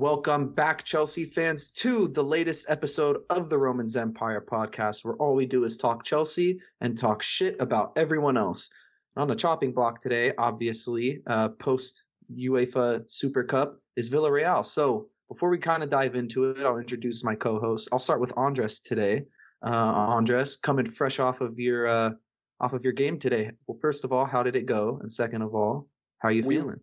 Welcome 0.00 0.54
back, 0.54 0.82
Chelsea 0.84 1.26
fans, 1.26 1.70
to 1.72 2.08
the 2.08 2.24
latest 2.24 2.64
episode 2.70 3.18
of 3.28 3.50
the 3.50 3.58
Romans 3.58 3.96
Empire 3.96 4.42
podcast, 4.50 5.04
where 5.04 5.12
all 5.16 5.34
we 5.34 5.44
do 5.44 5.64
is 5.64 5.76
talk 5.76 6.04
Chelsea 6.04 6.58
and 6.80 6.96
talk 6.96 7.22
shit 7.22 7.54
about 7.60 7.92
everyone 7.98 8.38
else. 8.38 8.70
On 9.18 9.28
the 9.28 9.34
chopping 9.34 9.74
block 9.74 10.00
today, 10.00 10.32
obviously, 10.38 11.20
uh, 11.26 11.50
post 11.50 12.04
UEFA 12.34 13.02
Super 13.10 13.44
Cup 13.44 13.78
is 13.94 14.08
Villarreal. 14.08 14.64
So 14.64 15.08
before 15.28 15.50
we 15.50 15.58
kind 15.58 15.82
of 15.82 15.90
dive 15.90 16.14
into 16.14 16.44
it, 16.44 16.64
I'll 16.64 16.78
introduce 16.78 17.22
my 17.22 17.34
co-host. 17.34 17.90
I'll 17.92 17.98
start 17.98 18.22
with 18.22 18.32
Andres 18.38 18.80
today. 18.80 19.26
Uh, 19.62 19.68
Andres, 19.68 20.56
coming 20.56 20.90
fresh 20.90 21.20
off 21.20 21.42
of 21.42 21.60
your 21.60 21.86
uh, 21.86 22.12
off 22.58 22.72
of 22.72 22.84
your 22.84 22.94
game 22.94 23.18
today. 23.18 23.50
Well, 23.66 23.76
first 23.82 24.06
of 24.06 24.12
all, 24.12 24.24
how 24.24 24.42
did 24.42 24.56
it 24.56 24.64
go? 24.64 24.98
And 25.02 25.12
second 25.12 25.42
of 25.42 25.54
all, 25.54 25.90
how 26.20 26.28
are 26.30 26.32
you 26.32 26.42
We- 26.44 26.56
feeling? 26.56 26.80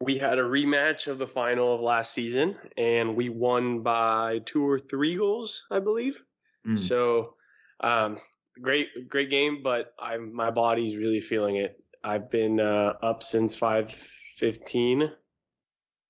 We 0.00 0.18
had 0.18 0.38
a 0.38 0.42
rematch 0.42 1.08
of 1.08 1.18
the 1.18 1.26
final 1.26 1.74
of 1.74 1.80
last 1.80 2.14
season, 2.14 2.56
and 2.76 3.16
we 3.16 3.28
won 3.28 3.82
by 3.82 4.40
two 4.46 4.66
or 4.66 4.78
three 4.78 5.16
goals, 5.16 5.66
I 5.70 5.78
believe. 5.80 6.22
Mm. 6.66 6.78
So, 6.78 7.34
um, 7.80 8.18
great, 8.60 9.08
great 9.08 9.30
game, 9.30 9.62
but 9.62 9.92
I 9.98 10.16
my 10.16 10.50
body's 10.50 10.96
really 10.96 11.20
feeling 11.20 11.56
it. 11.56 11.82
I've 12.02 12.30
been 12.30 12.60
uh, 12.60 12.94
up 13.02 13.22
since 13.22 13.54
five 13.54 13.92
fifteen. 13.92 15.10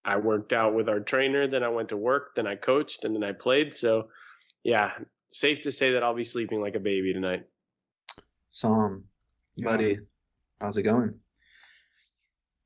I 0.05 0.17
worked 0.17 0.53
out 0.53 0.75
with 0.75 0.89
our 0.89 1.01
trainer, 1.01 1.47
then 1.47 1.63
I 1.63 1.69
went 1.69 1.91
to 1.91 1.97
work, 1.97 2.35
then 2.35 2.47
I 2.47 2.57
coached, 2.57 3.05
and 3.05 3.15
then 3.15 3.23
I 3.23 3.33
played. 3.33 3.75
So, 3.75 4.09
yeah, 4.63 4.93
safe 5.29 5.63
to 5.63 5.73
say 5.73 5.93
that 5.93 6.03
I'll 6.03 6.15
be 6.15 6.25
sleeping 6.25 6.61
like 6.61 6.75
a 6.75 6.81
baby 6.81 7.13
tonight. 7.13 7.47
Sam, 8.49 9.05
buddy, 9.59 9.99
how's 10.61 10.77
it 10.77 10.83
going? 10.83 11.20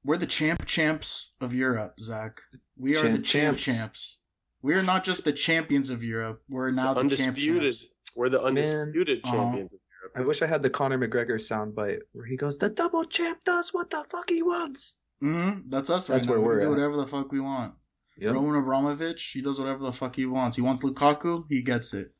We're 0.04 0.16
the 0.18 0.26
champ 0.26 0.66
champs 0.66 1.34
of 1.40 1.54
Europe, 1.54 1.98
Zach. 2.00 2.40
We 2.76 2.96
are 2.96 3.02
Champ 3.02 3.16
the 3.16 3.22
champ 3.22 3.58
champs. 3.58 3.78
champs. 3.78 4.18
We 4.62 4.74
are 4.74 4.82
not 4.82 5.04
just 5.04 5.24
the 5.24 5.32
champions 5.32 5.90
of 5.90 6.02
Europe. 6.04 6.42
We're 6.48 6.70
now 6.70 6.94
the, 6.94 7.00
champ 7.08 7.36
undisputed. 7.36 7.62
champs. 7.74 7.86
We're 8.16 8.28
the 8.30 8.42
undisputed 8.42 9.20
Uh-huh. 9.24 9.36
champions 9.36 9.74
of 9.74 9.80
Europe. 10.02 10.12
I 10.16 10.20
wish 10.22 10.42
I 10.42 10.46
had 10.46 10.62
the 10.62 10.70
Conor 10.70 10.98
McGregor 10.98 11.38
soundbite 11.40 12.00
where 12.12 12.26
he 12.26 12.36
goes, 12.36 12.58
"The 12.58 12.68
double 12.70 13.04
champ 13.04 13.42
does 13.44 13.72
what 13.72 13.90
the 13.90 14.04
fuck 14.10 14.28
he 14.30 14.42
wants." 14.42 14.96
hmm 15.20 15.60
That's 15.68 15.90
us 15.90 16.08
right 16.08 16.16
That's 16.16 16.26
now. 16.26 16.32
where 16.32 16.40
we 16.40 16.46
we're 16.46 16.58
can 16.60 16.68
do 16.68 16.74
whatever 16.74 16.96
the 16.96 17.06
fuck 17.06 17.32
we 17.32 17.40
want. 17.40 17.74
Yep. 18.18 18.34
Roman 18.34 18.56
Abramovich, 18.60 19.30
he 19.32 19.40
does 19.42 19.58
whatever 19.58 19.82
the 19.82 19.92
fuck 19.92 20.14
he 20.16 20.26
wants. 20.26 20.56
He 20.56 20.62
wants 20.62 20.82
Lukaku, 20.84 21.44
he 21.48 21.62
gets 21.62 21.94
it. 21.94 22.12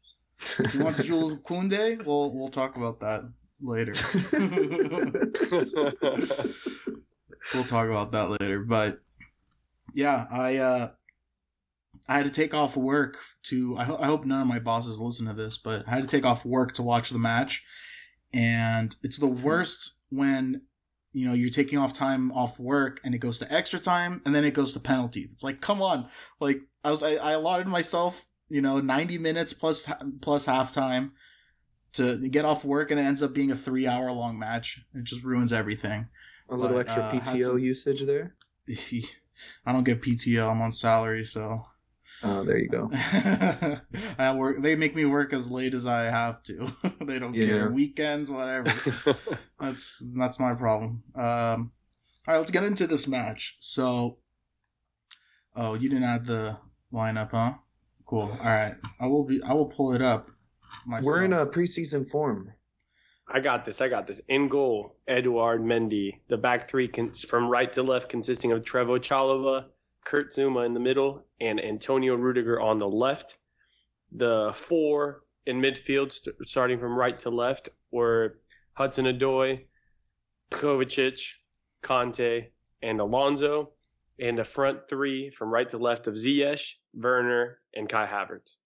He 0.73 0.79
wants 0.79 1.03
Jules 1.05 1.35
Koundé, 1.45 2.05
we'll 2.05 2.33
we'll 2.35 2.49
talk 2.49 2.77
about 2.77 3.01
that 3.01 3.23
later. 3.61 3.93
we'll 7.53 7.65
talk 7.65 7.87
about 7.87 8.13
that 8.13 8.31
later. 8.41 8.61
But 8.61 9.01
yeah, 9.93 10.27
I 10.31 10.57
uh, 10.57 10.91
I 12.09 12.17
had 12.17 12.27
to 12.27 12.33
take 12.33 12.55
off 12.55 12.77
work 12.77 13.19
to. 13.45 13.77
I, 13.79 13.85
ho- 13.85 13.99
I 14.01 14.07
hope 14.07 14.25
none 14.25 14.43
of 14.43 14.49
my 14.49 14.59
bosses 14.59 14.99
listen 14.99 15.27
to 15.27 15.35
this, 15.35 15.59
but 15.59 15.87
I 15.87 15.91
had 15.91 16.03
to 16.03 16.09
take 16.09 16.25
off 16.25 16.45
work 16.45 16.75
to 16.75 16.83
watch 16.83 17.11
the 17.11 17.19
match, 17.19 17.65
and 18.33 18.95
it's 19.03 19.19
the 19.19 19.27
worst 19.27 19.95
when 20.11 20.63
you 21.13 21.27
know 21.27 21.35
you're 21.35 21.51
taking 21.51 21.79
off 21.79 21.93
time 21.93 22.33
off 22.33 22.59
work 22.59 23.01
and 23.05 23.15
it 23.15 23.19
goes 23.19 23.39
to 23.39 23.53
extra 23.53 23.79
time 23.79 24.21
and 24.27 24.35
then 24.35 24.45
it 24.45 24.55
goes 24.55 24.73
to 24.73 24.81
penalties. 24.81 25.33
It's 25.33 25.45
like, 25.45 25.61
come 25.61 25.81
on, 25.81 26.09
like 26.41 26.61
I 26.83 26.91
was 26.91 27.03
I, 27.03 27.15
I 27.15 27.33
allotted 27.33 27.69
myself 27.69 28.27
you 28.49 28.61
know 28.61 28.81
90 28.81 29.19
minutes 29.19 29.53
plus 29.53 29.87
plus 30.21 30.47
halftime 30.47 31.13
to 31.95 32.17
get 32.29 32.45
off 32.45 32.65
work 32.65 32.91
and 32.91 33.01
it 33.01 33.05
ends 33.05 33.23
up 33.23 33.33
being 33.33 33.53
a 33.53 33.57
three 33.57 33.87
hour 33.87 34.11
long 34.11 34.39
match. 34.39 34.81
It 34.95 35.05
just 35.05 35.23
ruins 35.23 35.53
everything. 35.53 36.09
A 36.51 36.57
little 36.57 36.77
But, 36.77 36.87
extra 36.87 37.03
uh, 37.05 37.13
PTO 37.13 37.43
some- 37.45 37.59
usage 37.59 38.03
there. 38.05 38.35
I 39.67 39.73
don't 39.73 39.85
get 39.85 40.03
PTO. 40.03 40.51
I'm 40.51 40.63
on 40.63 40.73
salary, 40.73 41.25
so 41.25 41.63
Oh, 42.23 42.43
there 42.45 42.57
you 42.59 42.69
go. 42.69 42.91
I 44.19 44.35
work. 44.35 44.63
They 44.63 44.77
make 44.77 44.95
me 44.95 45.05
work 45.05 45.33
as 45.35 45.51
late 45.51 45.75
as 45.75 45.85
I 45.85 46.05
have 46.05 46.43
to. 46.45 46.67
they 47.05 47.19
don't 47.19 47.35
Yeah. 47.35 47.47
care. 47.47 47.71
Weekends, 47.71 48.31
whatever. 48.31 48.73
that's 49.61 50.03
that's 50.17 50.39
my 50.39 50.55
problem. 50.55 51.03
Um, 51.17 51.73
all 52.27 52.33
right, 52.35 52.39
let's 52.39 52.51
get 52.53 52.65
into 52.65 52.87
this 52.87 53.07
match. 53.07 53.57
So, 53.59 54.19
oh, 55.57 55.75
you 55.75 55.89
didn't 55.91 56.05
add 56.05 56.25
the 56.25 56.57
lineup, 56.93 57.33
huh? 57.33 57.55
Cool. 58.07 58.31
All 58.31 58.39
right, 58.39 58.77
I 59.01 59.07
will 59.07 59.25
be. 59.27 59.43
I 59.43 59.53
will 59.53 59.69
pull 59.69 59.93
it 59.93 60.01
up. 60.01 60.27
Myself. 60.87 61.05
We're 61.07 61.25
in 61.25 61.33
a 61.33 61.47
preseason 61.47 62.09
form. 62.09 62.53
I 63.27 63.41
got 63.41 63.65
this. 63.65 63.81
I 63.81 63.89
got 63.89 64.07
this. 64.07 64.21
In 64.29 64.49
goal, 64.49 64.97
Édouard 65.09 65.61
Mendy. 65.61 66.21
The 66.29 66.37
back 66.37 66.69
three 66.69 66.89
cons- 66.89 67.25
from 67.25 67.49
right 67.49 67.73
to 67.73 67.83
left 67.83 68.09
consisting 68.09 68.53
of 68.53 68.63
Trevoh 68.63 68.99
Chalobah, 68.99 69.67
Kurt 70.05 70.33
Zouma 70.33 70.67
in 70.67 70.75
the 70.75 70.81
middle, 70.81 71.25
and 71.41 71.59
Antonio 71.63 72.15
Rudiger 72.15 72.61
on 72.61 72.79
the 72.79 72.89
left. 72.89 73.39
The 74.13 74.53
four 74.55 75.23
in 75.47 75.61
midfield, 75.61 76.13
st- 76.13 76.37
starting 76.47 76.79
from 76.79 76.97
right 76.97 77.19
to 77.21 77.31
left, 77.31 77.71
were 77.91 78.39
Hudson 78.75 79.07
Odoi, 79.07 79.65
Kovacic, 80.51 81.21
Kanté, 81.83 82.49
and 82.83 83.01
Alonso. 83.01 83.71
And 84.21 84.39
the 84.39 84.45
front 84.45 84.89
three 84.89 85.31
from 85.31 85.53
right 85.53 85.69
to 85.71 85.79
left 85.79 86.07
of 86.07 86.15
Ziyech, 86.15 86.75
Werner, 86.93 87.59
and 87.75 87.89
Kai 87.89 88.07
Havertz. 88.07 88.59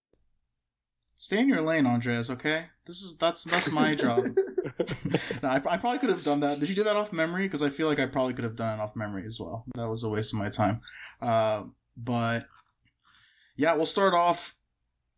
Stay 1.19 1.39
in 1.39 1.49
your 1.49 1.59
lane, 1.59 1.85
Andreas. 1.85 2.29
Okay. 2.29 2.67
This 2.85 3.01
is 3.01 3.17
that's 3.17 3.43
that's 3.43 3.69
my 3.69 3.93
job. 4.03 4.23
no, 5.43 5.49
I, 5.49 5.55
I 5.57 5.75
probably 5.75 5.99
could 5.99 6.09
have 6.09 6.23
done 6.23 6.39
that. 6.39 6.61
Did 6.61 6.69
you 6.69 6.75
do 6.75 6.85
that 6.85 6.95
off 6.95 7.11
memory? 7.11 7.43
Because 7.43 7.61
I 7.61 7.69
feel 7.69 7.87
like 7.87 7.99
I 7.99 8.05
probably 8.05 8.33
could 8.33 8.45
have 8.45 8.55
done 8.55 8.79
it 8.79 8.81
off 8.81 8.95
memory 8.95 9.25
as 9.25 9.37
well. 9.37 9.65
That 9.75 9.89
was 9.89 10.03
a 10.03 10.09
waste 10.09 10.31
of 10.31 10.39
my 10.39 10.47
time. 10.47 10.79
Uh, 11.21 11.63
but 11.97 12.45
yeah, 13.57 13.75
we'll 13.75 13.85
start 13.85 14.13
off 14.13 14.55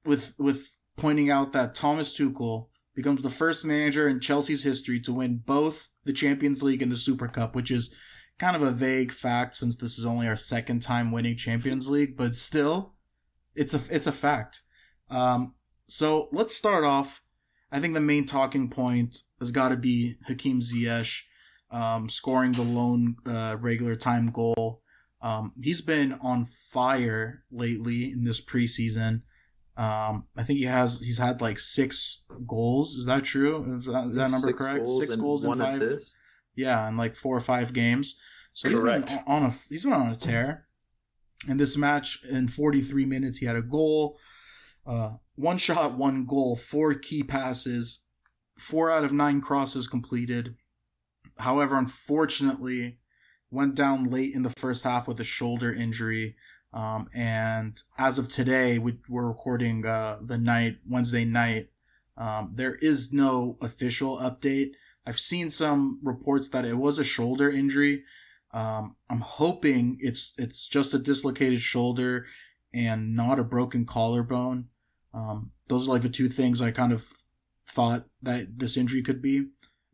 with 0.04 0.34
with 0.40 0.76
pointing 0.98 1.30
out 1.30 1.54
that 1.54 1.76
Thomas 1.76 2.18
Tuchel 2.18 2.70
becomes 2.96 3.22
the 3.22 3.30
first 3.30 3.64
manager 3.64 4.08
in 4.08 4.20
Chelsea's 4.20 4.64
history 4.64 5.00
to 5.02 5.14
win 5.14 5.38
both 5.46 5.88
the 6.06 6.14
Champions 6.14 6.64
League 6.64 6.82
and 6.82 6.92
the 6.92 6.98
Super 6.98 7.28
Cup, 7.28 7.56
which 7.56 7.70
is 7.70 7.94
kind 8.40 8.56
of 8.56 8.64
a 8.64 8.72
vague 8.72 9.12
fact 9.12 9.54
since 9.56 9.76
this 9.76 10.00
is 10.00 10.08
only 10.08 10.28
our 10.28 10.36
second 10.36 10.82
time 10.82 11.12
winning 11.12 11.38
Champions 11.38 11.88
League, 11.88 12.18
but 12.18 12.34
still, 12.34 12.96
it's 13.54 13.76
a 13.76 13.82
it's 13.92 14.08
a 14.08 14.12
fact. 14.12 14.64
Um, 15.12 15.54
so 15.91 16.29
let's 16.31 16.56
start 16.56 16.84
off. 16.84 17.22
I 17.72 17.79
think 17.79 17.94
the 17.94 18.00
main 18.00 18.25
talking 18.25 18.69
point 18.69 19.18
has 19.40 19.52
got 19.52 19.69
to 19.69 19.78
be 19.78 20.16
Hakim 20.25 20.62
Ziyech 20.62 21.22
um, 21.69 22.07
scoring 22.09 22.53
the 22.53 22.63
lone 22.63 23.16
uh, 23.25 23.57
regular 23.59 23.96
time 23.96 24.31
goal. 24.31 24.81
Um, 25.22 25.53
he's 25.62 25.81
been 25.81 26.13
on 26.22 26.46
fire 26.46 27.44
lately 27.52 28.12
in 28.12 28.24
this 28.24 28.44
preseason. 28.44 29.22
Um, 29.78 30.25
I 30.35 30.44
think 30.44 30.59
he 30.59 30.66
has 30.66 31.00
he's 31.00 31.18
had 31.18 31.41
like 31.41 31.59
six 31.59 32.25
goals. 32.47 32.96
Is 32.96 33.06
that 33.06 33.23
true? 33.23 33.78
Is 33.78 33.85
that, 33.85 34.08
is 34.08 34.16
that 34.16 34.31
number 34.31 34.47
Six 34.47 34.62
correct? 34.62 34.85
Goals 34.85 35.00
six 35.00 35.13
and 35.13 35.22
goals 35.22 35.44
in 35.44 35.50
one 35.50 35.59
five. 35.59 35.81
assist. 35.81 36.18
Yeah, 36.56 36.88
in 36.88 36.97
like 36.97 37.16
four 37.16 37.35
or 37.35 37.41
five 37.41 37.73
games. 37.73 38.18
So 38.53 38.69
he's 38.69 38.79
been 38.79 39.03
on 39.28 39.44
a 39.44 39.53
he's 39.69 39.84
been 39.84 39.94
on 39.94 40.12
a 40.12 40.16
tear. 40.16 40.68
In 41.47 41.58
this 41.58 41.75
match, 41.75 42.23
in 42.29 42.47
43 42.47 43.08
minutes, 43.08 43.40
he 43.40 43.47
had 43.47 43.56
a 43.56 43.63
goal, 43.63 44.19
uh, 44.86 45.12
one 45.36 45.58
shot, 45.58 45.97
one 45.97 46.25
goal, 46.25 46.56
four 46.56 46.94
key 46.94 47.24
passes, 47.24 48.00
four 48.58 48.90
out 48.90 49.03
of 49.03 49.12
nine 49.12 49.42
crosses 49.42 49.88
completed. 49.88 50.56
However, 51.38 51.78
unfortunately, 51.78 53.00
went 53.50 53.75
down 53.75 54.06
late 54.06 54.34
in 54.34 54.44
the 54.44 54.50
first 54.50 54.84
half 54.84 55.08
with 55.08 55.20
a 55.20 55.25
shoulder 55.25 55.74
injury. 55.74 56.36
Um, 56.74 57.09
and 57.14 57.81
as 57.97 58.18
of 58.18 58.28
today, 58.28 58.80
we, 58.80 58.97
we're 59.09 59.28
recording 59.28 59.86
uh, 59.86 60.20
the 60.25 60.38
night 60.38 60.78
Wednesday 60.90 61.25
night. 61.25 61.70
Um, 62.18 62.53
there 62.56 62.75
is 62.75 63.12
no 63.12 63.58
official 63.62 64.18
update. 64.18 64.72
I've 65.06 65.20
seen 65.20 65.50
some 65.50 66.00
reports 66.03 66.50
that 66.50 66.66
it 66.66 66.75
was 66.75 67.00
a 67.00 67.03
shoulder 67.03 67.50
injury. 67.50 68.03
Um, 68.53 68.96
I'm 69.09 69.22
hoping 69.22 69.97
it's 70.02 70.34
it's 70.38 70.68
just 70.68 70.94
a 70.94 71.00
dislocated 71.00 71.62
shoulder 71.62 72.28
and 72.74 73.16
not 73.16 73.40
a 73.40 73.44
broken 73.44 73.85
collarbone. 73.85 74.68
Um, 75.14 75.52
those 75.68 75.88
are 75.88 75.91
like 75.91 76.02
the 76.02 76.09
two 76.09 76.29
things 76.29 76.62
I 76.62 76.72
kind 76.72 76.94
of 76.94 77.06
thought 77.68 78.06
that 78.23 78.58
this 78.58 78.78
injury 78.78 79.02
could 79.02 79.22
be. 79.22 79.47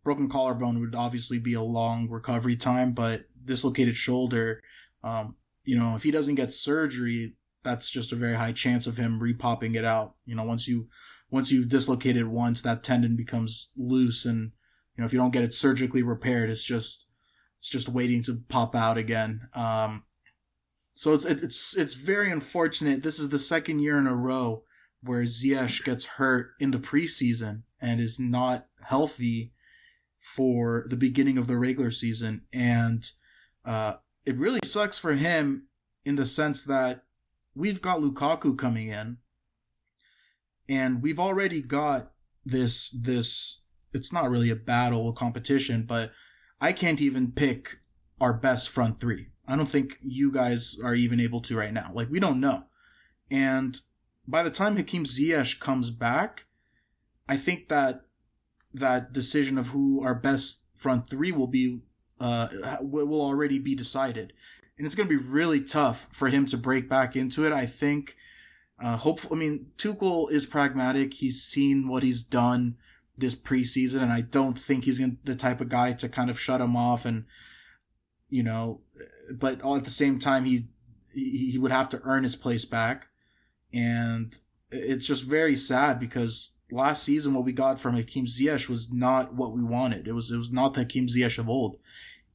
Broken 0.04 0.30
collarbone 0.30 0.80
would 0.80 0.96
obviously 0.96 1.40
be 1.40 1.54
a 1.54 1.62
long 1.62 2.10
recovery 2.10 2.56
time, 2.56 2.94
but 2.94 3.26
dislocated 3.46 3.96
shoulder, 3.96 4.62
um, 5.04 5.36
you 5.64 5.78
know, 5.78 5.96
if 5.96 6.04
he 6.04 6.12
doesn't 6.12 6.36
get 6.36 6.54
surgery, 6.54 7.36
that's 7.64 7.90
just 7.90 8.14
a 8.14 8.16
very 8.16 8.36
high 8.36 8.54
chance 8.54 8.88
of 8.88 8.98
him 8.98 9.20
repopping 9.20 9.76
it 9.76 9.84
out. 9.84 10.16
You 10.26 10.36
know, 10.36 10.44
once 10.44 10.68
you 10.68 10.88
once 11.30 11.52
you've 11.52 11.70
dislocated 11.70 12.26
once, 12.26 12.62
that 12.62 12.84
tendon 12.84 13.18
becomes 13.18 13.72
loose, 13.76 14.26
and 14.26 14.52
you 14.96 15.02
know 15.02 15.06
if 15.06 15.12
you 15.12 15.20
don't 15.20 15.34
get 15.34 15.44
it 15.44 15.54
surgically 15.54 16.04
repaired, 16.04 16.50
it's 16.50 16.64
just 16.64 17.08
it's 17.60 17.70
just 17.70 17.90
waiting 17.90 18.24
to 18.24 18.42
pop 18.48 18.76
out 18.76 18.98
again. 18.98 19.42
Um, 19.54 20.04
so 20.98 21.14
it's 21.14 21.26
it's 21.26 21.78
it's 21.78 21.94
very 21.94 22.32
unfortunate. 22.32 23.04
This 23.04 23.20
is 23.20 23.30
the 23.30 23.38
second 23.38 23.82
year 23.82 24.00
in 24.00 24.08
a 24.08 24.16
row 24.16 24.64
where 25.04 25.22
Ziyech 25.22 25.84
gets 25.84 26.06
hurt 26.06 26.56
in 26.60 26.72
the 26.72 26.80
preseason 26.80 27.62
and 27.80 28.00
is 28.00 28.20
not 28.20 28.66
healthy 28.82 29.54
for 30.18 30.88
the 30.90 30.96
beginning 30.96 31.38
of 31.38 31.46
the 31.46 31.56
regular 31.56 31.92
season, 31.92 32.42
and 32.52 33.12
uh, 33.64 33.98
it 34.26 34.38
really 34.38 34.60
sucks 34.66 34.98
for 34.98 35.14
him 35.14 35.68
in 36.04 36.16
the 36.16 36.26
sense 36.26 36.64
that 36.64 37.04
we've 37.54 37.80
got 37.80 38.00
Lukaku 38.00 38.58
coming 38.58 38.88
in, 38.88 39.18
and 40.68 41.04
we've 41.04 41.20
already 41.20 41.62
got 41.62 42.12
this 42.44 42.90
this. 42.90 43.62
It's 43.94 44.12
not 44.12 44.32
really 44.32 44.50
a 44.50 44.56
battle, 44.56 45.10
a 45.10 45.14
competition, 45.14 45.84
but 45.84 46.12
I 46.60 46.74
can't 46.74 47.02
even 47.02 47.34
pick 47.34 47.78
our 48.20 48.34
best 48.34 48.70
front 48.70 49.00
three. 49.00 49.28
I 49.48 49.56
don't 49.56 49.70
think 49.70 49.98
you 50.04 50.32
guys 50.32 50.78
are 50.84 50.96
even 50.96 51.20
able 51.20 51.42
to 51.42 51.58
right 51.58 51.74
now. 51.74 51.92
Like 51.94 52.10
we 52.10 52.20
don't 52.20 52.40
know, 52.40 52.64
and 53.32 53.80
by 54.28 54.44
the 54.44 54.52
time 54.52 54.76
Hakim 54.76 55.06
Ziyech 55.06 55.60
comes 55.60 55.90
back, 55.90 56.46
I 57.30 57.38
think 57.38 57.70
that 57.70 58.02
that 58.74 59.14
decision 59.14 59.58
of 59.58 59.68
who 59.68 60.04
our 60.04 60.16
best 60.16 60.64
front 60.76 61.10
three 61.10 61.32
will 61.32 61.48
be 61.48 61.80
uh, 62.20 62.48
will 62.82 63.22
already 63.22 63.60
be 63.60 63.76
decided, 63.76 64.34
and 64.78 64.86
it's 64.86 64.96
going 64.96 65.08
to 65.08 65.18
be 65.18 65.24
really 65.24 65.62
tough 65.62 66.08
for 66.12 66.30
him 66.30 66.46
to 66.48 66.58
break 66.58 66.90
back 66.90 67.16
into 67.16 67.46
it. 67.46 67.54
I 67.54 67.66
think. 67.66 68.16
Uh, 68.80 68.96
hopefully, 68.96 69.36
I 69.36 69.40
mean, 69.40 69.72
Tuchel 69.80 70.30
is 70.30 70.46
pragmatic. 70.46 71.12
He's 71.12 71.42
seen 71.42 71.88
what 71.88 72.04
he's 72.04 72.22
done 72.22 72.78
this 73.18 73.36
preseason, 73.36 74.04
and 74.04 74.12
I 74.12 74.22
don't 74.22 74.58
think 74.58 74.84
he's 74.84 75.02
the 75.24 75.36
type 75.36 75.62
of 75.62 75.70
guy 75.70 75.94
to 75.94 76.10
kind 76.10 76.30
of 76.30 76.40
shut 76.40 76.62
him 76.62 76.76
off 76.76 77.06
and, 77.06 77.26
you 78.30 78.44
know, 78.44 78.82
but 79.32 79.62
all 79.62 79.76
at 79.76 79.84
the 79.84 79.90
same 79.90 80.20
time, 80.20 80.46
he 80.46 80.68
he 81.14 81.58
would 81.58 81.72
have 81.72 81.90
to 81.90 82.02
earn 82.04 82.24
his 82.24 82.36
place 82.36 82.66
back, 82.66 83.08
and 83.74 84.38
it's 84.72 85.06
just 85.06 85.26
very 85.26 85.56
sad 85.56 86.00
because 86.00 86.52
last 86.72 87.04
season 87.04 87.34
what 87.34 87.46
we 87.46 87.54
got 87.54 87.80
from 87.80 87.96
Hakim 87.96 88.26
Ziyech 88.26 88.70
was 88.70 88.92
not 88.92 89.34
what 89.34 89.54
we 89.54 89.64
wanted. 89.64 90.08
It 90.08 90.14
was 90.14 90.32
it 90.32 90.38
was 90.38 90.52
not 90.52 90.74
the 90.74 90.82
Hakim 90.82 91.08
Ziyech 91.08 91.40
of 91.40 91.50
old, 91.50 91.78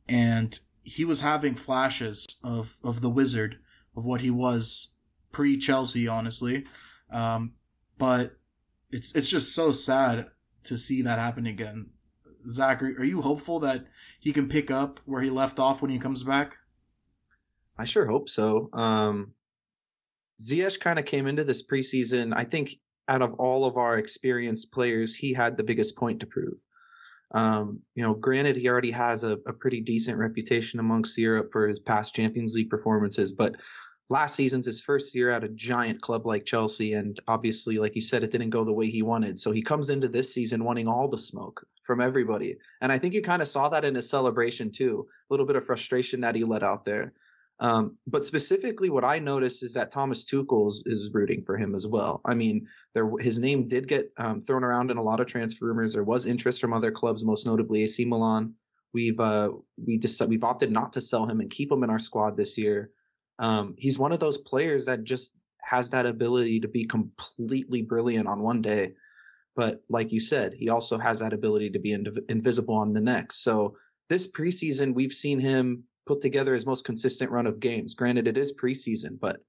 and 0.08 0.58
he 0.82 1.04
was 1.04 1.20
having 1.20 1.54
flashes 1.54 2.26
of 2.42 2.78
of 2.82 3.00
the 3.00 3.10
wizard 3.10 3.58
of 3.96 4.04
what 4.04 4.20
he 4.20 4.30
was 4.30 4.92
pre 5.30 5.56
Chelsea, 5.58 6.08
honestly. 6.08 6.64
Um, 7.10 7.54
but 7.98 8.36
it's 8.90 9.14
it's 9.14 9.28
just 9.28 9.54
so 9.54 9.72
sad 9.72 10.26
to 10.64 10.76
see 10.76 11.02
that 11.02 11.18
happen 11.18 11.46
again. 11.46 11.90
Zach, 12.50 12.82
are, 12.82 12.86
are 12.86 13.04
you 13.04 13.22
hopeful 13.22 13.60
that 13.60 13.86
he 14.18 14.32
can 14.32 14.48
pick 14.48 14.70
up 14.70 15.00
where 15.04 15.22
he 15.22 15.30
left 15.30 15.58
off 15.58 15.80
when 15.80 15.90
he 15.90 15.98
comes 15.98 16.22
back? 16.22 16.56
I 17.82 17.84
sure 17.84 18.06
hope 18.06 18.28
so. 18.28 18.70
Um, 18.72 19.32
Ziyech 20.40 20.78
kind 20.78 21.00
of 21.00 21.04
came 21.04 21.26
into 21.26 21.42
this 21.42 21.66
preseason. 21.66 22.32
I 22.32 22.44
think 22.44 22.76
out 23.08 23.22
of 23.22 23.34
all 23.40 23.64
of 23.64 23.76
our 23.76 23.98
experienced 23.98 24.70
players, 24.70 25.16
he 25.16 25.32
had 25.32 25.56
the 25.56 25.64
biggest 25.64 25.96
point 25.96 26.20
to 26.20 26.26
prove. 26.26 26.58
Um, 27.32 27.80
you 27.96 28.04
know, 28.04 28.14
granted, 28.14 28.54
he 28.54 28.68
already 28.68 28.92
has 28.92 29.24
a, 29.24 29.32
a, 29.46 29.52
pretty 29.52 29.80
decent 29.80 30.16
reputation 30.16 30.78
amongst 30.78 31.18
Europe 31.18 31.48
for 31.50 31.66
his 31.66 31.80
past 31.80 32.14
Champions 32.14 32.54
League 32.54 32.70
performances, 32.70 33.32
but 33.32 33.56
last 34.08 34.36
season's 34.36 34.66
his 34.66 34.80
first 34.80 35.12
year 35.12 35.30
at 35.30 35.42
a 35.42 35.48
giant 35.48 36.00
club 36.00 36.24
like 36.24 36.44
Chelsea, 36.44 36.92
and 36.92 37.18
obviously, 37.26 37.78
like 37.78 37.96
you 37.96 38.00
said, 38.00 38.22
it 38.22 38.30
didn't 38.30 38.50
go 38.50 38.62
the 38.62 38.72
way 38.72 38.86
he 38.86 39.02
wanted. 39.02 39.40
So 39.40 39.50
he 39.50 39.62
comes 39.62 39.90
into 39.90 40.08
this 40.08 40.32
season 40.32 40.62
wanting 40.62 40.86
all 40.86 41.08
the 41.08 41.18
smoke 41.18 41.66
from 41.84 42.00
everybody, 42.00 42.58
and 42.80 42.92
I 42.92 42.98
think 42.98 43.12
you 43.12 43.22
kind 43.22 43.42
of 43.42 43.48
saw 43.48 43.68
that 43.70 43.84
in 43.84 43.96
his 43.96 44.08
celebration 44.08 44.70
too. 44.70 45.08
A 45.28 45.32
little 45.32 45.46
bit 45.46 45.56
of 45.56 45.66
frustration 45.66 46.20
that 46.20 46.36
he 46.36 46.44
let 46.44 46.62
out 46.62 46.84
there. 46.84 47.12
Um, 47.60 47.96
but 48.06 48.24
specifically, 48.24 48.90
what 48.90 49.04
I 49.04 49.18
noticed 49.18 49.62
is 49.62 49.74
that 49.74 49.92
Thomas 49.92 50.24
Tuchel 50.24 50.68
is, 50.68 51.10
rooting 51.12 51.44
for 51.44 51.56
him 51.56 51.74
as 51.74 51.86
well. 51.86 52.20
I 52.24 52.34
mean, 52.34 52.66
there 52.94 53.10
his 53.20 53.38
name 53.38 53.68
did 53.68 53.86
get 53.86 54.10
um, 54.16 54.40
thrown 54.40 54.64
around 54.64 54.90
in 54.90 54.96
a 54.96 55.02
lot 55.02 55.20
of 55.20 55.26
transfer 55.26 55.66
rumors. 55.66 55.92
There 55.92 56.02
was 56.02 56.26
interest 56.26 56.60
from 56.60 56.72
other 56.72 56.90
clubs, 56.90 57.24
most 57.24 57.46
notably 57.46 57.84
AC 57.84 58.04
Milan. 58.04 58.54
We've 58.92 59.18
uh, 59.20 59.50
we 59.84 59.98
just 59.98 60.20
we've 60.26 60.44
opted 60.44 60.72
not 60.72 60.92
to 60.94 61.00
sell 61.00 61.26
him 61.26 61.40
and 61.40 61.50
keep 61.50 61.70
him 61.70 61.84
in 61.84 61.90
our 61.90 61.98
squad 61.98 62.36
this 62.36 62.58
year. 62.58 62.90
Um, 63.38 63.74
he's 63.78 63.98
one 63.98 64.12
of 64.12 64.20
those 64.20 64.38
players 64.38 64.84
that 64.86 65.04
just 65.04 65.36
has 65.62 65.90
that 65.90 66.06
ability 66.06 66.60
to 66.60 66.68
be 66.68 66.84
completely 66.84 67.82
brilliant 67.82 68.26
on 68.26 68.42
one 68.42 68.60
day, 68.60 68.92
but 69.54 69.82
like 69.88 70.12
you 70.12 70.20
said, 70.20 70.52
he 70.52 70.68
also 70.68 70.98
has 70.98 71.20
that 71.20 71.32
ability 71.32 71.70
to 71.70 71.78
be 71.78 71.92
invisible 71.92 72.74
on 72.74 72.92
the 72.92 73.00
next. 73.00 73.42
So 73.44 73.76
this 74.08 74.30
preseason, 74.30 74.94
we've 74.94 75.12
seen 75.12 75.38
him 75.38 75.84
put 76.06 76.20
together 76.20 76.54
his 76.54 76.66
most 76.66 76.84
consistent 76.84 77.30
run 77.30 77.46
of 77.46 77.60
games. 77.60 77.94
Granted, 77.94 78.26
it 78.26 78.38
is 78.38 78.54
preseason, 78.56 79.18
but 79.20 79.40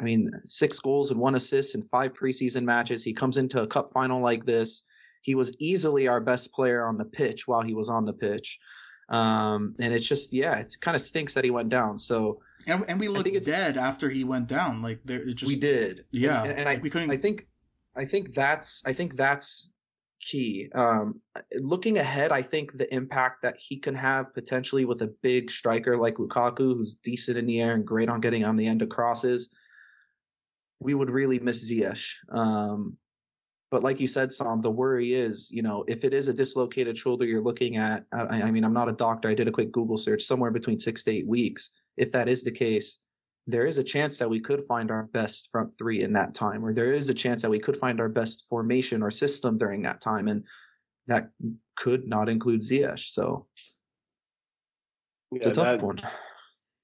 I 0.00 0.04
mean, 0.04 0.30
six 0.46 0.80
goals 0.80 1.10
and 1.10 1.20
one 1.20 1.34
assist 1.34 1.74
in 1.74 1.82
five 1.82 2.14
preseason 2.14 2.64
matches. 2.64 3.04
He 3.04 3.12
comes 3.12 3.36
into 3.36 3.62
a 3.62 3.66
cup 3.66 3.90
final 3.92 4.20
like 4.20 4.46
this. 4.46 4.82
He 5.20 5.34
was 5.34 5.54
easily 5.58 6.08
our 6.08 6.20
best 6.20 6.52
player 6.52 6.86
on 6.86 6.96
the 6.96 7.04
pitch 7.04 7.46
while 7.46 7.60
he 7.60 7.74
was 7.74 7.90
on 7.90 8.06
the 8.06 8.14
pitch. 8.14 8.58
Um, 9.10 9.74
and 9.78 9.92
it's 9.92 10.08
just, 10.08 10.32
yeah, 10.32 10.56
it 10.58 10.74
kind 10.80 10.94
of 10.94 11.02
stinks 11.02 11.34
that 11.34 11.44
he 11.44 11.50
went 11.50 11.68
down. 11.68 11.98
So, 11.98 12.40
and, 12.66 12.84
and 12.88 12.98
we 12.98 13.08
looked 13.08 13.44
dead 13.44 13.76
after 13.76 14.08
he 14.08 14.24
went 14.24 14.46
down. 14.46 14.80
Like 14.80 15.00
there, 15.04 15.20
it 15.20 15.34
just, 15.34 15.52
we 15.52 15.58
did. 15.58 16.06
Yeah. 16.12 16.44
And, 16.44 16.60
and 16.60 16.68
I, 16.68 16.78
we 16.78 16.88
couldn't, 16.88 17.10
I 17.10 17.18
think, 17.18 17.46
I 17.94 18.06
think 18.06 18.32
that's, 18.32 18.82
I 18.86 18.94
think 18.94 19.16
that's 19.16 19.72
key. 20.20 20.68
Um, 20.74 21.20
looking 21.60 21.98
ahead, 21.98 22.30
I 22.32 22.42
think 22.42 22.76
the 22.76 22.92
impact 22.94 23.42
that 23.42 23.56
he 23.58 23.78
can 23.78 23.94
have 23.94 24.32
potentially 24.34 24.84
with 24.84 25.02
a 25.02 25.14
big 25.22 25.50
striker 25.50 25.96
like 25.96 26.16
Lukaku, 26.16 26.76
who's 26.76 26.94
decent 26.94 27.38
in 27.38 27.46
the 27.46 27.60
air 27.60 27.74
and 27.74 27.86
great 27.86 28.08
on 28.08 28.20
getting 28.20 28.44
on 28.44 28.56
the 28.56 28.66
end 28.66 28.82
of 28.82 28.88
crosses, 28.88 29.54
we 30.78 30.94
would 30.94 31.10
really 31.10 31.38
miss 31.38 31.70
Ziyech. 31.70 32.14
Um, 32.30 32.96
but 33.70 33.82
like 33.82 34.00
you 34.00 34.08
said, 34.08 34.32
Sam, 34.32 34.60
the 34.60 34.70
worry 34.70 35.12
is, 35.12 35.48
you 35.50 35.62
know, 35.62 35.84
if 35.86 36.04
it 36.04 36.12
is 36.12 36.26
a 36.26 36.34
dislocated 36.34 36.98
shoulder 36.98 37.24
you're 37.24 37.40
looking 37.40 37.76
at, 37.76 38.04
I, 38.12 38.42
I 38.42 38.50
mean, 38.50 38.64
I'm 38.64 38.72
not 38.72 38.88
a 38.88 38.92
doctor. 38.92 39.28
I 39.28 39.34
did 39.34 39.46
a 39.46 39.52
quick 39.52 39.70
Google 39.70 39.96
search, 39.96 40.22
somewhere 40.22 40.50
between 40.50 40.78
six 40.78 41.04
to 41.04 41.12
eight 41.12 41.26
weeks. 41.26 41.70
If 41.96 42.10
that 42.12 42.28
is 42.28 42.42
the 42.42 42.50
case, 42.50 42.98
there 43.50 43.66
is 43.66 43.78
a 43.78 43.84
chance 43.84 44.18
that 44.18 44.30
we 44.30 44.40
could 44.40 44.66
find 44.66 44.90
our 44.90 45.04
best 45.04 45.48
front 45.52 45.76
three 45.78 46.02
in 46.02 46.12
that 46.14 46.34
time, 46.34 46.64
or 46.64 46.72
there 46.72 46.92
is 46.92 47.08
a 47.08 47.14
chance 47.14 47.42
that 47.42 47.50
we 47.50 47.58
could 47.58 47.76
find 47.76 48.00
our 48.00 48.08
best 48.08 48.46
formation 48.48 49.02
or 49.02 49.10
system 49.10 49.56
during 49.56 49.82
that 49.82 50.00
time, 50.00 50.28
and 50.28 50.44
that 51.06 51.30
could 51.76 52.06
not 52.06 52.28
include 52.28 52.60
Ziyech. 52.60 52.98
So 52.98 53.46
it's 55.32 55.46
yeah, 55.46 55.52
a 55.52 55.54
tough 55.54 55.64
that, 55.64 55.82
one. 55.82 55.98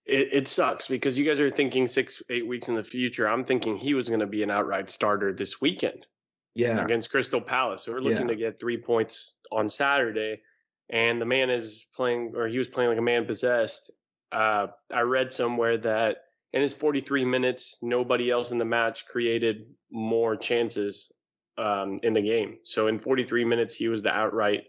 It, 0.06 0.28
it 0.32 0.48
sucks 0.48 0.88
because 0.88 1.18
you 1.18 1.26
guys 1.26 1.40
are 1.40 1.50
thinking 1.50 1.86
six, 1.86 2.22
eight 2.30 2.46
weeks 2.46 2.68
in 2.68 2.76
the 2.76 2.84
future. 2.84 3.28
I'm 3.28 3.44
thinking 3.44 3.76
he 3.76 3.94
was 3.94 4.08
going 4.08 4.20
to 4.20 4.26
be 4.26 4.42
an 4.42 4.50
outright 4.50 4.88
starter 4.88 5.32
this 5.32 5.60
weekend. 5.60 6.06
Yeah, 6.54 6.82
against 6.82 7.10
Crystal 7.10 7.42
Palace. 7.42 7.84
So 7.84 7.92
we're 7.92 8.00
looking 8.00 8.28
yeah. 8.28 8.34
to 8.34 8.36
get 8.36 8.58
three 8.58 8.78
points 8.78 9.36
on 9.52 9.68
Saturday, 9.68 10.40
and 10.88 11.20
the 11.20 11.26
man 11.26 11.50
is 11.50 11.86
playing, 11.94 12.32
or 12.34 12.48
he 12.48 12.56
was 12.56 12.66
playing 12.66 12.88
like 12.88 12.98
a 12.98 13.02
man 13.02 13.26
possessed. 13.26 13.90
Uh, 14.32 14.68
I 14.90 15.00
read 15.02 15.34
somewhere 15.34 15.76
that 15.76 16.16
in 16.52 16.62
his 16.62 16.72
43 16.72 17.24
minutes, 17.24 17.78
nobody 17.82 18.30
else 18.30 18.50
in 18.50 18.58
the 18.58 18.64
match 18.64 19.06
created 19.06 19.66
more 19.90 20.36
chances 20.36 21.12
um, 21.58 22.00
in 22.02 22.12
the 22.12 22.20
game. 22.20 22.58
So 22.64 22.88
in 22.88 22.98
43 22.98 23.44
minutes, 23.44 23.74
he 23.74 23.88
was 23.88 24.02
the 24.02 24.10
outright 24.10 24.64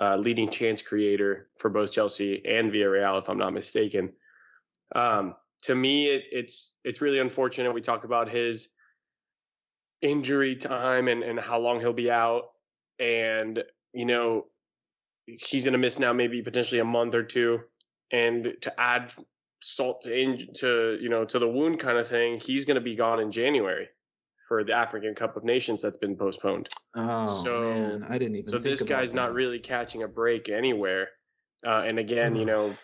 uh, 0.00 0.16
leading 0.16 0.50
chance 0.50 0.82
creator 0.82 1.48
for 1.58 1.70
both 1.70 1.92
Chelsea 1.92 2.44
and 2.46 2.72
Villarreal, 2.72 3.20
if 3.20 3.28
I'm 3.28 3.38
not 3.38 3.52
mistaken. 3.52 4.12
Um, 4.94 5.34
to 5.62 5.74
me, 5.74 6.06
it, 6.06 6.24
it's 6.30 6.78
it's 6.84 7.00
really 7.00 7.18
unfortunate. 7.18 7.72
We 7.72 7.80
talk 7.80 8.04
about 8.04 8.28
his 8.28 8.68
injury 10.02 10.56
time 10.56 11.08
and, 11.08 11.22
and 11.22 11.40
how 11.40 11.58
long 11.58 11.80
he'll 11.80 11.92
be 11.92 12.10
out, 12.10 12.50
and 12.98 13.62
you 13.92 14.04
know 14.04 14.46
he's 15.26 15.64
going 15.64 15.72
to 15.72 15.78
miss 15.78 15.98
now 15.98 16.12
maybe 16.12 16.42
potentially 16.42 16.80
a 16.80 16.84
month 16.84 17.14
or 17.14 17.22
two. 17.22 17.60
And 18.10 18.54
to 18.60 18.80
add 18.80 19.12
salt 19.64 20.02
to, 20.02 20.12
in, 20.12 20.48
to 20.56 20.98
you 21.00 21.08
know 21.08 21.24
to 21.24 21.38
the 21.38 21.48
wound 21.48 21.80
kind 21.80 21.96
of 21.96 22.06
thing, 22.06 22.38
he's 22.38 22.64
going 22.64 22.74
to 22.74 22.80
be 22.80 22.94
gone 22.94 23.20
in 23.20 23.32
January 23.32 23.88
for 24.46 24.62
the 24.62 24.72
African 24.72 25.14
Cup 25.14 25.36
of 25.36 25.44
Nations 25.44 25.80
that's 25.82 25.96
been 25.96 26.16
postponed. 26.16 26.68
Oh 26.94 27.42
so, 27.42 27.60
man, 27.62 28.04
I 28.08 28.18
didn't 28.18 28.36
even. 28.36 28.50
So 28.50 28.58
this 28.58 28.82
guy's 28.82 29.10
that. 29.10 29.16
not 29.16 29.32
really 29.32 29.58
catching 29.58 30.02
a 30.02 30.08
break 30.08 30.48
anywhere. 30.48 31.08
Uh, 31.66 31.82
and 31.86 31.98
again, 31.98 32.36
you 32.36 32.44
know, 32.44 32.74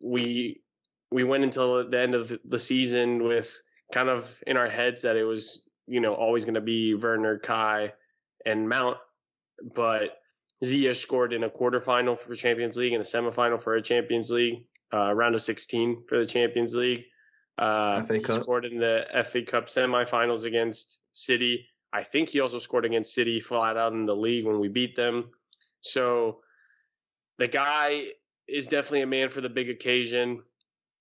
we 0.00 0.62
we 1.10 1.24
went 1.24 1.42
until 1.42 1.90
the 1.90 2.00
end 2.00 2.14
of 2.14 2.32
the 2.44 2.58
season 2.58 3.24
with 3.24 3.60
kind 3.92 4.08
of 4.08 4.42
in 4.46 4.56
our 4.56 4.68
heads 4.68 5.02
that 5.02 5.16
it 5.16 5.24
was 5.24 5.62
you 5.88 6.00
know 6.00 6.14
always 6.14 6.44
going 6.44 6.54
to 6.54 6.60
be 6.60 6.94
Werner, 6.94 7.40
Kai, 7.40 7.92
and 8.46 8.68
Mount, 8.68 8.96
but 9.74 10.18
Zia 10.64 10.94
scored 10.94 11.32
in 11.32 11.42
a 11.42 11.50
quarterfinal 11.50 12.16
for 12.16 12.32
Champions 12.36 12.76
League 12.76 12.92
and 12.92 13.02
a 13.02 13.04
semifinal 13.06 13.60
for 13.60 13.74
a 13.74 13.82
Champions 13.82 14.30
League 14.30 14.66
uh, 14.92 15.12
round 15.12 15.34
of 15.34 15.42
16 15.42 16.04
for 16.08 16.18
the 16.18 16.26
Champions 16.26 16.74
League. 16.74 17.04
Uh, 17.58 18.02
Cup. 18.04 18.42
scored 18.42 18.64
in 18.64 18.78
the 18.78 19.04
FA 19.24 19.42
Cup 19.42 19.66
semifinals 19.66 20.44
against 20.44 20.98
City. 21.12 21.66
I 21.92 22.02
think 22.02 22.30
he 22.30 22.40
also 22.40 22.58
scored 22.58 22.84
against 22.84 23.14
City 23.14 23.40
flat 23.40 23.76
out 23.76 23.92
in 23.92 24.06
the 24.06 24.16
league 24.16 24.46
when 24.46 24.58
we 24.58 24.68
beat 24.68 24.96
them. 24.96 25.30
So 25.80 26.38
the 27.38 27.48
guy 27.48 28.04
is 28.48 28.66
definitely 28.66 29.02
a 29.02 29.06
man 29.06 29.28
for 29.28 29.40
the 29.40 29.48
big 29.48 29.68
occasion. 29.68 30.42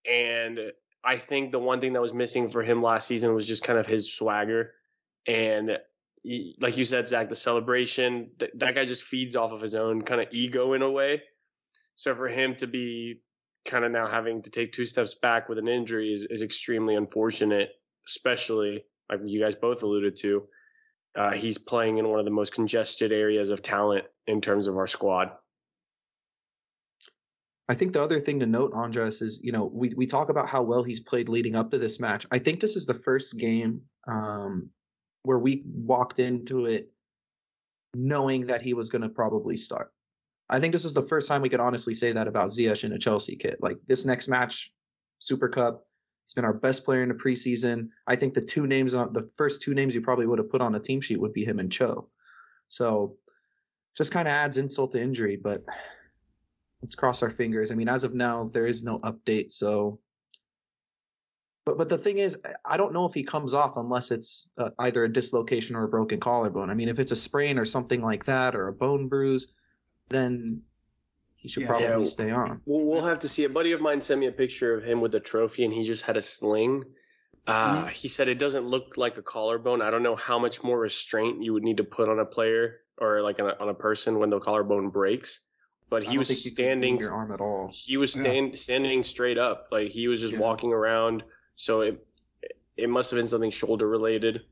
And 0.10 0.60
I 1.04 1.18
think 1.18 1.52
the 1.52 1.60
one 1.60 1.80
thing 1.80 1.94
that 1.94 2.02
was 2.02 2.14
missing 2.14 2.50
for 2.50 2.64
him 2.64 2.84
last 2.84 3.08
season 3.08 3.34
was 3.34 3.48
just 3.48 3.64
kind 3.64 3.80
of 3.80 3.88
his 3.88 4.14
swagger. 4.14 4.72
And 5.28 5.78
like 6.60 6.78
you 6.78 6.86
said, 6.86 7.08
Zach, 7.08 7.30
the 7.30 7.36
celebration, 7.36 8.32
that, 8.40 8.52
that 8.60 8.76
guy 8.76 8.86
just 8.86 9.04
feeds 9.04 9.36
off 9.36 9.52
of 9.52 9.62
his 9.62 9.76
own 9.76 10.02
kind 10.04 10.22
of 10.22 10.28
ego 10.32 10.74
in 10.74 10.82
a 10.82 10.90
way. 10.90 11.22
So 11.96 12.16
for 12.16 12.28
him 12.28 12.56
to 12.58 12.68
be 12.68 13.22
kind 13.66 13.86
of 13.86 13.92
now 13.92 14.08
having 14.08 14.42
to 14.44 14.50
take 14.50 14.72
two 14.72 14.86
steps 14.86 15.16
back 15.16 15.50
with 15.50 15.58
an 15.58 15.68
injury 15.68 16.12
is, 16.12 16.26
is 16.30 16.42
extremely 16.42 16.96
unfortunate. 16.96 17.70
especially 18.08 18.84
like 19.10 19.20
you 19.26 19.40
guys 19.40 19.56
both 19.56 19.84
alluded 19.84 20.16
to, 20.16 20.48
uh, 21.16 21.32
he's 21.32 21.58
playing 21.58 21.98
in 21.98 22.08
one 22.08 22.20
of 22.20 22.26
the 22.26 22.32
most 22.32 22.54
congested 22.54 23.12
areas 23.12 23.50
of 23.50 23.62
talent 23.62 24.06
in 24.28 24.42
terms 24.42 24.68
of 24.68 24.78
our 24.78 24.88
squad. 24.88 25.32
I 27.68 27.76
think 27.76 27.94
the 27.94 28.02
other 28.02 28.20
thing 28.20 28.40
to 28.40 28.46
note, 28.46 28.74
Andres, 28.74 29.22
is 29.22 29.40
you 29.44 29.52
know 29.52 29.66
we 29.66 29.94
we 29.96 30.06
talk 30.06 30.30
about 30.30 30.50
how 30.50 30.62
well 30.62 30.84
he's 30.84 31.00
played 31.00 31.30
leading 31.30 31.56
up 31.56 31.72
to 31.72 31.78
this 31.78 32.00
match. 32.00 32.26
I 32.32 32.40
think 32.40 32.60
this 32.60 32.76
is 32.76 32.86
the 32.86 32.94
first 32.94 33.38
game 33.38 33.82
um, 34.08 34.70
where 35.24 35.40
we 35.40 35.64
walked 35.66 36.20
into 36.20 36.66
it 36.66 36.92
knowing 37.94 38.48
that 38.48 38.62
he 38.62 38.74
was 38.74 38.90
going 38.90 39.02
to 39.02 39.10
probably 39.10 39.58
start. 39.58 39.92
I 40.52 40.60
think 40.60 40.74
this 40.74 40.86
is 40.86 40.94
the 40.94 41.02
first 41.02 41.30
time 41.30 41.42
we 41.42 41.50
could 41.50 41.62
honestly 41.62 41.94
say 41.94 42.12
that 42.12 42.28
about 42.28 42.50
Ziyech 42.50 42.84
in 42.84 42.92
a 42.92 43.00
Chelsea 43.00 43.38
kit. 43.38 43.58
Like 43.62 43.78
this 43.88 44.06
next 44.06 44.28
match, 44.28 44.74
Super 45.20 45.48
Cup, 45.48 45.88
he's 46.28 46.34
been 46.34 46.44
our 46.44 46.54
best 46.54 46.84
player 46.84 47.04
in 47.04 47.10
the 47.10 47.16
preseason. 47.16 47.88
I 48.06 48.18
think 48.18 48.34
the 48.34 48.44
two 48.44 48.68
names 48.68 48.94
on 48.94 49.14
the 49.14 49.30
first 49.38 49.62
two 49.62 49.74
names 49.74 49.96
you 49.96 50.02
probably 50.02 50.28
would 50.28 50.40
have 50.40 50.52
put 50.52 50.62
on 50.62 50.76
a 50.76 50.80
team 50.80 51.00
sheet 51.00 51.22
would 51.22 51.32
be 51.32 51.46
him 51.46 51.60
and 51.60 51.72
Cho. 51.72 52.10
So 52.68 53.16
just 53.96 54.12
kind 54.12 54.28
of 54.28 54.34
adds 54.34 54.58
insult 54.58 54.92
to 54.92 55.02
injury, 55.02 55.38
but 55.38 55.64
let's 56.82 56.96
cross 56.96 57.24
our 57.24 57.30
fingers. 57.30 57.72
I 57.72 57.76
mean, 57.76 57.90
as 57.90 58.04
of 58.04 58.14
now, 58.14 58.46
there 58.52 58.68
is 58.68 58.84
no 58.84 58.98
update, 59.00 59.52
so. 59.52 60.00
But 61.66 61.78
but 61.78 61.90
the 61.90 61.98
thing 61.98 62.18
is, 62.18 62.42
I 62.66 62.76
don't 62.76 62.94
know 62.94 63.06
if 63.06 63.14
he 63.14 63.24
comes 63.24 63.54
off 63.54 63.78
unless 63.78 64.12
it's 64.12 64.50
uh, 64.58 64.72
either 64.80 65.04
a 65.04 65.14
dislocation 65.14 65.76
or 65.76 65.84
a 65.84 65.90
broken 65.90 66.20
collarbone. 66.20 66.70
I 66.70 66.74
mean, 66.74 66.90
if 66.90 67.00
it's 67.00 67.12
a 67.12 67.16
sprain 67.16 67.60
or 67.60 67.66
something 67.66 68.02
like 68.02 68.26
that, 68.26 68.56
or 68.56 68.68
a 68.68 68.74
bone 68.74 69.08
bruise, 69.08 69.54
then 70.12 70.62
he 71.34 71.48
should 71.48 71.64
Yeah. 71.64 71.70
probably 71.70 71.88
Yeah. 71.88 72.04
stay 72.04 72.30
on. 72.32 72.62
We'll, 72.66 72.86
we'll 72.86 73.06
have 73.06 73.20
to 73.20 73.28
see. 73.28 73.44
A 73.46 73.50
buddy 73.50 73.72
of 73.72 73.82
mine 73.82 74.02
sent 74.02 74.20
me 74.20 74.28
a 74.28 74.32
picture 74.32 74.76
of 74.76 74.84
him 74.84 75.02
with 75.02 75.16
a 75.16 75.20
trophy, 75.20 75.64
and 75.66 75.74
he 75.74 75.84
just 75.84 76.04
had 76.04 76.18
a 76.18 76.22
sling. 76.22 76.84
Uh, 77.48 77.86
Mhm. 77.86 77.90
He 77.90 78.08
said 78.08 78.28
it 78.28 78.38
doesn't 78.38 78.68
look 78.68 78.98
like 78.98 79.18
a 79.18 79.24
collarbone. 79.24 79.82
I 79.82 79.90
don't 79.90 80.04
know 80.04 80.16
how 80.16 80.38
much 80.38 80.62
more 80.64 80.78
restraint 80.80 81.42
you 81.44 81.54
would 81.54 81.64
need 81.64 81.78
to 81.78 81.84
put 81.84 82.08
on 82.10 82.20
a 82.20 82.26
player 82.26 82.82
or 83.00 83.22
like 83.24 83.40
on 83.40 83.50
a, 83.50 83.56
on 83.60 83.70
a 83.70 83.74
person 83.74 84.20
when 84.20 84.30
the 84.30 84.40
collarbone 84.40 84.90
breaks. 84.90 85.40
But 85.90 86.04
he 86.04 86.18
was 86.20 86.28
think 86.28 86.46
you 86.46 86.52
standing. 86.52 86.98
your 87.00 87.12
arm 87.12 87.32
at 87.32 87.42
all. 87.42 87.70
He 87.74 87.98
was 87.98 88.16
Yeah. 88.16 88.52
standing 88.54 89.04
straight 89.04 89.38
up, 89.40 89.70
like 89.72 89.90
he 89.92 90.08
was 90.08 90.22
just 90.22 90.34
Yeah. 90.34 90.40
walking 90.40 90.72
around. 90.72 91.24
So 91.56 91.82
it 91.82 92.06
it 92.78 92.90
must 92.90 93.12
have 93.12 93.18
been 93.18 93.28
something 93.28 93.52
shoulder 93.52 93.88
related. 93.88 94.46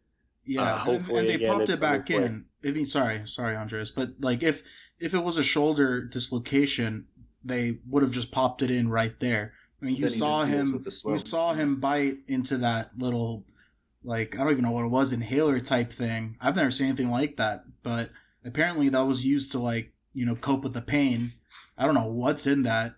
Yeah, 0.49 0.63
Uh, 0.63 0.73
and- 0.73 0.81
hopefully, 0.81 1.19
and, 1.19 1.29
they 1.29 1.33
again, 1.35 1.57
popped 1.57 1.69
it 1.69 1.79
back 1.79 2.09
in. 2.09 2.45
I 2.65 2.71
mean, 2.71 2.87
sorry, 2.87 3.21
sorry, 3.25 3.55
Andres, 3.55 3.91
but 3.91 4.15
like 4.19 4.41
if 4.41 4.63
if 4.99 5.13
it 5.13 5.23
was 5.23 5.37
a 5.37 5.43
shoulder 5.43 6.03
dislocation, 6.03 7.05
they 7.45 7.77
would 7.87 8.01
have 8.01 8.11
just 8.11 8.31
popped 8.31 8.63
it 8.63 8.71
in 8.71 8.89
right 8.89 9.17
there. 9.19 9.53
I 9.79 9.85
mean, 9.85 9.95
you 9.95 10.09
saw 10.09 10.45
him, 10.45 10.83
you 11.05 11.17
saw 11.19 11.53
him 11.53 11.79
bite 11.79 12.17
into 12.27 12.57
that 12.57 12.97
little, 12.97 13.45
like 14.03 14.39
I 14.39 14.43
don't 14.43 14.51
even 14.51 14.63
know 14.63 14.71
what 14.71 14.85
it 14.85 14.89
was, 14.89 15.13
inhaler 15.13 15.59
type 15.59 15.93
thing. 15.93 16.35
I've 16.41 16.55
never 16.55 16.71
seen 16.71 16.87
anything 16.87 17.11
like 17.11 17.37
that, 17.37 17.63
but 17.83 18.09
apparently 18.43 18.89
that 18.89 19.01
was 19.05 19.23
used 19.23 19.51
to 19.51 19.59
like 19.59 19.93
you 20.15 20.25
know 20.25 20.35
cope 20.35 20.63
with 20.63 20.73
the 20.73 20.81
pain. 20.81 21.31
I 21.77 21.85
don't 21.85 21.95
know 21.95 22.07
what's 22.07 22.47
in 22.47 22.63
that. 22.63 22.95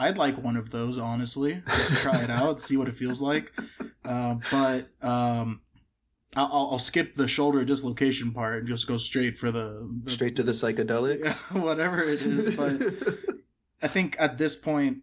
I'd 0.00 0.18
like 0.18 0.36
one 0.42 0.56
of 0.56 0.70
those 0.70 0.98
honestly, 0.98 1.62
just 1.64 1.88
to 1.90 1.94
try 1.94 2.22
it 2.24 2.30
out, 2.30 2.60
see 2.60 2.76
what 2.76 2.88
it 2.88 2.94
feels 2.96 3.20
like. 3.20 3.52
Uh, 4.04 4.36
but 4.50 4.86
um, 5.02 5.60
I'll, 6.36 6.68
I'll 6.72 6.78
skip 6.78 7.14
the 7.14 7.26
shoulder 7.26 7.64
dislocation 7.64 8.32
part 8.32 8.58
and 8.58 8.68
just 8.68 8.86
go 8.86 8.96
straight 8.96 9.38
for 9.38 9.50
the, 9.50 9.88
the 10.04 10.10
Straight 10.10 10.36
to 10.36 10.42
the 10.42 10.52
psychedelic, 10.52 11.26
whatever 11.62 12.02
it 12.02 12.20
is. 12.22 12.56
But 12.56 12.82
I 13.82 13.88
think 13.88 14.16
at 14.18 14.38
this 14.38 14.54
point, 14.54 14.98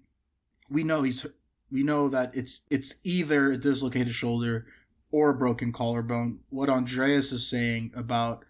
we 0.69 0.83
know 0.83 1.01
he's 1.01 1.25
we 1.71 1.83
know 1.83 2.09
that 2.09 2.35
it's 2.35 2.61
it's 2.69 2.95
either 3.03 3.51
a 3.51 3.57
dislocated 3.57 4.13
shoulder 4.13 4.67
or 5.11 5.31
a 5.31 5.35
broken 5.35 5.71
collarbone. 5.71 6.39
What 6.49 6.69
Andreas 6.69 7.31
is 7.31 7.49
saying 7.49 7.93
about 7.95 8.45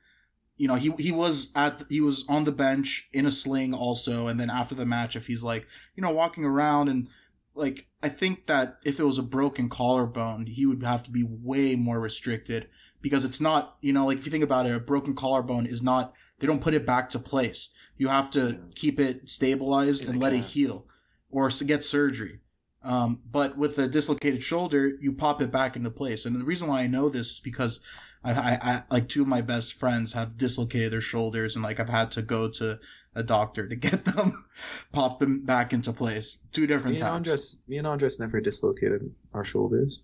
you 0.58 0.68
know 0.68 0.76
he 0.76 0.92
he 1.00 1.12
was 1.12 1.52
at 1.56 1.84
he 1.90 2.02
was 2.02 2.26
on 2.28 2.44
the 2.44 2.52
bench 2.52 3.08
in 3.14 3.26
a 3.26 3.32
sling 3.32 3.74
also, 3.74 4.28
and 4.28 4.40
then 4.40 4.50
after 4.50 4.76
the 4.76 4.86
match, 4.86 5.16
if 5.16 5.28
he's 5.28 5.44
like 5.44 5.66
you 5.96 6.02
know 6.02 6.12
walking 6.12 6.44
around 6.44 6.90
and 6.90 7.08
like 7.56 7.88
I 8.04 8.10
think 8.10 8.48
that 8.48 8.80
if 8.84 9.00
it 9.00 9.04
was 9.04 9.18
a 9.18 9.24
broken 9.24 9.70
collarbone, 9.70 10.46
he 10.46 10.66
would 10.66 10.84
have 10.84 11.04
to 11.04 11.12
be 11.12 11.24
way 11.24 11.76
more 11.76 12.00
restricted 12.00 12.68
because 13.02 13.26
it's 13.26 13.42
not 13.42 13.78
you 13.82 13.94
know 13.94 14.06
like 14.06 14.20
if 14.20 14.26
you 14.26 14.32
think 14.32 14.44
about 14.44 14.66
it, 14.66 14.76
a 14.76 14.80
broken 14.80 15.16
collarbone 15.16 15.66
is 15.66 15.82
not 15.82 16.14
they 16.40 16.48
don't 16.48 16.62
put 16.62 16.74
it 16.74 16.86
back 16.86 17.10
to 17.10 17.20
place. 17.20 17.70
You 17.98 18.10
have 18.10 18.30
to 18.32 18.48
Yeah. 18.48 18.56
keep 18.76 19.00
it 19.00 19.30
stabilized 19.30 20.04
In 20.04 20.12
and 20.12 20.20
let 20.22 20.34
it 20.34 20.44
heal, 20.44 20.86
or 21.30 21.50
get 21.66 21.84
surgery. 21.84 22.40
Um, 22.84 23.22
but 23.32 23.58
with 23.58 23.80
a 23.80 23.88
dislocated 23.88 24.44
shoulder, 24.44 24.92
you 25.02 25.12
pop 25.14 25.42
it 25.42 25.52
back 25.52 25.76
into 25.76 25.90
place. 25.90 26.26
And 26.26 26.36
the 26.36 26.44
reason 26.44 26.68
why 26.68 26.82
I 26.82 26.88
know 26.88 27.10
this 27.10 27.32
is 27.32 27.40
because 27.40 27.80
I, 28.24 28.34
I, 28.34 28.60
I 28.62 28.84
like 28.92 29.10
two 29.10 29.24
of 29.24 29.28
my 29.28 29.42
best 29.42 29.74
friends 29.80 30.14
have 30.14 30.38
dislocated 30.38 30.92
their 30.92 31.02
shoulders, 31.02 31.56
and 31.56 31.64
like 31.64 31.80
I've 31.80 31.90
had 31.90 32.12
to 32.12 32.22
go 32.22 32.50
to 32.52 32.80
a 33.16 33.24
doctor 33.24 33.68
to 33.68 33.76
get 33.76 34.06
them 34.06 34.46
pop 34.92 35.20
them 35.20 35.46
back 35.46 35.74
into 35.74 35.94
place 35.94 36.40
two 36.52 36.68
different 36.68 36.96
me 36.96 37.02
and 37.02 37.08
times. 37.08 37.28
Andres, 37.28 37.58
me 37.68 37.78
and 37.78 37.88
Andres 37.88 38.20
never 38.20 38.42
dislocated 38.42 39.14
our 39.34 39.44
shoulders. 39.44 40.02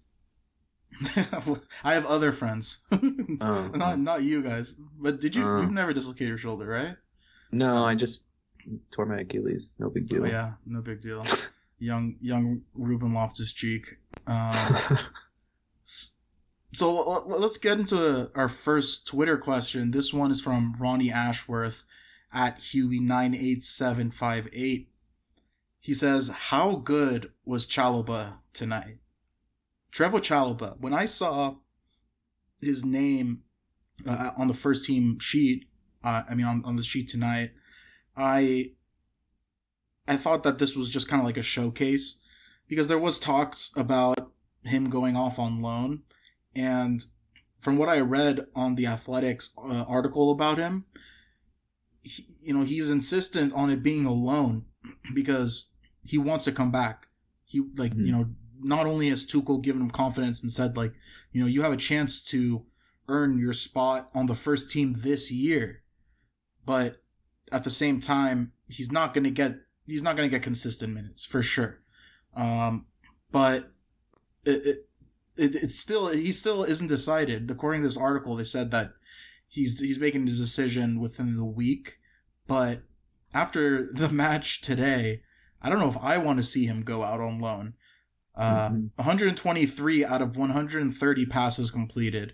I 1.83 1.93
have 1.93 2.05
other 2.05 2.31
friends, 2.31 2.79
Oh, 2.91 3.71
not 3.73 3.99
not 3.99 4.23
you 4.23 4.41
guys. 4.41 4.75
But 4.99 5.21
did 5.21 5.35
you? 5.35 5.43
Uh. 5.45 5.61
You've 5.61 5.71
never 5.71 5.93
dislocated 5.93 6.27
your 6.27 6.37
shoulder, 6.37 6.67
right? 6.67 6.95
no, 7.51 7.83
I 7.83 7.95
just 7.95 8.25
tore 8.91 9.05
my 9.05 9.17
Achilles. 9.17 9.73
No 9.79 9.89
big 9.89 10.07
deal. 10.07 10.23
Oh, 10.23 10.27
yeah, 10.27 10.53
no 10.65 10.81
big 10.81 11.01
deal. 11.01 11.23
young 11.79 12.15
young 12.21 12.61
Ruben 12.73 13.13
Loftus 13.13 13.53
Cheek. 13.53 13.97
Um, 14.27 14.53
so 15.83 16.89
l- 16.97 17.25
let's 17.39 17.57
get 17.57 17.79
into 17.79 18.29
our 18.35 18.47
first 18.49 19.07
Twitter 19.07 19.37
question. 19.37 19.91
This 19.91 20.13
one 20.13 20.31
is 20.31 20.41
from 20.41 20.75
Ronnie 20.79 21.11
Ashworth 21.11 21.83
at 22.33 22.59
Huey98758. 22.59 24.87
He 25.79 25.93
says, 25.93 26.29
How 26.29 26.75
good 26.75 27.31
was 27.45 27.65
Chalobah 27.65 28.33
tonight? 28.53 28.97
Trevor 29.91 30.19
Chalobah, 30.19 30.79
when 30.79 30.93
I 30.93 31.05
saw 31.05 31.55
his 32.61 32.85
name 32.85 33.41
uh, 34.07 34.31
on 34.37 34.47
the 34.47 34.53
first 34.53 34.85
team 34.85 35.19
sheet, 35.19 35.67
uh, 36.03 36.23
I 36.29 36.35
mean, 36.35 36.45
on, 36.45 36.63
on 36.65 36.75
the 36.75 36.83
sheet 36.83 37.09
tonight, 37.09 37.51
I 38.15 38.71
I 40.07 40.17
thought 40.17 40.43
that 40.43 40.57
this 40.57 40.75
was 40.75 40.89
just 40.89 41.07
kind 41.07 41.21
of 41.21 41.25
like 41.25 41.37
a 41.37 41.43
showcase 41.43 42.17
because 42.67 42.87
there 42.87 42.99
was 42.99 43.19
talks 43.19 43.71
about 43.75 44.31
him 44.63 44.89
going 44.89 45.15
off 45.15 45.39
on 45.39 45.61
loan 45.61 46.03
and 46.55 47.05
from 47.61 47.77
what 47.77 47.89
I 47.89 47.99
read 47.99 48.47
on 48.55 48.75
the 48.75 48.87
Athletics 48.87 49.51
uh, 49.57 49.85
article 49.87 50.31
about 50.31 50.57
him 50.57 50.85
he, 52.01 52.25
you 52.41 52.53
know 52.53 52.63
he's 52.63 52.89
insistent 52.89 53.53
on 53.53 53.69
it 53.69 53.83
being 53.83 54.05
alone 54.05 54.65
because 55.13 55.69
he 56.03 56.17
wants 56.17 56.45
to 56.45 56.51
come 56.51 56.71
back 56.71 57.07
he 57.45 57.61
like 57.75 57.93
Mhm. 57.93 58.05
you 58.05 58.11
know 58.11 58.29
not 58.63 58.85
only 58.85 59.09
has 59.09 59.25
Tuchel 59.25 59.61
given 59.61 59.81
him 59.81 59.89
confidence 59.89 60.41
and 60.41 60.51
said 60.51 60.77
like 60.77 60.93
you 61.31 61.41
know 61.41 61.47
you 61.47 61.61
have 61.61 61.73
a 61.73 61.77
chance 61.77 62.21
to 62.25 62.65
earn 63.07 63.39
your 63.39 63.53
spot 63.53 64.09
on 64.13 64.27
the 64.27 64.35
first 64.35 64.69
team 64.69 64.95
this 64.99 65.31
year 65.31 65.81
but 66.65 67.01
at 67.51 67.63
the 67.63 67.69
same 67.69 67.99
time 67.99 68.51
he's 68.67 68.91
not 68.91 69.13
going 69.13 69.23
to 69.23 69.31
get 69.31 69.57
he's 69.85 70.01
not 70.03 70.15
going 70.15 70.29
to 70.29 70.35
get 70.35 70.43
consistent 70.43 70.93
minutes 70.93 71.25
for 71.25 71.41
sure. 71.41 71.79
Um, 72.35 72.85
but 73.31 73.71
it, 74.45 74.65
it, 74.65 74.89
it 75.35 75.55
it's 75.55 75.79
still 75.79 76.07
he 76.07 76.31
still 76.31 76.63
isn't 76.63 76.87
decided. 76.87 77.49
According 77.51 77.81
to 77.81 77.87
this 77.87 77.97
article, 77.97 78.35
they 78.35 78.43
said 78.43 78.71
that 78.71 78.93
he's 79.51 79.79
he's 79.79 79.99
making 79.99 80.25
his 80.25 80.39
decision 80.39 80.99
within 80.99 81.35
the 81.35 81.45
week. 81.45 81.97
But 82.47 82.81
after 83.33 83.85
the 83.91 84.09
match 84.23 84.61
today, 84.61 85.21
I 85.61 85.69
don't 85.69 85.79
know 85.79 85.89
if 85.89 85.97
I 85.97 86.17
want 86.17 86.37
to 86.37 86.43
see 86.43 86.65
him 86.65 86.81
go 86.83 87.03
out 87.03 87.19
on 87.19 87.39
loan. 87.39 87.73
Uh, 88.33 88.69
Mhm. 88.69 88.89
123 88.95 90.05
out 90.05 90.21
of 90.21 90.37
130 90.37 91.25
passes 91.25 91.69
completed, 91.69 92.33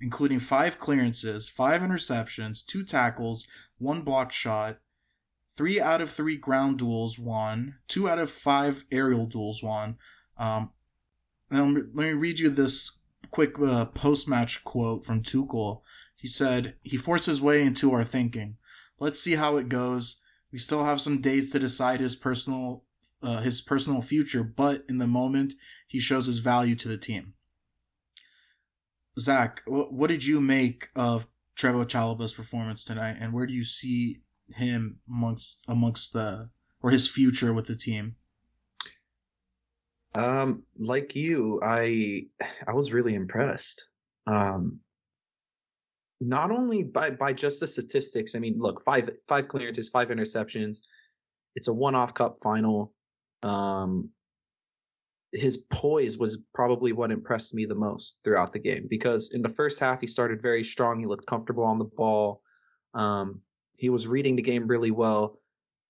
including 0.00 0.38
five 0.38 0.78
clearances, 0.78 1.50
five 1.50 1.82
interceptions, 1.82 2.64
two 2.64 2.84
tackles, 2.84 3.46
one 3.78 4.02
blocked 4.02 4.32
shot, 4.32 4.78
three 5.56 5.80
out 5.80 6.00
of 6.00 6.10
three 6.12 6.36
ground 6.36 6.78
duels 6.78 7.18
won, 7.18 7.74
two 7.88 8.08
out 8.08 8.20
of 8.20 8.30
five 8.30 8.84
aerial 8.92 9.26
duels 9.26 9.64
won. 9.64 9.96
Um, 10.38 10.70
now 11.50 11.64
let 11.64 11.74
me- 11.74 11.90
let 11.92 12.06
me 12.06 12.12
read 12.12 12.38
you 12.38 12.50
this 12.50 13.00
quick 13.32 13.58
uh, 13.58 13.86
post 13.86 14.28
match 14.28 14.62
quote 14.62 15.04
from 15.04 15.22
Tuchel. 15.24 15.82
He 16.16 16.28
said, 16.28 16.76
He 16.82 16.96
forced 16.96 17.26
his 17.26 17.40
way 17.40 17.62
into 17.62 17.92
our 17.92 18.04
thinking. 18.04 18.56
Let's 18.98 19.20
see 19.20 19.34
how 19.34 19.56
it 19.58 19.68
goes. 19.68 20.16
We 20.50 20.58
still 20.58 20.84
have 20.84 21.00
some 21.00 21.20
days 21.20 21.50
to 21.50 21.58
decide 21.58 22.00
his 22.00 22.16
personal 22.16 22.84
uh, 23.22 23.40
his 23.40 23.60
personal 23.60 24.02
future, 24.02 24.44
but 24.44 24.84
in 24.88 24.98
the 24.98 25.06
moment, 25.06 25.54
he 25.88 26.00
shows 26.00 26.26
his 26.26 26.38
value 26.38 26.74
to 26.76 26.88
the 26.88 26.98
team. 26.98 27.34
Zach, 29.18 29.62
what 29.66 30.08
did 30.08 30.24
you 30.24 30.40
make 30.40 30.88
of 30.94 31.26
Trevoh 31.56 31.86
Chalobah's 31.86 32.34
performance 32.34 32.84
tonight, 32.84 33.16
and 33.18 33.32
where 33.32 33.46
do 33.46 33.54
you 33.54 33.64
see 33.64 34.20
him 34.48 35.00
amongst 35.08 35.64
amongst 35.68 36.12
the 36.12 36.50
or 36.82 36.90
his 36.90 37.08
future 37.08 37.52
with 37.52 37.66
the 37.66 37.76
team? 37.76 38.16
Um, 40.14 40.64
like 40.78 41.16
you, 41.16 41.60
I 41.62 42.26
I 42.66 42.72
was 42.72 42.92
really 42.92 43.14
impressed. 43.14 43.88
Um, 44.26 44.80
not 46.20 46.50
only 46.50 46.82
by 46.82 47.10
by 47.10 47.32
just 47.32 47.60
the 47.60 47.68
statistics. 47.68 48.34
I 48.34 48.38
mean, 48.38 48.58
look, 48.58 48.82
five 48.82 49.10
five 49.28 49.48
clearances, 49.48 49.88
five 49.88 50.08
interceptions. 50.08 50.78
It's 51.54 51.68
a 51.68 51.74
one-off 51.74 52.14
cup 52.14 52.38
final. 52.42 52.92
Um, 53.42 54.10
his 55.32 55.56
poise 55.56 56.16
was 56.16 56.38
probably 56.54 56.92
what 56.92 57.10
impressed 57.10 57.54
me 57.54 57.64
the 57.66 57.74
most 57.74 58.20
throughout 58.24 58.52
the 58.52 58.58
game 58.58 58.86
because 58.88 59.32
in 59.34 59.42
the 59.42 59.48
first 59.48 59.78
half 59.80 60.00
he 60.00 60.06
started 60.06 60.40
very 60.40 60.64
strong. 60.64 61.00
He 61.00 61.06
looked 61.06 61.26
comfortable 61.26 61.64
on 61.64 61.78
the 61.78 61.84
ball. 61.84 62.42
Um, 62.94 63.40
he 63.76 63.90
was 63.90 64.06
reading 64.06 64.36
the 64.36 64.42
game 64.42 64.66
really 64.66 64.90
well. 64.90 65.38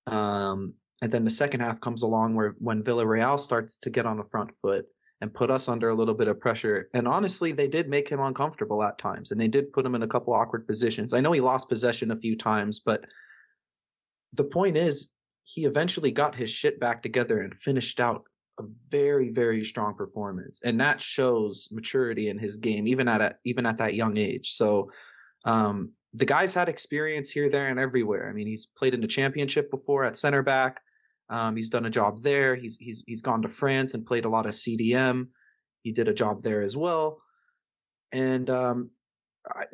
Um, 0.07 0.75
and 1.03 1.13
then 1.13 1.25
the 1.25 1.31
second 1.31 1.61
half 1.61 1.81
comes 1.81 2.03
along 2.03 2.35
where 2.35 2.57
when 2.59 2.83
Villarreal 2.83 3.39
starts 3.39 3.79
to 3.79 3.91
get 3.91 4.07
on 4.07 4.17
the 4.17 4.25
front 4.25 4.51
foot 4.63 4.87
and 5.21 5.33
put 5.33 5.51
us 5.51 5.69
under 5.69 5.89
a 5.89 5.95
little 5.95 6.15
bit 6.15 6.29
of 6.29 6.41
pressure. 6.41 6.91
And 6.93 7.09
honestly, 7.09 7.53
they 7.53 7.69
did 7.69 7.89
make 7.89 8.09
him 8.09 8.21
uncomfortable 8.21 8.83
at 8.83 8.99
times 8.99 9.31
and 9.31 9.41
they 9.41 9.49
did 9.49 9.73
put 9.73 9.87
him 9.87 9.95
in 9.95 10.03
a 10.03 10.09
couple 10.09 10.35
awkward 10.35 10.67
positions. 10.67 11.15
I 11.15 11.21
know 11.21 11.33
he 11.33 11.41
lost 11.41 11.69
possession 11.69 12.11
a 12.11 12.21
few 12.21 12.37
times, 12.37 12.81
but 12.81 13.05
the 14.33 14.45
point 14.45 14.77
is 14.77 15.11
he 15.43 15.65
eventually 15.65 16.11
got 16.11 16.35
his 16.35 16.51
shit 16.51 16.81
back 16.81 17.03
together 17.03 17.41
and 17.41 17.55
finished 17.55 18.01
out 18.01 18.25
a 18.59 18.65
very 18.91 19.31
very 19.31 19.63
strong 19.63 19.95
performance 19.95 20.63
and 20.65 20.81
that 20.81 21.01
shows 21.01 21.69
maturity 21.71 22.29
in 22.29 22.39
his 22.39 22.57
game 22.57 22.87
even 22.87 23.07
at 23.07 23.21
a, 23.21 23.37
even 23.45 23.67
at 23.67 23.77
that 23.79 23.95
young 23.95 24.17
age 24.17 24.53
so 24.53 24.91
um, 25.45 25.93
the 26.15 26.25
guy's 26.25 26.55
had 26.55 26.69
experience 26.69 27.29
here 27.29 27.51
there 27.51 27.69
and 27.69 27.79
everywhere 27.79 28.29
i 28.29 28.33
mean 28.33 28.47
he's 28.47 28.67
played 28.67 28.95
in 28.95 29.01
the 29.03 29.07
championship 29.07 29.71
before 29.71 30.05
at 30.05 30.17
center 30.17 30.43
back 30.43 30.81
um, 31.29 31.57
he's 31.57 31.71
done 31.71 31.87
a 31.87 31.91
job 31.91 32.23
there. 32.23 32.55
He's 32.55 32.77
he's 32.77 33.03
he's 33.07 33.23
gone 33.23 33.43
to 33.43 33.49
france 33.49 33.95
and 33.95 34.07
played 34.07 34.25
a 34.25 34.29
lot 34.29 34.47
of 34.47 34.53
cdm 34.53 35.29
he 35.87 35.93
did 35.93 36.09
a 36.09 36.15
job 36.15 36.43
there 36.43 36.63
as 36.63 36.77
well. 36.77 37.23
And 38.11 38.51
um, 38.51 38.91
I, 39.49 39.67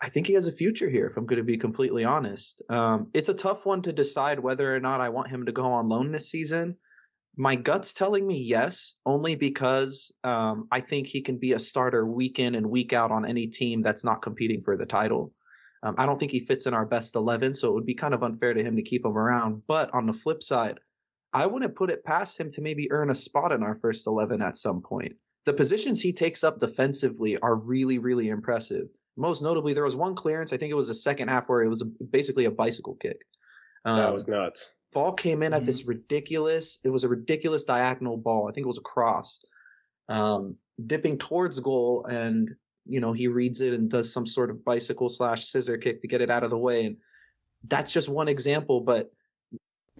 I 0.00 0.10
think 0.10 0.26
he 0.26 0.32
has 0.32 0.48
a 0.48 0.52
future 0.52 0.90
here 0.90 1.06
if 1.06 1.16
i'm 1.16 1.26
going 1.26 1.38
to 1.38 1.44
be 1.44 1.58
completely 1.58 2.04
honest. 2.04 2.60
Um, 2.68 3.10
it's 3.14 3.28
a 3.28 3.34
tough 3.34 3.64
one 3.64 3.82
to 3.82 3.92
decide 3.92 4.40
whether 4.40 4.74
or 4.74 4.80
not 4.80 5.00
i 5.00 5.10
want 5.10 5.30
him 5.30 5.46
to 5.46 5.52
go 5.52 5.66
on 5.66 5.88
loan 5.88 6.10
this 6.10 6.28
season. 6.28 6.76
My 7.36 7.54
gut's 7.54 7.94
telling 7.94 8.26
me 8.26 8.42
yes, 8.42 8.96
only 9.06 9.36
because 9.36 10.12
um, 10.24 10.66
I 10.72 10.80
think 10.80 11.06
he 11.06 11.22
can 11.22 11.38
be 11.38 11.52
a 11.52 11.60
starter 11.60 12.04
week 12.04 12.40
in 12.40 12.56
and 12.56 12.68
week 12.68 12.92
out 12.92 13.12
on 13.12 13.24
any 13.24 13.46
team 13.46 13.80
that's 13.80 14.04
not 14.04 14.22
competing 14.22 14.62
for 14.64 14.76
the 14.76 14.86
title. 14.86 15.32
Um, 15.84 15.94
I 15.98 16.04
don't 16.04 16.18
think 16.18 16.32
he 16.32 16.40
fits 16.40 16.66
in 16.66 16.74
our 16.74 16.84
best 16.84 17.14
11, 17.14 17.54
so 17.54 17.68
it 17.68 17.74
would 17.74 17.86
be 17.86 17.94
kind 17.94 18.12
of 18.12 18.24
unfair 18.24 18.54
to 18.54 18.64
him 18.64 18.74
to 18.74 18.82
keep 18.82 19.04
him 19.04 19.16
around. 19.16 19.62
But 19.68 19.90
on 19.94 20.06
the 20.06 20.12
flip 20.12 20.42
side, 20.42 20.80
I 21.32 21.46
wouldn't 21.46 21.76
put 21.76 21.90
it 21.90 22.04
past 22.04 22.38
him 22.38 22.50
to 22.52 22.60
maybe 22.60 22.90
earn 22.90 23.10
a 23.10 23.14
spot 23.14 23.52
in 23.52 23.62
our 23.62 23.76
first 23.76 24.06
11 24.06 24.42
at 24.42 24.56
some 24.56 24.82
point. 24.82 25.14
The 25.46 25.52
positions 25.52 26.00
he 26.00 26.12
takes 26.12 26.44
up 26.44 26.58
defensively 26.58 27.38
are 27.38 27.54
really, 27.54 27.98
really 27.98 28.28
impressive. 28.28 28.88
Most 29.16 29.42
notably, 29.42 29.72
there 29.72 29.84
was 29.84 29.96
one 29.96 30.14
clearance, 30.14 30.52
I 30.52 30.56
think 30.56 30.70
it 30.70 30.76
was 30.76 30.88
the 30.88 30.94
second 30.94 31.28
half, 31.28 31.48
where 31.48 31.62
it 31.62 31.68
was 31.68 31.82
a, 31.82 32.04
basically 32.04 32.44
a 32.46 32.50
bicycle 32.50 32.96
kick. 33.00 33.22
Um, 33.84 33.98
that 33.98 34.12
was 34.12 34.28
nuts. 34.28 34.78
Ball 34.92 35.12
came 35.12 35.42
in 35.42 35.52
at 35.52 35.58
mm-hmm. 35.58 35.66
this 35.66 35.84
ridiculous. 35.84 36.80
It 36.84 36.90
was 36.90 37.04
a 37.04 37.08
ridiculous 37.08 37.64
diagonal 37.64 38.16
ball. 38.16 38.48
I 38.48 38.52
think 38.52 38.64
it 38.64 38.68
was 38.68 38.78
a 38.78 38.82
cross, 38.82 39.44
um, 40.08 40.56
dipping 40.86 41.16
towards 41.16 41.60
goal, 41.60 42.04
and 42.04 42.50
you 42.86 43.00
know 43.00 43.12
he 43.12 43.28
reads 43.28 43.60
it 43.60 43.72
and 43.72 43.88
does 43.88 44.12
some 44.12 44.26
sort 44.26 44.50
of 44.50 44.64
bicycle 44.64 45.08
slash 45.08 45.46
scissor 45.46 45.78
kick 45.78 46.02
to 46.02 46.08
get 46.08 46.20
it 46.20 46.30
out 46.30 46.44
of 46.44 46.50
the 46.50 46.58
way. 46.58 46.86
And 46.86 46.96
that's 47.68 47.92
just 47.92 48.08
one 48.08 48.28
example, 48.28 48.80
but 48.80 49.10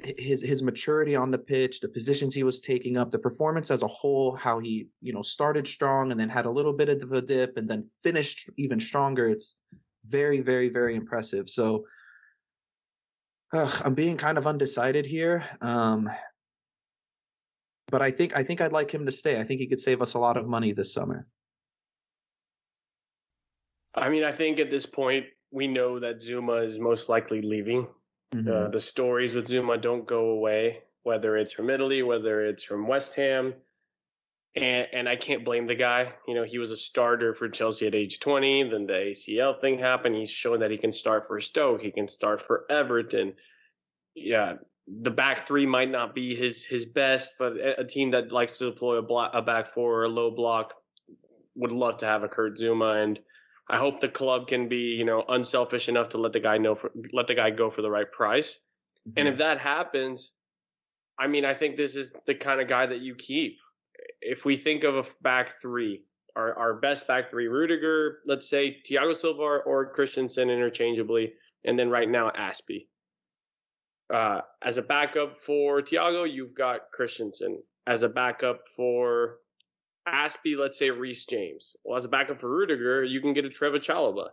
his 0.03 0.43
his 0.43 0.63
maturity 0.63 1.17
on 1.17 1.31
the 1.31 1.39
pitch, 1.39 1.81
the 1.81 1.89
positions 1.89 2.35
he 2.35 2.43
was 2.43 2.61
taking 2.61 2.97
up, 2.97 3.11
the 3.11 3.19
performance 3.19 3.71
as 3.71 3.83
a 3.83 3.87
whole, 3.87 4.35
how 4.35 4.59
he 4.59 4.89
you 5.01 5.13
know 5.13 5.23
started 5.23 5.67
strong 5.67 6.11
and 6.11 6.19
then 6.19 6.29
had 6.29 6.47
a 6.47 6.51
little 6.51 6.73
bit 6.73 6.89
of 6.89 7.13
a 7.13 7.23
dip 7.23 7.57
and 7.57 7.69
then 7.69 7.89
finished 8.03 8.51
even 8.57 8.81
stronger. 8.81 9.29
It's 9.29 9.59
very 10.07 10.41
very 10.41 10.69
very 10.69 10.97
impressive. 10.97 11.49
So 11.49 11.85
uh, 13.53 13.81
I'm 13.85 13.95
being 13.95 14.17
kind 14.17 14.39
of 14.39 14.47
undecided 14.47 15.07
here. 15.07 15.45
Um, 15.61 16.09
but 17.91 18.03
I 18.03 18.11
think 18.11 18.37
I 18.37 18.45
think 18.45 18.61
I'd 18.61 18.73
like 18.73 18.91
him 18.93 19.07
to 19.07 19.13
stay. 19.13 19.39
I 19.39 19.45
think 19.45 19.61
he 19.61 19.67
could 19.67 19.81
save 19.81 20.01
us 20.01 20.15
a 20.15 20.19
lot 20.19 20.37
of 20.37 20.47
money 20.47 20.73
this 20.73 20.95
summer. 20.95 21.27
I 23.95 24.09
mean, 24.09 24.23
I 24.23 24.33
think 24.33 24.61
at 24.61 24.71
this 24.71 24.87
point 24.87 25.27
we 25.51 25.67
know 25.67 25.99
that 25.99 26.21
Zouma 26.21 26.65
is 26.65 26.79
most 26.79 27.09
likely 27.09 27.43
leaving. 27.43 27.89
Mm-hmm. 28.35 28.49
Uh, 28.49 28.69
the 28.69 28.81
stories 28.81 29.35
with 29.35 29.49
Zouma 29.49 29.81
don't 29.81 30.07
go 30.07 30.31
away, 30.31 30.81
whether 31.03 31.37
it's 31.37 31.53
from 31.53 31.71
Italy, 31.71 32.03
whether 32.03 32.45
it's 32.45 32.63
from 32.63 32.87
West 32.87 33.15
Ham, 33.15 33.55
and 34.55 34.87
and 34.93 35.09
I 35.09 35.17
can't 35.17 35.45
blame 35.45 35.67
the 35.67 35.75
guy. 35.75 36.13
You 36.29 36.35
know, 36.35 36.45
he 36.45 36.59
was 36.59 36.71
a 36.71 36.77
starter 36.77 37.35
for 37.35 37.49
Chelsea 37.49 37.87
at 37.87 37.95
age 37.95 38.21
20. 38.21 38.71
Then 38.71 38.87
the 38.87 38.93
ACL 38.93 39.61
thing 39.61 39.79
happened. 39.79 40.15
He's 40.15 40.31
shown 40.31 40.61
that 40.61 40.71
he 40.71 40.79
can 40.79 40.93
start 40.93 41.27
for 41.27 41.41
Stoke. 41.41 41.83
He 41.83 41.91
can 41.91 42.07
start 42.07 42.41
for 42.41 42.67
Everton. 42.71 43.35
Yeah, 44.15 44.55
the 44.87 45.11
back 45.11 45.47
three 45.47 45.67
might 45.67 45.91
not 45.91 46.15
be 46.15 46.35
his 46.35 46.65
his 46.65 46.85
best, 46.85 47.35
but 47.39 47.55
a 47.79 47.85
team 47.85 48.13
that 48.13 48.33
likes 48.33 48.59
to 48.59 48.71
deploy 48.71 48.97
a, 48.97 49.03
block, 49.03 49.33
a 49.35 49.43
back 49.43 49.75
four 49.75 50.01
or 50.01 50.05
a 50.05 50.09
low 50.09 50.31
block 50.31 50.75
would 51.55 51.73
love 51.73 51.99
to 51.99 52.07
have 52.07 52.23
a 52.23 52.29
Kurt 52.29 52.57
Zouma. 52.57 53.03
And 53.03 53.19
I 53.71 53.79
hope 53.79 54.01
the 54.01 54.09
club 54.09 54.49
can 54.49 54.69
be 54.69 54.97
you 54.99 55.05
know 55.05 55.25
unselfish 55.29 55.89
enough 55.89 56.11
to 56.11 56.19
let 56.19 56.33
the 56.33 56.41
guy 56.41 56.59
know 56.59 56.75
for, 56.75 56.91
let 57.13 57.27
the 57.27 57.35
guy 57.35 57.51
go 57.51 57.71
for 57.71 57.83
the 57.83 57.91
right 57.91 58.11
price. 58.11 58.59
Mm-hmm. 59.09 59.19
And 59.19 59.29
if 59.29 59.39
that 59.39 59.59
happens, 59.59 60.33
I 61.19 61.27
mean, 61.27 61.45
I 61.45 61.55
think 61.55 61.77
this 61.77 61.97
is 61.97 62.13
the 62.27 62.35
kind 62.35 62.61
of 62.61 62.69
guy 62.69 62.87
that 62.87 63.01
you 63.01 63.15
keep 63.15 63.57
if 64.21 64.45
we 64.45 64.57
think 64.57 64.85
of 64.85 64.97
a 64.97 65.05
back 65.23 65.51
three, 65.61 66.05
our, 66.37 66.57
our 66.59 66.75
best 66.75 67.07
back 67.07 67.31
three, 67.31 67.49
Rudiger, 67.49 68.19
let's 68.27 68.49
say 68.49 68.79
Thiago 68.89 69.15
Silva 69.15 69.43
or 69.43 69.91
Christensen 69.91 70.51
interchangeably, 70.51 71.33
and 71.65 71.79
then 71.79 71.91
right 71.91 72.09
now 72.09 72.31
Azpi. 72.31 72.87
Uh, 74.13 74.41
as 74.63 74.77
a 74.77 74.83
backup 74.83 75.39
for 75.39 75.81
Thiago, 75.81 76.31
you've 76.31 76.55
got 76.55 76.91
Christensen. 76.93 77.63
As 77.87 78.03
a 78.03 78.09
backup 78.09 78.63
for 78.77 79.37
Azpi, 80.09 80.57
let's 80.59 80.79
say 80.79 80.91
Reece 80.91 81.27
James. 81.27 81.77
Well, 81.85 81.97
as 81.97 82.05
a 82.05 82.09
backup 82.09 82.41
for 82.41 82.49
Rudiger, 82.49 83.05
you 83.05 83.21
can 83.21 83.33
get 83.33 83.45
a 83.45 83.51
Trevor 83.51 83.79
Chalobah, 83.79 84.29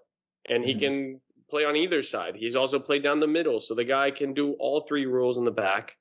and 0.47 0.63
he 0.63 0.71
mm-hmm. 0.71 0.79
can 0.79 1.21
play 1.49 1.65
on 1.65 1.75
either 1.75 2.01
side. 2.01 2.35
He's 2.35 2.55
also 2.55 2.79
played 2.79 3.03
down 3.03 3.19
the 3.19 3.27
middle, 3.27 3.59
so 3.59 3.75
the 3.75 3.83
guy 3.83 4.11
can 4.11 4.33
do 4.33 4.53
all 4.59 4.85
three 4.87 5.05
roles 5.05 5.37
in 5.37 5.45
the 5.45 5.51
back. 5.51 5.93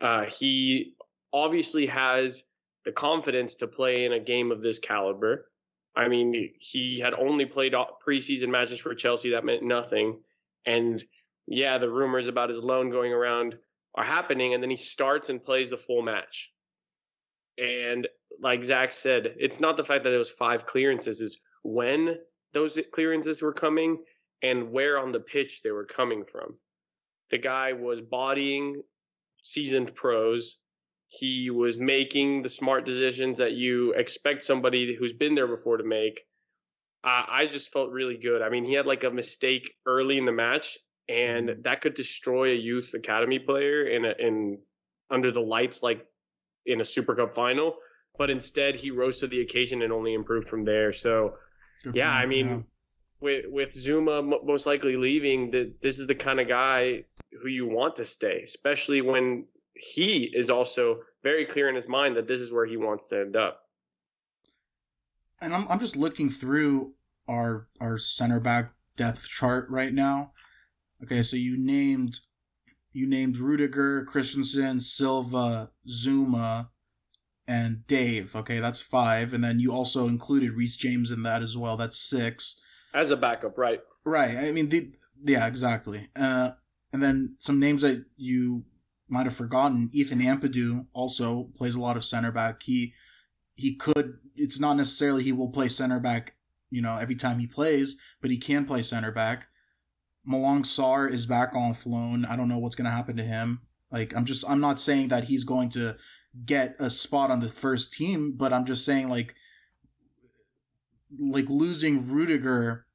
Uh, 0.00 0.24
he 0.24 0.94
obviously 1.32 1.86
has 1.86 2.42
the 2.84 2.92
confidence 2.92 3.56
to 3.56 3.66
play 3.66 4.04
in 4.04 4.12
a 4.12 4.20
game 4.20 4.50
of 4.50 4.62
this 4.62 4.78
caliber. 4.78 5.50
I 5.94 6.08
mean, 6.08 6.52
he 6.58 7.00
had 7.00 7.14
only 7.14 7.46
played 7.46 7.74
preseason 8.06 8.48
matches 8.48 8.78
for 8.78 8.94
Chelsea. 8.94 9.30
That 9.30 9.44
meant 9.44 9.62
nothing. 9.62 10.20
And 10.64 11.02
yeah, 11.46 11.78
the 11.78 11.90
rumors 11.90 12.28
about 12.28 12.48
his 12.48 12.60
loan 12.60 12.90
going 12.90 13.12
around 13.12 13.56
are 13.94 14.04
happening. 14.04 14.54
And 14.54 14.62
then 14.62 14.70
he 14.70 14.76
starts 14.76 15.28
and 15.28 15.42
plays 15.42 15.70
the 15.70 15.76
full 15.76 16.02
match. 16.02 16.50
And 17.60 18.08
like 18.40 18.62
Zach 18.62 18.90
said, 18.92 19.34
it's 19.36 19.60
not 19.60 19.76
the 19.76 19.84
fact 19.84 20.04
that 20.04 20.14
it 20.14 20.18
was 20.18 20.30
five 20.30 20.66
clearances, 20.66 21.20
is 21.20 21.38
when 21.62 22.16
those 22.52 22.78
clearances 22.92 23.42
were 23.42 23.52
coming 23.52 23.98
and 24.42 24.72
where 24.72 24.98
on 24.98 25.12
the 25.12 25.20
pitch 25.20 25.62
they 25.62 25.70
were 25.70 25.84
coming 25.84 26.24
from. 26.30 26.56
The 27.30 27.38
guy 27.38 27.74
was 27.74 28.00
bodying 28.00 28.82
seasoned 29.42 29.94
pros 29.94 30.56
he 31.10 31.50
was 31.50 31.76
making 31.76 32.42
the 32.42 32.48
smart 32.48 32.86
decisions 32.86 33.38
that 33.38 33.52
you 33.52 33.92
expect 33.94 34.44
somebody 34.44 34.94
who's 34.96 35.12
been 35.12 35.34
there 35.34 35.48
before 35.48 35.76
to 35.76 35.84
make. 35.84 36.20
Uh, 37.02 37.24
I 37.28 37.46
just 37.50 37.72
felt 37.72 37.90
really 37.90 38.16
good. 38.16 38.42
I 38.42 38.48
mean, 38.48 38.64
he 38.64 38.74
had 38.74 38.86
like 38.86 39.02
a 39.02 39.10
mistake 39.10 39.72
early 39.86 40.18
in 40.18 40.24
the 40.24 40.32
match, 40.32 40.78
and 41.08 41.48
mm-hmm. 41.48 41.62
that 41.62 41.80
could 41.80 41.94
destroy 41.94 42.52
a 42.52 42.56
youth 42.56 42.94
academy 42.94 43.40
player 43.40 43.84
in 43.86 44.04
a, 44.04 44.12
in 44.18 44.58
under 45.10 45.32
the 45.32 45.40
lights, 45.40 45.82
like 45.82 46.06
in 46.66 46.80
a 46.80 46.84
Super 46.84 47.14
Cup 47.14 47.34
final. 47.34 47.76
But 48.18 48.30
instead, 48.30 48.76
he 48.76 48.90
rose 48.90 49.20
to 49.20 49.26
the 49.26 49.40
occasion 49.40 49.82
and 49.82 49.92
only 49.92 50.14
improved 50.14 50.48
from 50.48 50.64
there. 50.64 50.92
So, 50.92 51.34
good 51.82 51.94
yeah, 51.94 52.10
point, 52.10 52.22
I 52.22 52.26
mean, 52.26 52.48
yeah. 52.48 52.58
with 53.20 53.44
with 53.48 53.74
Zouma 53.74 54.44
most 54.44 54.66
likely 54.66 54.96
leaving, 54.96 55.50
that 55.52 55.80
this 55.80 55.98
is 55.98 56.06
the 56.06 56.14
kind 56.14 56.40
of 56.40 56.48
guy 56.48 57.04
who 57.42 57.48
you 57.48 57.66
want 57.66 57.96
to 57.96 58.04
stay, 58.04 58.42
especially 58.44 59.00
when 59.00 59.46
he 59.74 60.30
is 60.34 60.50
also 60.50 61.00
very 61.22 61.46
clear 61.46 61.68
in 61.68 61.74
his 61.74 61.88
mind 61.88 62.16
that 62.16 62.26
this 62.26 62.40
is 62.40 62.52
where 62.52 62.66
he 62.66 62.76
wants 62.76 63.08
to 63.08 63.20
end 63.20 63.36
up. 63.36 63.62
And 65.40 65.54
I'm 65.54 65.66
I'm 65.68 65.80
just 65.80 65.96
looking 65.96 66.30
through 66.30 66.92
our 67.28 67.68
our 67.80 67.96
center 67.96 68.40
back 68.40 68.72
depth 68.96 69.26
chart 69.26 69.68
right 69.70 69.92
now. 69.92 70.32
Okay, 71.02 71.22
so 71.22 71.36
you 71.36 71.56
named 71.56 72.20
you 72.92 73.06
named 73.06 73.36
Rudiger, 73.36 74.04
Christensen, 74.04 74.80
Silva, 74.80 75.70
Zouma, 75.88 76.68
and 77.46 77.86
Dave. 77.86 78.34
Okay, 78.36 78.60
that's 78.60 78.80
five, 78.80 79.32
and 79.32 79.42
then 79.42 79.58
you 79.60 79.72
also 79.72 80.06
included 80.08 80.52
Reece 80.52 80.76
James 80.76 81.10
in 81.10 81.22
that 81.22 81.42
as 81.42 81.56
well. 81.56 81.76
That's 81.76 81.98
six. 81.98 82.60
As 82.94 83.10
a 83.10 83.16
backup, 83.16 83.58
right? 83.58 83.80
Right. 84.04 84.36
I 84.36 84.52
mean, 84.52 84.68
the, 84.68 84.92
yeah, 85.24 85.46
exactly. 85.46 86.08
Uh, 86.16 86.50
and 86.92 87.02
then 87.02 87.36
some 87.38 87.60
names 87.60 87.82
that 87.82 88.04
you 88.16 88.64
might 89.08 89.26
have 89.26 89.36
forgotten, 89.36 89.90
Ethan 89.92 90.20
Ampadu 90.20 90.86
also 90.92 91.50
plays 91.56 91.74
a 91.74 91.80
lot 91.80 91.96
of 91.96 92.04
center 92.04 92.32
back. 92.32 92.62
He 92.62 92.94
he 93.54 93.74
could. 93.76 94.18
It's 94.36 94.58
not 94.58 94.76
necessarily 94.76 95.22
he 95.22 95.32
will 95.32 95.50
play 95.50 95.68
center 95.68 96.00
back, 96.00 96.34
you 96.70 96.80
know, 96.82 96.96
every 96.96 97.16
time 97.16 97.38
he 97.38 97.46
plays, 97.46 97.96
but 98.20 98.30
he 98.30 98.38
can 98.38 98.64
play 98.64 98.82
center 98.82 99.12
back. 99.12 99.46
Malang 100.28 100.62
Sarr 100.62 101.10
is 101.10 101.26
back 101.26 101.54
on 101.54 101.74
loan. 101.86 102.24
I 102.24 102.36
don't 102.36 102.48
know 102.48 102.58
what's 102.58 102.74
gonna 102.74 102.90
happen 102.90 103.16
to 103.16 103.24
him. 103.24 103.60
Like 103.90 104.14
I'm 104.14 104.24
just 104.24 104.48
I'm 104.48 104.60
not 104.60 104.80
saying 104.80 105.08
that 105.08 105.24
he's 105.24 105.44
going 105.44 105.70
to 105.70 105.96
get 106.44 106.76
a 106.78 106.88
spot 106.90 107.30
on 107.30 107.40
the 107.40 107.48
first 107.48 107.92
team, 107.92 108.34
but 108.36 108.52
I'm 108.52 108.64
just 108.64 108.84
saying 108.84 109.08
like 109.08 109.34
like 111.18 111.48
losing 111.48 112.08
Rudiger 112.08 112.86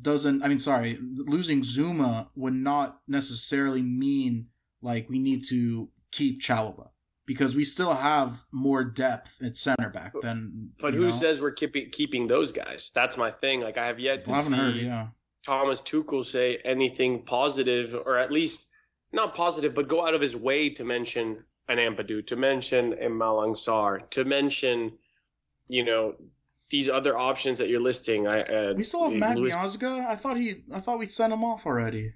doesn't 0.00 0.42
I 0.42 0.48
mean 0.48 0.58
sorry, 0.58 0.98
losing 1.00 1.62
Zouma 1.62 2.28
would 2.34 2.54
not 2.54 3.00
necessarily 3.08 3.82
mean 3.82 4.48
like 4.82 5.08
we 5.08 5.18
need 5.18 5.44
to 5.48 5.88
keep 6.10 6.42
Chalobah 6.42 6.88
because 7.24 7.54
we 7.54 7.64
still 7.64 7.94
have 7.94 8.44
more 8.52 8.84
depth 8.84 9.40
at 9.42 9.56
center 9.56 9.88
back 9.88 10.12
than 10.20 10.70
But 10.80 10.94
who 10.94 11.04
know? 11.04 11.10
says 11.10 11.40
we're 11.40 11.52
keeping 11.52 11.88
keeping 11.90 12.26
those 12.26 12.52
guys? 12.52 12.90
That's 12.94 13.16
my 13.16 13.30
thing. 13.30 13.60
Like 13.60 13.78
I 13.78 13.86
have 13.86 13.98
yet 13.98 14.24
to 14.26 14.42
see 14.42 14.52
heard, 14.52 14.76
yeah. 14.76 15.08
Thomas 15.44 15.82
Tuchel 15.82 16.24
say 16.24 16.58
anything 16.64 17.22
positive 17.22 17.94
or 17.94 18.18
at 18.18 18.30
least 18.30 18.66
not 19.12 19.34
positive, 19.34 19.74
but 19.74 19.88
go 19.88 20.06
out 20.06 20.14
of 20.14 20.20
his 20.20 20.36
way 20.36 20.70
to 20.70 20.84
mention 20.84 21.44
an 21.68 21.78
Ampadu, 21.78 22.26
to 22.26 22.36
mention 22.36 22.92
a 22.94 23.08
Malang 23.08 23.54
Sarr, 23.54 24.08
to 24.10 24.24
mention, 24.24 24.92
you 25.68 25.84
know, 25.84 26.14
these 26.70 26.88
other 26.88 27.16
options 27.18 27.58
that 27.58 27.68
you're 27.68 27.80
listing. 27.80 28.26
I 28.26 28.42
uh, 28.42 28.74
we 28.74 28.82
still 28.82 29.04
have 29.04 29.12
Matt 29.12 29.36
Louis... 29.36 29.52
Miazga. 29.52 30.06
I 30.06 30.16
thought 30.16 30.36
he, 30.36 30.62
I 30.72 30.80
thought 30.80 30.98
we'd 30.98 31.12
sent 31.12 31.32
him 31.32 31.44
off 31.44 31.66
already. 31.66 32.14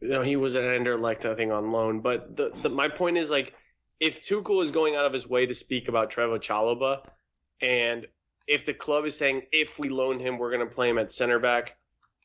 No, 0.00 0.22
he 0.22 0.34
was 0.34 0.56
an 0.56 0.62
Anderlecht, 0.62 1.24
I 1.24 1.36
think, 1.36 1.52
on 1.52 1.70
loan. 1.70 2.00
But 2.00 2.36
the, 2.36 2.50
the 2.62 2.68
my 2.68 2.88
point 2.88 3.16
is 3.16 3.30
like, 3.30 3.54
if 4.00 4.26
Tuchel 4.26 4.64
is 4.64 4.72
going 4.72 4.96
out 4.96 5.06
of 5.06 5.12
his 5.12 5.28
way 5.28 5.46
to 5.46 5.54
speak 5.54 5.88
about 5.88 6.10
Trevoh 6.10 6.40
Chalobah, 6.40 7.06
and 7.60 8.06
if 8.48 8.66
the 8.66 8.74
club 8.74 9.06
is 9.06 9.16
saying 9.16 9.42
if 9.52 9.78
we 9.78 9.88
loan 9.88 10.18
him, 10.18 10.38
we're 10.38 10.50
going 10.50 10.68
to 10.68 10.74
play 10.74 10.90
him 10.90 10.98
at 10.98 11.12
center 11.12 11.38
back, 11.38 11.76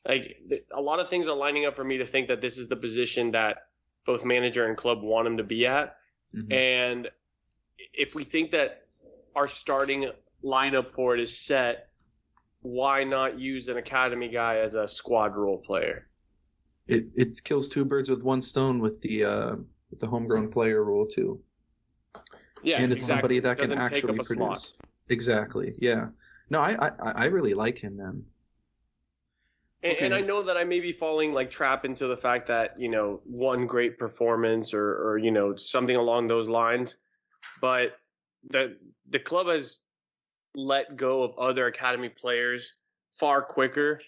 like 0.06 0.38
a 0.74 0.82
lot 0.82 1.00
of 1.00 1.10
things 1.10 1.28
are 1.28 1.36
lining 1.36 1.66
up 1.66 1.76
for 1.76 1.84
me 1.84 1.98
to 1.98 2.06
think 2.06 2.28
that 2.30 2.42
this 2.42 2.58
is 2.58 2.68
the 2.68 2.76
position 2.76 3.32
that 3.32 3.58
both 4.06 4.24
manager 4.24 4.66
and 4.66 4.78
club 4.78 5.02
want 5.02 5.28
him 5.28 5.38
to 5.38 5.44
be 5.44 5.66
at. 5.66 5.98
Mm-hmm. 6.36 6.52
And 6.52 7.08
if 7.94 8.16
we 8.16 8.24
think 8.24 8.52
that 8.52 8.88
our 9.36 9.48
starting 9.48 10.10
lineup 10.44 10.90
for 10.90 11.16
it 11.16 11.22
is 11.22 11.38
set, 11.38 11.90
why 12.62 13.04
not 13.04 13.40
use 13.40 13.68
an 13.68 13.78
academy 13.78 14.30
guy 14.30 14.58
as 14.58 14.76
a 14.76 14.88
squad 14.88 15.38
role 15.38 15.58
player? 15.58 16.08
It 16.88 17.08
it 17.16 17.44
kills 17.44 17.70
two 17.70 17.86
birds 17.86 18.10
with 18.10 18.24
one 18.24 18.42
stone 18.42 18.80
with 18.80 19.02
the 19.02 19.26
uh, 19.26 19.56
with 19.90 20.00
the 20.00 20.08
homegrown 20.08 20.52
player 20.52 20.84
rule 20.84 21.06
too. 21.06 21.42
Yeah, 22.64 22.82
and 22.82 22.92
it's 22.92 23.04
exactly. 23.04 23.40
somebody 23.40 23.40
that 23.40 23.58
can 23.60 23.74
actually 23.74 24.18
produce. 24.18 24.28
Slot. 24.28 24.72
Exactly. 25.10 25.76
Yeah. 25.80 26.10
No, 26.50 26.60
I, 26.60 26.90
I 26.90 27.12
I 27.12 27.26
really 27.26 27.54
like 27.54 27.78
him, 27.78 27.98
man. 27.98 28.24
And, 29.84 29.94
okay. 29.94 30.06
and, 30.06 30.14
I 30.14 30.22
know 30.22 30.44
that 30.44 30.58
I 30.58 30.64
may 30.64 30.80
be 30.80 30.92
falling 30.92 31.34
like 31.34 31.52
trap 31.52 31.86
into 31.86 32.08
the 32.08 32.18
fact 32.18 32.48
that 32.48 32.80
you 32.80 32.90
know 32.90 33.22
one 33.26 33.68
great 33.68 34.00
performance 34.00 34.74
or 34.74 35.10
or 35.10 35.18
you 35.20 35.32
know 35.32 35.56
something 35.56 35.96
along 35.96 36.28
those 36.28 36.48
lines, 36.48 36.96
but 37.62 37.96
the 38.50 38.78
the 39.10 39.20
club 39.20 39.48
has 39.48 39.80
let 40.56 40.96
go 40.96 41.22
of 41.22 41.38
other 41.38 41.68
academy 41.68 42.10
players 42.10 42.74
far 43.20 43.44
quicker, 43.44 44.02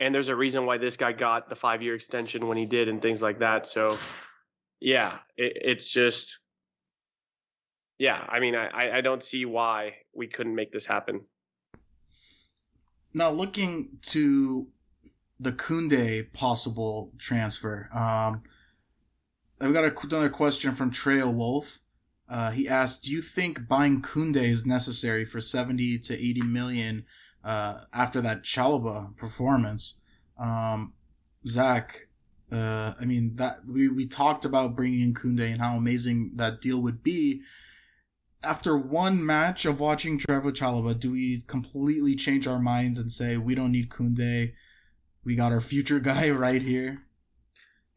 and 0.00 0.12
there's 0.12 0.28
a 0.28 0.34
reason 0.34 0.66
why 0.66 0.78
this 0.78 0.96
guy 0.96 1.12
got 1.12 1.48
the 1.48 1.54
five 1.54 1.82
year 1.82 1.94
extension 1.94 2.46
when 2.48 2.58
he 2.58 2.66
did 2.66 2.88
and 2.88 3.00
things 3.00 3.22
like 3.22 3.38
that. 3.38 3.68
So 3.68 3.98
yeah, 4.80 5.18
it, 5.36 5.52
it's 5.54 5.88
just 5.88 6.38
yeah. 7.98 8.24
I 8.28 8.40
mean, 8.40 8.56
I 8.56 8.98
I 8.98 9.00
don't 9.02 9.22
see 9.22 9.44
why 9.44 9.98
we 10.12 10.26
couldn't 10.26 10.56
make 10.56 10.72
this 10.72 10.84
happen. 10.84 11.20
Now 13.14 13.30
looking 13.30 13.98
to 14.02 14.66
the 15.42 15.52
Koundé 15.52 16.32
possible 16.32 17.12
transfer. 17.18 17.88
Um, 17.92 18.42
I've 19.60 19.72
got 19.72 19.84
a, 19.84 20.06
another 20.06 20.30
question 20.30 20.74
from 20.74 20.90
Trail 20.90 21.32
Wolf. 21.32 21.80
Uh, 22.28 22.52
he 22.52 22.68
asked, 22.68 23.02
"Do 23.04 23.10
you 23.10 23.20
think 23.20 23.66
buying 23.66 24.02
Koundé 24.02 24.44
is 24.44 24.64
necessary 24.64 25.24
for 25.24 25.40
70 25.40 25.98
to 25.98 26.14
80 26.14 26.42
million 26.42 27.04
uh, 27.44 27.84
after 27.92 28.20
that 28.20 28.44
Chalobah 28.44 29.16
performance?" 29.16 29.94
Um, 30.38 30.94
Zach, 31.46 32.06
uh, 32.52 32.94
I 33.00 33.04
mean 33.04 33.36
that 33.36 33.58
we, 33.68 33.88
we 33.88 34.06
talked 34.06 34.44
about 34.44 34.76
bringing 34.76 35.00
in 35.00 35.14
Koundé 35.14 35.50
and 35.50 35.60
how 35.60 35.76
amazing 35.76 36.32
that 36.36 36.60
deal 36.60 36.80
would 36.82 37.02
be. 37.02 37.42
After 38.44 38.76
one 38.76 39.24
match 39.24 39.66
of 39.66 39.80
watching 39.80 40.18
Trevor 40.18 40.52
Chalobah, 40.52 40.98
do 40.98 41.12
we 41.12 41.42
completely 41.42 42.14
change 42.14 42.46
our 42.46 42.58
minds 42.60 42.98
and 42.98 43.10
say 43.10 43.36
we 43.36 43.54
don't 43.54 43.72
need 43.72 43.90
Koundé? 43.90 44.52
We 45.24 45.34
got 45.34 45.52
our 45.52 45.60
future 45.60 46.00
guy 46.00 46.30
right 46.46 46.62
here. 46.62 47.02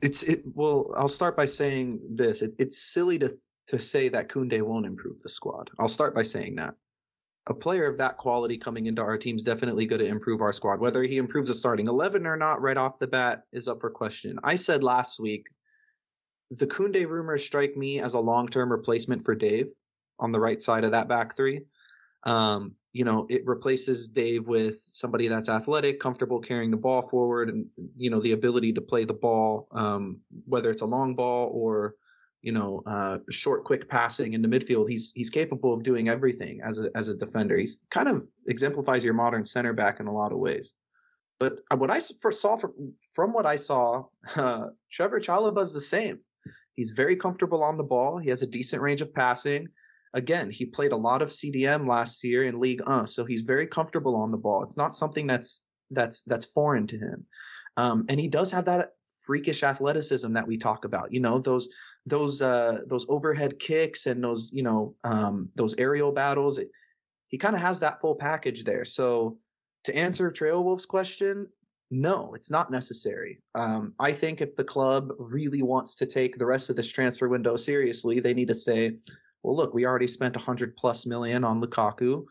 It's 0.02 0.24
it. 0.24 0.44
Well, 0.54 0.94
I'll 0.96 1.08
start 1.08 1.38
by 1.38 1.46
saying 1.46 2.16
this. 2.16 2.42
It, 2.42 2.54
it's 2.60 2.78
silly 2.78 3.20
to 3.20 3.34
to 3.68 3.80
say 3.80 4.10
that 4.10 4.30
Koundé 4.30 4.62
won't 4.62 4.86
improve 4.86 5.20
the 5.22 5.30
squad. 5.30 5.72
I'll 5.80 5.88
start 5.88 6.14
by 6.14 6.22
saying 6.22 6.56
that 6.56 6.76
a 7.48 7.54
player 7.54 7.88
of 7.88 7.98
that 7.98 8.18
quality 8.18 8.58
coming 8.58 8.86
into 8.86 9.02
our 9.02 9.18
team 9.18 9.38
is 9.38 9.44
definitely 9.44 9.86
going 9.86 10.02
to 10.02 10.08
improve 10.08 10.42
our 10.42 10.54
squad. 10.54 10.80
Whether 10.80 11.04
he 11.04 11.18
improves 11.18 11.50
the 11.50 11.56
starting 11.56 11.88
eleven 11.88 12.28
or 12.28 12.38
not, 12.38 12.62
right 12.62 12.78
off 12.78 13.00
the 13.00 13.08
bat, 13.08 13.44
is 13.52 13.68
up 13.68 13.82
for 13.82 13.90
question. 13.90 14.38
I 14.44 14.56
said 14.56 14.84
last 14.84 15.20
week 15.20 15.48
the 16.52 16.68
Koundé 16.68 17.08
rumors 17.08 17.44
strike 17.44 17.76
me 17.76 18.00
as 18.00 18.14
a 18.14 18.20
long 18.20 18.48
term 18.48 18.72
replacement 18.72 19.26
for 19.26 19.36
Dave 19.36 19.72
on 20.20 20.32
the 20.32 20.40
right 20.40 20.62
side 20.62 20.84
of 20.84 20.92
that 20.92 21.08
back 21.08 21.36
three. 21.36 21.62
Um, 22.24 22.76
you 22.96 23.04
know, 23.04 23.28
it 23.30 23.46
replaces 23.46 24.08
Dave 24.08 24.48
with 24.48 24.80
somebody 24.90 25.28
that's 25.28 25.50
athletic, 25.50 26.00
comfortable 26.00 26.40
carrying 26.40 26.72
the 26.72 26.78
ball 26.78 27.02
forward, 27.02 27.50
and 27.50 27.66
you 27.98 28.10
know 28.10 28.22
the 28.22 28.32
ability 28.32 28.72
to 28.72 28.80
play 28.80 29.04
the 29.04 29.14
ball, 29.14 29.68
um, 29.74 30.22
whether 30.46 30.70
it's 30.70 30.82
a 30.82 30.86
long 30.86 31.14
ball 31.14 31.52
or 31.54 31.96
you 32.42 32.54
know 32.54 32.82
uh, 32.86 33.18
short, 33.30 33.66
quick 33.66 33.90
passing 33.90 34.32
in 34.32 34.42
the 34.42 34.48
midfield. 34.48 34.88
He's 34.88 35.12
he's 35.14 35.30
capable 35.30 35.74
of 35.74 35.84
doing 35.84 36.08
everything 36.08 36.62
as 36.64 36.80
a 36.80 36.90
as 36.96 37.10
a 37.10 37.16
defender. 37.16 37.58
He's 37.58 37.82
kind 37.90 38.08
of 38.08 38.26
exemplifies 38.48 39.04
your 39.04 39.14
modern 39.14 39.44
center 39.44 39.74
back 39.74 40.00
in 40.00 40.08
a 40.08 40.14
lot 40.14 40.32
of 40.32 40.38
ways. 40.38 40.74
But 41.38 41.58
what 41.76 41.92
I 41.92 42.00
first 42.22 42.40
saw 42.40 42.56
from 42.56 42.94
from 43.14 43.34
what 43.34 43.46
I 43.46 43.58
saw, 43.58 44.06
uh, 44.38 44.68
Trevoh 44.90 45.20
Chalobah 45.20 45.64
is 45.64 45.74
the 45.74 45.82
same. 45.82 46.20
He's 46.76 46.92
very 46.92 47.18
comfortable 47.18 47.62
on 47.62 47.76
the 47.76 47.84
ball. 47.84 48.20
He 48.20 48.30
has 48.30 48.42
a 48.42 48.48
decent 48.48 48.82
range 48.82 49.02
of 49.02 49.14
passing 49.14 49.68
again, 50.16 50.50
he 50.50 50.66
played 50.66 50.94
a 50.94 50.98
lot 50.98 51.22
of 51.22 51.30
CDM 51.30 51.88
last 51.88 52.24
year 52.24 52.44
in 52.44 52.60
Ligue 52.60 52.82
1, 52.88 53.08
so 53.08 53.26
he's 53.26 53.42
very 53.42 53.68
comfortable 53.68 54.16
on 54.16 54.32
the 54.32 54.38
ball. 54.38 54.64
It's 54.64 54.78
not 54.78 54.96
something 54.96 55.28
that's 55.28 55.68
that's 55.92 56.24
that's 56.24 56.46
foreign 56.46 56.88
to 56.88 56.98
him. 56.98 57.26
Um, 57.78 58.06
and 58.10 58.20
he 58.20 58.28
does 58.28 58.52
have 58.52 58.66
that 58.66 58.94
freakish 59.24 59.64
athleticism 59.64 60.34
that 60.34 60.48
we 60.48 60.58
talk 60.58 60.86
about. 60.86 61.14
You 61.14 61.20
know, 61.20 61.38
those 61.38 61.70
those 62.06 62.42
uh, 62.42 62.82
those 62.88 63.06
overhead 63.10 63.60
kicks 63.60 64.08
and 64.08 64.24
those 64.24 64.50
you 64.52 64.64
know 64.64 64.96
um, 65.04 65.50
those 65.56 65.76
aerial 65.78 66.12
battles. 66.12 66.58
It, 66.58 66.72
he 67.30 67.38
kind 67.38 67.56
of 67.56 67.62
has 67.62 67.80
that 67.82 68.00
full 68.02 68.16
package 68.16 68.64
there. 68.64 68.86
So 68.86 69.38
to 69.84 69.96
answer 69.96 70.32
Trail 70.32 70.64
Wolf's 70.64 70.86
question, 70.86 71.48
no, 71.92 72.34
it's 72.34 72.50
not 72.50 72.72
necessary. 72.72 73.42
Um, 73.54 73.94
I 74.00 74.12
think 74.12 74.42
if 74.42 74.56
the 74.56 74.64
club 74.64 75.10
really 75.20 75.62
wants 75.62 75.96
to 75.98 76.06
take 76.06 76.38
the 76.38 76.46
rest 76.46 76.70
of 76.70 76.76
this 76.76 76.90
transfer 76.90 77.28
window 77.28 77.58
seriously, 77.58 78.20
they 78.20 78.34
need 78.34 78.48
to 78.48 78.56
say, 78.56 78.98
well, 79.46 79.56
look, 79.56 79.74
we 79.74 79.86
already 79.86 80.08
spent 80.08 80.36
100 80.36 80.76
plus 80.76 81.06
million 81.06 81.44
on 81.44 81.62
Lukaku. 81.62 82.26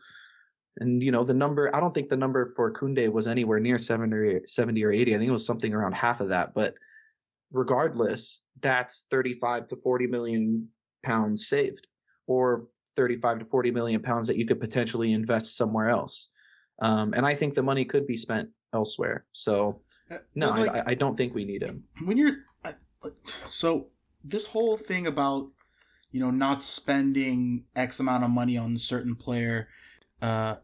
And, 0.79 1.01
you 1.01 1.11
know, 1.11 1.23
the 1.23 1.33
number, 1.33 1.73
I 1.73 1.79
don't 1.79 1.93
think 1.93 2.09
the 2.09 2.17
number 2.17 2.51
for 2.55 2.73
Koundé 2.73 3.09
was 3.09 3.27
anywhere 3.27 3.61
near 3.61 3.77
70 3.77 4.15
or, 4.15 4.41
70 4.45 4.83
or 4.83 4.91
80. 4.91 5.15
I 5.15 5.17
think 5.17 5.29
it 5.29 5.33
was 5.33 5.45
something 5.45 5.73
around 5.73 5.93
half 5.93 6.19
of 6.19 6.29
that. 6.29 6.53
But 6.53 6.75
regardless, 7.51 8.41
that's 8.59 9.05
35 9.09 9.67
to 9.67 9.77
40 9.77 10.07
million 10.07 10.67
pounds 11.03 11.47
saved 11.47 11.87
or 12.27 12.67
35 12.97 13.39
to 13.39 13.45
40 13.45 13.71
million 13.71 14.01
pounds 14.01 14.27
that 14.27 14.37
you 14.37 14.45
could 14.45 14.59
potentially 14.59 15.13
invest 15.13 15.55
somewhere 15.55 15.89
else. 15.89 16.29
Um, 16.81 17.13
and 17.13 17.25
I 17.25 17.33
think 17.33 17.53
the 17.53 17.63
money 17.63 17.85
could 17.85 18.05
be 18.05 18.17
spent 18.17 18.49
elsewhere. 18.73 19.25
So, 19.31 19.79
uh, 20.11 20.17
no, 20.33 20.49
like, 20.49 20.69
I, 20.69 20.83
I, 20.87 20.93
don't 20.95 21.15
think 21.15 21.33
we 21.33 21.45
need 21.45 21.61
him. 21.61 21.83
When 22.03 22.17
you're, 22.17 22.39
so 23.45 23.87
this 24.25 24.45
whole 24.45 24.75
thing 24.75 25.07
about 25.07 25.49
you 26.15 26.21
know, 26.21 26.31
not 26.31 26.63
spending 26.63 27.65
X 27.75 27.99
amount 27.99 28.23
of 28.23 28.29
money 28.29 28.57
on 28.57 28.73
a 28.73 28.79
certain 28.79 29.17
player. 29.17 29.67
Uh, 30.21 30.55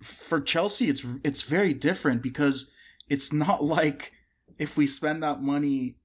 for 0.00 0.40
Chelsea, 0.40 0.88
it's 0.88 1.04
it's 1.22 1.42
very 1.42 1.74
different 1.74 2.22
because 2.22 2.70
it's 3.06 3.30
not 3.30 3.62
like 3.78 4.12
if 4.58 4.78
we 4.78 4.86
spend 4.86 5.22
that 5.22 5.42
money 5.42 5.96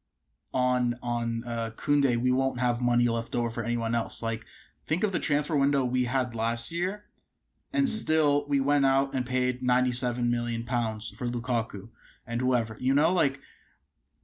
on 0.53 0.99
on 1.01 1.45
uh, 1.47 1.71
Koundé, 1.77 2.21
we 2.21 2.33
won't 2.33 2.59
have 2.59 2.81
money 2.81 3.07
left 3.07 3.33
over 3.33 3.49
for 3.49 3.63
anyone 3.63 3.95
else. 3.95 4.21
Like, 4.21 4.43
think 4.88 5.05
of 5.05 5.13
the 5.13 5.19
transfer 5.19 5.55
window 5.55 5.85
we 5.85 6.03
had 6.03 6.35
last 6.35 6.69
year, 6.69 7.05
and 7.71 7.88
mm-hmm. 7.88 7.95
still 7.95 8.45
we 8.49 8.59
went 8.59 8.85
out 8.85 9.13
and 9.13 9.25
paid 9.25 9.63
97 9.63 10.29
million 10.29 10.65
pounds 10.65 11.11
for 11.17 11.27
Lukaku 11.27 11.88
and 12.27 12.41
whoever. 12.41 12.75
You 12.77 12.93
know, 12.93 13.13
like 13.13 13.39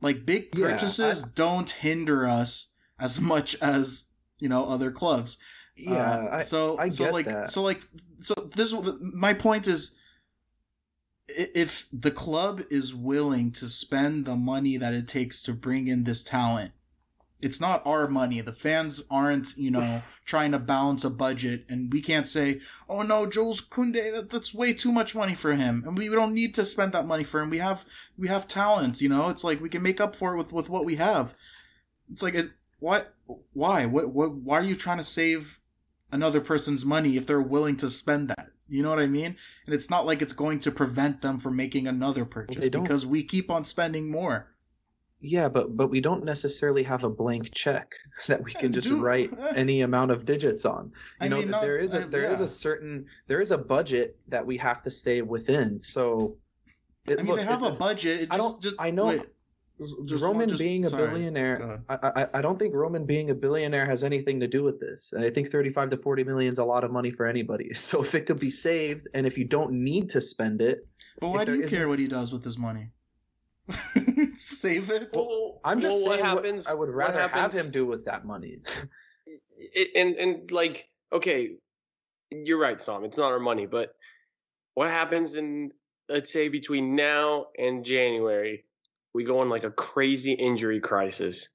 like 0.01 0.25
big 0.25 0.51
purchases 0.51 1.21
yeah, 1.21 1.27
I... 1.27 1.31
don't 1.35 1.69
hinder 1.69 2.27
us 2.27 2.67
as 2.99 3.21
much 3.21 3.55
as 3.61 4.07
you 4.41 4.49
know 4.49 4.65
other 4.65 4.91
clubs. 4.91 5.37
Yeah, 5.75 5.93
Uh, 5.95 6.37
I, 6.37 6.41
so 6.41 6.77
I 6.77 6.89
so 6.89 7.05
get 7.05 7.13
like 7.13 7.25
that. 7.25 7.49
so 7.49 7.61
like 7.61 7.81
so 8.19 8.33
this 8.55 8.73
my 8.99 9.33
point 9.33 9.67
is 9.67 9.95
if 11.27 11.87
the 11.93 12.11
club 12.11 12.61
is 12.69 12.93
willing 12.93 13.51
to 13.53 13.67
spend 13.67 14.25
the 14.25 14.35
money 14.35 14.77
that 14.77 14.93
it 14.93 15.07
takes 15.07 15.41
to 15.43 15.53
bring 15.53 15.87
in 15.87 16.03
this 16.03 16.23
talent 16.23 16.73
it's 17.41 17.59
not 17.59 17.81
our 17.85 18.07
money. 18.07 18.39
The 18.41 18.53
fans 18.53 19.03
aren't 19.09 19.57
you 19.57 19.71
know 19.71 20.01
trying 20.25 20.51
to 20.51 20.59
balance 20.59 21.03
a 21.03 21.09
budget. 21.09 21.65
And 21.69 21.91
we 21.91 22.01
can't 22.01 22.27
say 22.27 22.61
oh 22.87 23.01
no 23.01 23.25
Jules 23.25 23.61
Koundé 23.61 24.11
that, 24.13 24.29
that's 24.29 24.53
way 24.53 24.73
too 24.73 24.91
much 24.91 25.15
money 25.15 25.35
for 25.35 25.53
him. 25.53 25.83
And 25.85 25.97
we 25.97 26.09
don't 26.09 26.33
need 26.33 26.53
to 26.55 26.65
spend 26.65 26.93
that 26.93 27.07
money 27.07 27.23
for 27.23 27.41
him. 27.41 27.49
We 27.49 27.57
have 27.57 27.85
we 28.17 28.27
have 28.27 28.47
talent 28.47 29.01
you 29.01 29.09
know? 29.09 29.29
It's 29.29 29.43
like 29.43 29.61
we 29.61 29.69
can 29.69 29.81
make 29.81 29.99
up 29.99 30.15
for 30.15 30.33
it 30.33 30.37
with 30.37 30.53
with 30.53 30.69
what 30.69 30.85
we 30.85 30.95
have. 30.95 31.33
It's 32.11 32.23
like 32.23 32.35
it, 32.35 32.51
what 32.79 33.13
why? 33.53 33.85
What 33.85 34.09
what 34.13 34.33
why 34.33 34.59
are 34.59 34.63
you 34.63 34.75
trying 34.75 34.97
to 34.97 35.03
save 35.03 35.59
another 36.11 36.41
person's 36.41 36.85
money 36.85 37.17
if 37.17 37.25
they're 37.25 37.41
willing 37.41 37.77
to 37.77 37.89
spend 37.89 38.29
that? 38.29 38.47
You 38.67 38.83
know 38.83 38.89
what 38.89 38.99
i 38.99 39.07
mean? 39.07 39.35
And 39.65 39.75
it's 39.75 39.89
not 39.89 40.05
like 40.05 40.21
it's 40.21 40.33
going 40.33 40.59
to 40.61 40.71
prevent 40.71 41.21
them 41.21 41.39
from 41.39 41.57
making 41.57 41.87
another 41.87 42.23
purchase 42.23 42.69
because 42.69 43.05
we 43.05 43.23
keep 43.23 43.51
on 43.51 43.65
spending 43.65 44.09
more. 44.09 44.47
Yeah, 45.19 45.49
but 45.49 45.77
but 45.77 45.89
we 45.89 46.01
don't 46.01 46.23
necessarily 46.23 46.83
have 46.83 47.03
a 47.03 47.09
blank 47.09 47.53
check 47.53 47.91
that 48.27 48.43
we 48.43 48.53
can 48.53 48.73
just 48.73 48.89
write 48.89 49.31
any 49.55 49.81
amount 49.81 50.11
of 50.11 50.25
digits 50.25 50.65
on. 50.65 50.91
You 51.19 51.25
I 51.25 51.27
know, 51.27 51.35
mean, 51.37 51.45
that 51.45 51.51
not- 51.51 51.61
there 51.61 51.77
is 51.77 51.93
a 51.93 52.05
uh, 52.05 52.07
there 52.07 52.31
is 52.31 52.39
yeah. 52.39 52.45
a 52.45 52.47
certain 52.47 53.05
there 53.27 53.41
is 53.41 53.51
a 53.51 53.57
budget 53.57 54.17
that 54.29 54.45
we 54.45 54.57
have 54.57 54.81
to 54.83 54.89
stay 54.91 55.21
within. 55.21 55.77
So 55.77 56.37
it, 57.05 57.19
i 57.19 57.21
mean 57.21 57.27
look, 57.27 57.37
they 57.37 57.43
have 57.43 57.61
it- 57.63 57.73
a 57.73 57.75
budget. 57.75 58.19
Just, 58.21 58.33
I 58.33 58.37
don't 58.37 58.61
just 58.63 58.75
I 58.79 58.89
know 58.91 59.07
wait, 59.07 59.23
just 60.05 60.23
Roman 60.23 60.49
just- 60.49 60.59
being 60.59 60.85
a 60.85 60.89
sorry. 60.89 61.07
billionaire 61.07 61.83
I, 61.89 61.95
I 62.03 62.27
I 62.35 62.41
don't 62.41 62.57
think 62.59 62.73
Roman 62.73 63.05
being 63.05 63.29
a 63.29 63.35
billionaire 63.35 63.85
has 63.85 64.03
anything 64.03 64.39
to 64.41 64.47
do 64.47 64.63
with 64.63 64.79
this. 64.79 65.13
I 65.17 65.29
think 65.29 65.49
35 65.49 65.91
to 65.91 65.97
40 65.97 66.23
million 66.23 66.53
is 66.53 66.59
a 66.59 66.63
lot 66.65 66.83
of 66.83 66.91
money 66.91 67.11
for 67.11 67.25
anybody. 67.25 67.69
So 67.73 68.03
if 68.03 68.15
it 68.15 68.25
could 68.25 68.39
be 68.39 68.49
saved 68.51 69.07
and 69.13 69.25
if 69.25 69.37
you 69.37 69.45
don't 69.45 69.71
need 69.83 70.09
to 70.11 70.21
spend 70.21 70.61
it, 70.61 70.85
but 71.19 71.29
why 71.29 71.45
do 71.45 71.53
there 71.53 71.61
you 71.63 71.67
care 71.67 71.87
what 71.87 71.99
he 71.99 72.07
does 72.07 72.31
with 72.31 72.43
his 72.43 72.57
money 72.57 72.89
save 74.35 74.89
it 74.89 75.09
Well, 75.13 75.59
I'm 75.63 75.79
just 75.79 76.03
well, 76.05 76.13
saying 76.15 76.25
what 76.25 76.35
what 76.35 76.45
happens, 76.45 76.67
I 76.67 76.73
would 76.73 76.89
what 76.89 76.95
rather 76.95 77.27
have 77.27 77.53
him 77.53 77.71
do 77.71 77.85
with 77.85 78.05
that 78.05 78.25
money. 78.25 78.59
it, 79.57 79.89
and 79.95 80.15
and 80.15 80.51
like 80.51 80.87
okay, 81.13 81.51
you're 82.29 82.59
right, 82.59 82.81
Sam. 82.81 83.03
It's 83.03 83.17
not 83.17 83.31
our 83.31 83.39
money, 83.39 83.65
but 83.65 83.95
what 84.73 84.89
happens 84.89 85.35
in 85.35 85.71
let's 86.09 86.31
say 86.31 86.49
between 86.49 86.95
now 86.95 87.47
and 87.57 87.85
January, 87.85 88.65
we 89.13 89.23
go 89.23 89.39
on 89.39 89.49
like 89.49 89.63
a 89.63 89.71
crazy 89.71 90.33
injury 90.33 90.79
crisis. 90.79 91.49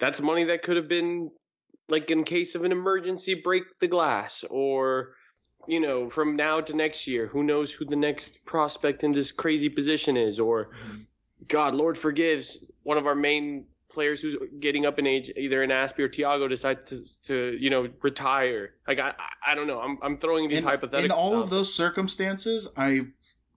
That's 0.00 0.20
money 0.20 0.44
that 0.44 0.62
could 0.62 0.76
have 0.76 0.88
been 0.88 1.30
like 1.88 2.10
in 2.10 2.24
case 2.24 2.54
of 2.54 2.64
an 2.64 2.72
emergency, 2.72 3.34
break 3.34 3.64
the 3.80 3.86
glass, 3.86 4.44
or 4.50 5.14
you 5.66 5.80
know, 5.80 6.10
from 6.10 6.36
now 6.36 6.60
to 6.60 6.74
next 6.74 7.06
year, 7.06 7.26
who 7.26 7.42
knows 7.42 7.72
who 7.72 7.84
the 7.84 7.96
next 7.96 8.44
prospect 8.44 9.02
in 9.02 9.12
this 9.12 9.32
crazy 9.32 9.68
position 9.68 10.16
is, 10.16 10.40
or 10.40 10.66
mm-hmm. 10.66 11.02
God, 11.48 11.74
Lord 11.74 11.96
forgives, 11.96 12.70
one 12.82 12.98
of 12.98 13.06
our 13.06 13.14
main 13.14 13.66
players 13.90 14.20
who's 14.20 14.36
getting 14.60 14.84
up 14.84 14.98
in 14.98 15.06
age, 15.06 15.30
either 15.36 15.62
in 15.62 15.70
Azpi 15.70 16.00
or 16.00 16.08
Thiago, 16.08 16.48
decide 16.48 16.86
to, 16.86 17.02
to 17.24 17.56
you 17.58 17.70
know, 17.70 17.88
retire. 18.02 18.74
Like 18.86 18.98
I, 18.98 19.10
I, 19.10 19.52
I 19.52 19.54
don't 19.54 19.66
know. 19.66 19.80
I'm, 19.80 19.98
I'm 20.02 20.18
throwing 20.18 20.48
these 20.48 20.58
in, 20.58 20.64
hypotheticals. 20.64 21.04
in 21.04 21.10
all 21.10 21.36
out 21.36 21.44
of 21.44 21.50
those 21.50 21.72
circumstances, 21.72 22.68
I 22.76 23.06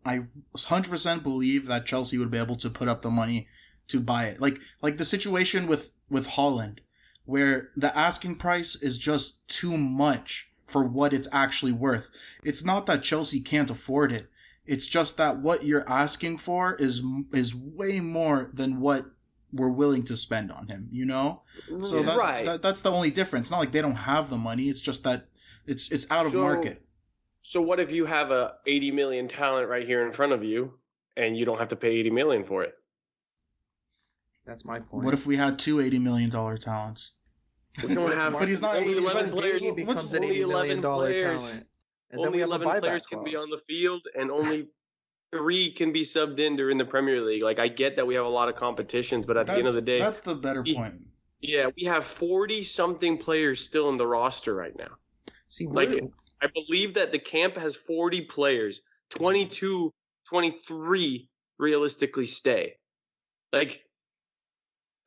I 0.07 0.25
100% 0.55 1.23
believe 1.23 1.67
that 1.67 1.85
Chelsea 1.85 2.17
would 2.17 2.31
be 2.31 2.37
able 2.37 2.55
to 2.57 2.69
put 2.69 2.87
up 2.87 3.01
the 3.01 3.09
money 3.09 3.47
to 3.89 3.99
buy 3.99 4.25
it. 4.25 4.41
Like 4.41 4.59
like 4.81 4.97
the 4.97 5.05
situation 5.05 5.67
with 5.67 5.91
with 6.09 6.27
Haaland 6.27 6.79
where 7.27 7.69
the 7.75 7.95
asking 7.95 8.35
price 8.35 8.75
is 8.77 8.97
just 8.97 9.45
too 9.49 9.77
much 9.77 10.47
for 10.65 10.83
what 10.83 11.13
it's 11.13 11.27
actually 11.31 11.73
worth. 11.73 12.09
It's 12.43 12.63
not 12.63 12.85
that 12.85 13.03
Chelsea 13.03 13.41
can't 13.41 13.69
afford 13.69 14.11
it. 14.11 14.29
It's 14.65 14.87
just 14.87 15.17
that 15.17 15.37
what 15.37 15.63
you're 15.63 15.87
asking 15.89 16.39
for 16.39 16.75
is 16.75 17.01
is 17.33 17.53
way 17.53 17.99
more 17.99 18.49
than 18.53 18.79
what 18.79 19.05
we're 19.53 19.69
willing 19.69 20.03
to 20.03 20.15
spend 20.15 20.51
on 20.51 20.67
him, 20.67 20.89
you 20.91 21.05
know? 21.05 21.41
So 21.81 22.03
that, 22.03 22.17
right. 22.17 22.45
that 22.45 22.61
that's 22.61 22.81
the 22.81 22.91
only 22.91 23.11
difference. 23.11 23.47
It's 23.47 23.51
not 23.51 23.59
like 23.59 23.71
they 23.71 23.81
don't 23.81 23.95
have 23.95 24.29
the 24.29 24.37
money. 24.37 24.69
It's 24.69 24.81
just 24.81 25.03
that 25.03 25.27
it's 25.65 25.91
it's 25.91 26.07
out 26.09 26.25
of 26.25 26.33
market. 26.33 26.81
So 27.47 27.61
what 27.61 27.79
if 27.79 27.93
you 27.93 28.05
have 28.05 28.29
a 28.31 28.55
80 28.65 28.91
million 28.91 29.29
talent 29.29 29.69
right 29.69 29.87
here 29.87 30.05
in 30.05 30.11
front 30.11 30.33
of 30.33 30.43
you, 30.43 30.73
and 31.15 31.37
you 31.37 31.45
don't 31.45 31.59
have 31.59 31.69
to 31.69 31.77
pay 31.77 31.91
80 31.91 32.09
million 32.09 32.43
for 32.43 32.63
it? 32.63 32.73
That's 34.45 34.65
my 34.65 34.79
point. 34.79 35.05
What 35.05 35.13
if 35.13 35.25
we 35.25 35.37
had 35.37 35.57
two 35.57 35.79
eighty 35.79 35.97
million 35.97 36.29
dollar 36.29 36.57
talents? 36.57 37.13
We 37.81 37.93
don't 37.95 38.11
have. 38.11 38.33
But 38.33 38.49
he's 38.49 38.59
not- 38.59 38.75
only 38.75 38.89
he's 38.89 38.97
11 38.97 39.29
not- 39.29 39.39
players. 39.39 39.61
He 39.61 39.67
what's 39.71 40.03
becomes 40.03 40.13
an 40.13 40.23
80 40.25 40.43
million 40.45 40.81
dollar 40.81 41.05
players. 41.07 41.21
talent, 41.21 41.67
and 42.11 42.19
then 42.19 42.27
only 42.27 42.37
we 42.37 42.41
have 42.41 42.49
a 42.49 42.55
11 42.55 42.67
buyback 42.67 42.79
players 42.81 43.05
can 43.05 43.23
be 43.23 43.37
on 43.37 43.49
the 43.49 43.59
field, 43.65 44.05
and 44.13 44.29
only 44.29 44.67
three 45.31 45.71
can 45.71 45.93
be 45.93 46.01
subbed 46.01 46.39
in 46.39 46.57
during 46.57 46.77
the 46.77 46.85
Premier 46.85 47.21
League. 47.21 47.43
Like 47.43 47.59
I 47.59 47.69
get 47.69 47.95
that 47.95 48.07
we 48.07 48.15
have 48.15 48.25
a 48.25 48.29
lot 48.29 48.49
of 48.49 48.55
competitions, 48.55 49.25
but 49.25 49.37
at 49.37 49.47
the 49.47 49.53
end 49.53 49.67
of 49.67 49.73
the 49.73 49.81
day, 49.81 49.99
that's 49.99 50.19
the 50.19 50.35
better 50.35 50.63
he- 50.63 50.75
point. 50.75 50.95
yeah, 51.39 51.69
we 51.77 51.85
have 51.85 52.05
40 52.05 52.63
something 52.63 53.17
players 53.17 53.61
still 53.61 53.87
in 53.89 53.95
the 53.97 54.07
roster 54.07 54.53
right 54.53 54.77
now. 54.77 54.97
See, 55.47 55.65
Like, 55.67 55.89
we're- 55.89 56.09
I 56.41 56.47
believe 56.47 56.95
that 56.95 57.11
the 57.11 57.19
camp 57.19 57.57
has 57.57 57.75
40 57.75 58.21
players, 58.21 58.81
22, 59.11 59.91
23 60.29 61.29
realistically 61.57 62.25
stay. 62.25 62.75
Like, 63.51 63.81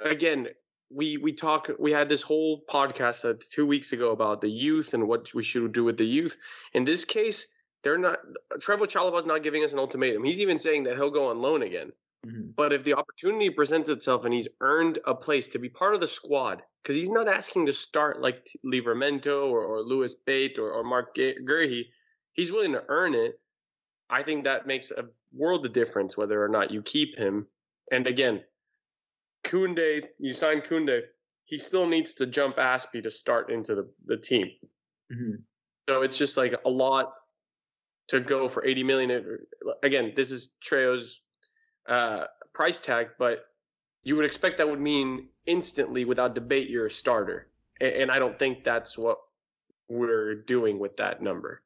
again, 0.05 0.49
we 0.91 1.19
we 1.19 1.33
talk. 1.33 1.71
We 1.79 1.93
had 1.93 2.09
this 2.09 2.23
whole 2.23 2.63
podcast 2.69 3.29
uh, 3.29 3.35
two 3.53 3.67
weeks 3.67 3.93
ago 3.93 4.11
about 4.11 4.41
the 4.41 4.51
youth 4.51 4.95
and 4.95 5.07
what 5.07 5.33
we 5.35 5.45
should 5.45 5.73
do 5.73 5.85
with 5.85 5.97
the 5.97 6.05
youth. 6.05 6.37
In 6.73 6.85
this 6.85 7.05
case, 7.05 7.47
they're 7.85 7.99
not. 7.99 8.19
Trevor 8.61 8.87
Chalobah's 8.87 9.27
not 9.27 9.43
giving 9.43 9.63
us 9.63 9.73
an 9.73 9.79
ultimatum. 9.79 10.25
He's 10.25 10.41
even 10.41 10.59
saying 10.59 10.85
that 10.85 10.97
he'll 10.97 11.11
go 11.11 11.29
on 11.29 11.41
loan 11.41 11.63
again. 11.63 11.93
Mhm. 12.27 12.55
But 12.55 12.73
if 12.73 12.85
the 12.85 12.95
opportunity 12.95 13.51
presents 13.51 13.89
itself 13.89 14.25
and 14.25 14.35
he's 14.35 14.49
earned 14.61 14.99
a 15.07 15.15
place 15.15 15.49
to 15.49 15.59
be 15.59 15.69
part 15.69 15.95
of 15.95 16.01
the 16.01 16.07
squad, 16.07 16.63
because 16.83 16.97
he's 16.97 17.09
not 17.11 17.29
asking 17.29 17.67
to 17.67 17.73
start 17.73 18.21
like 18.21 18.47
Livramento 18.65 19.49
or, 19.51 19.65
or 19.65 19.83
Lewis 19.83 20.15
Bate 20.15 20.59
or, 20.59 20.71
or 20.73 20.85
Marc 20.85 21.15
Guéhi, 21.15 21.85
he's 22.33 22.53
willing 22.53 22.73
to 22.73 22.85
earn 22.89 23.15
it. 23.15 23.41
I 24.09 24.23
think 24.23 24.45
that 24.45 24.67
makes 24.67 24.91
a 24.91 25.09
world 25.33 25.65
of 25.65 25.73
difference 25.73 26.17
whether 26.17 26.43
or 26.43 26.49
not 26.49 26.71
you 26.71 26.83
keep 26.83 27.17
him. 27.17 27.47
And 27.91 28.07
again, 28.07 28.45
Koundé, 29.45 30.03
you 30.19 30.35
sign 30.35 30.61
Koundé, 30.61 31.03
he 31.45 31.57
still 31.59 31.87
needs 31.87 32.15
to 32.15 32.27
jump 32.27 32.57
Azpi 32.57 33.03
to 33.03 33.11
start 33.11 33.51
into 33.51 33.75
the, 33.75 33.91
the 34.05 34.17
team. 34.17 34.51
Mhm. 35.11 35.43
So 35.89 36.03
it's 36.03 36.19
just 36.19 36.37
like 36.37 36.55
a 36.65 36.69
lot 36.71 37.15
to 38.09 38.21
go 38.21 38.49
for 38.49 38.65
80 38.65 38.83
million. 38.85 39.39
Again, 39.83 40.13
this 40.15 40.31
is 40.31 40.53
Treo's 40.61 41.21
uh, 41.91 42.25
price 42.53 42.81
tag, 42.81 43.09
but 43.19 43.45
you 44.03 44.17
would 44.17 44.25
expect 44.25 44.59
that 44.59 44.69
would 44.69 44.81
mean 44.81 45.29
instantly, 45.45 46.05
without 46.05 46.35
debate, 46.35 46.71
you're 46.71 46.87
a 46.87 46.91
starter. 46.91 47.49
And, 47.81 47.93
and 47.93 48.11
I 48.11 48.19
don't 48.19 48.39
think 48.39 48.65
that's 48.65 48.97
what 48.97 49.19
we're 49.89 50.37
doing 50.37 50.79
with 50.79 50.97
that 50.99 51.21
number. 51.21 51.63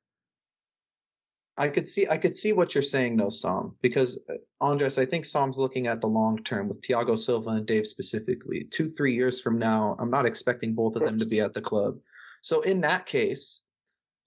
I 1.57 1.69
could 1.69 1.87
see 1.87 2.09
I 2.09 2.19
could 2.19 2.35
see 2.35 2.53
what 2.53 2.75
you're 2.75 2.83
saying 2.83 3.17
though, 3.17 3.29
Sam, 3.29 3.77
because 3.81 4.19
uh, 4.29 4.35
Andres, 4.61 4.99
I 4.99 5.07
think 5.07 5.25
Sam's 5.25 5.57
looking 5.57 5.87
at 5.87 6.01
the 6.01 6.09
long 6.09 6.43
term 6.43 6.67
with 6.67 6.81
Thiago 6.81 7.17
Silva 7.17 7.51
and 7.51 7.67
Dave 7.67 7.87
specifically. 7.87 8.67
Two, 8.71 8.91
three 8.91 9.15
years 9.15 9.41
from 9.41 9.59
now, 9.59 9.95
I'm 10.01 10.11
not 10.11 10.27
expecting 10.27 10.75
both 10.75 10.97
of 10.97 11.03
them 11.03 11.19
to 11.19 11.27
be 11.27 11.41
at 11.41 11.55
the 11.55 11.63
club. 11.63 11.99
So 12.43 12.63
in 12.63 12.81
that 12.81 13.07
case, 13.07 13.61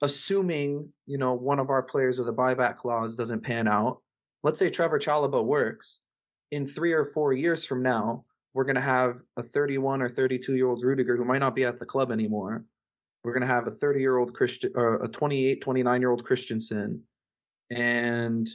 assuming 0.01 0.93
you 1.05 1.17
know 1.17 1.33
one 1.33 1.59
of 1.59 1.69
our 1.69 1.83
players 1.83 2.17
with 2.17 2.29
a 2.29 2.33
buyback 2.33 2.77
clause 2.77 3.17
doesn't 3.17 3.43
pan 3.43 3.67
out, 3.67 4.01
let's 4.43 4.59
say 4.59 4.69
Trevor 4.69 4.99
Chalobah 4.99 5.43
works, 5.43 6.01
in 6.51 6.65
three 6.65 6.93
or 6.93 7.05
four 7.05 7.33
years 7.33 7.65
from 7.65 7.83
now, 7.83 8.23
we're 8.53 8.63
gonna 8.63 8.81
have 8.81 9.19
a 9.37 9.43
31 9.43 10.01
or 10.01 10.09
32 10.09 10.55
year 10.55 10.67
old 10.67 10.83
Rudiger 10.83 11.17
who 11.17 11.25
might 11.25 11.39
not 11.39 11.55
be 11.55 11.65
at 11.65 11.79
the 11.79 11.85
club 11.85 12.11
anymore. 12.11 12.65
We're 13.23 13.33
gonna 13.33 13.45
have 13.45 13.67
a 13.67 13.71
30 13.71 13.99
year 13.99 14.17
old 14.17 14.33
Christian, 14.33 14.71
or 14.75 15.03
uh, 15.03 15.05
a 15.05 15.09
28, 15.09 15.61
29 15.61 16.01
year 16.01 16.11
old 16.11 16.23
Christensen 16.23 17.03
and 17.69 18.49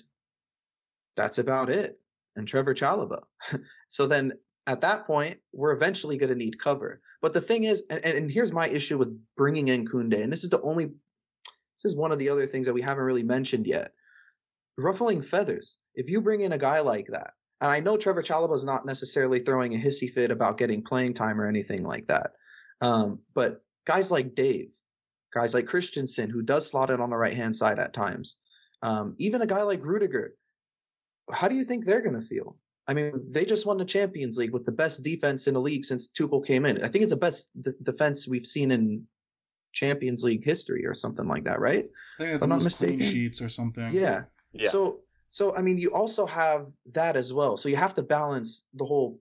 that's 1.17 1.39
about 1.39 1.71
it. 1.71 1.99
And 2.37 2.49
Trevor 2.49 2.75
Chalobah. 2.75 3.25
so 3.89 4.07
then 4.07 4.33
at 4.67 4.81
that 4.81 5.07
point, 5.07 5.39
we're 5.53 5.73
eventually 5.73 6.17
going 6.17 6.31
to 6.31 6.35
need 6.37 6.59
cover. 6.59 7.03
But 7.21 7.35
the 7.35 7.41
thing 7.41 7.65
is, 7.65 7.83
and, 7.91 8.05
and 8.05 8.31
here's 8.31 8.53
my 8.53 8.69
issue 8.69 8.97
with 8.97 9.19
bringing 9.37 9.69
in 9.69 9.87
Koundé, 9.87 10.23
and 10.23 10.33
this 10.33 10.45
is 10.45 10.51
the 10.51 10.63
only, 10.63 10.87
this 10.87 11.85
is 11.85 11.97
one 11.97 12.13
of 12.13 12.19
the 12.19 12.29
other 12.31 12.47
things 12.47 12.67
that 12.67 12.73
we 12.73 12.81
haven't 12.81 13.05
really 13.05 13.23
mentioned 13.23 13.67
yet. 13.67 13.93
Ruffling 14.79 15.23
feathers. 15.23 15.79
If 15.95 16.11
you 16.11 16.21
bring 16.21 16.41
in 16.41 16.53
a 16.53 16.59
guy 16.59 16.81
like 16.81 17.07
that, 17.09 17.33
and 17.61 17.71
I 17.71 17.81
know 17.81 17.97
Trevor 17.97 18.23
Chalobah 18.23 18.55
is 18.55 18.65
not 18.65 18.87
necessarily 18.87 19.41
throwing 19.41 19.75
a 19.75 19.79
hissy 19.79 20.11
fit 20.11 20.31
about 20.31 20.59
getting 20.59 20.83
playing 20.83 21.15
time 21.15 21.41
or 21.41 21.47
anything 21.47 21.85
like 21.85 22.09
that, 22.09 22.33
um, 22.81 23.21
but 23.35 23.63
guys 23.87 24.11
like 24.11 24.35
Dave, 24.35 24.75
guys 25.33 25.55
like 25.55 25.67
Christensen, 25.67 26.31
who 26.31 26.43
does 26.43 26.69
slot 26.69 26.91
in 26.91 27.01
on 27.01 27.11
the 27.11 27.17
right 27.17 27.37
hand 27.37 27.55
side 27.55 27.79
at 27.79 27.93
times, 27.93 28.37
um, 28.83 29.15
even 29.19 29.43
a 29.43 29.47
guy 29.47 29.63
like 29.63 29.85
Rudiger, 29.85 30.35
how 31.31 31.49
do 31.49 31.55
you 31.55 31.65
think 31.65 31.85
they're 31.85 32.03
going 32.03 32.21
to 32.21 32.27
feel? 32.27 32.57
I 32.89 32.95
mean, 32.95 33.13
they 33.33 33.45
just 33.45 33.65
won 33.65 33.79
the 33.79 33.85
Champions 33.85 34.37
League 34.37 34.53
with 34.53 34.65
the 34.65 34.73
best 34.73 35.05
defense 35.05 35.47
in 35.47 35.55
the 35.55 35.61
league 35.61 35.85
since 35.85 36.09
Tuchel 36.09 36.45
came 36.45 36.67
in. 36.67 36.83
I 36.83 36.89
think 36.89 37.03
it's 37.05 37.13
the 37.13 37.17
best 37.19 37.51
d- 37.61 37.71
defense 37.83 38.27
we've 38.27 38.47
seen 38.47 38.73
in 38.73 39.07
Champions 39.73 40.25
League 40.25 40.45
history 40.45 40.85
or 40.85 40.95
something 40.95 41.29
like 41.29 41.45
that, 41.45 41.61
right? 41.61 41.89
Had 42.19 42.43
I'm 42.43 42.49
not 42.49 42.65
mistaken. 42.65 43.01
sheets 43.01 43.41
or 43.41 43.49
something. 43.49 43.93
Yeah. 43.93 44.23
Yeah. 44.53 44.69
So, 44.69 45.01
so 45.31 45.55
I 45.57 45.63
mean, 45.63 45.79
you 45.79 45.93
also 45.93 46.27
have 46.27 46.69
that 46.93 47.17
as 47.17 47.33
well. 47.33 47.57
So 47.57 47.69
you 47.69 47.77
have 47.77 47.95
to 47.95 48.03
balance 48.03 48.65
the 48.75 48.85
whole: 48.85 49.21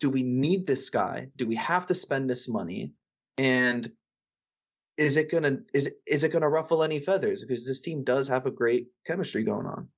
Do 0.00 0.10
we 0.10 0.22
need 0.22 0.66
this 0.66 0.90
guy? 0.90 1.28
Do 1.36 1.46
we 1.46 1.56
have 1.56 1.86
to 1.86 1.94
spend 1.94 2.28
this 2.28 2.48
money? 2.48 2.92
And 3.38 3.90
is 4.98 5.16
it 5.16 5.30
gonna 5.30 5.58
is 5.72 5.90
is 6.06 6.22
it 6.22 6.32
gonna 6.32 6.48
ruffle 6.48 6.82
any 6.82 7.00
feathers? 7.00 7.42
Because 7.42 7.66
this 7.66 7.80
team 7.80 8.04
does 8.04 8.28
have 8.28 8.46
a 8.46 8.50
great 8.50 8.88
chemistry 9.06 9.42
going 9.44 9.66
on. 9.66 9.88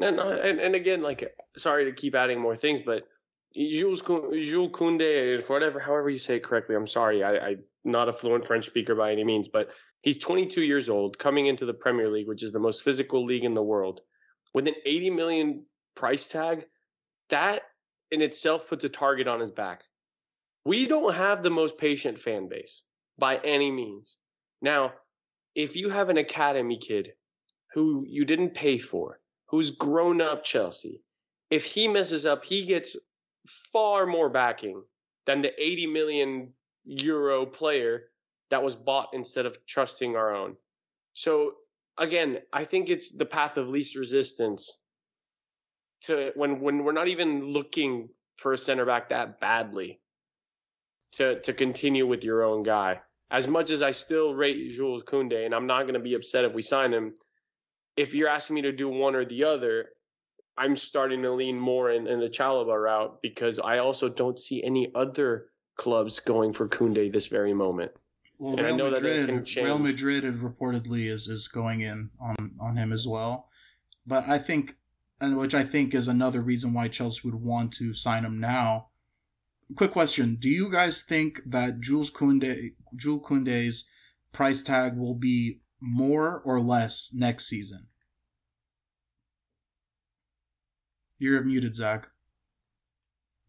And, 0.00 0.18
uh, 0.18 0.40
and 0.42 0.58
and 0.58 0.74
again, 0.74 1.02
like, 1.02 1.34
sorry 1.56 1.84
to 1.84 1.94
keep 1.94 2.14
adding 2.14 2.40
more 2.40 2.56
things, 2.56 2.80
but 2.80 3.06
Jules 3.54 4.00
Jules 4.00 4.72
Koundé, 4.72 5.48
whatever, 5.48 5.78
however 5.78 6.10
you 6.10 6.18
say 6.18 6.36
it 6.36 6.42
correctly, 6.42 6.74
I'm 6.74 6.86
sorry, 6.86 7.22
I, 7.22 7.36
I'm 7.36 7.64
not 7.84 8.08
a 8.08 8.12
fluent 8.12 8.46
French 8.46 8.66
speaker 8.66 8.94
by 8.94 9.12
any 9.12 9.24
means, 9.24 9.48
but 9.48 9.68
he's 10.02 10.18
22 10.18 10.62
years 10.62 10.88
old, 10.88 11.18
coming 11.18 11.46
into 11.46 11.64
the 11.64 11.74
Premier 11.74 12.10
League, 12.10 12.28
which 12.28 12.42
is 12.42 12.52
the 12.52 12.58
most 12.58 12.82
physical 12.82 13.24
league 13.24 13.44
in 13.44 13.54
the 13.54 13.62
world, 13.62 14.00
with 14.52 14.68
an 14.68 14.74
80 14.84 15.10
million 15.10 15.64
price 15.94 16.26
tag. 16.26 16.66
That 17.30 17.62
in 18.10 18.20
itself 18.20 18.68
puts 18.68 18.84
a 18.84 18.88
target 18.88 19.26
on 19.26 19.40
his 19.40 19.50
back. 19.50 19.82
We 20.64 20.86
don't 20.86 21.14
have 21.14 21.42
the 21.42 21.50
most 21.50 21.78
patient 21.78 22.20
fan 22.20 22.48
base 22.48 22.84
by 23.18 23.36
any 23.38 23.70
means. 23.70 24.18
Now, 24.60 24.92
if 25.54 25.76
you 25.76 25.90
have 25.90 26.08
an 26.08 26.18
academy 26.18 26.78
kid 26.78 27.12
who 27.74 28.04
you 28.06 28.24
didn't 28.24 28.54
pay 28.54 28.78
for, 28.78 29.18
who's 29.48 29.70
grown 29.72 30.20
up 30.20 30.44
Chelsea, 30.44 31.02
if 31.50 31.64
he 31.64 31.88
messes 31.88 32.26
up, 32.26 32.44
he 32.44 32.64
gets 32.64 32.96
far 33.72 34.06
more 34.06 34.28
backing 34.28 34.82
than 35.26 35.42
the 35.42 35.50
80 35.60 35.86
million 35.88 36.52
euro 36.84 37.44
player 37.46 38.04
that 38.52 38.62
was 38.62 38.76
bought 38.76 39.08
instead 39.14 39.46
of 39.46 39.56
trusting 39.66 40.14
our 40.14 40.34
own. 40.34 40.56
So 41.14 41.54
again, 41.96 42.38
I 42.52 42.64
think 42.66 42.90
it's 42.90 43.10
the 43.10 43.24
path 43.24 43.56
of 43.56 43.66
least 43.66 43.96
resistance 43.96 44.78
to 46.02 46.32
when 46.34 46.60
when 46.60 46.84
we're 46.84 46.92
not 46.92 47.08
even 47.08 47.46
looking 47.46 48.10
for 48.36 48.52
a 48.52 48.58
center 48.58 48.84
back 48.84 49.08
that 49.08 49.40
badly 49.40 50.00
to 51.12 51.40
to 51.40 51.54
continue 51.54 52.06
with 52.06 52.24
your 52.24 52.42
own 52.42 52.62
guy. 52.62 53.00
As 53.30 53.48
much 53.48 53.70
as 53.70 53.82
I 53.82 53.92
still 53.92 54.34
rate 54.34 54.70
Jules 54.72 55.02
Koundé, 55.02 55.46
and 55.46 55.54
I'm 55.54 55.66
not 55.66 55.84
going 55.84 55.94
to 55.94 56.00
be 56.00 56.14
upset 56.14 56.44
if 56.44 56.52
we 56.52 56.60
sign 56.60 56.92
him, 56.92 57.14
if 57.96 58.12
you're 58.12 58.28
asking 58.28 58.56
me 58.56 58.62
to 58.62 58.72
do 58.72 58.90
one 58.90 59.14
or 59.14 59.24
the 59.24 59.44
other, 59.44 59.88
I'm 60.58 60.76
starting 60.76 61.22
to 61.22 61.32
lean 61.32 61.58
more 61.58 61.90
in, 61.90 62.06
in 62.06 62.20
the 62.20 62.28
Chalobah 62.28 62.84
route 62.84 63.22
because 63.22 63.58
I 63.58 63.78
also 63.78 64.10
don't 64.10 64.38
see 64.38 64.62
any 64.62 64.92
other 64.94 65.46
clubs 65.78 66.20
going 66.20 66.52
for 66.52 66.68
Koundé 66.68 67.10
this 67.10 67.28
very 67.28 67.54
moment. 67.54 67.92
Well, 68.38 68.56
And 68.56 68.60
I 68.60 68.64
Real 68.70 68.76
know 68.76 68.90
that 68.90 69.02
Madrid, 69.02 69.46
can. 69.46 69.64
Real 69.64 69.78
Madrid 69.78 70.24
is 70.24 70.34
reportedly 70.34 71.06
is 71.06 71.28
is 71.28 71.48
going 71.48 71.82
in 71.82 72.10
on 72.20 72.56
on 72.60 72.76
him 72.76 72.92
as 72.92 73.06
well. 73.06 73.48
But 74.06 74.28
I 74.28 74.38
think, 74.38 74.76
and 75.20 75.36
which 75.36 75.54
I 75.54 75.64
think 75.64 75.94
is 75.94 76.08
another 76.08 76.42
reason 76.42 76.74
why 76.74 76.88
Chelsea 76.88 77.20
would 77.24 77.34
want 77.34 77.72
to 77.74 77.94
sign 77.94 78.24
him 78.24 78.40
now. 78.40 78.88
Quick 79.76 79.92
question: 79.92 80.36
Do 80.40 80.48
you 80.48 80.70
guys 80.70 81.02
think 81.02 81.40
that 81.46 81.80
Jules 81.80 82.10
Koundé, 82.10 82.74
Jules 82.96 83.22
Koundé's 83.24 83.84
price 84.32 84.62
tag 84.62 84.96
will 84.96 85.14
be 85.14 85.60
more 85.80 86.40
or 86.44 86.60
less 86.60 87.10
next 87.14 87.46
season? 87.46 87.86
You're 91.18 91.44
muted, 91.44 91.76
Zach. 91.76 92.08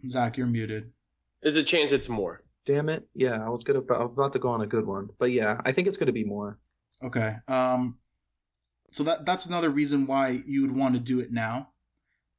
Zach, 0.08 0.38
you're 0.38 0.46
muted. 0.46 0.91
There's 1.41 1.56
a 1.56 1.63
chance 1.63 1.91
it's 1.91 2.08
more. 2.10 2.43
Damn 2.65 2.89
it! 2.89 3.08
Yeah, 3.13 3.43
I 3.43 3.49
was 3.49 3.63
gonna 3.63 3.80
I 3.80 4.04
was 4.04 4.13
about 4.13 4.34
to 4.34 4.39
go 4.39 4.49
on 4.49 4.62
a 4.62 4.67
good 4.67 4.86
one, 4.86 5.10
but 5.19 5.32
yeah, 5.32 5.60
I 5.65 5.71
think 5.71 5.88
it's 5.88 5.97
gonna 5.97 6.13
be 6.13 6.23
more. 6.23 6.60
Okay. 7.04 7.36
Um 7.47 7.97
so 8.91 9.04
that 9.04 9.26
that's 9.26 9.47
another 9.47 9.69
reason 9.69 10.08
why 10.08 10.41
you 10.45 10.62
would 10.62 10.76
want 10.76 10.93
to 10.95 10.99
do 10.99 11.19
it 11.19 11.32
now. 11.32 11.69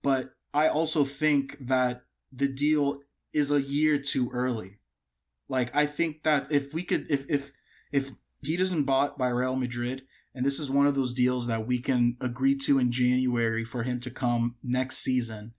But 0.02 0.30
I 0.54 0.68
also 0.68 1.04
think 1.04 1.56
that 1.66 2.04
the 2.32 2.48
deal 2.48 3.00
is 3.32 3.50
a 3.50 3.60
year 3.60 3.98
too 3.98 4.30
early. 4.32 4.78
Like 5.48 5.74
I 5.74 5.86
think 5.86 6.22
that 6.22 6.50
if 6.52 6.72
we 6.72 6.84
could 6.84 7.10
if 7.10 7.28
if 7.28 7.52
if 7.92 8.10
he 8.42 8.56
doesn't 8.56 8.84
bought 8.84 9.18
by 9.18 9.28
Real 9.28 9.56
Madrid 9.56 10.02
and 10.34 10.44
this 10.44 10.58
is 10.58 10.70
one 10.70 10.86
of 10.86 10.94
those 10.94 11.14
deals 11.14 11.46
that 11.46 11.66
we 11.66 11.80
can 11.80 12.16
agree 12.20 12.56
to 12.56 12.78
in 12.78 12.90
January 12.90 13.64
for 13.64 13.82
him 13.82 14.00
to 14.00 14.10
come 14.10 14.56
next 14.62 14.98
season 14.98 15.52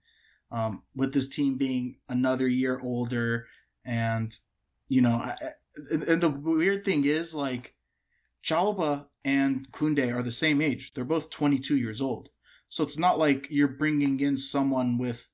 um, 0.50 0.82
with 0.94 1.12
this 1.12 1.28
team 1.28 1.56
being 1.56 1.96
another 2.08 2.46
year 2.46 2.80
older 2.80 3.46
and 3.84 4.38
you 4.88 5.02
know 5.02 5.14
I, 5.16 5.36
and 5.90 6.20
the 6.20 6.30
weird 6.30 6.84
thing 6.84 7.04
is 7.04 7.34
like 7.34 7.74
Chalobah 8.42 9.06
and 9.24 9.70
Koundé 9.72 10.14
are 10.14 10.22
the 10.22 10.32
same 10.32 10.62
age. 10.62 10.94
They're 10.94 11.04
both 11.04 11.30
22 11.30 11.76
years 11.76 12.00
old. 12.00 12.28
So 12.68 12.84
it's 12.84 12.98
not 12.98 13.18
like 13.18 13.48
you're 13.50 13.68
bringing 13.68 14.20
in 14.20 14.36
someone 14.36 14.98
with 14.98 15.28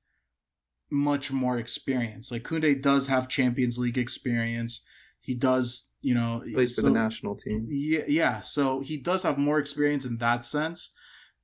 much 0.91 1.31
more 1.31 1.57
experience. 1.57 2.31
Like 2.31 2.43
Koundé 2.43 2.81
does 2.81 3.07
have 3.07 3.27
Champions 3.29 3.77
League 3.77 3.97
experience. 3.97 4.81
He 5.21 5.35
does, 5.35 5.91
you 6.01 6.13
know, 6.13 6.43
Plays 6.53 6.75
for 6.75 6.81
the 6.81 6.91
national 6.91 7.35
team. 7.35 7.67
yeah, 7.69 8.03
yeah. 8.07 8.41
So 8.41 8.81
he 8.81 8.97
does 8.97 9.23
have 9.23 9.37
more 9.37 9.59
experience 9.59 10.05
in 10.05 10.17
that 10.17 10.45
sense, 10.45 10.91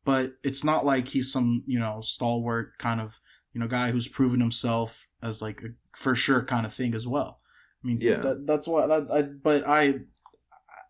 but 0.04 0.34
it's 0.44 0.64
not 0.64 0.86
like 0.86 1.08
he's 1.08 1.32
some, 1.32 1.64
you 1.66 1.80
know, 1.80 2.02
stalwart 2.02 2.78
kind 2.78 3.00
of, 3.00 3.20
you 3.54 3.60
know, 3.62 3.68
guy 3.68 3.92
who's 3.92 4.08
proven 4.08 4.40
himself 4.40 5.08
as 5.22 5.42
like 5.42 5.62
a 5.62 5.70
for 5.96 6.16
sure 6.16 6.44
kind 6.44 6.66
of 6.66 6.74
thing 6.74 6.94
as 6.94 7.08
well. 7.08 7.39
I 7.84 7.88
mean, 7.88 7.98
Yeah. 8.02 8.18
that, 8.18 8.46
that's 8.46 8.68
why. 8.68 8.88
That, 8.88 9.08
I, 9.12 9.22
but 9.24 9.68
I, 9.68 9.96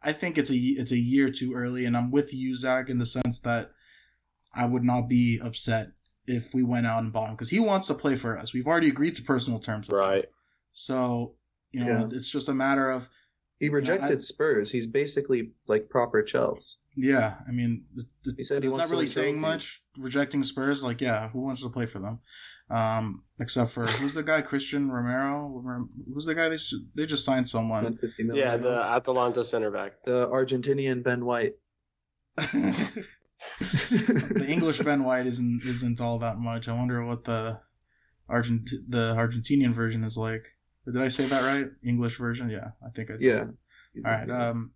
I 0.04 0.14
think 0.14 0.38
it's 0.38 0.50
a 0.50 0.56
it's 0.56 0.92
a 0.92 0.98
year 0.98 1.30
too 1.30 1.54
early, 1.54 1.86
and 1.86 1.96
I'm 1.96 2.12
with 2.12 2.34
you, 2.34 2.56
Zach, 2.56 2.90
in 2.90 2.98
the 3.00 3.06
sense 3.06 3.40
that 3.42 3.72
I 4.56 4.66
would 4.66 4.84
not 4.84 5.08
be 5.10 5.40
upset 5.44 5.90
if 6.26 6.54
we 6.54 6.64
went 6.64 6.88
out 6.88 7.04
and 7.04 7.12
bought 7.12 7.30
him 7.30 7.36
because 7.36 7.50
he 7.50 7.60
wants 7.60 7.88
to 7.88 7.94
play 7.96 8.16
for 8.16 8.38
us. 8.38 8.54
We've 8.54 8.68
already 8.68 8.88
agreed 8.90 9.16
to 9.16 9.24
personal 9.24 9.60
terms, 9.60 9.88
with 9.88 10.00
him. 10.00 10.08
Right. 10.08 10.26
So 10.74 11.36
you 11.72 11.84
know, 11.84 11.92
Yeah. 11.92 12.06
it's 12.12 12.30
just 12.30 12.50
a 12.50 12.54
matter 12.54 12.90
of 12.90 13.08
He 13.60 13.70
rejected 13.70 14.16
I- 14.18 14.22
Spurs. 14.22 14.72
He's 14.72 14.88
basically 14.88 15.52
like 15.68 15.90
proper 15.90 16.24
Chels. 16.24 16.78
Yeah, 16.96 17.36
I 17.48 17.52
mean, 17.52 17.86
the, 17.96 18.04
the, 18.26 18.34
He 18.38 18.44
said 18.44 18.64
he 18.64 18.70
wants 18.70 18.86
not 18.86 18.92
really 18.92 19.08
saying 19.08 19.40
much. 19.40 19.84
Rejecting 19.98 20.44
Spurs, 20.44 20.84
like, 20.84 21.00
yeah, 21.02 21.30
who 21.30 21.40
wants 21.42 21.62
to 21.62 21.70
play 21.70 21.86
for 21.86 22.00
them? 22.00 22.20
Um, 22.70 23.24
except 23.40 23.72
for 23.72 23.88
who's 23.88 24.14
the 24.14 24.24
guy? 24.24 24.42
Christian 24.42 24.92
Romero. 24.92 25.62
Who's 26.14 26.26
the 26.26 26.36
guy? 26.36 26.50
They 26.50 26.58
they 26.96 27.06
just 27.06 27.26
signed 27.26 27.50
someone. 27.50 27.84
150 27.84 28.24
million. 28.24 28.48
Yeah, 28.48 28.58
the 28.58 28.84
Atalanta 28.84 29.44
center 29.44 29.72
back. 29.72 30.04
the 30.06 30.28
Argentinian 30.28 31.04
Ben 31.04 31.26
White. 31.26 31.56
the 32.38 32.96
English 34.48 34.80
Ben 34.80 35.04
White 35.04 35.26
isn't 35.26 35.62
isn't 35.66 36.00
all 36.00 36.20
that 36.20 36.38
much. 36.38 36.68
I 36.68 36.74
wonder 36.74 37.04
what 37.06 37.24
the 37.24 37.60
Argent 38.28 38.70
the 38.88 39.16
Argentinian 39.16 39.74
version 39.74 40.04
is 40.04 40.18
like. 40.18 40.46
Did 40.86 41.02
I 41.02 41.08
say 41.08 41.26
that 41.26 41.44
right? 41.44 41.70
English 41.84 42.18
version? 42.18 42.50
Yeah, 42.50 42.72
I 42.86 42.90
think 42.92 43.10
I 43.10 43.14
did. 43.14 43.24
Yeah. 43.24 43.46
All 44.06 44.12
right. 44.12 44.30
Um, 44.30 44.72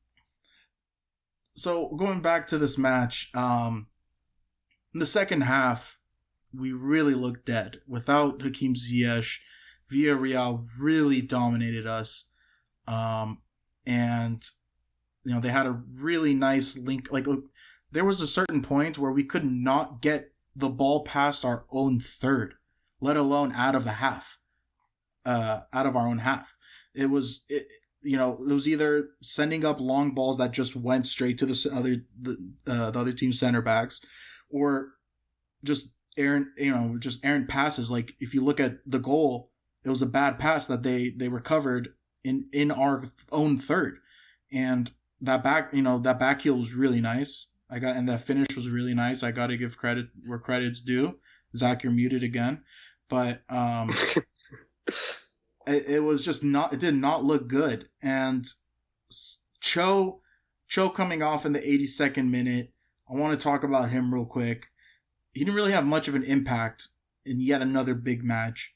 so 1.56 1.96
going 1.96 2.22
back 2.22 2.48
to 2.48 2.58
this 2.58 2.78
match, 2.78 3.30
um, 3.36 3.88
in 4.94 5.00
the 5.00 5.06
second 5.06 5.42
half, 5.42 5.98
we 6.58 6.72
really 6.72 7.14
looked 7.14 7.46
dead 7.46 7.82
without 7.88 8.42
Hakim 8.42 8.76
Ziyech. 8.76 9.40
Villarreal 9.92 10.68
really 10.80 11.22
dominated 11.22 11.86
us, 11.86 12.26
um, 12.88 13.40
and 13.86 14.44
you 15.24 15.34
know 15.34 15.42
they 15.42 15.50
had 15.50 15.66
a 15.66 15.82
really 15.94 16.34
nice 16.34 16.78
link. 16.78 17.12
Like 17.12 17.28
there 17.92 18.06
was 18.06 18.22
a 18.22 18.28
certain 18.28 18.62
point 18.62 18.98
where 18.98 19.12
we 19.12 19.24
could 19.24 19.46
not 19.46 20.02
get 20.02 20.32
the 20.56 20.70
ball 20.70 21.04
past 21.04 21.44
our 21.44 21.66
own 21.72 22.00
third, 22.00 22.56
let 23.02 23.18
alone 23.18 23.52
out 23.54 23.76
of 23.76 23.84
the 23.84 23.92
half, 23.92 24.38
uh, 25.26 25.62
out 25.74 25.86
of 25.86 25.96
our 25.96 26.08
own 26.08 26.20
half. 26.20 26.56
It 26.96 27.08
was 27.08 27.44
it, 27.50 27.68
you 28.02 28.18
know, 28.18 28.34
it 28.34 28.54
was 28.54 28.68
either 28.68 29.10
sending 29.22 29.66
up 29.66 29.80
long 29.80 30.12
balls 30.12 30.38
that 30.38 30.52
just 30.52 30.76
went 30.76 31.08
straight 31.08 31.38
to 31.40 31.46
the 31.46 31.70
other 31.74 31.98
the, 32.22 32.54
uh, 32.68 32.92
the 32.92 33.00
other 33.00 33.14
team 33.14 33.34
center 33.34 33.62
backs, 33.62 34.02
or 34.50 34.94
just 35.64 35.90
errant, 36.18 36.48
you 36.58 36.72
know, 36.72 36.98
just 36.98 37.26
errant 37.26 37.48
passes. 37.48 37.92
Like 37.92 38.16
if 38.20 38.34
you 38.34 38.42
look 38.42 38.60
at 38.60 38.78
the 38.86 39.00
goal, 39.00 39.52
it 39.84 39.90
was 39.90 40.02
a 40.02 40.08
bad 40.08 40.40
pass 40.40 40.66
that 40.68 40.84
they 40.84 41.10
they 41.10 41.28
recovered 41.28 41.94
in 42.24 42.46
in 42.54 42.72
our 42.72 43.04
own 43.32 43.60
third, 43.60 44.00
and 44.52 44.92
that 45.22 45.44
back, 45.44 45.74
you 45.74 45.82
know, 45.82 46.00
that 46.00 46.20
back 46.20 46.42
heel 46.42 46.58
was 46.58 46.74
really 46.74 47.02
nice. 47.02 47.48
I 47.70 47.80
got 47.80 47.96
and 47.96 48.08
that 48.10 48.22
finish 48.26 48.56
was 48.56 48.70
really 48.70 48.94
nice. 48.94 49.24
I 49.24 49.32
got 49.32 49.48
to 49.48 49.58
give 49.58 49.78
credit 49.78 50.08
where 50.26 50.40
credit's 50.40 50.82
due. 50.82 51.20
Zach, 51.56 51.84
you're 51.84 51.92
muted 51.92 52.24
again, 52.24 52.64
but 53.10 53.42
um 53.50 53.94
it, 55.68 55.86
it 55.88 56.04
was 56.04 56.24
just 56.24 56.44
not 56.44 56.74
it 56.74 56.80
did 56.80 56.96
not 56.96 57.24
look 57.24 57.48
good 57.48 57.88
and 58.02 58.46
cho 59.60 60.22
cho 60.68 60.90
coming 60.90 61.22
off 61.22 61.46
in 61.46 61.54
the 61.54 61.60
82nd 61.60 62.30
minute 62.30 62.74
i 63.10 63.14
want 63.14 63.38
to 63.38 63.44
talk 63.44 63.64
about 63.64 63.90
him 63.90 64.14
real 64.14 64.26
quick 64.26 64.68
he 65.34 65.44
didn't 65.44 65.56
really 65.56 65.72
have 65.72 65.86
much 65.86 66.08
of 66.08 66.16
an 66.16 66.24
impact 66.24 66.90
in 67.26 67.40
yet 67.40 67.62
another 67.62 67.96
big 67.96 68.24
match. 68.24 68.74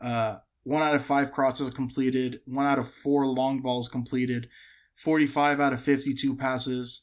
Uh, 0.00 0.38
one 0.64 0.82
out 0.82 0.94
of 0.94 1.04
five 1.04 1.32
crosses 1.32 1.70
completed, 1.70 2.40
one 2.46 2.66
out 2.66 2.78
of 2.78 2.92
four 2.92 3.26
long 3.26 3.60
balls 3.60 3.88
completed, 3.88 4.48
45 4.96 5.60
out 5.60 5.72
of 5.72 5.82
52 5.82 6.36
passes. 6.36 7.02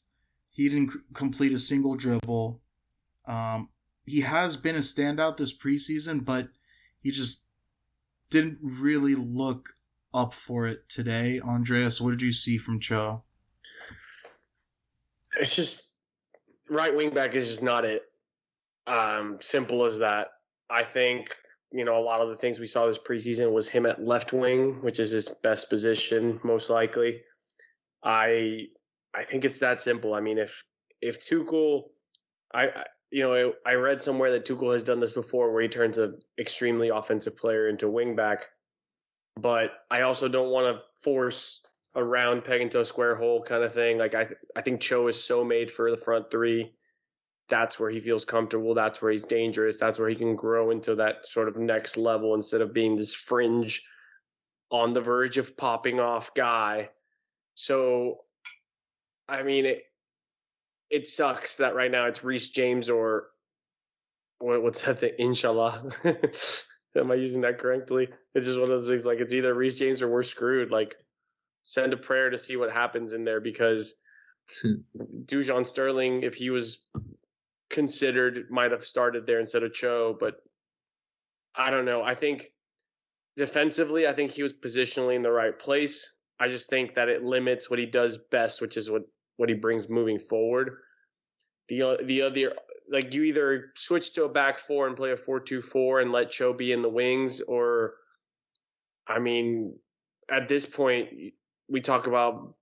He 0.52 0.70
didn't 0.70 0.92
c- 0.92 1.00
complete 1.14 1.54
a 1.54 1.60
single 1.60 1.96
dribble. 1.96 2.62
Um, 3.26 3.70
he 4.06 4.22
has 4.22 4.58
been 4.58 4.76
a 4.76 4.80
standout 4.80 5.38
this 5.38 5.56
preseason, 5.56 6.24
but 6.24 6.48
he 7.02 7.12
just 7.12 7.44
didn't 8.30 8.60
really 8.62 9.16
look 9.16 9.70
up 10.14 10.34
for 10.34 10.68
it 10.68 10.88
today. 10.90 11.40
Andreas, 11.40 12.02
what 12.02 12.12
did 12.12 12.22
you 12.22 12.32
see 12.32 12.58
from 12.58 12.80
Cho? 12.80 13.24
It's 15.40 15.56
just 15.56 15.84
right 16.70 16.96
wing 16.96 17.12
back 17.14 17.36
is 17.36 17.48
just 17.48 17.64
not 17.64 17.86
it. 17.86 18.07
Um, 18.88 19.38
simple 19.42 19.86
as 19.86 20.00
that. 20.00 20.30
I 20.70 20.84
think 20.84 21.36
you 21.72 21.86
know 21.86 22.00
a 22.00 22.04
lot 22.04 22.22
of 22.22 22.30
the 22.30 22.38
things 22.38 22.60
we 22.60 22.66
saw 22.66 22.88
this 22.88 22.98
preseason 22.98 23.52
was 23.52 23.68
him 23.68 23.86
at 23.86 24.04
left 24.04 24.34
wing, 24.34 24.82
which 24.82 25.00
is 25.00 25.12
his 25.12 25.30
best 25.44 25.70
position 25.70 26.40
most 26.44 26.70
likely. 26.70 27.22
I 28.04 28.68
I 29.14 29.24
think 29.24 29.46
it's 29.46 29.60
that 29.60 29.80
simple. 29.80 30.14
I 30.14 30.22
mean, 30.22 30.38
if 30.38 30.64
if 31.02 31.20
Tuchel, 31.20 31.84
I, 32.54 32.68
I 32.68 32.84
you 33.12 33.24
know 33.24 33.54
I, 33.66 33.74
read 33.74 34.02
somewhere 34.02 34.32
that 34.32 34.46
Tuchel 34.46 34.72
has 34.72 34.84
done 34.84 35.00
this 35.00 35.14
before, 35.14 35.52
where 35.52 35.62
he 35.62 35.68
turns 35.68 35.98
an 35.98 36.20
extremely 36.40 36.90
offensive 36.90 37.38
player 37.38 37.68
into 37.68 37.90
wing 37.90 38.16
back. 38.16 38.46
But 39.40 39.72
I 39.92 40.02
also 40.02 40.28
don't 40.28 40.50
want 40.50 40.76
to 40.76 40.84
force 41.02 41.66
a 41.96 42.04
round 42.04 42.44
peg 42.44 42.62
into 42.62 42.80
a 42.80 42.86
square 42.86 43.16
hole 43.16 43.44
kind 43.44 43.64
of 43.64 43.74
thing. 43.74 43.98
Like 43.98 44.16
I 44.16 44.28
I 44.56 44.62
think 44.62 44.82
Cho 44.82 45.08
is 45.08 45.22
so 45.22 45.44
made 45.44 45.72
for 45.72 45.92
the 45.92 45.98
front 45.98 46.32
three. 46.32 46.72
That's 47.50 47.80
where 47.80 47.90
he 47.90 48.00
feels 48.00 48.26
comfortable. 48.26 48.74
That's 48.74 49.02
where 49.02 49.12
he's 49.12 49.24
dangerous. 49.24 49.78
That's 49.78 50.00
where 50.00 50.10
he 50.10 50.16
can 50.16 50.36
grow 50.36 50.72
into 50.72 50.96
that 50.96 51.26
sort 51.26 51.48
of 51.48 51.58
next 51.58 51.98
level 51.98 52.36
instead 52.36 52.62
of 52.62 52.74
being 52.74 52.96
this 52.96 53.14
fringe 53.14 53.84
on 54.70 54.94
the 54.94 55.02
verge 55.02 55.38
of 55.38 55.56
popping 55.56 56.00
off 56.00 56.34
guy. 56.34 56.90
So 57.54 58.20
I 59.30 59.44
mean 59.44 59.66
it 59.66 59.84
it 60.90 61.08
sucks 61.08 61.58
that 61.58 61.76
right 61.76 61.92
now 61.92 62.06
it's 62.06 62.24
Reece 62.24 62.50
James 62.50 62.90
or 62.90 63.28
what, 64.40 64.62
what's 64.62 64.82
that 64.84 65.00
thing? 65.00 65.14
Inshallah. 65.18 65.90
Am 66.96 67.12
I 67.12 67.16
using 67.16 67.42
that 67.42 67.60
correctly? 67.60 68.10
It's 68.34 68.46
just 68.46 68.60
one 68.60 68.70
of 68.72 68.80
those 68.80 68.90
things 68.90 69.06
like 69.06 69.20
it's 69.20 69.34
either 69.34 69.54
Reece 69.54 69.76
James 69.76 70.02
or 70.02 70.10
we're 70.10 70.24
screwed. 70.24 70.72
Like 70.72 70.96
send 71.64 71.94
a 71.94 71.98
prayer 71.98 72.30
to 72.30 72.38
see 72.38 72.58
what 72.58 72.72
happens 72.72 73.14
in 73.14 73.24
there 73.24 73.40
because 73.40 73.96
Dujon 75.26 75.66
Sterling, 75.66 76.24
if 76.24 76.36
he 76.36 76.50
was 76.50 76.86
considered, 77.70 78.50
might 78.50 78.72
have 78.72 78.86
started 78.86 79.26
there 79.26 79.40
instead 79.40 79.64
of 79.64 79.74
Cho. 79.74 80.18
But 80.20 80.36
I 81.56 81.70
don't 81.70 81.86
know. 81.86 82.04
I 82.04 82.16
think 82.16 82.52
defensively, 83.36 84.08
I 84.08 84.14
think 84.14 84.32
he 84.32 84.44
was 84.44 84.54
positionally 84.54 85.16
in 85.16 85.24
the 85.24 85.32
right 85.32 85.58
place. 85.58 86.10
I 86.40 86.48
just 86.48 86.70
think 86.70 86.96
that 86.96 87.10
it 87.10 87.24
limits 87.24 87.70
what 87.70 87.80
he 87.80 87.86
does 87.86 88.20
best, 88.32 88.62
which 88.62 88.78
is 88.78 88.92
what 88.92 89.04
what 89.38 89.50
he 89.50 89.56
brings 89.56 89.90
moving 89.90 90.20
forward. 90.20 90.78
The 91.70 91.98
the 92.06 92.22
other 92.22 92.54
like 92.90 93.14
you 93.14 93.24
either 93.24 93.72
switch 93.76 94.14
to 94.14 94.24
a 94.24 94.30
back 94.30 94.60
four 94.60 94.88
and 94.88 94.96
play 94.96 95.12
a 95.12 95.18
four 95.18 95.40
two 95.40 95.62
four 95.62 96.00
and 96.00 96.12
let 96.12 96.32
Cho 96.32 96.54
be 96.54 96.72
in 96.72 96.82
the 96.82 96.90
wings, 96.90 97.42
or 97.42 97.96
I 99.08 99.20
mean, 99.20 99.78
at 100.30 100.48
this 100.48 100.66
point, 100.66 101.10
we 101.70 101.82
talk 101.82 102.08
about 102.08 102.56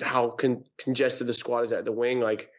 how 0.00 0.30
con- 0.30 0.64
congested 0.78 1.26
the 1.26 1.34
squad 1.34 1.62
is 1.62 1.72
at 1.72 1.84
the 1.84 1.92
wing. 1.92 2.20
Like, 2.20 2.50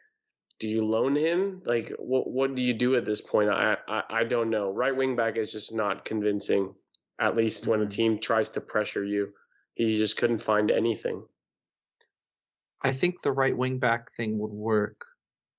do 0.59 0.67
you 0.67 0.85
loan 0.85 1.15
him? 1.15 1.61
Like, 1.65 1.93
what 1.97 2.29
what 2.29 2.55
do 2.55 2.61
you 2.61 2.73
do 2.73 2.95
at 2.95 3.05
this 3.05 3.21
point? 3.21 3.49
I 3.49 3.77
I, 3.87 4.03
I 4.09 4.23
don't 4.23 4.49
know. 4.49 4.71
Right 4.71 4.95
wing 4.95 5.15
back 5.15 5.37
is 5.37 5.51
just 5.51 5.73
not 5.73 6.05
convincing. 6.05 6.73
At 7.19 7.35
least 7.35 7.67
when 7.67 7.81
a 7.81 7.87
team 7.87 8.19
tries 8.19 8.49
to 8.49 8.61
pressure 8.61 9.03
you, 9.03 9.33
he 9.75 9.97
just 9.97 10.17
couldn't 10.17 10.39
find 10.39 10.71
anything. 10.71 11.23
I 12.81 12.93
think 12.93 13.21
the 13.21 13.31
right 13.31 13.57
wing 13.57 13.79
back 13.79 14.11
thing 14.13 14.39
would 14.39 14.51
work 14.51 15.05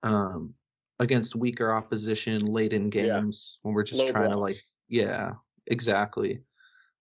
um, 0.02 0.54
against 0.98 1.36
weaker 1.36 1.72
opposition 1.72 2.40
late 2.40 2.72
in 2.72 2.88
games 2.88 3.58
yeah. 3.58 3.66
when 3.66 3.74
we're 3.74 3.82
just 3.82 4.00
Low 4.00 4.06
trying 4.06 4.30
blocks. 4.30 4.36
to 4.36 4.38
like, 4.38 4.56
yeah, 4.88 5.32
exactly. 5.66 6.40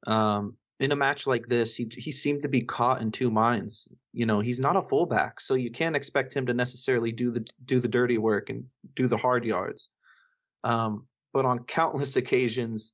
Um, 0.07 0.57
in 0.79 0.91
a 0.91 0.95
match 0.95 1.27
like 1.27 1.47
this, 1.47 1.75
he 1.75 1.89
he 1.91 2.11
seemed 2.11 2.41
to 2.43 2.47
be 2.47 2.61
caught 2.61 3.01
in 3.01 3.11
two 3.11 3.29
minds. 3.29 3.89
You 4.13 4.25
know, 4.25 4.39
he's 4.39 4.59
not 4.59 4.77
a 4.77 4.81
fullback, 4.81 5.41
so 5.41 5.53
you 5.53 5.71
can't 5.71 5.95
expect 5.95 6.33
him 6.33 6.45
to 6.45 6.53
necessarily 6.53 7.11
do 7.11 7.31
the 7.31 7.45
do 7.65 7.79
the 7.79 7.87
dirty 7.87 8.17
work 8.17 8.49
and 8.49 8.65
do 8.95 9.07
the 9.07 9.17
hard 9.17 9.43
yards. 9.43 9.89
Um, 10.63 11.05
but 11.33 11.45
on 11.45 11.65
countless 11.65 12.15
occasions, 12.23 12.93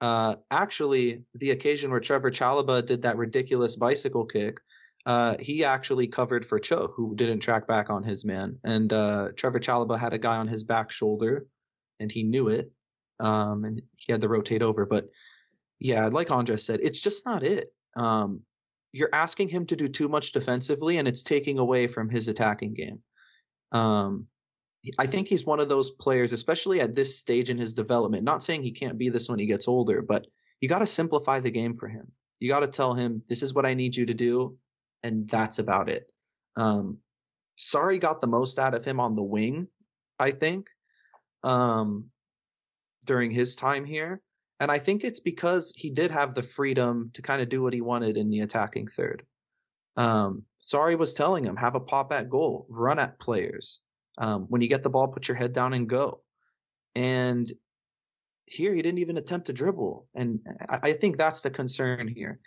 uh, 0.00 0.36
actually, 0.50 1.24
the 1.34 1.50
occasion 1.50 1.90
where 1.90 2.00
Trevoh 2.00 2.30
Chalobah 2.30 2.86
did 2.86 3.02
that 3.02 3.16
ridiculous 3.16 3.76
bicycle 3.76 4.24
kick, 4.24 4.60
uh, 5.04 5.36
he 5.38 5.64
actually 5.64 6.06
covered 6.06 6.46
for 6.46 6.58
Cho, 6.58 6.92
who 6.94 7.14
didn't 7.14 7.40
track 7.40 7.66
back 7.66 7.90
on 7.90 8.02
his 8.02 8.24
man. 8.24 8.58
And 8.64 8.92
uh, 8.92 9.28
Trevoh 9.34 9.60
Chalobah 9.60 9.98
had 9.98 10.14
a 10.14 10.18
guy 10.18 10.36
on 10.36 10.48
his 10.48 10.64
back 10.64 10.90
shoulder, 10.90 11.46
and 12.00 12.10
he 12.10 12.22
knew 12.22 12.48
it, 12.48 12.70
um, 13.20 13.64
and 13.64 13.82
he 13.96 14.12
had 14.12 14.22
to 14.22 14.28
rotate 14.28 14.62
over. 14.62 14.86
But 14.86 15.08
yeah, 15.78 16.06
like 16.06 16.30
Andre 16.30 16.56
said, 16.56 16.80
it's 16.82 17.00
just 17.00 17.24
not 17.24 17.42
it. 17.42 17.72
Um, 17.96 18.42
you're 18.92 19.10
asking 19.12 19.48
him 19.48 19.66
to 19.66 19.76
do 19.76 19.86
too 19.86 20.08
much 20.08 20.32
defensively, 20.32 20.98
and 20.98 21.06
it's 21.06 21.22
taking 21.22 21.58
away 21.58 21.86
from 21.86 22.08
his 22.08 22.28
attacking 22.28 22.74
game. 22.74 23.00
Um, 23.72 24.26
I 24.98 25.06
think 25.06 25.28
he's 25.28 25.44
one 25.44 25.60
of 25.60 25.68
those 25.68 25.90
players, 25.90 26.32
especially 26.32 26.80
at 26.80 26.94
this 26.94 27.18
stage 27.18 27.50
in 27.50 27.58
his 27.58 27.74
development. 27.74 28.24
Not 28.24 28.42
saying 28.42 28.62
he 28.62 28.72
can't 28.72 28.98
be 28.98 29.08
this 29.08 29.28
when 29.28 29.38
he 29.38 29.46
gets 29.46 29.68
older, 29.68 30.02
but 30.02 30.26
you 30.60 30.68
got 30.68 30.78
to 30.78 30.86
simplify 30.86 31.40
the 31.40 31.50
game 31.50 31.74
for 31.74 31.88
him. 31.88 32.10
You 32.40 32.48
got 32.48 32.60
to 32.60 32.68
tell 32.68 32.94
him, 32.94 33.22
this 33.28 33.42
is 33.42 33.52
what 33.54 33.66
I 33.66 33.74
need 33.74 33.96
you 33.96 34.06
to 34.06 34.14
do, 34.14 34.56
and 35.02 35.28
that's 35.28 35.58
about 35.58 35.88
it. 35.88 36.06
Um, 36.56 36.98
Sarri 37.58 38.00
got 38.00 38.20
the 38.20 38.26
most 38.26 38.58
out 38.58 38.74
of 38.74 38.84
him 38.84 39.00
on 39.00 39.16
the 39.16 39.22
wing, 39.22 39.68
I 40.18 40.30
think, 40.30 40.68
um, 41.42 42.06
during 43.06 43.30
his 43.30 43.56
time 43.56 43.84
here. 43.84 44.22
And 44.60 44.70
I 44.70 44.78
think 44.78 45.04
it's 45.04 45.20
because 45.20 45.72
he 45.76 45.90
did 45.90 46.10
have 46.10 46.34
the 46.34 46.42
freedom 46.42 47.10
to 47.14 47.22
kind 47.22 47.40
of 47.40 47.48
do 47.48 47.62
what 47.62 47.72
he 47.72 47.80
wanted 47.80 48.16
in 48.16 48.30
the 48.30 48.40
attacking 48.40 48.88
third. 48.88 49.24
Um, 49.96 50.44
Sarri 50.62 50.98
was 50.98 51.14
telling 51.14 51.44
him, 51.44 51.56
have 51.56 51.74
a 51.74 51.80
pop 51.80 52.12
at 52.12 52.28
goal, 52.28 52.66
run 52.68 52.98
at 52.98 53.18
players. 53.18 53.80
Um, 54.16 54.46
when 54.48 54.60
you 54.60 54.68
get 54.68 54.82
the 54.82 54.90
ball, 54.90 55.08
put 55.08 55.28
your 55.28 55.36
head 55.36 55.52
down 55.52 55.74
and 55.74 55.88
go. 55.88 56.22
And 56.96 57.50
here 58.46 58.74
he 58.74 58.82
didn't 58.82 58.98
even 58.98 59.16
attempt 59.16 59.46
to 59.46 59.52
dribble. 59.52 60.08
And 60.14 60.40
I, 60.68 60.78
I 60.82 60.92
think 60.94 61.16
that's 61.16 61.42
the 61.42 61.50
concern 61.50 62.08
here. 62.08 62.40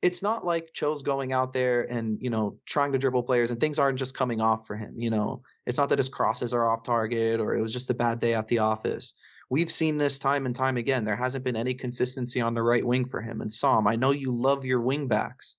It's 0.00 0.22
not 0.22 0.44
like 0.44 0.72
Cho's 0.72 1.02
going 1.02 1.32
out 1.32 1.52
there 1.52 1.82
and, 1.82 2.18
you 2.20 2.30
know, 2.30 2.58
trying 2.64 2.92
to 2.92 2.98
dribble 2.98 3.24
players 3.24 3.50
and 3.50 3.58
things 3.58 3.78
aren't 3.78 3.98
just 3.98 4.16
coming 4.16 4.40
off 4.40 4.66
for 4.66 4.76
him. 4.76 4.94
You 4.96 5.10
know, 5.10 5.42
it's 5.66 5.76
not 5.76 5.88
that 5.88 5.98
his 5.98 6.08
crosses 6.08 6.54
are 6.54 6.70
off 6.70 6.84
target 6.84 7.40
or 7.40 7.56
it 7.56 7.60
was 7.60 7.72
just 7.72 7.90
a 7.90 7.94
bad 7.94 8.20
day 8.20 8.34
at 8.34 8.46
the 8.46 8.60
office. 8.60 9.14
We've 9.50 9.70
seen 9.70 9.96
this 9.96 10.18
time 10.18 10.46
and 10.46 10.54
time 10.54 10.76
again. 10.76 11.04
There 11.04 11.16
hasn't 11.16 11.44
been 11.44 11.56
any 11.56 11.74
consistency 11.74 12.40
on 12.40 12.54
the 12.54 12.62
right 12.62 12.84
wing 12.84 13.08
for 13.08 13.20
him. 13.20 13.40
And 13.40 13.52
Sam, 13.52 13.86
I 13.86 13.96
know 13.96 14.10
you 14.10 14.30
love 14.30 14.64
your 14.64 14.80
wing 14.80 15.08
backs. 15.08 15.56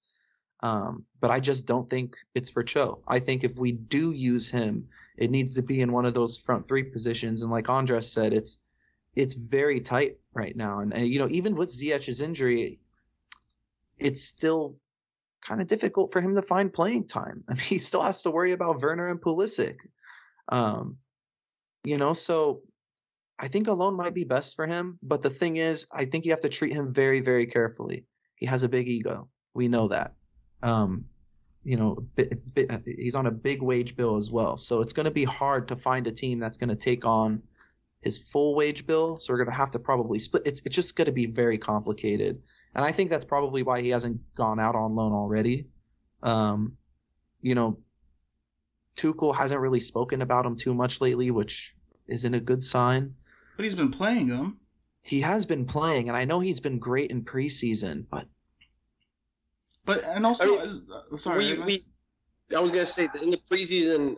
Um, 0.61 1.05
but 1.21 1.31
I 1.31 1.39
just 1.39 1.65
don't 1.65 1.89
think 1.89 2.17
it's 2.35 2.49
for 2.49 2.63
Cho. 2.63 3.01
I 3.07 3.19
think 3.19 3.43
if 3.43 3.57
we 3.57 3.71
do 3.71 4.11
use 4.11 4.49
him, 4.49 4.89
it 5.17 5.31
needs 5.31 5.55
to 5.55 5.61
be 5.61 5.81
in 5.81 5.91
one 5.91 6.05
of 6.05 6.13
those 6.13 6.37
front 6.37 6.67
three 6.67 6.83
positions. 6.83 7.41
And 7.41 7.51
like 7.51 7.69
Andres 7.69 8.11
said, 8.11 8.33
it's 8.33 8.59
it's 9.15 9.33
very 9.33 9.79
tight 9.79 10.17
right 10.33 10.55
now. 10.55 10.79
And, 10.79 10.93
and 10.93 11.07
you 11.07 11.19
know, 11.19 11.27
even 11.29 11.55
with 11.55 11.69
Ziyech's 11.69 12.21
injury, 12.21 12.79
it's 13.97 14.21
still 14.21 14.77
kind 15.41 15.61
of 15.61 15.67
difficult 15.67 16.11
for 16.11 16.21
him 16.21 16.35
to 16.35 16.41
find 16.41 16.71
playing 16.71 17.07
time. 17.07 17.43
I 17.49 17.53
mean, 17.53 17.61
he 17.61 17.79
still 17.79 18.01
has 18.01 18.23
to 18.23 18.31
worry 18.31 18.51
about 18.51 18.81
Werner 18.81 19.07
and 19.07 19.21
Pulisic. 19.21 19.79
Um, 20.49 20.97
you 21.83 21.97
know, 21.97 22.13
so 22.13 22.61
I 23.39 23.47
think 23.47 23.67
alone 23.67 23.95
might 23.95 24.13
be 24.13 24.25
best 24.25 24.55
for 24.55 24.67
him. 24.67 24.99
But 25.01 25.21
the 25.21 25.29
thing 25.29 25.55
is, 25.55 25.87
I 25.91 26.05
think 26.05 26.25
you 26.25 26.31
have 26.31 26.41
to 26.41 26.49
treat 26.49 26.73
him 26.73 26.93
very, 26.93 27.21
very 27.21 27.45
carefully. 27.45 28.05
He 28.35 28.45
has 28.45 28.63
a 28.63 28.69
big 28.69 28.87
ego. 28.87 29.29
We 29.53 29.69
know 29.69 29.87
that. 29.87 30.13
Um, 30.61 31.05
you 31.63 31.77
know, 31.77 31.97
bit, 32.15 32.41
he's 32.85 33.15
on 33.15 33.27
a 33.27 33.31
big 33.31 33.61
wage 33.61 33.95
bill 33.95 34.17
as 34.17 34.29
well. 34.29 34.57
So 34.57 34.81
it's 34.81 34.93
going 34.93 35.05
to 35.05 35.11
be 35.11 35.23
hard 35.23 35.67
to 35.69 35.75
find 35.75 36.05
a 36.07 36.11
team 36.11 36.39
that's 36.39 36.57
going 36.57 36.69
to 36.69 36.75
take 36.75 37.05
on 37.05 37.41
his 38.01 38.17
full 38.17 38.55
wage 38.55 38.85
bill. 38.85 39.19
So 39.19 39.33
we're 39.33 39.37
going 39.37 39.49
to 39.49 39.55
have 39.55 39.71
to 39.71 39.79
probably 39.79 40.19
split. 40.19 40.43
It's, 40.45 40.61
it's 40.65 40.75
just 40.75 40.95
going 40.95 41.05
to 41.05 41.11
be 41.11 41.25
very 41.25 41.57
complicated. 41.57 42.41
And 42.75 42.85
I 42.85 42.91
think 42.91 43.09
that's 43.09 43.25
probably 43.25 43.63
why 43.63 43.81
he 43.81 43.89
hasn't 43.89 44.19
gone 44.35 44.59
out 44.59 44.75
on 44.75 44.95
loan 44.95 45.13
already. 45.13 45.67
Um, 46.21 46.77
you 47.41 47.55
know, 47.55 47.79
Tuchel 48.95 49.35
hasn't 49.35 49.61
really 49.61 49.79
spoken 49.79 50.21
about 50.21 50.45
him 50.45 50.55
too 50.55 50.73
much 50.73 51.01
lately, 51.01 51.31
which 51.31 51.75
isn't 52.07 52.33
a 52.33 52.39
good 52.39 52.63
sign. 52.63 53.15
But 53.59 53.65
he's 53.65 53.75
been 53.75 53.91
playing 53.91 54.29
him. 54.29 54.57
He 55.01 55.19
has 55.19 55.45
been 55.45 55.65
playing, 55.65 56.07
and 56.07 56.15
I 56.15 56.23
know 56.23 56.39
he's 56.39 56.61
been 56.61 56.79
great 56.79 57.11
in 57.11 57.25
preseason, 57.25 58.05
but 58.09 58.25
But 59.83 60.01
and 60.05 60.25
also, 60.25 60.59
I 60.59 60.65
mean, 60.65 60.81
uh, 60.89 61.17
sorry, 61.17 61.57
we, 61.57 61.63
we, 61.63 61.81
I 62.55 62.61
was 62.61 62.71
gonna 62.71 62.85
say 62.85 63.07
that 63.07 63.21
in 63.21 63.31
the 63.31 63.41
preseason 63.51 64.15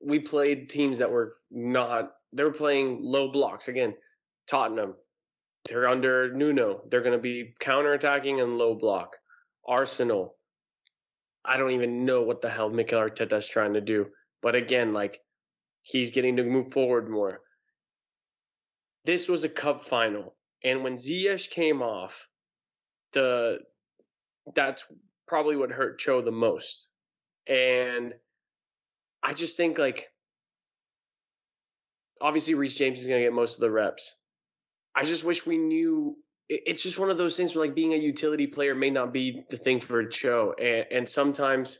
we 0.00 0.20
played 0.20 0.68
teams 0.68 0.98
that 0.98 1.10
were 1.10 1.38
not. 1.50 2.12
They 2.34 2.44
were 2.44 2.52
playing 2.52 3.00
low 3.02 3.32
blocks 3.32 3.66
again. 3.66 3.94
Tottenham, 4.46 4.94
they're 5.68 5.88
under 5.88 6.32
Nuno. 6.32 6.82
They're 6.88 7.02
going 7.02 7.18
to 7.18 7.22
be 7.22 7.56
counterattacking 7.58 8.40
and 8.40 8.58
low 8.58 8.76
block. 8.76 9.16
Arsenal. 9.66 10.36
I 11.44 11.56
don't 11.56 11.72
even 11.72 12.04
know 12.04 12.22
what 12.22 12.42
the 12.42 12.48
hell 12.48 12.70
Mikel 12.70 13.00
Arteta's 13.00 13.48
trying 13.48 13.74
to 13.74 13.80
do. 13.80 14.06
But 14.40 14.54
again, 14.54 14.92
like 14.92 15.18
he's 15.82 16.12
getting 16.12 16.36
to 16.36 16.44
move 16.44 16.70
forward 16.70 17.10
more. 17.10 17.40
This 19.04 19.28
was 19.28 19.44
a 19.44 19.48
cup 19.48 19.84
final, 19.84 20.34
and 20.62 20.82
when 20.82 20.96
Ziyech 20.96 21.50
came 21.50 21.82
off, 21.82 22.28
the 23.12 23.58
that's 24.54 24.84
probably 25.26 25.56
what 25.56 25.70
hurt 25.70 25.98
Cho 25.98 26.22
the 26.22 26.30
most. 26.30 26.88
And 27.46 28.14
I 29.22 29.34
just 29.34 29.56
think 29.56 29.78
like 29.78 30.08
obviously 32.20 32.54
Reece 32.54 32.76
James 32.76 33.00
is 33.00 33.06
going 33.06 33.20
to 33.20 33.26
get 33.26 33.34
most 33.34 33.54
of 33.54 33.60
the 33.60 33.70
reps. 33.70 34.18
I 34.94 35.04
just 35.04 35.24
wish 35.24 35.46
we 35.46 35.58
knew. 35.58 36.16
It's 36.48 36.82
just 36.82 36.98
one 36.98 37.10
of 37.10 37.16
those 37.16 37.36
things 37.36 37.56
where 37.56 37.66
like 37.66 37.74
being 37.74 37.94
a 37.94 37.98
utility 37.98 38.46
player 38.46 38.74
may 38.74 38.90
not 38.90 39.14
be 39.14 39.44
the 39.50 39.56
thing 39.56 39.80
for 39.80 40.04
Cho, 40.06 40.54
and, 40.58 40.86
and 40.90 41.08
sometimes 41.08 41.78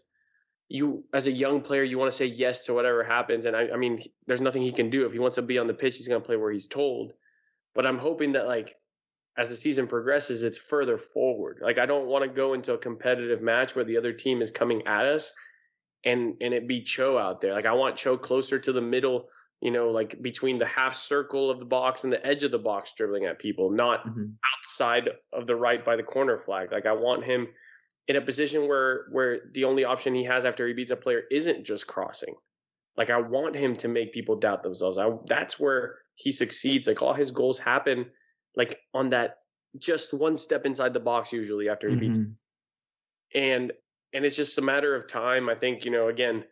you 0.74 1.04
as 1.12 1.28
a 1.28 1.32
young 1.32 1.60
player 1.60 1.84
you 1.84 1.98
want 1.98 2.10
to 2.10 2.16
say 2.16 2.26
yes 2.26 2.64
to 2.64 2.74
whatever 2.74 3.04
happens. 3.04 3.46
And 3.46 3.54
I, 3.54 3.68
I 3.72 3.76
mean, 3.76 4.02
there's 4.26 4.40
nothing 4.40 4.62
he 4.62 4.72
can 4.72 4.90
do 4.90 5.06
if 5.06 5.12
he 5.12 5.20
wants 5.20 5.36
to 5.36 5.42
be 5.42 5.58
on 5.58 5.68
the 5.68 5.74
pitch. 5.74 5.96
He's 5.96 6.08
going 6.08 6.20
to 6.20 6.26
play 6.26 6.36
where 6.36 6.50
he's 6.50 6.66
told. 6.66 7.12
But 7.76 7.86
I'm 7.86 7.98
hoping 7.98 8.32
that 8.32 8.48
like 8.48 8.74
as 9.38 9.50
the 9.50 9.56
season 9.56 9.86
progresses, 9.86 10.42
it's 10.42 10.58
further 10.58 10.98
forward. 10.98 11.60
Like 11.62 11.78
I 11.78 11.86
don't 11.86 12.06
want 12.06 12.24
to 12.24 12.28
go 12.28 12.54
into 12.54 12.72
a 12.72 12.78
competitive 12.78 13.40
match 13.40 13.76
where 13.76 13.84
the 13.84 13.98
other 13.98 14.12
team 14.12 14.42
is 14.42 14.50
coming 14.50 14.88
at 14.88 15.06
us 15.06 15.32
and 16.04 16.34
and 16.40 16.52
it 16.52 16.66
be 16.66 16.82
Cho 16.82 17.18
out 17.18 17.40
there. 17.40 17.54
Like 17.54 17.66
I 17.66 17.74
want 17.74 17.94
Cho 17.94 18.18
closer 18.18 18.58
to 18.58 18.72
the 18.72 18.82
middle 18.82 19.28
you 19.60 19.70
know, 19.70 19.90
like 19.90 20.20
between 20.20 20.58
the 20.58 20.66
half 20.66 20.94
circle 20.94 21.50
of 21.50 21.58
the 21.58 21.64
box 21.64 22.04
and 22.04 22.12
the 22.12 22.24
edge 22.26 22.42
of 22.42 22.50
the 22.50 22.58
box 22.58 22.92
dribbling 22.94 23.24
at 23.24 23.38
people, 23.38 23.70
not 23.70 24.04
mm-hmm. 24.06 24.26
outside 24.58 25.08
of 25.32 25.46
the 25.46 25.56
right 25.56 25.82
by 25.82 25.96
the 25.96 26.02
corner 26.02 26.38
flag. 26.38 26.70
Like 26.70 26.84
I 26.84 26.92
want 26.92 27.24
him 27.24 27.48
in 28.06 28.16
a 28.16 28.20
position 28.20 28.68
where 28.68 29.06
where 29.10 29.40
the 29.52 29.64
only 29.64 29.84
option 29.84 30.14
he 30.14 30.24
has 30.24 30.44
after 30.44 30.66
he 30.66 30.74
beats 30.74 30.90
a 30.92 30.96
player 30.96 31.22
isn't 31.30 31.64
just 31.64 31.86
crossing. 31.86 32.34
Like 32.96 33.10
I 33.10 33.20
want 33.20 33.56
him 33.56 33.74
to 33.76 33.88
make 33.88 34.12
people 34.12 34.36
doubt 34.36 34.62
themselves. 34.62 34.98
I 34.98 35.10
that's 35.26 35.58
where 35.58 35.96
he 36.14 36.32
succeeds. 36.32 36.86
Like 36.86 37.02
all 37.02 37.14
his 37.14 37.30
goals 37.30 37.58
happen 37.58 38.06
like 38.56 38.78
on 38.92 39.10
that 39.10 39.38
just 39.78 40.14
one 40.14 40.36
step 40.36 40.66
inside 40.66 40.92
the 40.92 41.00
box 41.00 41.32
usually 41.32 41.68
after 41.68 41.88
he 41.88 41.96
mm-hmm. 41.96 42.06
beats. 42.06 42.20
And 43.34 43.72
and 44.12 44.24
it's 44.24 44.36
just 44.36 44.58
a 44.58 44.62
matter 44.62 44.94
of 44.94 45.08
time. 45.08 45.48
I 45.48 45.56
think, 45.56 45.84
you 45.84 45.90
know, 45.90 46.08
again, 46.08 46.44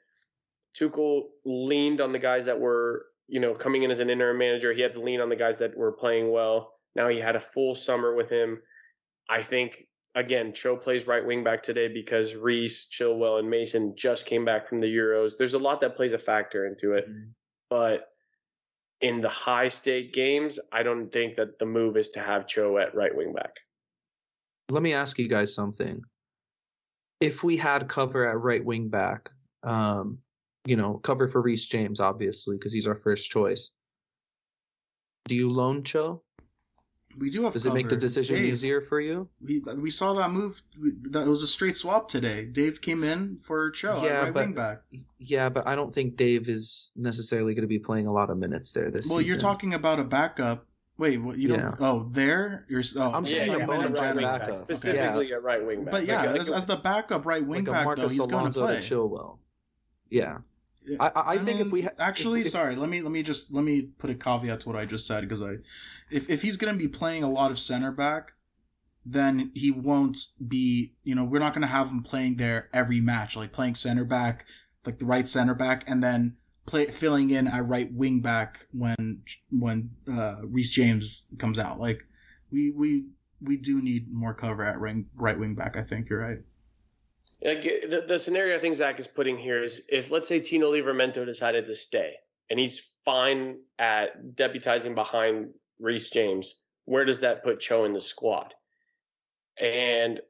Tuchel 0.77 1.27
leaned 1.45 2.01
on 2.01 2.11
the 2.11 2.19
guys 2.19 2.47
that 2.47 2.59
were, 2.59 3.07
you 3.29 3.39
know, 3.39 3.55
coming 3.55 3.85
in 3.85 3.91
as 3.93 4.01
an 4.01 4.11
interim 4.11 4.39
manager. 4.39 4.73
He 4.73 4.83
had 4.83 4.95
to 4.95 5.01
lean 5.01 5.21
on 5.21 5.29
the 5.29 5.37
guys 5.37 5.59
that 5.59 5.77
were 5.77 5.93
playing 5.93 6.33
well. 6.33 6.73
Now 6.97 7.09
he 7.09 7.19
had 7.19 7.37
a 7.37 7.41
full 7.41 7.77
summer 7.77 8.15
with 8.15 8.29
him. 8.31 8.61
I 9.31 9.43
think 9.43 9.87
again, 10.15 10.53
Cho 10.53 10.77
plays 10.77 11.07
right 11.07 11.25
wing 11.25 11.45
back 11.45 11.63
today 11.63 11.89
because 11.89 12.37
Reece, 12.37 12.89
Chilwell, 12.91 13.39
and 13.39 13.49
Mason 13.49 13.95
just 13.97 14.27
came 14.27 14.45
back 14.45 14.69
from 14.69 14.79
the 14.79 14.87
Euros. 14.87 15.33
There's 15.37 15.55
a 15.55 15.59
lot 15.59 15.81
that 15.81 15.97
plays 15.97 16.13
a 16.13 16.19
factor 16.19 16.67
into 16.67 16.93
it, 16.95 17.09
mm-hmm. 17.09 17.31
but 17.71 18.09
in 19.01 19.21
the 19.21 19.29
high 19.29 19.69
stake 19.69 20.13
games, 20.13 20.59
I 20.73 20.83
don't 20.83 21.11
think 21.11 21.37
that 21.37 21.59
the 21.59 21.67
move 21.67 21.97
is 21.97 22.11
to 22.11 22.21
have 22.21 22.47
Cho 22.47 22.79
at 22.79 22.95
right 22.95 23.15
wing 23.15 23.33
back. 23.33 23.57
Let 24.71 24.83
me 24.83 24.93
ask 24.93 25.19
you 25.19 25.29
guys 25.29 25.55
something. 25.55 26.03
If 27.21 27.43
we 27.43 27.57
had 27.57 27.89
cover 27.89 28.27
at 28.27 28.39
right 28.39 28.65
wing 28.65 28.89
back, 28.89 29.31
um, 29.65 30.19
you 30.65 30.77
know, 30.77 30.95
cover 30.95 31.29
for 31.29 31.43
Reece 31.43 31.69
James, 31.69 32.01
obviously, 32.01 32.57
because 32.57 32.73
he's 32.73 32.87
our 32.87 32.95
first 32.95 33.31
choice. 33.31 33.73
Do 35.27 35.35
you 35.35 35.51
loan 35.51 35.83
Cho? 35.83 36.23
We 37.19 37.31
do 37.31 37.45
have. 37.45 37.53
Does 37.53 37.65
cover. 37.65 37.77
it 37.77 37.83
make 37.83 37.89
the 37.89 37.97
decision 37.97 38.37
easier 38.45 38.81
for 38.81 39.01
you? 39.01 39.29
We 39.45 39.63
we 39.77 39.91
saw 39.91 40.15
that 40.15 40.31
move. 40.31 40.63
That 41.11 41.27
was 41.27 41.43
a 41.43 41.47
straight 41.47 41.77
swap 41.77 42.09
today. 42.09 42.45
Dave 42.45 42.81
came 42.81 43.05
in 43.05 43.39
for 43.39 43.71
Cho 43.71 44.03
yeah, 44.03 44.25
right 44.25 44.35
but, 44.35 44.55
back. 44.55 44.83
Yeah, 45.19 45.49
but 45.49 45.67
I 45.67 45.77
don't 45.77 45.93
think 45.93 46.17
Dave 46.17 46.49
is 46.49 46.91
necessarily 46.97 47.55
going 47.55 47.63
to 47.63 47.69
be 47.69 47.79
playing 47.79 48.07
a 48.07 48.13
lot 48.13 48.31
of 48.31 48.39
minutes 48.39 48.73
there 48.73 48.91
this 48.91 49.09
well, 49.09 49.19
season. 49.19 49.29
you're 49.29 49.41
talking 49.41 49.75
about 49.75 50.01
a 50.01 50.05
backup. 50.05 50.67
Wait, 50.99 51.19
what, 51.19 51.39
you 51.39 51.49
don't? 51.49 51.75
Oh, 51.81 52.09
there. 52.13 52.67
You're. 52.69 52.83
Oh, 52.97 53.13
I'm 53.13 53.27
saying 53.27 53.51
yeah, 53.51 53.65
a 53.65 53.67
right 53.67 54.17
backup, 54.17 54.57
specifically 54.57 55.27
okay. 55.27 55.33
a 55.33 55.41
right 55.41 55.65
wing 55.65 55.85
back. 55.85 55.93
But 55.93 56.07
yeah, 56.07 56.23
like, 56.23 56.41
as, 56.41 56.51
as, 56.51 56.67
the 56.67 56.77
backup 56.77 57.27
right 57.27 57.45
wing 57.45 57.65
like 57.65 57.85
back, 57.85 57.97
though, 57.97 58.09
he's 58.09 58.27
going 58.27 58.53
to 58.53 58.59
play. 58.59 58.77
Chilwell. 58.79 59.39
Yeah. 60.11 60.39
I, 60.99 61.07
I, 61.09 61.35
I 61.35 61.39
think 61.39 61.61
if 61.61 61.71
we 61.71 61.83
ha- 61.83 61.91
actually, 61.99 62.43
if, 62.43 62.49
sorry, 62.49 62.77
let 62.77 62.89
me 62.89 63.03
let 63.03 63.13
me 63.13 63.23
just 63.23 63.53
let 63.53 63.65
me 63.65 63.83
put 63.99 64.11
a 64.11 64.15
caveat 64.15 64.61
to 64.61 64.69
what 64.69 64.77
I 64.77 64.85
just 64.85 65.07
said 65.07 65.23
because 65.23 65.43
I, 65.43 65.57
if 66.11 66.29
if 66.29 66.43
he's 66.43 66.57
going 66.57 66.73
to 66.73 66.79
be 66.79 66.89
playing 66.89 67.23
a 67.23 67.31
lot 67.31 67.51
of 67.51 67.59
center 67.59 67.93
back, 67.93 68.33
then 69.07 69.53
he 69.55 69.71
won't 69.71 70.19
be. 70.47 70.93
You 71.05 71.15
know, 71.15 71.25
we're 71.25 71.39
not 71.39 71.55
going 71.55 71.63
to 71.63 71.69
have 71.69 71.89
him 71.89 72.03
playing 72.03 72.37
there 72.37 72.69
every 72.73 73.01
match, 73.01 73.37
like 73.37 73.53
playing 73.53 73.77
center 73.77 74.05
back, 74.05 74.47
like 74.85 74.99
the 74.99 75.07
right 75.07 75.27
center 75.27 75.55
back, 75.55 75.85
and 75.87 76.03
then 76.03 76.37
play 76.67 76.87
filling 76.87 77.31
in 77.31 77.49
at 77.49 77.67
right 77.69 77.93
wing 77.93 78.21
back 78.21 78.67
when 78.73 79.23
when 79.51 79.91
uh, 80.11 80.43
Reece 80.45 80.71
James 80.71 81.27
comes 81.39 81.59
out. 81.59 81.81
Like 81.81 82.05
we 82.51 82.71
we 82.71 83.07
we 83.41 83.57
do 83.57 83.83
need 83.83 84.13
more 84.13 84.35
cover 84.35 84.65
at 84.65 84.81
right, 84.81 85.05
right 85.17 85.39
wing 85.39 85.55
back. 85.55 85.77
I 85.77 85.83
think 85.83 86.09
you're 86.09 86.21
right. 86.21 86.39
The, 87.43 88.05
the 88.07 88.19
scenario 88.19 88.57
I 88.57 88.61
think 88.61 88.77
Zach 88.77 89.01
is 89.01 89.07
putting 89.07 89.37
here 89.37 89.63
is 89.63 89.85
if, 89.89 90.11
let's 90.11 90.29
say, 90.29 90.41
Tino 90.41 90.73
Livramento 90.73 91.27
decided 91.27 91.67
to 91.67 91.75
stay 91.75 92.15
and 92.49 92.59
he's 92.59 92.87
fine 93.05 93.57
at 93.79 94.35
deputizing 94.35 94.95
behind 94.95 95.49
Reece 95.81 96.11
James, 96.11 96.55
where 96.85 97.05
does 97.05 97.21
that 97.21 97.43
put 97.43 97.61
Cho 97.61 97.85
in 97.85 97.93
the 97.93 98.01
squad? 98.01 98.55
And, 99.61 100.21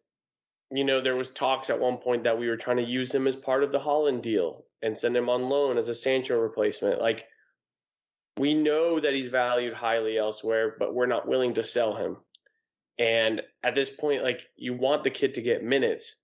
you 0.71 0.85
know, 0.85 1.03
there 1.03 1.17
was 1.17 1.31
talks 1.31 1.69
at 1.69 1.81
one 1.81 1.99
point 1.99 2.25
that 2.25 2.39
we 2.39 2.49
were 2.49 2.57
trying 2.57 2.79
to 2.79 2.83
use 2.83 3.15
him 3.15 3.27
as 3.27 3.37
part 3.37 3.63
of 3.63 3.73
the 3.73 3.79
Haaland 3.79 4.23
deal 4.23 4.65
and 4.81 4.97
send 4.97 5.17
him 5.17 5.29
on 5.29 5.51
loan 5.51 5.77
as 5.77 5.89
a 5.89 5.95
Sancho 5.95 6.39
replacement. 6.39 7.01
Like, 7.01 7.27
we 8.39 8.55
know 8.55 8.99
that 8.99 9.13
he's 9.13 9.27
valued 9.27 9.75
highly 9.75 10.17
elsewhere, 10.17 10.77
but 10.79 10.95
we're 10.95 11.07
not 11.07 11.29
willing 11.29 11.55
to 11.55 11.63
sell 11.63 11.95
him. 11.95 12.17
And 12.99 13.43
at 13.63 13.75
this 13.75 13.91
point, 13.91 14.23
like, 14.23 14.41
you 14.57 14.75
want 14.75 15.05
the 15.05 15.11
kid 15.11 15.35
to 15.35 15.43
get 15.43 15.63
minutes 15.63 16.17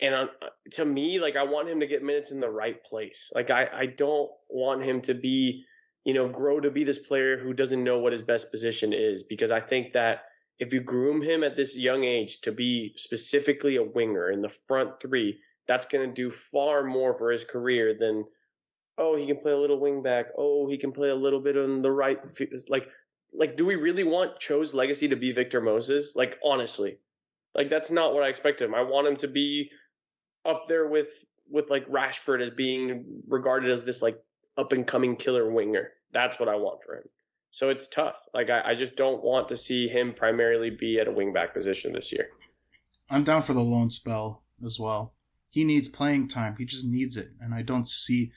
and 0.00 0.14
on, 0.14 0.28
to 0.72 0.84
me, 0.84 1.18
like 1.20 1.36
I 1.36 1.44
want 1.44 1.68
him 1.68 1.80
to 1.80 1.86
get 1.86 2.02
minutes 2.02 2.30
in 2.30 2.40
the 2.40 2.50
right 2.50 2.82
place. 2.84 3.30
Like 3.34 3.50
I, 3.50 3.66
I 3.72 3.86
don't 3.86 4.30
want 4.48 4.84
him 4.84 5.00
to 5.02 5.14
be, 5.14 5.64
you 6.04 6.14
know, 6.14 6.28
grow 6.28 6.60
to 6.60 6.70
be 6.70 6.84
this 6.84 6.98
player 6.98 7.38
who 7.38 7.54
doesn't 7.54 7.82
know 7.82 7.98
what 7.98 8.12
his 8.12 8.22
best 8.22 8.50
position 8.50 8.92
is. 8.92 9.22
Because 9.22 9.50
I 9.50 9.60
think 9.60 9.94
that 9.94 10.22
if 10.58 10.72
you 10.72 10.80
groom 10.80 11.22
him 11.22 11.44
at 11.44 11.56
this 11.56 11.76
young 11.76 12.04
age 12.04 12.40
to 12.42 12.52
be 12.52 12.92
specifically 12.96 13.76
a 13.76 13.82
winger 13.82 14.30
in 14.30 14.42
the 14.42 14.48
front 14.48 15.00
three, 15.00 15.38
that's 15.66 15.86
going 15.86 16.08
to 16.08 16.14
do 16.14 16.30
far 16.30 16.84
more 16.84 17.16
for 17.16 17.30
his 17.30 17.44
career 17.44 17.96
than, 17.98 18.24
oh, 18.98 19.16
he 19.16 19.26
can 19.26 19.38
play 19.38 19.52
a 19.52 19.58
little 19.58 19.80
wing 19.80 20.02
back. 20.02 20.26
Oh, 20.36 20.68
he 20.68 20.78
can 20.78 20.92
play 20.92 21.08
a 21.08 21.14
little 21.14 21.40
bit 21.40 21.56
on 21.56 21.82
the 21.82 21.90
right. 21.90 22.18
Like, 22.68 22.88
like, 23.32 23.56
do 23.56 23.66
we 23.66 23.76
really 23.76 24.04
want 24.04 24.38
Cho's 24.38 24.74
legacy 24.74 25.08
to 25.08 25.16
be 25.16 25.32
Victor 25.32 25.60
Moses? 25.60 26.14
Like, 26.14 26.38
honestly, 26.44 26.98
like 27.56 27.70
that's 27.70 27.90
not 27.90 28.14
what 28.14 28.22
I 28.22 28.28
expect 28.28 28.60
him. 28.60 28.74
I 28.74 28.82
want 28.82 29.08
him 29.08 29.16
to 29.16 29.28
be 29.28 29.70
up 30.46 30.68
there 30.68 30.86
with 30.86 31.08
with 31.48 31.70
like 31.70 31.86
Rashford 31.86 32.42
as 32.42 32.50
being 32.50 33.22
regarded 33.28 33.70
as 33.70 33.84
this 33.84 34.02
like 34.02 34.22
up 34.56 34.72
and 34.72 34.86
coming 34.86 35.16
killer 35.16 35.50
winger. 35.50 35.90
That's 36.12 36.40
what 36.40 36.48
I 36.48 36.56
want 36.56 36.82
for 36.84 36.96
him. 36.96 37.08
So 37.50 37.70
it's 37.70 37.88
tough. 37.88 38.18
Like 38.34 38.50
I, 38.50 38.70
I 38.70 38.74
just 38.74 38.96
don't 38.96 39.22
want 39.22 39.48
to 39.48 39.56
see 39.56 39.88
him 39.88 40.12
primarily 40.12 40.70
be 40.70 40.98
at 40.98 41.08
a 41.08 41.12
wingback 41.12 41.54
position 41.54 41.92
this 41.92 42.12
year. 42.12 42.28
I'm 43.08 43.24
down 43.24 43.42
for 43.42 43.52
the 43.52 43.60
loan 43.60 43.90
spell 43.90 44.42
as 44.64 44.78
well. 44.78 45.14
He 45.50 45.64
needs 45.64 45.88
playing 45.88 46.28
time. 46.28 46.56
He 46.58 46.64
just 46.64 46.84
needs 46.84 47.16
it, 47.16 47.30
and 47.40 47.54
I 47.54 47.62
don't 47.62 47.88
see. 47.88 48.32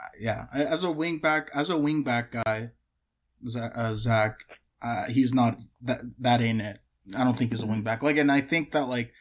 Uh, 0.00 0.08
yeah, 0.20 0.46
as 0.52 0.84
a 0.84 0.88
wingback, 0.88 1.48
as 1.54 1.70
a 1.70 1.74
wingback 1.74 2.30
guy, 2.44 2.70
uh, 3.56 3.94
Zach, 3.94 4.38
uh, 4.82 5.06
he's 5.06 5.32
not 5.32 5.58
that. 5.82 6.02
That 6.18 6.40
ain't 6.40 6.60
it. 6.60 6.78
I 7.16 7.24
don't 7.24 7.36
think 7.36 7.50
he's 7.50 7.62
a 7.62 7.66
wingback. 7.66 8.02
Like, 8.02 8.18
and 8.18 8.30
I 8.30 8.40
think 8.40 8.72
that 8.72 8.86
like 8.86 9.12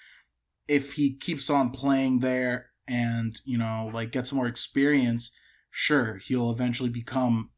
if 0.70 0.94
he 0.94 1.16
keeps 1.16 1.50
on 1.50 1.72
playing 1.72 2.20
there 2.20 2.68
and 2.88 3.42
you 3.44 3.58
know 3.58 3.90
like 3.92 4.12
gets 4.12 4.32
more 4.32 4.48
experience, 4.48 5.32
sure 5.72 6.18
he'll 6.18 6.52
eventually 6.52 6.90
become 6.90 7.50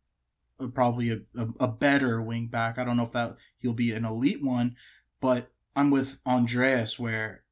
a, 0.60 0.68
probably 0.70 1.10
a, 1.10 1.18
a, 1.38 1.48
a 1.60 1.68
better 1.68 2.22
wing 2.22 2.48
back. 2.48 2.80
I 2.80 2.86
don't 2.86 2.98
know 2.98 3.04
if 3.04 3.12
that 3.12 3.36
he'll 3.60 3.74
be 3.74 3.92
an 3.92 4.06
elite 4.06 4.42
one, 4.42 4.76
but 5.20 5.52
I'm 5.76 5.92
with 5.92 6.18
Andreas 6.26 6.98
where 6.98 7.44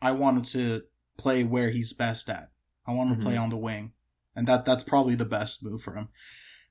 I 0.00 0.12
wanted 0.12 0.44
to 0.46 0.82
play 1.18 1.44
where 1.44 1.70
he's 1.70 1.92
best 1.92 2.28
at. 2.30 2.50
I 2.86 2.92
want 2.92 3.10
to 3.10 3.14
mm-hmm. 3.16 3.24
play 3.24 3.36
on 3.36 3.50
the 3.50 3.56
wing, 3.58 3.92
and 4.34 4.48
that 4.48 4.64
that's 4.64 4.82
probably 4.82 5.14
the 5.14 5.24
best 5.26 5.62
move 5.62 5.82
for 5.82 5.94
him. 5.94 6.08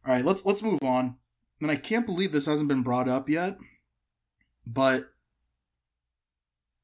All 0.05 0.13
right, 0.13 0.25
let's 0.25 0.45
let's 0.45 0.63
move 0.63 0.79
on. 0.83 1.17
And 1.61 1.69
I 1.69 1.75
can't 1.75 2.05
believe 2.05 2.31
this 2.31 2.47
hasn't 2.47 2.69
been 2.69 2.83
brought 2.83 3.07
up 3.07 3.29
yet, 3.29 3.57
but 4.65 5.05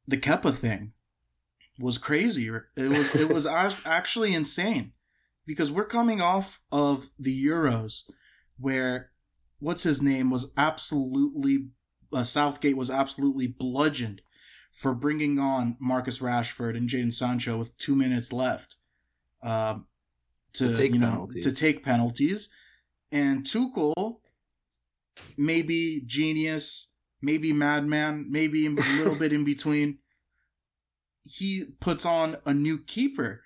the 0.07 0.17
Kepa 0.17 0.55
thing 0.57 0.93
was 1.81 1.97
crazy. 1.97 2.47
It 2.75 2.89
was 2.89 3.15
it 3.15 3.29
was 3.33 3.45
actually 3.45 4.33
insane 4.33 4.93
because 5.45 5.71
we're 5.71 5.85
coming 5.85 6.21
off 6.21 6.61
of 6.71 7.09
the 7.19 7.45
Euros 7.45 8.03
where 8.59 9.11
what's 9.59 9.83
his 9.83 10.01
name 10.01 10.29
was 10.29 10.51
absolutely 10.57 11.69
uh, 12.13 12.23
Southgate 12.23 12.77
was 12.77 12.89
absolutely 12.89 13.47
bludgeoned 13.47 14.21
for 14.73 14.93
bringing 14.93 15.39
on 15.39 15.77
Marcus 15.79 16.19
Rashford 16.19 16.77
and 16.77 16.89
Jadon 16.89 17.11
Sancho 17.11 17.57
with 17.57 17.75
two 17.77 17.95
minutes 17.95 18.31
left 18.31 18.77
um, 19.43 19.87
to, 20.53 20.69
To 20.69 20.75
take 20.75 20.93
you 20.93 20.99
know 20.99 21.07
penalties. 21.07 21.43
to 21.43 21.51
take 21.51 21.83
penalties, 21.83 22.49
and 23.11 23.43
Tuchel, 23.43 24.19
maybe 25.37 26.01
genius, 26.05 26.91
maybe 27.21 27.53
madman, 27.53 28.27
maybe 28.29 28.65
a 28.67 28.69
little 28.69 29.15
bit 29.15 29.33
in 29.33 29.43
between. 29.43 29.99
He 31.23 31.65
puts 31.79 32.05
on 32.05 32.37
a 32.45 32.53
new 32.53 32.79
keeper 32.79 33.41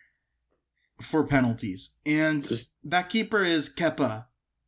for 1.01 1.25
penalties, 1.25 1.91
and 2.05 2.41
Just- 2.41 2.77
that 2.85 3.09
keeper 3.09 3.43
is 3.43 3.69
Kepa 3.69 4.25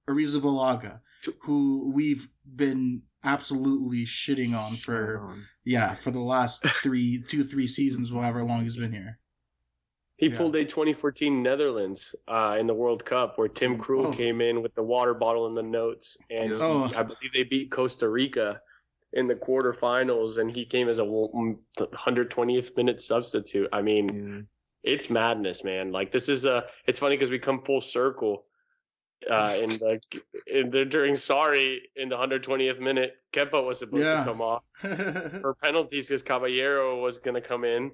Arrizabalaga, 0.10 1.00
who 1.42 1.92
we've 1.94 2.28
been 2.56 3.04
absolutely 3.24 4.06
shitting 4.06 4.54
on 4.58 4.76
for 4.76 5.20
Um, 5.30 5.46
yeah 5.66 5.94
for 5.96 6.12
the 6.12 6.20
last 6.20 6.62
three 6.84 7.22
two 7.28 7.44
three 7.44 7.68
seasons, 7.68 8.12
however 8.12 8.44
long 8.44 8.64
he's 8.64 8.78
been 8.78 8.92
here. 8.94 9.20
He 10.18 10.28
Yeah. 10.28 10.38
pulled 10.38 10.56
a 10.56 10.66
2014 10.66 11.44
Netherlands 11.44 12.16
uh, 12.28 12.58
in 12.60 12.66
the 12.68 12.74
World 12.74 13.06
Cup 13.06 13.38
where 13.38 13.48
Tim 13.48 13.78
Krul 13.78 14.08
Oh. 14.08 14.12
came 14.12 14.42
in 14.42 14.62
with 14.64 14.74
the 14.76 14.82
water 14.84 15.14
bottle 15.14 15.48
in 15.48 15.56
the 15.56 15.64
notes, 15.64 16.18
and 16.30 16.50
Yeah. 16.52 16.56
he- 16.58 16.62
Oh. 16.62 16.84
I 16.96 17.04
believe 17.04 17.32
they 17.34 17.44
beat 17.44 17.70
Costa 17.72 18.10
Rica 18.10 18.62
in 19.14 19.28
the 19.28 19.36
quarterfinals, 19.36 20.38
and 20.38 20.52
he 20.52 20.66
came 20.66 20.90
as 20.90 21.00
a 21.00 21.04
120th 21.04 22.76
minute 22.78 23.02
substitute. 23.02 23.70
I 23.72 23.82
mean, 23.82 24.48
yeah. 24.84 24.92
it's 24.94 25.10
madness, 25.10 25.64
man. 25.64 25.92
Like 25.92 26.12
this 26.12 26.30
is 26.30 26.46
a. 26.46 26.66
It's 26.86 27.00
funny 27.00 27.16
because 27.16 27.30
we 27.30 27.40
come 27.40 27.62
full 27.64 27.82
circle. 27.82 28.46
Uh, 29.30 29.58
in 29.60 29.70
the 29.72 30.00
in 30.46 30.70
the 30.70 30.86
during 30.86 31.16
sorry 31.16 31.82
in 31.96 32.10
the 32.10 32.16
120th 32.16 32.80
minute, 32.80 33.16
Kepa 33.34 33.66
was 33.66 33.80
supposed 33.80 34.04
Yeah. 34.04 34.20
to 34.20 34.26
come 34.26 34.42
off 34.42 34.64
for 34.80 35.56
penalties 35.62 36.08
because 36.08 36.22
Caballero 36.22 37.02
was 37.02 37.18
going 37.18 37.34
to 37.34 37.42
come 37.42 37.64
in. 37.64 37.92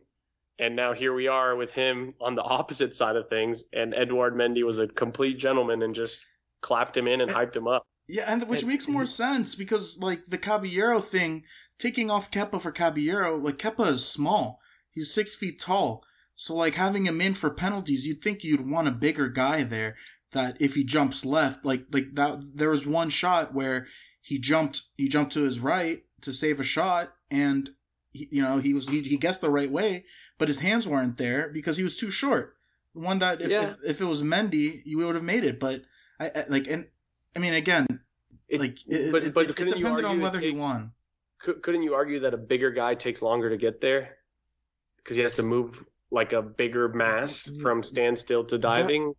And 0.59 0.75
now 0.75 0.93
here 0.93 1.13
we 1.13 1.29
are 1.29 1.55
with 1.55 1.71
him 1.71 2.11
on 2.21 2.35
the 2.35 2.43
opposite 2.43 2.93
side 2.93 3.15
of 3.15 3.29
things. 3.29 3.63
And 3.73 3.93
Edouard 3.95 4.35
Mendy 4.35 4.63
was 4.63 4.79
a 4.79 4.87
complete 4.87 5.39
gentleman 5.39 5.81
and 5.81 5.95
just 5.95 6.27
clapped 6.61 6.95
him 6.95 7.07
in 7.07 7.21
and 7.21 7.31
hyped 7.31 7.55
him 7.55 7.67
up. 7.67 7.87
Yeah, 8.07 8.23
and 8.31 8.47
which 8.47 8.61
And- 8.61 8.67
makes 8.69 8.87
more 8.87 9.05
sense 9.05 9.55
because 9.55 9.97
like 9.99 10.25
the 10.25 10.37
Caballero 10.37 10.99
thing, 11.01 11.43
taking 11.79 12.09
off 12.09 12.31
Kepa 12.31 12.61
for 12.61 12.71
Caballero, 12.71 13.37
like 13.37 13.57
Kepa 13.57 13.91
is 13.91 14.05
small. 14.05 14.59
He's 14.91 15.13
six 15.13 15.35
feet 15.35 15.59
tall. 15.59 16.03
So 16.35 16.55
like 16.55 16.75
having 16.75 17.05
him 17.05 17.21
in 17.21 17.33
for 17.33 17.49
penalties, 17.49 18.05
you'd 18.05 18.21
think 18.21 18.43
you'd 18.43 18.67
want 18.69 18.87
a 18.87 18.91
bigger 18.91 19.29
guy 19.29 19.63
there 19.63 19.95
that 20.31 20.57
if 20.59 20.73
he 20.75 20.83
jumps 20.83 21.23
left, 21.25 21.63
like 21.63 21.85
like 21.91 22.13
that 22.15 22.39
there 22.55 22.69
was 22.71 22.85
one 22.85 23.09
shot 23.09 23.53
where 23.53 23.87
he 24.21 24.39
jumped 24.39 24.81
he 24.97 25.07
jumped 25.07 25.33
to 25.33 25.43
his 25.43 25.59
right 25.59 26.03
to 26.21 26.33
save 26.33 26.59
a 26.59 26.63
shot 26.63 27.13
and 27.29 27.69
he, 28.11 28.27
you 28.31 28.41
know 28.41 28.57
he 28.57 28.73
was 28.73 28.87
he, 28.87 29.01
he 29.01 29.17
guessed 29.17 29.41
the 29.41 29.49
right 29.49 29.69
way, 29.71 30.05
but 30.37 30.47
his 30.47 30.59
hands 30.59 30.87
weren't 30.87 31.17
there 31.17 31.49
because 31.53 31.77
he 31.77 31.83
was 31.83 31.97
too 31.97 32.09
short. 32.09 32.55
The 32.95 33.01
one 33.01 33.19
that 33.19 33.41
if, 33.41 33.49
Yeah. 33.49 33.71
if, 33.71 33.77
if 33.85 34.01
it 34.01 34.05
was 34.05 34.21
Mendy, 34.23 34.81
you 34.85 34.97
would 34.97 35.15
have 35.15 35.23
made 35.23 35.43
it, 35.45 35.59
but 35.59 35.81
I, 36.19 36.29
I 36.35 36.45
like 36.49 36.67
and 36.67 36.87
I 37.35 37.39
mean 37.39 37.53
again, 37.53 37.87
It- 38.47 38.59
like 38.59 38.77
it, 38.87 39.11
but 39.11 39.23
it, 39.23 39.33
but 39.33 39.45
it, 39.45 39.49
it 39.49 39.55
depended 39.55 39.85
on 39.85 40.05
argue 40.05 40.19
it 40.19 40.23
whether 40.23 40.39
he 40.39 40.51
won. 40.51 40.91
Couldn't 41.39 41.83
you 41.83 41.93
argue 41.93 42.21
that 42.21 42.33
a 42.33 42.37
bigger 42.37 42.71
guy 42.71 42.95
takes 42.95 43.21
longer 43.21 43.49
to 43.49 43.57
get 43.57 43.81
there 43.81 44.15
because 44.97 45.17
he 45.17 45.23
has 45.23 45.33
to 45.33 45.43
move 45.43 45.83
like 46.09 46.31
a 46.31 46.41
bigger 46.41 46.87
mass 46.87 47.47
mm-hmm. 47.47 47.61
from 47.61 47.83
standstill 47.83 48.45
to 48.45 48.57
diving? 48.57 49.13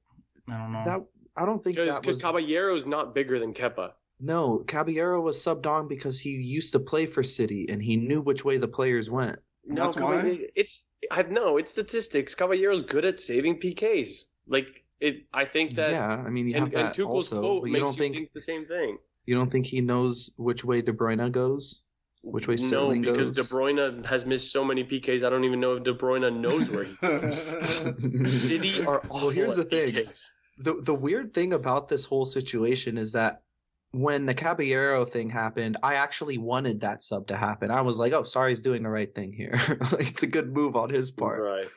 I 0.50 0.56
don't 0.56 0.72
know. 0.72 0.84
That 0.86 1.00
I 1.36 1.44
don't 1.44 1.62
think 1.62 1.76
Because 1.76 2.00
that 2.00 2.06
was. 2.06 2.22
Caballero's 2.22 2.86
not 2.86 3.14
bigger 3.14 3.38
than 3.38 3.52
Kepa. 3.52 3.92
no, 4.20 4.58
Caballero 4.66 5.20
was 5.20 5.36
subbed 5.42 5.66
on 5.66 5.88
because 5.88 6.18
he 6.18 6.30
used 6.30 6.72
to 6.72 6.80
play 6.80 7.06
for 7.06 7.22
City 7.22 7.66
and 7.68 7.82
he 7.82 7.96
knew 7.96 8.20
which 8.20 8.44
way 8.44 8.56
the 8.56 8.68
players 8.68 9.10
went. 9.10 9.38
No, 9.66 9.84
That's 9.84 9.96
why? 9.96 10.46
it's 10.54 10.88
I 11.10 11.22
no, 11.22 11.56
it's 11.56 11.72
statistics. 11.72 12.34
Caballero's 12.34 12.82
good 12.82 13.04
at 13.04 13.18
saving 13.18 13.60
PKs. 13.60 14.24
Like 14.46 14.83
it, 15.08 15.14
I 15.32 15.44
think 15.44 15.76
that. 15.76 15.90
yeah, 15.90 16.08
I 16.26 16.30
mean 16.30 16.46
you 16.48 16.54
have 16.54 16.64
and 16.64 16.72
that 16.72 16.94
Tuchel's 16.94 17.32
also, 17.32 17.40
quote 17.40 17.68
you 17.68 17.78
don't 17.78 17.92
you 17.92 17.98
think, 18.02 18.14
think 18.16 18.32
the 18.32 18.40
same 18.40 18.64
thing. 18.66 18.98
you 19.26 19.34
don't 19.34 19.50
think 19.50 19.66
he 19.66 19.80
knows 19.80 20.32
which 20.36 20.64
way 20.64 20.82
De 20.82 20.92
Bruyne 20.92 21.30
goes? 21.32 21.84
Which 22.22 22.48
way 22.48 22.54
No, 22.56 22.66
Sterling 22.68 23.02
because 23.02 23.30
goes? 23.32 23.48
De 23.48 23.54
Bruyne 23.54 24.04
has 24.06 24.24
missed 24.24 24.50
so 24.50 24.64
many 24.64 24.82
PKs. 24.82 25.22
I 25.24 25.28
don't 25.30 25.44
even 25.44 25.60
know 25.60 25.74
if 25.76 25.84
De 25.84 25.92
Bruyne 25.94 26.24
knows 26.40 26.70
where 26.70 26.84
he 26.84 26.94
goes. 27.02 28.42
City 28.48 28.84
are 28.86 29.00
awful 29.10 29.26
Well, 29.26 29.28
here's 29.28 29.56
the 29.56 29.64
thing. 29.64 29.92
PKs. 29.92 30.24
the 30.58 30.74
the 30.80 30.94
weird 30.94 31.34
thing 31.34 31.52
about 31.52 31.88
this 31.88 32.04
whole 32.06 32.24
situation 32.24 32.96
is 32.98 33.12
that 33.12 33.42
when 33.90 34.26
the 34.26 34.34
Caballero 34.34 35.04
thing 35.04 35.30
happened, 35.30 35.76
I 35.82 35.94
actually 35.96 36.38
wanted 36.38 36.80
that 36.80 37.00
sub 37.02 37.28
to 37.28 37.36
happen. 37.36 37.70
I 37.70 37.82
was 37.82 37.98
like, 37.98 38.12
"Oh, 38.12 38.24
sorry, 38.24 38.50
he's 38.50 38.62
doing 38.62 38.82
the 38.82 38.88
right 38.88 39.14
thing 39.14 39.32
here. 39.32 39.54
like, 39.92 40.08
it's 40.10 40.22
a 40.24 40.26
good 40.26 40.52
move 40.52 40.74
on 40.76 40.90
his 40.90 41.10
part." 41.12 41.40
Right. 41.40 41.68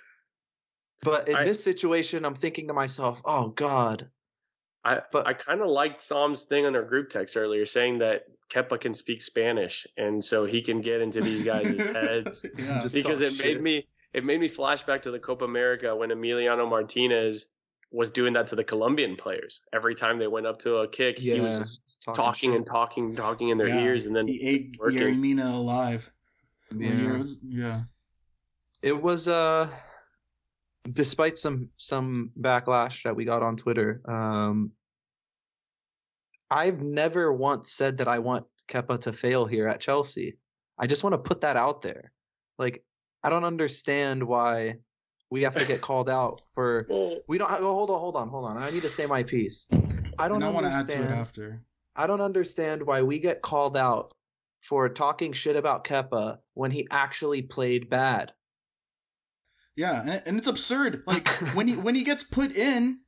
But 1.04 1.30
in 1.30 1.36
I- 1.36 1.43
this 1.45 1.64
situation, 1.64 2.26
I'm 2.26 2.36
thinking 2.36 2.68
to 2.68 2.74
myself, 2.74 3.22
"Oh 3.26 3.50
God, 3.50 4.10
I 4.84 5.02
But- 5.12 5.28
I 5.28 5.34
kind 5.34 5.62
of 5.62 5.68
liked 5.68 6.02
Sam's 6.02 6.43
thing 6.43 6.66
on 6.66 6.76
our 6.76 6.84
group 6.84 7.10
text 7.10 7.38
earlier, 7.38 7.66
saying 7.66 8.00
that 8.00 8.24
Kepa 8.50 8.80
can 8.80 8.93
speak 8.93 9.22
Spanish, 9.22 9.86
and 9.98 10.24
so 10.24 10.45
he 10.45 10.62
can 10.62 10.82
get 10.82 11.02
into 11.02 11.20
these 11.22 11.43
guys' 11.43 11.78
heads. 11.78 12.45
yeah. 12.58 12.82
Because 12.93 13.20
talk 13.20 13.30
it 13.30 13.43
made 13.43 13.62
me 13.62 13.88
it 14.14 14.24
made 14.24 14.39
me 14.39 14.48
flash 14.48 14.84
back 14.84 15.02
to 15.04 15.12
the 15.12 15.20
Copa 15.20 15.45
America 15.45 15.95
when 15.95 16.10
Emiliano 16.10 16.68
Martinez 16.68 17.48
was 17.91 18.10
doing 18.12 18.34
that 18.34 18.48
to 18.48 18.56
the 18.56 18.64
Colombian 18.64 19.16
players. 19.16 19.62
Every 19.74 19.95
time 19.95 20.18
they 20.18 20.28
went 20.28 20.45
up 20.48 20.60
to 20.60 20.78
a 20.78 20.88
kick, 20.88 21.18
yeah." 21.22 21.36
he 21.36 21.39
was 21.41 21.58
just 21.60 21.86
just 21.86 22.02
talking 22.16 22.56
and 22.56 22.66
talking, 22.66 23.16
talking 23.16 23.50
in 23.50 23.58
their 23.58 23.68
Yeah. 23.68 23.84
ears, 23.84 24.06
and 24.08 24.16
then 24.16 24.28
he 24.28 24.41
ate 24.41 24.78
working. 24.80 25.22
Mina 25.22 25.45
alive. 25.45 26.10
Yeah. 26.76 27.24
yeah. 27.48 27.82
it 28.82 29.02
was 29.02 29.28
uh 29.28 29.70
despite 30.92 31.38
some 31.38 31.70
some 31.78 32.32
backlash 32.40 33.04
that 33.04 33.16
we 33.16 33.26
got 33.26 33.44
on 33.44 33.58
Twitter, 33.58 34.02
um 34.08 34.72
I've 36.50 36.82
never 36.82 37.34
once 37.34 37.72
said 37.72 37.98
that 37.98 38.08
I 38.08 38.20
want 38.20 38.46
Kepa 38.70 39.02
to 39.02 39.14
fail 39.14 39.46
here 39.46 39.68
at 39.68 39.82
Chelsea. 39.82 40.38
I 40.80 40.88
just 40.88 41.04
want 41.04 41.14
to 41.14 41.18
put 41.18 41.42
that 41.42 41.58
out 41.58 41.82
there. 41.82 42.12
Like 42.58 42.84
I 43.24 43.30
don't 43.30 43.44
understand 43.44 44.24
why 44.24 44.76
we 45.30 45.44
have 45.44 45.56
to 45.56 45.66
get 45.66 45.82
called 45.90 46.10
out 46.10 46.42
for 46.54 46.88
we 47.28 47.38
don't 47.38 47.52
oh, 47.52 47.74
hold 47.74 47.90
on 47.90 48.00
hold 48.00 48.16
on 48.16 48.30
hold 48.30 48.46
on. 48.46 48.58
I 48.58 48.70
need 48.70 48.84
to 48.84 48.90
say 48.90 49.06
my 49.06 49.24
piece. 49.24 49.68
I 50.20 50.28
don't 50.28 50.38
and 50.38 50.46
I 50.46 50.50
want 50.50 50.66
to 50.66 50.72
add 50.72 50.82
understand 50.82 51.08
to 51.10 51.14
it 51.14 51.18
after. 51.18 51.62
I 51.96 52.08
don't 52.08 52.22
understand 52.22 52.84
why 52.84 53.02
we 53.02 53.20
get 53.20 53.42
called 53.42 53.76
out 53.76 54.14
for 54.62 54.88
talking 54.90 55.34
shit 55.34 55.56
about 55.56 55.84
Kepa 55.84 56.38
when 56.54 56.72
he 56.72 56.88
actually 56.92 57.42
played 57.42 57.90
bad. 57.90 58.34
Yeah, 59.78 60.01
and, 60.01 60.23
and 60.25 60.38
it's 60.38 60.47
absurd. 60.47 61.03
Like 61.05 61.28
when 61.53 61.67
he 61.67 61.75
when 61.75 61.95
he 61.95 62.03
gets 62.03 62.23
put 62.23 62.51
in, 62.57 62.99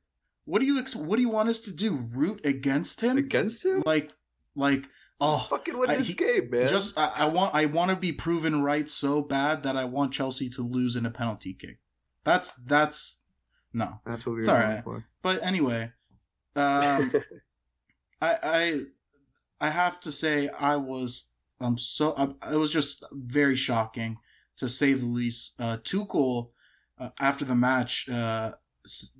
what 0.44 0.60
do 0.60 0.66
you 0.66 0.78
ex- 0.78 0.96
what 0.96 1.16
do 1.16 1.22
you 1.22 1.28
want 1.28 1.48
us 1.48 1.58
to 1.60 1.72
do? 1.72 1.96
Root 2.14 2.46
against 2.46 3.00
him? 3.00 3.18
Against 3.18 3.64
him? 3.64 3.82
Like 3.84 4.12
like 4.54 4.88
oh 5.20 5.46
fucking 5.50 5.76
win 5.76 5.90
I- 5.90 5.96
this 5.96 6.08
he- 6.08 6.14
game, 6.14 6.48
man. 6.50 6.68
just 6.68 6.96
I, 6.96 7.12
I 7.16 7.24
want 7.26 7.54
I 7.54 7.66
want 7.66 7.90
to 7.90 7.96
be 7.96 8.12
proven 8.12 8.62
right 8.62 8.88
so 8.88 9.20
bad 9.20 9.64
that 9.64 9.76
I 9.76 9.84
want 9.84 10.12
Chelsea 10.12 10.48
to 10.50 10.62
lose 10.62 10.94
in 10.96 11.04
a 11.06 11.10
penalty 11.10 11.54
kick. 11.54 11.78
That's 12.24 12.52
that's 12.66 13.24
no. 13.72 14.00
that's 14.06 14.24
what 14.24 14.36
we 14.36 14.46
were 14.46 14.74
it's 14.74 14.84
for. 14.84 15.04
But 15.22 15.42
anyway, 15.42 15.90
um, 16.54 17.12
I 18.22 18.38
I 18.42 18.80
I 19.60 19.70
have 19.70 19.98
to 20.02 20.12
say 20.12 20.48
I 20.48 20.76
was 20.76 21.30
I'm 21.60 21.76
so 21.78 22.14
I, 22.16 22.52
it 22.54 22.56
was 22.56 22.70
just 22.70 23.04
very 23.12 23.56
shocking 23.56 24.18
to 24.58 24.68
say 24.68 24.92
the 24.92 25.04
least. 25.06 25.54
Uh, 25.58 25.78
Tuchel 25.78 26.50
uh, 27.00 27.08
after 27.18 27.44
the 27.44 27.54
match, 27.54 28.08
uh, 28.08 28.52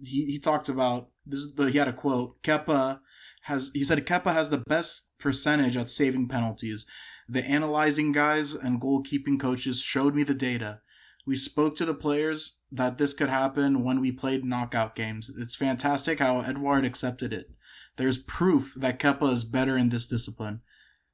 he 0.04 0.26
he 0.26 0.38
talked 0.38 0.68
about 0.68 1.08
this. 1.24 1.52
The, 1.52 1.70
he 1.70 1.78
had 1.78 1.88
a 1.88 1.92
quote. 1.92 2.42
Kepa 2.42 3.00
has 3.42 3.70
he 3.72 3.82
said 3.82 4.04
Kepa 4.06 4.32
has 4.32 4.50
the 4.50 4.62
best 4.68 5.18
percentage 5.18 5.76
at 5.76 5.88
saving 5.88 6.28
penalties. 6.28 6.84
The 7.28 7.44
analyzing 7.44 8.12
guys 8.12 8.54
and 8.54 8.80
goalkeeping 8.80 9.40
coaches 9.40 9.80
showed 9.80 10.14
me 10.14 10.24
the 10.24 10.34
data. 10.34 10.80
We 11.26 11.36
spoke 11.36 11.76
to 11.76 11.84
the 11.84 11.94
players 11.94 12.58
that 12.72 12.98
this 12.98 13.14
could 13.14 13.28
happen 13.28 13.82
when 13.82 14.00
we 14.00 14.12
played 14.12 14.44
knockout 14.44 14.94
games. 14.94 15.30
It's 15.38 15.56
fantastic 15.56 16.18
how 16.18 16.40
Edward 16.40 16.84
accepted 16.84 17.32
it. 17.32 17.50
There's 17.96 18.18
proof 18.18 18.74
that 18.76 18.98
Kepa 18.98 19.32
is 19.32 19.44
better 19.44 19.76
in 19.78 19.88
this 19.88 20.06
discipline. 20.06 20.60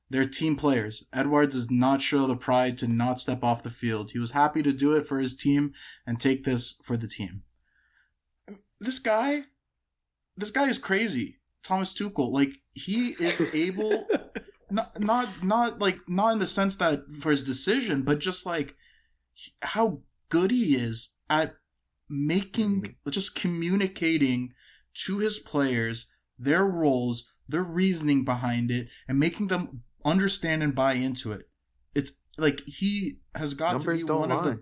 They're 0.09 0.25
team 0.25 0.55
players. 0.55 1.05
Edward 1.13 1.51
does 1.51 1.71
not 1.71 2.01
show 2.01 2.27
the 2.27 2.37
pride 2.37 2.79
to 2.79 2.87
not 2.87 3.21
step 3.21 3.43
off 3.43 3.65
the 3.65 3.71
field. 3.71 4.13
He 4.13 4.19
was 4.19 4.31
happy 4.31 4.63
to 4.63 4.73
do 4.73 4.93
it 4.93 5.07
for 5.07 5.19
his 5.19 5.35
team 5.35 5.75
and 6.07 6.21
take 6.21 6.45
this 6.45 6.81
for 6.85 6.97
the 6.97 7.09
team. 7.09 7.43
This 8.79 9.01
guy, 9.01 9.45
this 10.37 10.51
guy 10.51 10.69
is 10.69 10.79
crazy. 10.79 11.41
Thomas 11.65 11.93
Tuchel, 11.93 12.31
like 12.31 12.53
he 12.75 13.17
is 13.19 13.41
able, 13.53 14.07
not 14.71 15.01
not 15.01 15.43
not 15.43 15.81
like 15.81 15.99
not 16.09 16.35
in 16.35 16.39
the 16.39 16.47
sense 16.47 16.77
that 16.77 17.03
for 17.21 17.31
his 17.31 17.43
decision, 17.43 18.03
but 18.03 18.21
just 18.21 18.47
like 18.47 18.77
how 19.63 20.03
good 20.29 20.53
he 20.53 20.77
is 20.77 21.11
at 21.29 21.57
making 22.09 22.83
mm-hmm. 22.83 23.11
just 23.11 23.35
communicating 23.35 24.53
to 24.95 25.19
his 25.19 25.41
players 25.41 26.07
their 26.39 26.65
roles, 26.65 27.33
their 27.49 27.65
reasoning 27.65 28.25
behind 28.25 28.71
it, 28.71 28.89
and 29.09 29.19
making 29.19 29.49
them 29.49 29.83
understand 30.07 30.63
and 30.63 30.75
buy 30.75 30.95
into 30.95 31.33
it. 31.33 31.49
it's 31.95 32.13
like 32.39 32.61
he 32.67 33.19
has 33.35 33.55
got 33.55 33.73
Numbers 33.73 34.01
to 34.03 34.07
be 34.07 34.13
one 34.19 34.31
of 34.33 34.45
lie. 34.45 34.51
the. 34.53 34.61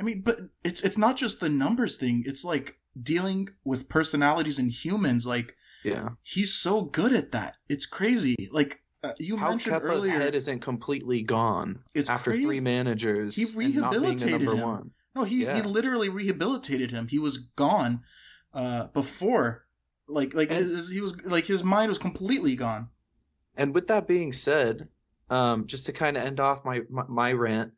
I 0.00 0.02
mean, 0.02 0.22
but 0.22 0.38
it's 0.64 0.82
it's 0.82 0.98
not 0.98 1.16
just 1.16 1.40
the 1.40 1.48
numbers 1.48 1.96
thing. 1.96 2.24
It's 2.26 2.44
like 2.44 2.76
dealing 3.02 3.48
with 3.64 3.88
personalities 3.88 4.58
and 4.58 4.70
humans. 4.70 5.26
Like 5.26 5.54
Yeah. 5.84 6.08
he's 6.22 6.52
so 6.52 6.82
good 6.82 7.12
at 7.12 7.32
that. 7.32 7.54
It's 7.68 7.86
crazy. 7.86 8.48
Like 8.50 8.80
uh, 9.04 9.12
you 9.18 9.36
How 9.36 9.50
mentioned 9.50 9.76
Kepa's 9.76 9.98
earlier, 9.98 10.12
head 10.12 10.34
isn't 10.34 10.60
completely 10.60 11.22
gone 11.22 11.82
it's 11.94 12.08
after 12.10 12.30
crazy. 12.30 12.44
three 12.44 12.60
managers 12.60 13.34
He 13.36 13.42
and 13.44 13.52
not 13.54 13.56
being 13.56 13.74
the 13.74 13.80
rehabilitated 13.80 14.40
number 14.42 14.54
him. 14.56 14.68
one. 14.68 14.90
No, 15.14 15.24
he, 15.24 15.44
he 15.44 15.62
literally 15.62 16.08
rehabilitated 16.08 16.90
him. 16.90 17.06
He 17.08 17.18
was 17.18 17.38
gone 17.56 18.00
uh, 18.54 18.86
before, 18.88 19.66
like 20.08 20.34
like 20.34 20.50
And- 20.50 20.66
his, 20.70 20.88
he 20.90 21.00
was 21.00 21.20
like 21.24 21.46
his 21.46 21.62
mind 21.62 21.88
was 21.88 21.98
completely 21.98 22.56
gone. 22.56 22.88
And 23.56 23.74
with 23.74 23.88
that 23.88 24.08
being 24.08 24.32
said, 24.32 24.88
um, 25.30 25.66
just 25.66 25.86
to 25.86 25.92
kind 25.92 26.16
of 26.16 26.24
end 26.24 26.40
off 26.40 26.64
my, 26.64 26.82
my 26.90 27.04
my 27.08 27.32
rant, 27.32 27.72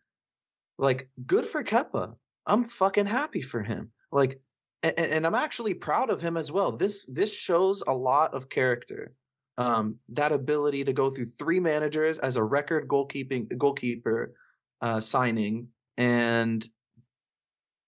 like 0.79 1.09
good 1.27 1.47
for 1.47 1.63
Kepa. 1.63 2.17
I'm 2.47 2.65
fucking 2.65 3.07
happy 3.07 3.41
for 3.41 3.63
him. 3.63 3.91
Like, 4.13 4.41
and, 4.83 4.99
and 4.99 5.27
I'm 5.27 5.35
actually 5.35 5.75
proud 5.75 6.11
of 6.11 6.21
him 6.21 6.37
as 6.37 6.53
well. 6.53 6.73
This 6.73 7.07
this 7.07 7.33
shows 7.33 7.83
a 7.87 7.95
lot 7.95 8.35
of 8.35 8.49
character. 8.49 9.13
Um, 9.57 9.97
that 10.09 10.33
ability 10.33 10.83
to 10.85 10.93
go 10.93 11.11
through 11.11 11.27
three 11.27 11.61
managers 11.61 12.19
as 12.19 12.35
a 12.37 12.43
record 12.43 12.89
goalkeeping 12.89 13.57
goalkeeper 13.57 14.35
uh, 14.81 14.99
signing 14.99 15.69
and 15.97 16.69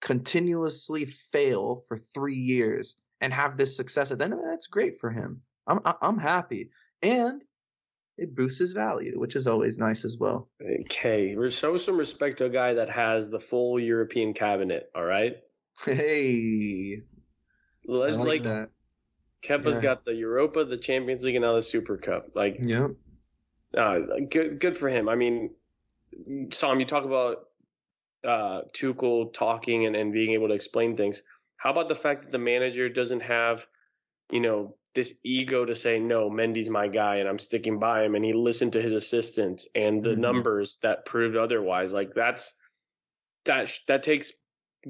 continuously 0.01 1.07
fail 1.07 1.85
for 1.89 1.97
three 1.97 2.37
years 2.37 2.97
and 3.21 3.33
have 3.33 3.57
this 3.57 3.77
success 3.77 4.13
at 4.13 4.19
the 4.19 4.25
end 4.25 4.35
of 4.35 4.39
it, 4.39 4.45
that's 4.49 4.69
great 4.69 5.01
for 5.01 5.11
him. 5.11 5.43
I'm 5.67 5.81
I'm 5.85 6.19
happy, 6.19 6.71
and 7.03 7.45
it 8.19 8.35
boosts 8.35 8.59
his 8.59 8.73
value, 8.73 9.19
which 9.19 9.37
is 9.37 9.47
always 9.47 9.79
nice 9.79 10.05
as 10.05 10.17
well. 10.19 10.49
Okay, 10.63 11.37
show 11.51 11.77
some 11.77 11.97
respect 11.97 12.39
to 12.39 12.47
a 12.47 12.51
guy 12.51 12.75
that 12.75 12.91
has 12.91 13.31
the 13.31 13.41
full 13.41 13.79
European 13.79 14.33
cabinet. 14.35 14.91
All 14.95 15.05
right, 15.05 15.37
Hey, 15.85 17.03
let's 17.87 18.17
I 18.17 18.19
like, 18.19 18.29
like 18.29 18.43
that. 18.45 18.71
Kepa's 19.43 19.77
Yeah. 19.77 19.83
got 19.83 20.05
the 20.05 20.15
Europa, 20.15 20.65
the 20.65 20.79
Champions 20.79 21.25
League, 21.25 21.37
and 21.37 21.43
now 21.45 21.55
the 21.55 21.63
Super 21.63 21.97
Cup. 21.97 22.31
Like, 22.35 22.59
Yeah, 22.61 22.89
uh, 23.77 24.01
good, 24.29 24.59
good 24.61 24.77
for 24.77 24.89
him. 24.89 25.09
I 25.09 25.15
mean, 25.15 25.55
Sam, 26.53 26.81
you 26.81 26.87
talk 26.87 27.05
about 27.05 27.49
uh, 28.25 28.63
Tuchel 28.73 29.33
talking 29.33 29.87
and, 29.87 29.95
and 29.95 30.13
being 30.13 30.33
able 30.33 30.49
to 30.49 30.55
explain 30.55 30.97
things. 30.97 31.23
How 31.59 31.71
about 31.71 31.89
the 31.89 31.95
fact 31.95 32.25
that 32.25 32.33
the 32.33 32.39
manager 32.39 32.89
doesn't 32.89 33.21
have, 33.21 33.67
you 34.31 34.41
know, 34.41 34.75
this 34.97 35.15
ego 35.23 35.65
to 35.65 35.75
say 35.75 36.01
no, 36.01 36.29
Mendy's 36.29 36.71
my 36.71 36.89
guy 36.89 37.17
and 37.17 37.29
I'm 37.29 37.39
sticking 37.39 37.79
by 37.79 38.03
him, 38.03 38.17
and 38.17 38.25
he 38.25 38.33
listened 38.33 38.73
to 38.73 38.83
his 38.83 38.95
assistants 38.95 39.69
and 39.77 40.03
the 40.03 40.11
Mhm. 40.11 40.19
numbers 40.19 40.79
that 40.83 41.05
proved 41.05 41.37
otherwise. 41.37 41.93
Like 41.93 42.15
that's 42.15 42.53
that 43.45 43.73
that 43.87 44.03
takes 44.03 44.33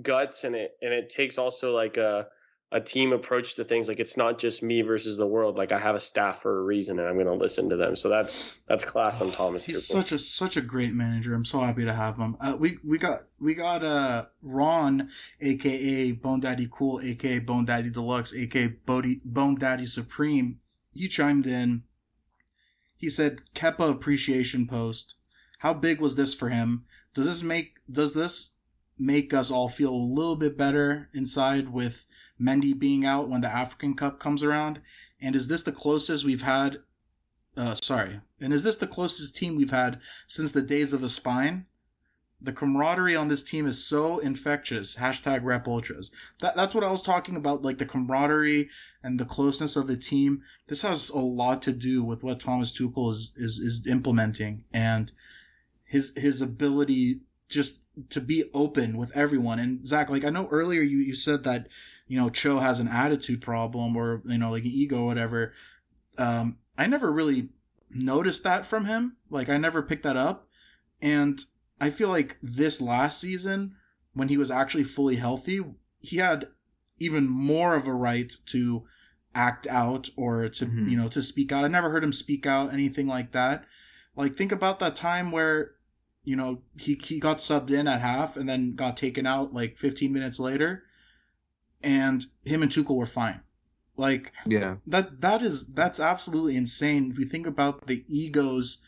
guts 0.00 0.44
and 0.44 0.54
it 0.56 0.78
and 0.80 0.94
it 0.94 1.10
takes 1.10 1.36
also 1.36 1.74
like 1.74 1.98
a 1.98 2.28
a 2.72 2.80
team 2.80 3.12
approach 3.12 3.54
to 3.54 3.64
things 3.64 3.86
like 3.86 4.00
it's 4.00 4.16
not 4.16 4.38
just 4.38 4.60
me 4.62 4.82
versus 4.82 5.16
the 5.16 5.26
world 5.26 5.56
like 5.56 5.70
i 5.70 5.78
have 5.78 5.94
a 5.94 6.00
staff 6.00 6.42
for 6.42 6.58
a 6.58 6.62
reason 6.64 6.98
and 6.98 7.06
i'm 7.06 7.14
going 7.14 7.26
to 7.26 7.32
listen 7.32 7.68
to 7.68 7.76
them 7.76 7.94
so 7.94 8.08
that's 8.08 8.42
that's 8.68 8.84
class 8.84 9.20
on 9.20 9.30
thomas 9.30 9.62
He's 9.62 9.86
Tuchel. 9.88 9.92
such 9.92 10.12
a 10.12 10.18
such 10.18 10.56
a 10.56 10.60
great 10.60 10.92
manager. 10.92 11.32
I'm 11.34 11.44
so 11.44 11.60
happy 11.60 11.84
to 11.84 11.92
have 11.92 12.16
him. 12.16 12.36
Uh, 12.40 12.56
we 12.58 12.78
we 12.84 12.98
got 12.98 13.20
we 13.40 13.54
got 13.54 13.84
uh 13.84 14.26
Ron, 14.42 15.10
aka 15.40 16.12
Bone 16.12 16.40
Daddy 16.40 16.68
Cool, 16.70 17.00
aka 17.02 17.38
Bone 17.38 17.64
Daddy 17.64 17.90
Deluxe, 17.90 18.34
aka 18.34 18.66
Bodie, 18.66 19.20
Bone 19.24 19.54
Daddy 19.54 19.86
Supreme. 19.86 20.58
He 20.92 21.08
chimed 21.08 21.46
in. 21.46 21.84
He 22.96 23.08
said, 23.08 23.42
"Kepa 23.54 23.90
appreciation 23.90 24.66
post. 24.66 25.14
How 25.58 25.72
big 25.72 26.00
was 26.00 26.16
this 26.16 26.34
for 26.34 26.48
him? 26.48 26.84
Does 27.14 27.26
this 27.26 27.42
make 27.42 27.74
does 27.90 28.12
this 28.12 28.50
make 28.98 29.32
us 29.32 29.50
all 29.50 29.68
feel 29.68 29.92
a 29.92 30.10
little 30.14 30.36
bit 30.36 30.56
better 30.58 31.08
inside 31.14 31.68
with 31.72 32.04
Mendy 32.40 32.78
being 32.78 33.04
out 33.04 33.28
when 33.28 33.40
the 33.40 33.50
African 33.50 33.94
Cup 33.94 34.18
comes 34.18 34.42
around? 34.42 34.80
And 35.20 35.34
is 35.34 35.48
this 35.48 35.62
the 35.62 35.72
closest 35.72 36.24
we've 36.24 36.42
had 36.42 36.78
uh, 37.56 37.74
sorry. 37.74 38.20
And 38.40 38.52
is 38.52 38.64
this 38.64 38.76
the 38.76 38.86
closest 38.86 39.34
team 39.34 39.56
we've 39.56 39.70
had 39.70 39.98
since 40.26 40.52
the 40.52 40.60
days 40.60 40.92
of 40.92 41.00
the 41.00 41.08
spine? 41.08 41.66
The 42.38 42.52
camaraderie 42.52 43.16
on 43.16 43.28
this 43.28 43.42
team 43.42 43.66
is 43.66 43.82
so 43.82 44.18
infectious. 44.18 44.96
Hashtag 44.96 45.42
rep 45.42 45.66
ultras. 45.66 46.10
That, 46.40 46.54
that's 46.54 46.74
what 46.74 46.84
I 46.84 46.90
was 46.90 47.00
talking 47.00 47.34
about, 47.34 47.62
like 47.62 47.78
the 47.78 47.86
camaraderie 47.86 48.68
and 49.02 49.18
the 49.18 49.24
closeness 49.24 49.74
of 49.74 49.86
the 49.86 49.96
team. 49.96 50.42
This 50.66 50.82
has 50.82 51.08
a 51.08 51.18
lot 51.18 51.62
to 51.62 51.72
do 51.72 52.04
with 52.04 52.22
what 52.22 52.40
Thomas 52.40 52.74
Tuchel 52.74 53.10
is, 53.10 53.32
is, 53.36 53.58
is 53.58 53.86
implementing 53.86 54.64
and 54.70 55.10
his 55.84 56.12
his 56.16 56.42
ability 56.42 57.20
just 57.48 57.72
to 58.10 58.20
be 58.20 58.44
open 58.52 58.96
with 58.96 59.16
everyone. 59.16 59.58
And 59.58 59.86
Zach, 59.86 60.10
like 60.10 60.24
I 60.24 60.30
know 60.30 60.48
earlier 60.50 60.82
you, 60.82 60.98
you 60.98 61.14
said 61.14 61.44
that, 61.44 61.68
you 62.08 62.18
know, 62.20 62.28
Cho 62.28 62.58
has 62.58 62.78
an 62.80 62.88
attitude 62.88 63.40
problem 63.40 63.96
or, 63.96 64.22
you 64.26 64.38
know, 64.38 64.50
like 64.50 64.64
an 64.64 64.70
ego 64.70 65.02
or 65.02 65.06
whatever. 65.06 65.52
Um, 66.18 66.58
I 66.76 66.86
never 66.86 67.10
really 67.10 67.48
noticed 67.90 68.44
that 68.44 68.66
from 68.66 68.84
him. 68.84 69.16
Like 69.30 69.48
I 69.48 69.56
never 69.56 69.82
picked 69.82 70.04
that 70.04 70.16
up. 70.16 70.48
And 71.00 71.42
I 71.80 71.90
feel 71.90 72.08
like 72.08 72.36
this 72.42 72.80
last 72.80 73.20
season, 73.20 73.76
when 74.14 74.28
he 74.28 74.36
was 74.36 74.50
actually 74.50 74.84
fully 74.84 75.16
healthy, 75.16 75.60
he 76.00 76.16
had 76.18 76.48
even 76.98 77.28
more 77.28 77.74
of 77.76 77.86
a 77.86 77.92
right 77.92 78.34
to 78.46 78.84
act 79.34 79.66
out 79.66 80.08
or 80.16 80.48
to 80.48 80.64
Mhm. 80.64 80.88
you 80.90 80.96
know 80.96 81.08
to 81.08 81.22
speak 81.22 81.52
out. 81.52 81.64
I 81.64 81.68
never 81.68 81.90
heard 81.90 82.02
him 82.02 82.12
speak 82.12 82.46
out 82.46 82.72
anything 82.72 83.06
like 83.06 83.32
that. 83.32 83.64
Like 84.16 84.34
think 84.34 84.52
about 84.52 84.78
that 84.78 84.96
time 84.96 85.30
where 85.30 85.72
you 86.26 86.36
know 86.36 86.60
he 86.78 86.94
he 87.02 87.18
got 87.20 87.38
subbed 87.38 87.70
in 87.70 87.86
at 87.88 88.00
half 88.02 88.36
and 88.36 88.46
then 88.48 88.74
got 88.74 88.96
taken 88.96 89.26
out 89.26 89.54
like 89.54 89.78
15 89.78 90.12
minutes 90.12 90.38
later, 90.38 90.82
and 91.82 92.26
him 92.44 92.62
and 92.62 92.70
Tuchel 92.70 92.96
were 92.96 93.06
fine. 93.06 93.40
Like 93.96 94.32
yeah, 94.44 94.76
that 94.86 95.20
that 95.22 95.40
is 95.40 95.64
that's 95.68 96.00
absolutely 96.00 96.56
insane. 96.56 97.10
If 97.10 97.18
you 97.18 97.24
think 97.26 97.46
about 97.46 97.86
the 97.86 98.04
egos 98.08 98.78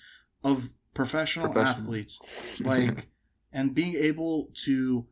of 0.44 0.74
professional, 0.94 1.46
Professional. 1.52 1.82
athletes 1.84 2.20
like 2.64 3.06
and 3.52 3.74
being 3.74 3.94
able 3.94 4.50
to 4.64 5.06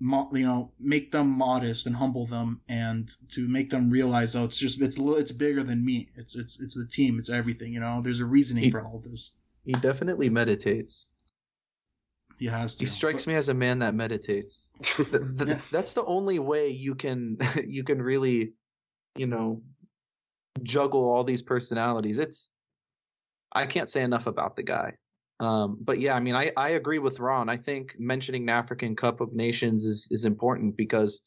you 0.00 0.46
know 0.46 0.70
make 0.78 1.10
them 1.10 1.28
modest 1.28 1.86
and 1.86 1.96
humble 1.96 2.26
them 2.26 2.60
and 2.68 3.10
to 3.30 3.48
make 3.48 3.70
them 3.70 3.88
realize 3.90 4.36
oh 4.36 4.44
it's 4.44 4.58
just 4.58 4.80
it's 4.80 4.96
it's 4.98 5.32
bigger 5.32 5.62
than 5.64 5.84
me. 5.84 6.08
It's 6.16 6.36
it's 6.36 6.60
it's 6.60 6.76
the 6.76 6.86
team. 6.86 7.18
It's 7.18 7.28
everything 7.30 7.72
you 7.72 7.80
know? 7.80 8.00
There's 8.02 8.20
a 8.20 8.24
reasoning 8.24 8.64
He- 8.64 8.70
for 8.70 8.82
all 8.86 8.98
of 8.98 9.04
this. 9.10 9.32
he 9.64 9.72
definitely 9.72 10.28
meditates. 10.30 11.10
He 12.38 12.46
has 12.46 12.76
to 12.76 12.80
He 12.80 12.86
strikes 12.86 13.26
me 13.26 13.34
as 13.34 13.48
a 13.48 13.54
man 13.54 13.78
that 13.80 13.94
meditates. 13.94 14.72
Th- 14.82 15.08
th- 15.10 15.48
Yeah. 15.48 15.60
That's 15.70 15.94
the 15.94 16.04
only 16.04 16.38
way 16.38 16.68
you 16.68 16.94
can 16.94 17.38
you 17.66 17.84
can 17.84 18.00
really, 18.00 18.52
you 19.16 19.26
know, 19.26 19.62
juggle 20.62 21.08
all 21.10 21.24
these 21.24 21.42
personalities. 21.42 22.18
It's 22.18 22.50
I 23.52 23.66
can't 23.66 23.88
say 23.88 24.02
enough 24.02 24.26
about 24.26 24.56
the 24.56 24.62
guy. 24.62 24.94
Um, 25.40 25.78
but 25.80 25.98
yeah, 25.98 26.14
I 26.14 26.20
mean, 26.20 26.34
I, 26.34 26.52
I 26.56 26.70
agree 26.70 26.98
with 26.98 27.20
Ron. 27.20 27.48
I 27.48 27.56
think 27.56 27.94
mentioning 27.98 28.46
the 28.46 28.52
African 28.52 28.96
Cup 28.96 29.20
of 29.20 29.32
Nations 29.32 29.84
is 29.84 30.08
is 30.10 30.24
important 30.24 30.76
because 30.76 31.22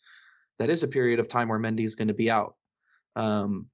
that 0.59 0.69
is 0.69 0.83
a 0.83 0.87
period 0.87 1.19
of 1.19 1.27
time 1.27 1.47
where 1.47 1.59
Mendy 1.59 1.83
is 1.85 1.95
going 1.95 2.07
to 2.09 2.13
be 2.13 2.29
out. 2.29 2.55
Um, 3.15 3.67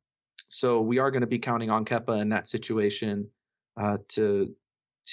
so 0.50 0.82
we 0.82 1.00
are 1.00 1.12
going 1.12 1.22
to 1.22 1.28
be 1.28 1.40
counting 1.40 1.70
on 1.70 1.84
Kepa 1.84 2.22
in 2.22 2.30
that 2.30 2.48
situation 2.48 3.30
uh, 3.78 3.98
to 4.10 4.48
to 4.48 4.56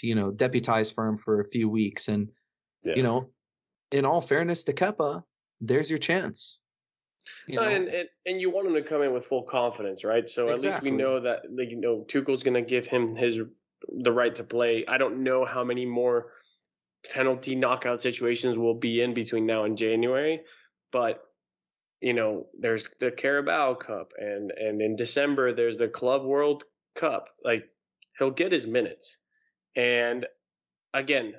you 0.03 0.15
know 0.15 0.31
deputize 0.31 0.91
for 0.91 1.07
him 1.07 1.19
for 1.19 1.41
a 1.41 1.45
few 1.45 1.69
weeks 1.69 2.09
and 2.09 2.29
Yeah. 2.85 2.95
you 2.97 3.03
know, 3.03 3.31
in 3.91 4.05
all 4.05 4.21
fairness 4.21 4.65
to 4.65 4.73
Kepa, 4.73 5.23
there's 5.61 5.91
your 5.91 5.99
chance. 5.99 6.61
You 7.47 7.61
No, 7.61 7.67
and, 7.67 7.89
and 7.89 8.09
and 8.27 8.41
you 8.41 8.51
want 8.51 8.67
him 8.67 8.75
to 8.75 8.83
come 8.83 9.03
in 9.03 9.13
with 9.13 9.27
full 9.27 9.45
confidence, 9.45 10.05
right? 10.05 10.29
So 10.29 10.49
at 10.49 10.61
least 10.61 10.83
we 10.83 10.91
know 10.91 11.21
that 11.21 11.43
like, 11.51 11.71
you 11.71 11.81
know 11.81 12.05
Tuchel's 12.09 12.43
going 12.43 12.55
to 12.55 12.63
give 12.63 12.87
him 12.87 13.15
his 13.15 13.43
the 13.89 14.13
right 14.13 14.35
to 14.37 14.45
play. 14.45 14.85
I 14.87 14.99
don't 14.99 15.23
know 15.23 15.45
how 15.45 15.65
many 15.65 15.87
more 15.87 16.33
penalty 17.13 17.55
knockout 17.57 18.01
situations 18.01 18.57
we'll 18.57 18.75
be 18.75 19.01
in 19.03 19.15
between 19.15 19.47
now 19.47 19.65
and 19.65 19.77
January, 19.77 20.41
but 20.91 21.23
you 22.01 22.15
know 22.15 22.47
there's 22.59 22.89
the 22.99 23.11
Carabao 23.11 23.75
Cup 23.75 24.13
and 24.19 24.51
and 24.53 24.81
in 24.81 24.97
December 24.97 25.53
there's 25.55 25.77
the 25.77 25.89
Club 25.89 26.25
World 26.25 26.65
Cup. 26.95 27.29
Like 27.45 27.65
he'll 28.19 28.31
get 28.31 28.53
his 28.53 28.67
minutes, 28.67 29.19
and 29.77 30.27
again. 30.95 31.35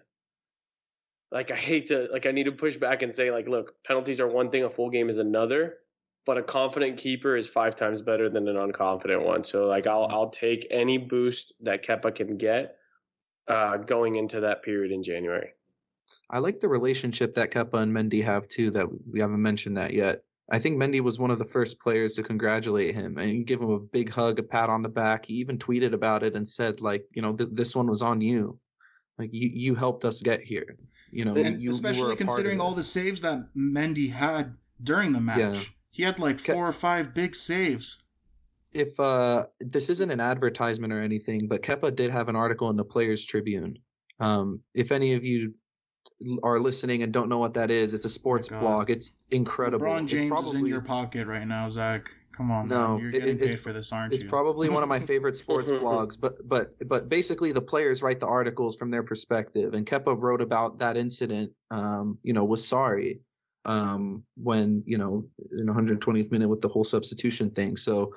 Like 1.31 1.49
I 1.49 1.55
hate 1.55 1.87
to 1.87 2.09
like 2.11 2.27
I 2.27 2.31
need 2.31 2.43
to 2.43 2.51
push 2.51 2.77
back 2.77 3.01
and 3.01 3.13
say 3.13 3.31
like 3.31 3.47
look 3.47 3.83
penalties 3.83 4.19
are 4.19 4.27
one 4.27 4.51
thing 4.51 4.65
a 4.65 4.69
full 4.69 4.91
game 4.91 5.09
is 5.09 5.17
another 5.17 5.77
but 6.25 6.37
a 6.37 6.43
confident 6.43 6.97
keeper 6.97 7.35
is 7.35 7.47
five 7.47 7.75
times 7.75 8.01
better 8.01 8.29
than 8.29 8.47
an 8.47 8.55
unconfident 8.55 9.23
one. 9.23 9.43
So 9.43 9.67
like 9.67 9.87
I'll 9.87 10.07
I'll 10.09 10.29
take 10.29 10.67
any 10.71 10.97
boost 10.97 11.53
that 11.61 11.85
Kepa 11.85 12.15
can 12.15 12.37
get 12.37 12.77
uh, 13.47 13.77
going 13.77 14.15
into 14.15 14.41
that 14.41 14.63
period 14.63 14.91
in 14.91 15.03
January. 15.03 15.53
I 16.29 16.39
like 16.39 16.59
the 16.59 16.67
relationship 16.67 17.33
that 17.33 17.51
Kepa 17.51 17.75
and 17.75 17.93
Mendy 17.93 18.23
have 18.23 18.47
too. 18.47 18.71
That 18.71 18.87
we 19.09 19.19
haven't 19.19 19.41
mentioned 19.41 19.77
that 19.77 19.93
yet. 19.93 20.23
I 20.53 20.59
think 20.59 20.77
Mendy 20.77 21.01
was 21.01 21.17
one 21.17 21.31
of 21.31 21.39
the 21.39 21.45
first 21.45 21.79
players 21.79 22.13
to 22.13 22.21
congratulate 22.21 22.93
him 22.93 23.17
and 23.17 23.43
give 23.47 23.59
him 23.59 23.71
a 23.71 23.79
big 23.79 24.11
hug, 24.11 24.37
a 24.37 24.43
pat 24.43 24.69
on 24.69 24.83
the 24.83 24.87
back. 24.87 25.25
He 25.25 25.33
even 25.33 25.57
tweeted 25.57 25.93
about 25.93 26.21
it 26.21 26.35
and 26.35 26.47
said 26.47 26.79
like, 26.79 27.07
you 27.15 27.23
know, 27.23 27.33
th- 27.33 27.49
this 27.53 27.75
one 27.75 27.87
was 27.87 28.03
on 28.03 28.21
you. 28.21 28.59
Like 29.17 29.31
you, 29.33 29.49
you 29.51 29.73
helped 29.73 30.05
us 30.05 30.21
get 30.21 30.41
here. 30.41 30.77
You 31.09 31.25
know, 31.25 31.35
you, 31.35 31.71
especially 31.71 32.15
considering 32.15 32.61
all 32.61 32.75
the 32.75 32.83
saves 32.83 33.19
that 33.21 33.47
Mendy 33.57 34.11
had 34.11 34.53
during 34.83 35.11
the 35.11 35.19
match. 35.19 35.39
Yeah. 35.39 35.59
He 35.91 36.03
had 36.03 36.19
like 36.19 36.39
four 36.39 36.67
or 36.67 36.71
five 36.71 37.15
big 37.15 37.33
saves. 37.33 38.03
If 38.73 38.99
uh, 38.99 39.47
this 39.59 39.89
isn't 39.89 40.11
an 40.11 40.19
advertisement 40.19 40.93
or 40.93 41.01
anything, 41.01 41.47
but 41.47 41.63
Kepa 41.63 41.95
did 41.95 42.11
have 42.11 42.29
an 42.29 42.35
article 42.35 42.69
in 42.69 42.77
the 42.77 42.85
Players 42.85 43.25
Tribune. 43.25 43.79
Um, 44.19 44.59
if 44.75 44.91
any 44.91 45.13
of 45.13 45.23
you 45.23 45.55
are 46.43 46.59
listening 46.59 47.03
and 47.03 47.11
don't 47.13 47.29
know 47.29 47.37
what 47.39 47.53
that 47.55 47.71
is, 47.71 47.93
it's 47.93 48.05
a 48.05 48.09
sports 48.09 48.47
God. 48.49 48.59
blog. 48.61 48.89
It's 48.89 49.11
incredible. 49.31 49.85
LeBron 49.87 50.03
It's 50.03 50.11
James 50.11 50.29
probably, 50.29 50.51
is 50.57 50.61
in 50.61 50.65
your 50.67 50.81
pocket 50.81 51.27
right 51.27 51.45
now, 51.47 51.69
Zach. 51.69 52.13
Come 52.35 52.49
on, 52.49 52.67
No, 52.67 52.93
man. 52.95 52.99
you're 52.99 53.11
getting 53.11 53.29
it's- 53.35 53.49
paid 53.51 53.59
for 53.59 53.73
this, 53.73 53.91
aren't 53.91 54.11
It's 54.13 54.23
you? 54.23 54.29
probably 54.29 54.67
one 54.69 54.81
of 54.81 54.89
my 54.89 54.99
favorite 54.99 55.35
sports 55.43 55.69
blogs, 55.69 56.19
but 56.19 56.47
but 56.47 56.75
but 56.87 57.07
basically 57.07 57.51
the 57.51 57.61
players 57.61 58.01
write 58.01 58.19
the 58.19 58.25
articles 58.27 58.75
from 58.75 58.89
their 58.89 59.03
perspective, 59.03 59.73
and 59.75 59.85
Kepa 59.85 60.19
wrote 60.19 60.41
about 60.41 60.79
that 60.79 60.97
incident. 60.97 61.51
Um, 61.69 62.17
you 62.23 62.33
know, 62.33 62.43
was 62.43 62.67
sorry 62.67 63.21
um, 63.65 64.23
when 64.35 64.83
you 64.87 64.97
know 64.97 65.25
in 65.51 65.67
120th 65.67 66.31
minute 66.31 66.49
with 66.49 66.61
the 66.61 66.67
whole 66.69 66.83
substitution 66.83 67.51
thing. 67.51 67.77
So, 67.77 68.13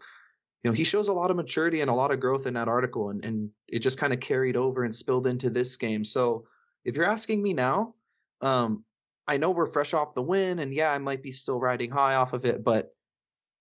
you 0.64 0.70
know, 0.70 0.72
he 0.74 0.82
shows 0.84 1.08
a 1.08 1.12
lot 1.12 1.30
of 1.30 1.36
maturity 1.36 1.82
and 1.82 1.90
a 1.90 1.94
lot 1.94 2.10
of 2.10 2.18
growth 2.18 2.46
in 2.46 2.54
that 2.54 2.68
article, 2.68 3.10
and 3.10 3.22
and 3.22 3.50
it 3.68 3.80
just 3.80 3.98
kind 3.98 4.14
of 4.14 4.20
carried 4.20 4.56
over 4.56 4.82
and 4.84 4.94
spilled 4.94 5.26
into 5.26 5.50
this 5.50 5.76
game. 5.76 6.04
So, 6.04 6.46
if 6.86 6.94
you're 6.94 7.04
asking 7.04 7.42
me 7.42 7.52
now, 7.52 7.94
um, 8.40 8.84
I 9.26 9.36
know 9.38 9.50
we're 9.50 9.66
fresh 9.66 9.92
off 9.92 10.14
the 10.14 10.22
win, 10.22 10.60
and 10.60 10.72
yeah, 10.72 10.92
I 10.92 10.98
might 10.98 11.22
be 11.22 11.32
still 11.32 11.58
riding 11.58 11.90
high 11.90 12.14
off 12.14 12.32
of 12.32 12.44
it, 12.44 12.62
but 12.62 12.94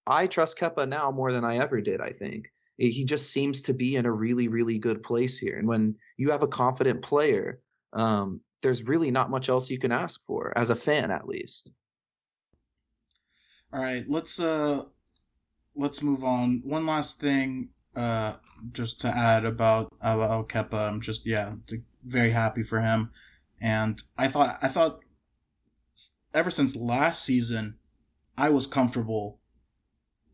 I 0.06 0.28
trust 0.28 0.60
Kepa 0.60 0.88
now 0.88 1.10
more 1.10 1.32
than 1.32 1.44
I 1.44 1.58
ever 1.58 1.82
did. 1.82 2.00
I 2.02 2.12
think 2.12 2.52
he 2.78 3.04
just 3.04 3.32
seems 3.32 3.64
to 3.64 3.74
be 3.74 3.96
in 3.96 4.06
a 4.06 4.12
really, 4.12 4.48
really 4.48 4.78
good 4.78 5.02
place 5.02 5.40
here. 5.40 5.58
And 5.58 5.68
when 5.68 5.96
you 6.18 6.30
have 6.30 6.44
a 6.44 6.48
confident 6.48 7.02
player, 7.02 7.62
um, 7.94 8.42
there's 8.62 8.84
really 8.84 9.10
not 9.10 9.32
much 9.32 9.50
else 9.50 9.72
you 9.72 9.80
can 9.80 9.92
ask 9.92 10.24
for 10.28 10.56
as 10.56 10.70
a 10.70 10.76
fan, 10.76 11.10
at 11.10 11.28
least. 11.28 11.74
All 13.74 13.82
right, 13.82 14.06
let's 14.08 14.40
uh 14.40 14.84
let's 15.76 16.04
move 16.04 16.24
on. 16.24 16.62
One 16.64 16.86
last 16.86 17.20
thing 17.20 17.70
uh 17.96 18.36
just 18.72 19.02
to 19.02 19.08
add 19.08 19.46
about 19.46 19.92
about 20.02 20.50
Kepa. 20.50 20.88
I'm 20.88 21.02
just 21.02 21.26
yeah, 21.26 21.54
t- 21.66 21.82
very 22.06 22.32
happy 22.32 22.64
for 22.64 22.82
him. 22.82 23.12
And 23.62 24.02
I 24.18 24.28
thought 24.28 24.60
I 24.62 24.68
thought 24.68 25.00
ever 26.34 26.52
since 26.52 26.76
last 26.76 27.24
season 27.24 27.78
I 28.38 28.50
was 28.50 28.68
comfortable 28.68 29.40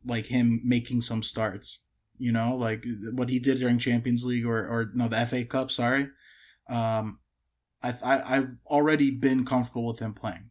like 0.05 0.26
him 0.26 0.61
making 0.63 1.01
some 1.01 1.24
starts. 1.24 1.82
You 2.17 2.32
know, 2.32 2.55
like 2.55 2.84
what 3.13 3.30
he 3.30 3.39
did 3.39 3.59
during 3.59 3.80
Champions 3.80 4.26
League 4.26 4.45
or 4.45 4.57
or 4.57 4.91
no, 4.93 5.07
the 5.07 5.26
FA 5.26 5.45
Cup, 5.45 5.72
sorry. 5.72 6.07
Um 6.69 7.19
I, 7.84 7.93
I 8.03 8.38
I've 8.38 8.49
already 8.67 9.11
been 9.11 9.45
comfortable 9.45 9.88
with 9.88 9.99
him 9.99 10.13
playing. 10.13 10.49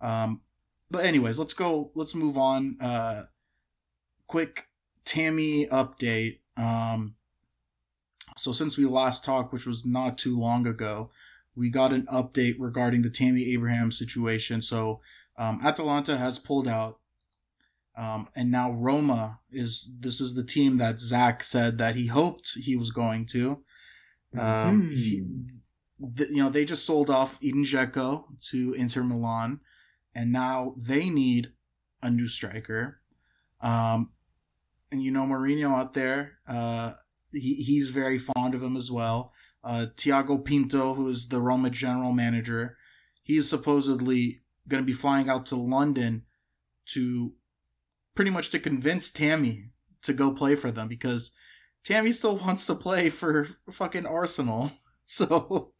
Um 0.00 0.42
but 0.90 1.04
anyways, 1.04 1.38
let's 1.38 1.54
go. 1.54 1.92
Let's 1.94 2.14
move 2.14 2.36
on. 2.36 2.76
Uh, 2.80 3.24
quick 4.26 4.66
Tammy 5.04 5.66
update. 5.66 6.40
Um, 6.56 7.14
so 8.36 8.52
since 8.52 8.76
we 8.76 8.84
last 8.86 9.24
talked, 9.24 9.52
which 9.52 9.66
was 9.66 9.84
not 9.84 10.18
too 10.18 10.38
long 10.38 10.66
ago, 10.66 11.10
we 11.56 11.70
got 11.70 11.92
an 11.92 12.06
update 12.12 12.54
regarding 12.58 13.02
the 13.02 13.10
Tammy 13.10 13.52
Abraham 13.52 13.90
situation. 13.90 14.60
So 14.62 15.00
um, 15.36 15.60
Atalanta 15.64 16.16
has 16.16 16.38
pulled 16.38 16.68
out, 16.68 16.98
um, 17.96 18.28
and 18.36 18.50
now 18.50 18.72
Roma 18.72 19.38
is. 19.50 19.90
This 20.00 20.20
is 20.20 20.34
the 20.34 20.44
team 20.44 20.76
that 20.78 21.00
Zach 21.00 21.42
said 21.42 21.78
that 21.78 21.94
he 21.94 22.06
hoped 22.06 22.52
he 22.56 22.76
was 22.76 22.90
going 22.90 23.26
to. 23.26 23.62
Um, 24.38 24.82
Hmm. 24.82 24.94
he- 24.94 25.24
th- 26.16 26.30
you 26.30 26.42
know, 26.42 26.50
they 26.50 26.64
just 26.64 26.86
sold 26.86 27.10
off 27.10 27.38
Edin 27.42 27.64
Dzeko 27.64 28.24
to 28.50 28.74
Inter 28.74 29.02
Milan 29.02 29.60
and 30.14 30.32
now 30.32 30.74
they 30.76 31.08
need 31.10 31.52
a 32.02 32.10
new 32.10 32.28
striker. 32.28 33.00
Um, 33.60 34.12
and 34.90 35.02
you 35.02 35.10
know 35.10 35.22
Mourinho 35.24 35.70
out 35.78 35.92
there, 35.94 36.38
uh, 36.48 36.94
he, 37.32 37.54
he's 37.54 37.90
very 37.90 38.18
fond 38.18 38.54
of 38.54 38.62
him 38.62 38.76
as 38.76 38.90
well. 38.90 39.32
Uh, 39.62 39.86
Tiago 39.96 40.38
Pinto, 40.38 40.94
who 40.94 41.08
is 41.08 41.28
the 41.28 41.40
Roma 41.40 41.70
general 41.70 42.12
manager, 42.12 42.76
he 43.22 43.36
is 43.36 43.48
supposedly 43.48 44.40
going 44.68 44.82
to 44.82 44.86
be 44.86 44.92
flying 44.92 45.28
out 45.28 45.46
to 45.46 45.56
London 45.56 46.24
to 46.86 47.32
pretty 48.14 48.30
much 48.30 48.50
to 48.50 48.58
convince 48.58 49.10
Tammy 49.10 49.70
to 50.02 50.12
go 50.12 50.32
play 50.32 50.54
for 50.54 50.70
them 50.70 50.88
because 50.88 51.32
Tammy 51.84 52.12
still 52.12 52.36
wants 52.44 52.66
to 52.66 52.74
play 52.74 53.10
for 53.10 53.48
fucking 53.70 54.06
Arsenal. 54.06 54.72
So 55.12 55.72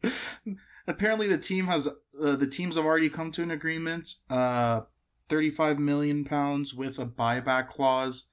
apparently 0.87 1.29
the 1.29 1.37
team 1.37 1.67
has 1.67 1.87
uh, 1.87 2.35
the 2.35 2.47
teams 2.47 2.75
have 2.75 2.83
already 2.83 3.09
come 3.09 3.31
to 3.31 3.43
an 3.43 3.51
agreement. 3.51 4.13
Uh, 4.29 4.81
35 5.29 5.79
million 5.79 6.25
pounds 6.25 6.73
with 6.73 6.99
a 6.99 7.05
buyback 7.05 7.67
clause. 7.67 8.25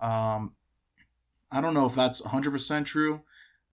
Um, 0.00 0.54
I 1.50 1.60
don't 1.60 1.74
know 1.74 1.86
if 1.86 1.94
that's 1.94 2.20
100% 2.22 2.84
true, 2.84 3.22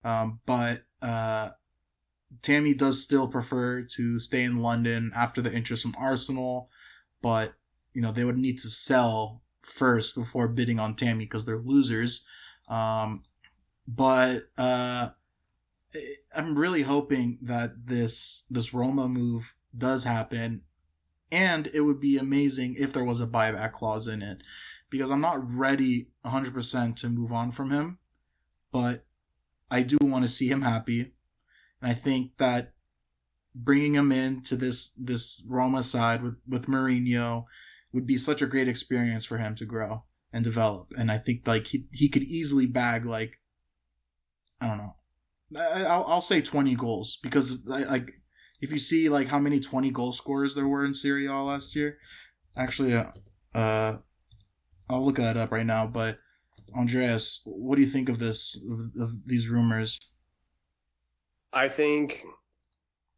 um, 0.03 0.39
but 0.45 0.83
uh, 1.01 1.51
Tammy 2.41 2.73
does 2.73 3.01
still 3.01 3.27
prefer 3.27 3.83
to 3.83 4.19
stay 4.19 4.43
in 4.43 4.57
London 4.57 5.11
after 5.15 5.41
the 5.41 5.53
interest 5.53 5.83
from 5.83 5.95
Arsenal, 5.97 6.69
but 7.21 7.53
you 7.93 8.01
know 8.01 8.11
they 8.11 8.23
would 8.23 8.37
need 8.37 8.59
to 8.59 8.69
sell 8.69 9.41
first 9.61 10.15
before 10.15 10.47
bidding 10.47 10.79
on 10.79 10.95
Tammy 10.95 11.25
because 11.25 11.45
they're 11.45 11.57
losers. 11.57 12.25
Um, 12.69 13.23
but 13.87 14.49
uh, 14.57 15.09
I'm 16.35 16.57
really 16.57 16.81
hoping 16.81 17.39
that 17.43 17.87
this 17.87 18.43
this 18.49 18.73
Roma 18.73 19.07
move 19.07 19.53
does 19.77 20.03
happen, 20.03 20.61
and 21.31 21.67
it 21.73 21.81
would 21.81 21.99
be 21.99 22.17
amazing 22.17 22.75
if 22.77 22.93
there 22.93 23.03
was 23.03 23.21
a 23.21 23.27
buyback 23.27 23.73
clause 23.73 24.07
in 24.07 24.21
it, 24.21 24.41
because 24.89 25.09
I'm 25.09 25.21
not 25.21 25.47
ready 25.53 26.09
100% 26.25 26.95
to 26.97 27.09
move 27.09 27.31
on 27.31 27.51
from 27.51 27.71
him, 27.71 27.99
but 28.71 29.05
I 29.69 29.83
do 29.83 29.97
want 30.01 30.23
to 30.23 30.27
see 30.31 30.47
him 30.47 30.61
happy, 30.61 31.13
and 31.81 31.91
I 31.91 31.93
think 31.93 32.37
that 32.37 32.73
bringing 33.53 33.95
him 33.95 34.11
into 34.11 34.55
this 34.55 34.91
this 34.97 35.45
Roma 35.47 35.81
side 35.83 36.21
with 36.21 36.35
with 36.47 36.67
Mourinho 36.67 37.45
would 37.93 38.05
be 38.05 38.17
such 38.17 38.41
a 38.41 38.47
great 38.47 38.67
experience 38.67 39.25
for 39.25 39.37
him 39.37 39.55
to 39.55 39.65
grow 39.65 40.03
and 40.33 40.43
develop, 40.43 40.91
and 40.97 41.11
I 41.11 41.17
think 41.17 41.47
like 41.47 41.67
he 41.67 41.87
he 41.91 42.09
could 42.09 42.23
easily 42.23 42.65
bag 42.65 43.05
like 43.05 43.39
I 44.61 44.67
don't 44.67 44.77
know. 44.77 44.95
I'll, 45.57 46.05
I'll 46.05 46.21
say 46.21 46.41
20 46.41 46.75
goals 46.75 47.19
because 47.21 47.63
like 47.65 48.11
if 48.61 48.71
you 48.71 48.79
see 48.79 49.09
like 49.09 49.27
how 49.27 49.39
many 49.39 49.59
20 49.59 49.91
goal 49.91 50.11
scorers 50.11 50.55
there 50.55 50.67
were 50.67 50.85
in 50.85 50.93
Serie 50.93 51.27
A 51.27 51.33
last 51.33 51.75
year, 51.75 51.97
actually, 52.57 52.93
uh, 52.93 53.11
uh, 53.53 53.97
I'll 54.89 55.05
look 55.05 55.17
that 55.17 55.37
up 55.37 55.51
right 55.51 55.65
now. 55.65 55.87
But 55.87 56.17
Andreas, 56.75 57.41
what 57.45 57.75
do 57.75 57.81
you 57.81 57.87
think 57.87 58.09
of 58.09 58.19
this 58.19 58.63
of, 58.69 59.01
of 59.01 59.09
these 59.25 59.49
rumors? 59.49 59.99
I 61.53 61.67
think 61.69 62.23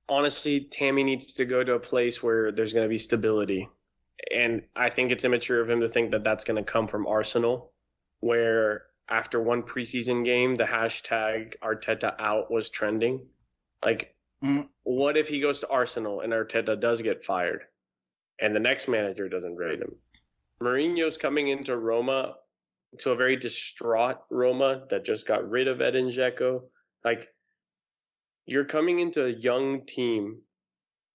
honestly, 0.10 0.62
Tammy 0.72 1.04
needs 1.04 1.34
to 1.34 1.46
go 1.46 1.64
to 1.64 1.74
a 1.74 1.80
place 1.80 2.22
where 2.24 2.52
there's 2.52 2.74
going 2.74 2.86
to 2.86 2.90
be 2.90 2.98
stability. 2.98 3.68
And 4.34 4.64
I 4.76 4.90
think 4.90 5.12
it's 5.12 5.26
immature 5.26 5.62
of 5.62 5.70
him 5.70 5.82
to 5.82 5.88
think 5.88 6.12
that 6.12 6.24
that's 6.24 6.44
going 6.44 6.64
to 6.64 6.72
come 6.72 6.88
from 6.88 7.06
Arsenal, 7.08 7.72
where 8.20 8.84
after 9.10 9.42
one 9.42 9.64
preseason 9.64 10.26
game, 10.26 10.56
the 10.56 10.64
hashtag 10.66 11.54
Arteta 11.64 12.16
out 12.20 12.52
was 12.52 12.70
trending. 12.70 13.26
Like, 13.86 14.14
Mm. 14.44 14.70
what 14.84 15.18
if 15.18 15.28
he 15.28 15.40
goes 15.42 15.62
to 15.62 15.70
Arsenal 15.70 16.22
and 16.22 16.32
Arteta 16.32 16.80
does 16.80 17.02
get 17.02 17.24
fired 17.24 17.64
and 18.40 18.56
the 18.56 18.60
next 18.60 18.88
manager 18.88 19.28
doesn't 19.28 19.56
rate 19.56 19.82
him? 19.82 19.96
Mourinho's 20.62 21.18
coming 21.18 21.50
into 21.50 21.78
Roma 21.78 22.36
to 23.00 23.12
a 23.12 23.16
very 23.16 23.36
distraught 23.36 24.18
Roma 24.30 24.86
that 24.90 25.06
just 25.06 25.28
got 25.28 25.50
rid 25.50 25.68
of 25.68 25.82
Edin 25.82 26.08
Dzeko. 26.08 26.62
Like, 27.04 27.28
you're 28.46 28.66
coming 28.66 29.00
into 29.00 29.26
a 29.26 29.30
young 29.30 29.86
team 29.86 30.42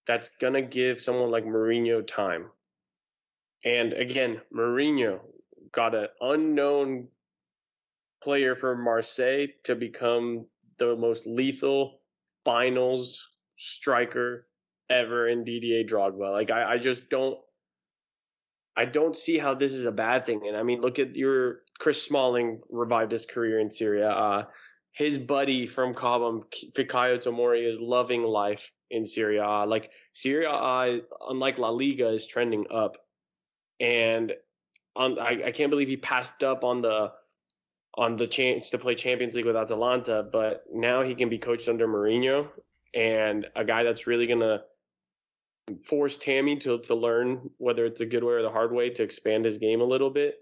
that's 0.07 0.31
going 0.41 0.55
to 0.55 0.63
give 0.63 1.01
someone 1.01 1.31
like 1.31 1.45
Mourinho 1.45 2.07
time. 2.07 2.47
And 3.65 3.93
again, 3.93 4.41
Mourinho 4.55 5.21
got 5.73 5.95
an 5.95 6.09
unknown 6.21 7.09
player 8.23 8.55
for 8.55 8.77
Marseille 8.77 9.47
to 9.65 9.75
become 9.75 10.47
the 10.79 10.97
most 10.97 11.27
lethal 11.27 12.01
finals 12.45 13.29
striker 13.57 14.47
ever 14.91 15.29
in 15.29 15.45
Didier 15.45 15.85
Drogba. 15.85 16.33
Like 16.33 16.51
I, 16.51 16.75
I 16.75 16.79
just 16.79 17.09
don't 17.09 17.39
I 18.77 18.87
don't 18.87 19.17
see 19.17 19.39
how 19.39 19.55
this 19.55 19.73
is 19.73 19.85
a 19.85 19.93
bad 19.93 20.27
thing. 20.27 20.43
And 20.47 20.57
I 20.57 20.63
mean, 20.63 20.81
look 20.81 20.99
at 20.99 21.15
your 21.15 21.61
Chris 21.79 22.03
Smalling 22.03 22.61
revived 22.71 23.13
his 23.13 23.27
career 23.27 23.59
in 23.59 23.71
Serie 23.71 24.03
A. 24.03 24.11
Uh, 24.11 24.45
his 24.93 25.19
buddy 25.19 25.67
from 25.67 25.95
Cobham, 25.95 26.43
Fikayo 26.75 27.19
Tomori, 27.19 27.67
is 27.67 27.81
loving 27.81 28.23
life 28.23 28.71
in 28.91 29.05
Serie 29.05 29.39
A. 29.39 29.45
Uh, 29.45 29.67
like 29.67 29.91
Serie 30.13 30.45
A, 30.45 30.51
uh, 30.51 30.97
unlike 31.29 31.59
La 31.59 31.71
Liga, 31.71 32.09
is 32.09 32.27
trending 32.27 32.67
up, 32.73 32.97
and 33.81 34.33
on 34.95 35.19
I, 35.19 35.43
I 35.47 35.51
can't 35.51 35.71
believe 35.71 35.89
he 35.89 35.97
passed 35.97 36.43
up 36.45 36.65
on 36.65 36.83
the 36.83 37.13
on 37.95 38.17
the 38.17 38.27
chance 38.27 38.71
to 38.71 38.79
play 38.79 38.95
Champions 38.95 39.35
League 39.35 39.45
with 39.45 39.57
Atalanta, 39.57 40.27
but 40.31 40.65
now 40.73 41.03
he 41.03 41.15
can 41.15 41.29
be 41.29 41.39
coached 41.39 41.69
under 41.69 41.87
Mourinho, 41.87 42.49
and 42.95 43.47
a 43.55 43.65
guy 43.65 43.85
that's 43.85 44.07
really 44.07 44.27
to 44.41 44.63
force 45.85 46.19
Tammy 46.19 46.57
to, 46.57 46.79
to 46.79 46.95
learn 46.95 47.51
whether 47.59 47.85
it's 47.85 48.01
a 48.01 48.07
good 48.07 48.25
way 48.25 48.35
or 48.35 48.43
the 48.43 48.51
hard 48.51 48.73
way 48.73 48.91
to 48.91 49.03
expand 49.03 49.45
his 49.45 49.59
game 49.59 49.81
a 49.81 49.85
little 49.85 50.11
bit. 50.11 50.37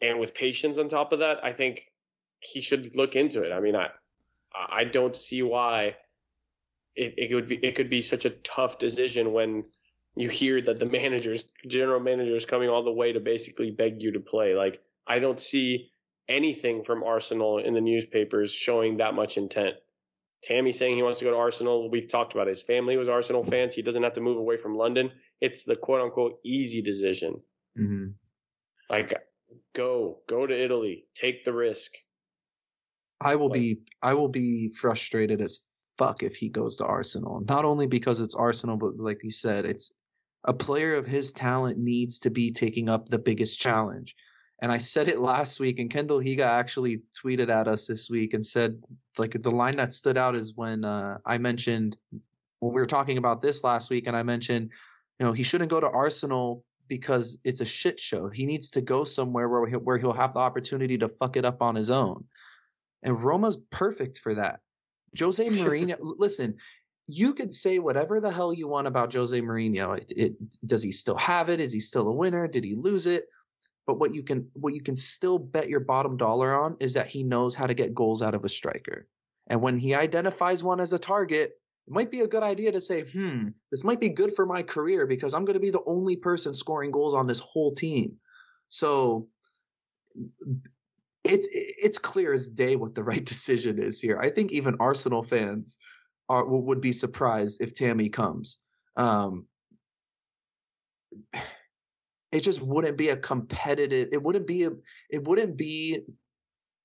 And 0.00 0.18
with 0.18 0.34
patience 0.34 0.78
on 0.78 0.88
top 0.88 1.12
of 1.12 1.20
that, 1.20 1.44
I 1.44 1.52
think 1.52 1.86
he 2.40 2.60
should 2.60 2.94
look 2.96 3.14
into 3.16 3.42
it. 3.42 3.52
I 3.52 3.60
mean, 3.60 3.76
I 3.76 3.88
I 4.54 4.84
don't 4.84 5.16
see 5.16 5.42
why 5.42 5.96
it, 6.94 7.14
it 7.16 7.34
would 7.34 7.48
be 7.48 7.56
it 7.56 7.74
could 7.74 7.88
be 7.88 8.02
such 8.02 8.24
a 8.24 8.30
tough 8.30 8.78
decision 8.78 9.32
when 9.32 9.64
you 10.16 10.28
hear 10.28 10.60
that 10.60 10.78
the 10.78 10.86
managers, 10.90 11.44
general 11.66 12.00
managers, 12.00 12.44
coming 12.44 12.68
all 12.68 12.84
the 12.84 12.92
way 12.92 13.12
to 13.12 13.20
basically 13.20 13.70
beg 13.70 14.02
you 14.02 14.12
to 14.12 14.20
play. 14.20 14.54
Like 14.54 14.80
I 15.06 15.20
don't 15.20 15.38
see 15.38 15.90
anything 16.28 16.84
from 16.84 17.02
Arsenal 17.02 17.58
in 17.58 17.74
the 17.74 17.80
newspapers 17.80 18.52
showing 18.52 18.98
that 18.98 19.14
much 19.14 19.36
intent. 19.36 19.76
Tammy 20.42 20.72
saying 20.72 20.96
he 20.96 21.02
wants 21.02 21.20
to 21.20 21.24
go 21.24 21.30
to 21.30 21.36
Arsenal. 21.36 21.90
We've 21.90 22.10
talked 22.10 22.32
about 22.32 22.48
it. 22.48 22.50
his 22.50 22.62
family 22.62 22.96
was 22.96 23.08
Arsenal 23.08 23.44
fans. 23.44 23.74
He 23.74 23.82
doesn't 23.82 24.02
have 24.02 24.14
to 24.14 24.20
move 24.20 24.38
away 24.38 24.56
from 24.56 24.76
London. 24.76 25.10
It's 25.40 25.64
the 25.64 25.76
quote 25.76 26.00
unquote 26.00 26.38
easy 26.44 26.82
decision. 26.82 27.40
Mm-hmm. 27.78 28.10
Like, 28.90 29.14
go, 29.74 30.18
go 30.28 30.46
to 30.46 30.64
Italy, 30.64 31.06
take 31.14 31.44
the 31.44 31.52
risk. 31.52 31.92
I 33.20 33.36
will 33.36 33.48
like, 33.48 33.60
be, 33.60 33.78
I 34.02 34.14
will 34.14 34.28
be 34.28 34.72
frustrated 34.78 35.40
as 35.40 35.60
fuck 35.96 36.22
if 36.22 36.34
he 36.34 36.48
goes 36.48 36.76
to 36.76 36.84
Arsenal. 36.84 37.44
Not 37.48 37.64
only 37.64 37.86
because 37.86 38.20
it's 38.20 38.34
Arsenal, 38.34 38.76
but 38.76 38.98
like 38.98 39.20
you 39.22 39.30
said, 39.30 39.64
it's 39.64 39.92
a 40.44 40.52
player 40.52 40.94
of 40.94 41.06
his 41.06 41.32
talent 41.32 41.78
needs 41.78 42.18
to 42.20 42.30
be 42.30 42.50
taking 42.50 42.88
up 42.88 43.08
the 43.08 43.18
biggest 43.18 43.60
challenge. 43.60 44.16
And 44.62 44.70
I 44.70 44.78
said 44.78 45.08
it 45.08 45.18
last 45.18 45.58
week, 45.58 45.80
and 45.80 45.90
Kendall 45.90 46.20
Higa 46.20 46.46
actually 46.46 47.02
tweeted 47.20 47.50
at 47.50 47.66
us 47.66 47.88
this 47.88 48.08
week 48.08 48.32
and 48.32 48.46
said, 48.46 48.80
like, 49.18 49.42
the 49.42 49.50
line 49.50 49.76
that 49.76 49.92
stood 49.92 50.16
out 50.16 50.36
is 50.36 50.52
when 50.54 50.84
uh, 50.84 51.18
I 51.26 51.38
mentioned, 51.38 51.96
when 52.60 52.72
we 52.72 52.80
were 52.80 52.86
talking 52.86 53.18
about 53.18 53.42
this 53.42 53.64
last 53.64 53.90
week, 53.90 54.06
and 54.06 54.16
I 54.16 54.22
mentioned, 54.22 54.70
you 55.18 55.26
know, 55.26 55.32
he 55.32 55.42
shouldn't 55.42 55.68
go 55.68 55.80
to 55.80 55.90
Arsenal 55.90 56.64
because 56.86 57.38
it's 57.42 57.60
a 57.60 57.64
shit 57.64 57.98
show. 57.98 58.28
He 58.28 58.46
needs 58.46 58.70
to 58.70 58.80
go 58.80 59.02
somewhere 59.02 59.48
where, 59.48 59.66
he, 59.66 59.74
where 59.74 59.98
he'll 59.98 60.12
have 60.12 60.34
the 60.34 60.38
opportunity 60.38 60.96
to 60.98 61.08
fuck 61.08 61.36
it 61.36 61.44
up 61.44 61.60
on 61.60 61.74
his 61.74 61.90
own. 61.90 62.24
And 63.02 63.20
Roma's 63.20 63.56
perfect 63.56 64.20
for 64.20 64.36
that. 64.36 64.60
Jose 65.18 65.44
Mourinho, 65.48 65.96
listen, 65.98 66.56
you 67.08 67.34
could 67.34 67.52
say 67.52 67.80
whatever 67.80 68.20
the 68.20 68.30
hell 68.30 68.54
you 68.54 68.68
want 68.68 68.86
about 68.86 69.12
Jose 69.12 69.40
Mourinho. 69.40 69.98
It, 69.98 70.12
it, 70.16 70.34
does 70.64 70.84
he 70.84 70.92
still 70.92 71.16
have 71.16 71.50
it? 71.50 71.58
Is 71.58 71.72
he 71.72 71.80
still 71.80 72.06
a 72.06 72.14
winner? 72.14 72.46
Did 72.46 72.62
he 72.62 72.76
lose 72.76 73.06
it? 73.06 73.26
But 73.86 73.98
what 73.98 74.14
you 74.14 74.22
can 74.22 74.48
what 74.54 74.74
you 74.74 74.82
can 74.82 74.96
still 74.96 75.38
bet 75.38 75.68
your 75.68 75.80
bottom 75.80 76.16
dollar 76.16 76.54
on 76.54 76.76
is 76.80 76.94
that 76.94 77.08
he 77.08 77.22
knows 77.22 77.54
how 77.54 77.66
to 77.66 77.74
get 77.74 77.94
goals 77.94 78.22
out 78.22 78.34
of 78.34 78.44
a 78.44 78.48
striker. 78.48 79.08
And 79.48 79.60
when 79.60 79.76
he 79.76 79.94
identifies 79.94 80.62
one 80.62 80.80
as 80.80 80.92
a 80.92 80.98
target, 80.98 81.52
it 81.86 81.92
might 81.92 82.10
be 82.10 82.20
a 82.20 82.28
good 82.28 82.44
idea 82.44 82.70
to 82.72 82.80
say, 82.80 83.02
hmm, 83.02 83.48
this 83.70 83.82
might 83.82 84.00
be 84.00 84.08
good 84.08 84.36
for 84.36 84.46
my 84.46 84.62
career 84.62 85.06
because 85.06 85.34
I'm 85.34 85.44
going 85.44 85.54
to 85.54 85.60
be 85.60 85.70
the 85.70 85.82
only 85.86 86.16
person 86.16 86.54
scoring 86.54 86.92
goals 86.92 87.14
on 87.14 87.26
this 87.26 87.40
whole 87.40 87.74
team. 87.74 88.18
So 88.68 89.28
it's 91.24 91.48
it's 91.52 91.98
clear 91.98 92.32
as 92.32 92.48
day 92.48 92.76
what 92.76 92.94
the 92.94 93.04
right 93.04 93.24
decision 93.34 93.78
is 93.78 94.00
here. 94.00 94.18
I 94.20 94.30
think 94.30 94.52
even 94.52 94.76
Arsenal 94.78 95.22
fans 95.22 95.78
are 96.28 96.44
would 96.46 96.80
be 96.80 96.92
surprised 96.92 97.60
if 97.60 97.74
Tammy 97.74 98.08
comes. 98.08 98.58
Um, 98.96 99.46
it 102.32 102.40
just 102.40 102.62
wouldn't 102.62 102.96
be 102.96 103.10
a 103.10 103.16
competitive 103.16 104.08
it 104.12 104.22
wouldn't 104.22 104.46
be 104.46 104.64
a 104.64 104.70
it 105.10 105.22
wouldn't 105.22 105.56
be 105.56 106.00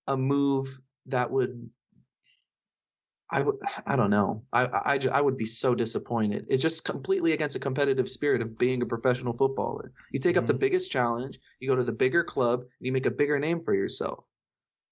a 0.07 0.17
move 0.17 0.79
that 1.07 1.31
would 1.31 1.69
I 3.29 3.41
would 3.41 3.55
I 3.85 3.95
don't 3.95 4.09
know 4.09 4.43
I 4.53 4.65
I 4.65 4.99
I 5.11 5.21
would 5.21 5.37
be 5.37 5.45
so 5.45 5.75
disappointed. 5.75 6.45
It's 6.49 6.61
just 6.61 6.85
completely 6.85 7.33
against 7.33 7.53
the 7.53 7.59
competitive 7.59 8.09
spirit 8.09 8.41
of 8.41 8.57
being 8.57 8.81
a 8.81 8.85
professional 8.85 9.33
footballer. 9.33 9.91
You 10.11 10.19
take 10.19 10.35
mm-hmm. 10.35 10.39
up 10.39 10.47
the 10.47 10.53
mm-hmm. 10.53 10.59
biggest 10.59 10.91
challenge, 10.91 11.39
you 11.59 11.67
go 11.67 11.75
to 11.75 11.83
the 11.83 11.91
bigger 11.91 12.23
club, 12.23 12.61
and 12.61 12.69
you 12.79 12.91
make 12.91 13.05
a 13.05 13.11
bigger 13.11 13.37
name 13.37 13.63
for 13.63 13.73
yourself. 13.73 14.23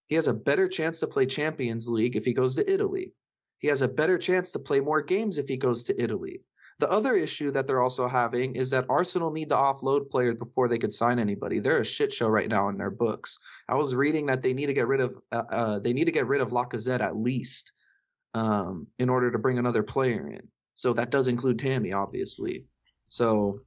He 0.08 0.16
has 0.16 0.28
a 0.28 0.34
better 0.34 0.68
chance 0.68 1.00
to 1.00 1.08
play 1.08 1.26
Champions 1.26 1.88
League 1.88 2.16
if 2.16 2.26
he 2.26 2.34
goes 2.34 2.56
to 2.56 2.72
Italy. 2.72 3.14
He 3.60 3.70
has 3.70 3.82
a 3.82 3.88
better 3.88 4.18
chance 4.18 4.52
to 4.52 4.60
play 4.60 4.80
more 4.82 5.02
games 5.02 5.38
if 5.38 5.48
he 5.48 5.58
goes 5.58 5.86
to 5.86 6.02
Italy. 6.02 6.42
The 6.80 6.92
other 6.92 7.16
issue 7.16 7.52
that 7.52 7.68
they're 7.68 7.82
also 7.82 8.08
having 8.08 8.56
is 8.56 8.70
that 8.72 8.86
Arsenal 8.90 9.32
need 9.32 9.50
to 9.50 9.56
offload 9.56 10.10
players 10.10 10.36
before 10.36 10.68
they 10.68 10.78
could 10.78 10.92
sign 10.92 11.20
anybody. 11.20 11.60
They're 11.60 11.80
a 11.80 11.86
shit 11.86 12.12
show 12.12 12.28
right 12.28 12.50
now 12.50 12.68
in 12.68 12.78
their 12.78 12.92
books. 12.92 13.40
I 13.70 13.76
was 13.76 13.96
reading 13.96 14.26
that 14.26 14.42
they 14.42 14.54
need 14.54 14.66
to 14.66 14.74
get 14.74 14.88
rid 14.88 15.00
of 15.00 15.16
uh, 15.32 15.44
uh, 15.52 15.80
they 15.80 15.94
need 15.94 16.06
to 16.06 16.12
get 16.12 16.28
rid 16.28 16.42
of 16.42 16.50
Lacazette 16.50 17.00
at 17.00 17.16
least 17.16 17.72
um, 18.34 18.88
in 19.00 19.10
order 19.10 19.32
to 19.32 19.40
bring 19.40 19.58
another 19.58 19.84
player 19.84 20.28
in. 20.28 20.48
So 20.74 20.92
that 20.94 21.12
does 21.12 21.30
include 21.30 21.60
Tammy, 21.60 21.94
obviously. 21.94 22.66
So 23.08 23.62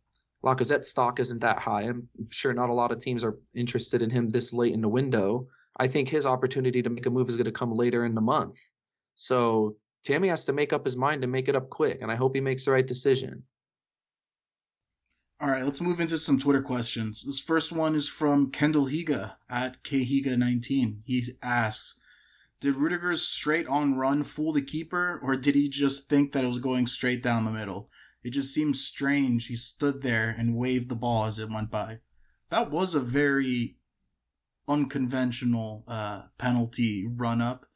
Lacazette's 0.45 0.89
stock 0.89 1.19
isn't 1.19 1.41
that 1.41 1.59
high. 1.59 1.83
I'm 1.83 2.09
sure 2.31 2.53
not 2.53 2.69
a 2.69 2.75
lot 2.75 2.93
of 2.93 3.01
teams 3.01 3.25
are 3.25 3.39
interested 3.55 4.03
in 4.03 4.11
him 4.11 4.29
this 4.29 4.53
late 4.53 4.75
in 4.75 4.83
the 4.83 4.89
window. 4.89 5.49
I 5.79 5.89
think 5.89 6.09
his 6.09 6.27
opportunity 6.27 6.83
to 6.83 6.91
make 6.91 7.07
a 7.07 7.11
move 7.11 7.29
is 7.29 7.37
going 7.37 7.47
to 7.47 7.53
come 7.53 7.73
later 7.73 8.05
in 8.05 8.15
the 8.15 8.21
month. 8.21 8.59
So 9.15 9.77
Tammy 10.09 10.29
has 10.29 10.47
to 10.47 10.55
make 10.55 10.73
up 10.73 10.87
his 10.87 10.97
mind 10.97 11.23
and 11.23 11.31
make 11.31 11.51
it 11.51 11.55
up 11.55 11.69
quick, 11.69 12.01
and 12.01 12.11
I 12.11 12.15
hope 12.15 12.35
he 12.35 12.41
makes 12.41 12.65
the 12.65 12.71
right 12.71 12.87
decision. 12.87 13.43
All 15.39 15.51
right, 15.51 15.63
let's 15.63 15.83
move 15.83 16.01
into 16.01 16.17
some 16.17 16.39
Twitter 16.39 16.63
questions. 16.63 17.25
This 17.27 17.41
first 17.41 17.73
one 17.73 17.95
is 17.95 18.09
from 18.09 18.51
Kendall 18.51 18.87
Higa 18.87 19.37
at 19.51 19.85
khiga19. 19.85 21.03
He 21.05 21.25
asks, 21.43 22.01
"Did 22.59 22.77
Rudiger's 22.77 23.21
straight-on 23.21 23.97
run 23.97 24.25
fool 24.25 24.55
the 24.55 24.63
keeper, 24.63 25.21
or 25.23 25.37
did 25.37 25.55
he 25.55 25.69
just 25.69 26.09
think 26.09 26.33
that 26.33 26.43
it 26.43 26.49
was 26.49 26.59
going 26.59 26.87
straight 26.87 27.23
down 27.23 27.45
the 27.45 27.51
middle? 27.51 27.87
It 28.23 28.31
just 28.31 28.55
seems 28.55 28.83
strange. 28.83 29.49
He 29.49 29.57
stood 29.57 30.01
there 30.01 30.31
and 30.31 30.57
waved 30.57 30.89
the 30.89 30.97
ball 30.97 31.27
as 31.27 31.39
it 31.39 31.51
went 31.51 31.71
by. 31.71 32.01
That 32.49 32.71
was 32.71 32.95
a 32.95 33.01
very 33.01 33.77
unconventional 34.67 35.85
uh, 35.87 36.29
penalty 36.39 37.07
run 37.07 37.43
up 37.43 37.68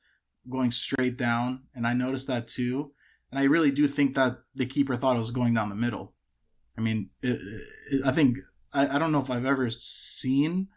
going 0.50 0.70
straight 0.70 1.16
down, 1.16 1.62
and 1.74 1.86
I 1.86 1.94
noticed 1.94 2.26
that 2.26 2.48
too. 2.48 2.92
And 3.30 3.38
I 3.38 3.44
really 3.44 3.70
do 3.70 3.86
think 3.88 4.14
that 4.14 4.38
the 4.54 4.66
keeper 4.66 4.96
thought 4.96 5.16
it 5.16 5.20
was 5.20 5.30
going 5.30 5.54
down 5.54 5.70
the 5.70 5.74
middle. 5.74 6.12
I 6.76 6.80
mean, 6.80 7.10
it, 7.22 7.40
it, 7.90 8.02
I 8.04 8.12
think 8.12 8.38
I, 8.72 8.96
I 8.96 8.98
don't 8.98 9.12
know 9.12 9.20
if 9.20 9.30
I've 9.30 9.44
ever 9.44 9.70
seen 9.70 10.68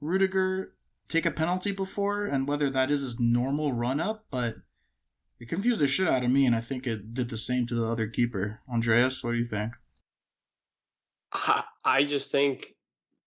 Rudiger 0.00 0.74
take 1.08 1.26
a 1.26 1.30
penalty 1.30 1.72
before, 1.72 2.26
and 2.26 2.48
whether 2.48 2.70
that 2.70 2.90
is 2.90 3.02
his 3.02 3.20
normal 3.20 3.72
run 3.72 4.00
up, 4.00 4.26
but 4.30 4.54
it 5.40 5.48
confused 5.48 5.80
the 5.80 5.86
shit 5.86 6.08
out 6.08 6.24
of 6.24 6.30
me, 6.30 6.46
and 6.46 6.54
I 6.54 6.60
think 6.60 6.86
it 6.86 7.14
did 7.14 7.28
the 7.28 7.36
same 7.36 7.66
to 7.66 7.74
the 7.74 7.86
other 7.86 8.08
keeper. 8.08 8.60
Andreas, 8.72 9.22
what 9.22 9.32
do 9.32 9.38
you 9.38 9.46
think? 9.46 9.72
I 11.84 12.04
just 12.04 12.30
think 12.30 12.74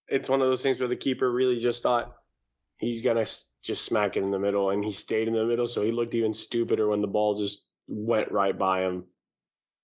it's 0.08 0.30
one 0.30 0.42
of 0.42 0.48
those 0.48 0.64
things 0.64 0.80
where 0.80 0.90
the 0.90 0.96
keeper 0.96 1.32
really 1.32 1.60
just 1.60 1.84
thought 1.84 2.16
he's 2.78 3.02
gonna 3.02 3.26
just 3.62 3.86
smack 3.86 4.18
it 4.18 4.24
in 4.24 4.32
the 4.32 4.40
middle, 4.40 4.70
and 4.70 4.84
he 4.84 4.92
stayed 4.92 5.28
in 5.28 5.34
the 5.34 5.46
middle, 5.46 5.68
so 5.68 5.84
he 5.84 5.92
looked 5.92 6.16
even 6.16 6.34
stupider 6.34 6.88
when 6.88 7.02
the 7.02 7.08
ball 7.08 7.36
just 7.36 7.66
went 7.88 8.32
right 8.32 8.58
by 8.58 8.84
him. 8.84 9.06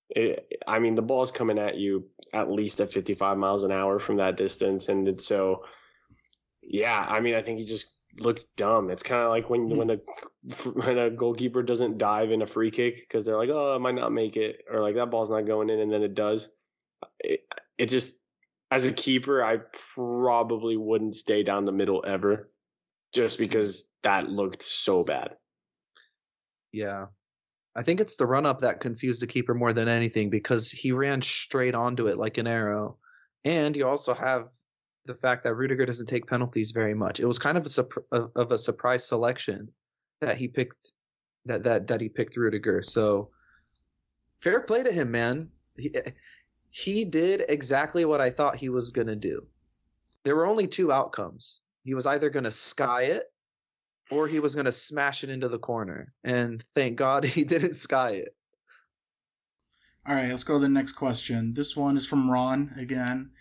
It, 0.09 0.61
I 0.67 0.79
mean, 0.79 0.95
the 0.95 1.01
ball's 1.01 1.31
coming 1.31 1.57
at 1.57 1.75
you 1.75 2.09
at 2.33 2.51
least 2.51 2.79
at 2.81 2.91
55 2.91 3.37
miles 3.37 3.63
an 3.63 3.71
hour 3.71 3.99
from 3.99 4.17
that 4.17 4.37
distance, 4.37 4.89
and 4.89 5.07
it's 5.07 5.25
so. 5.25 5.65
Yeah, 6.61 6.97
I 6.97 7.19
mean, 7.19 7.35
I 7.35 7.41
think 7.41 7.59
he 7.59 7.65
just 7.65 7.93
looked 8.19 8.45
dumb. 8.55 8.89
It's 8.89 9.03
kind 9.03 9.23
of 9.23 9.29
like 9.29 9.49
when 9.49 9.67
mm-hmm. 9.67 9.77
when 9.77 9.89
a 9.89 9.97
when 10.69 10.97
a 10.97 11.09
goalkeeper 11.09 11.63
doesn't 11.63 11.97
dive 11.97 12.31
in 12.31 12.41
a 12.41 12.47
free 12.47 12.71
kick 12.71 12.97
because 12.97 13.25
they're 13.25 13.37
like, 13.37 13.49
oh, 13.49 13.75
I 13.75 13.79
might 13.79 13.95
not 13.95 14.11
make 14.11 14.37
it, 14.37 14.63
or 14.71 14.81
like 14.81 14.95
that 14.95 15.11
ball's 15.11 15.29
not 15.29 15.47
going 15.47 15.69
in, 15.69 15.79
and 15.79 15.91
then 15.91 16.03
it 16.03 16.13
does. 16.13 16.49
It, 17.19 17.41
it 17.77 17.89
just 17.89 18.19
as 18.71 18.85
a 18.85 18.93
keeper, 18.93 19.43
I 19.43 19.57
probably 19.95 20.77
wouldn't 20.77 21.15
stay 21.15 21.43
down 21.43 21.65
the 21.65 21.71
middle 21.71 22.03
ever 22.07 22.49
just 23.14 23.38
because 23.38 23.89
that 24.03 24.30
looked 24.30 24.64
so 24.64 25.03
bad. 25.03 25.36
Yeah. 26.72 27.07
I 27.76 27.84
think 27.84 27.99
it's 27.99 28.18
the 28.18 28.28
run 28.28 28.45
up 28.45 28.59
that 28.59 28.80
confused 28.82 29.22
the 29.22 29.28
keeper 29.28 29.53
more 29.53 29.74
than 29.74 29.88
anything 29.88 30.30
because 30.30 30.70
he 30.70 30.91
ran 30.91 31.22
straight 31.22 31.76
onto 31.76 32.07
it 32.07 32.18
like 32.18 32.38
an 32.38 32.47
arrow. 32.47 32.97
And 33.45 33.76
you 33.76 33.88
also 33.88 34.14
have 34.14 34.49
the 35.05 35.16
fact 35.16 35.43
that 35.43 35.55
Rudiger 35.55 35.86
doesn't 35.86 36.07
take 36.07 36.28
penalties 36.28 36.72
very 36.72 36.93
much. 36.93 37.20
It 37.20 37.26
was 37.26 37.39
kind 37.39 37.57
of 37.57 37.68
a 38.11 38.18
of 38.36 38.51
a 38.51 38.57
surprise 38.57 39.05
selection 39.07 39.70
that 40.22 40.38
he 40.38 40.47
picked 40.47 40.93
that 41.45 41.64
that 41.64 41.88
that 41.88 41.99
he 41.99 42.09
picked 42.09 42.38
Rudiger. 42.38 42.82
So 42.82 43.32
fair 44.39 44.61
play 44.61 44.84
to 44.84 44.91
him, 44.91 45.11
man. 45.11 45.49
He, 45.78 45.93
he 46.70 47.05
did 47.05 47.43
exactly 47.49 48.05
what 48.05 48.22
I 48.22 48.30
thought 48.30 48.55
he 48.55 48.70
was 48.70 48.91
going 48.91 49.07
to 49.07 49.16
do. 49.16 49.45
There 50.24 50.36
were 50.36 50.45
only 50.45 50.68
two 50.68 50.91
outcomes 50.91 51.61
he 51.84 51.93
was 51.93 52.05
either 52.05 52.29
going 52.29 52.45
to 52.45 52.51
sky 52.51 53.03
it 53.03 53.25
or 54.11 54.27
he 54.27 54.39
was 54.39 54.55
going 54.55 54.65
to 54.65 54.71
smash 54.71 55.23
it 55.23 55.29
into 55.29 55.47
the 55.47 55.59
corner. 55.59 56.13
And 56.23 56.63
thank 56.75 56.97
God 56.97 57.23
he 57.25 57.43
didn't 57.43 57.73
sky 57.75 58.11
it. 58.11 58.36
All 60.05 60.15
right, 60.15 60.29
let's 60.29 60.43
go 60.43 60.55
to 60.55 60.59
the 60.59 60.67
next 60.69 60.93
question. 60.93 61.53
This 61.53 61.77
one 61.77 61.95
is 61.95 62.05
from 62.05 62.29
Ron 62.29 62.73
again. 62.77 63.31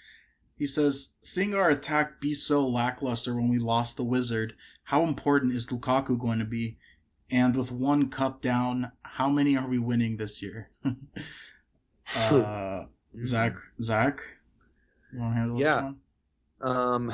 He 0.57 0.67
says, 0.67 1.15
Seeing 1.21 1.55
our 1.55 1.71
attack 1.71 2.21
be 2.21 2.35
so 2.35 2.69
lackluster 2.69 3.35
when 3.35 3.49
we 3.49 3.59
lost 3.59 3.97
the 3.97 4.05
Wizard, 4.05 4.55
how 4.85 5.03
important 5.03 5.55
is 5.55 5.67
Lukaku 5.69 6.17
going 6.19 6.39
to 6.39 6.45
be? 6.45 6.79
And 7.33 7.57
with 7.57 7.73
one 7.73 8.11
cup 8.11 8.43
down, 8.43 8.93
how 9.03 9.29
many 9.29 9.57
are 9.57 9.67
we 9.67 9.79
winning 9.81 10.17
this 10.17 10.41
year? 10.43 10.71
uh, 12.15 12.85
Zach, 13.25 13.55
Zach, 13.83 14.21
you 15.13 15.19
want 15.19 15.35
to 15.35 15.39
handle 15.39 15.59
Yeah. 15.59 15.75
this 15.75 15.83
one? 15.83 15.97
Um, 16.61 17.13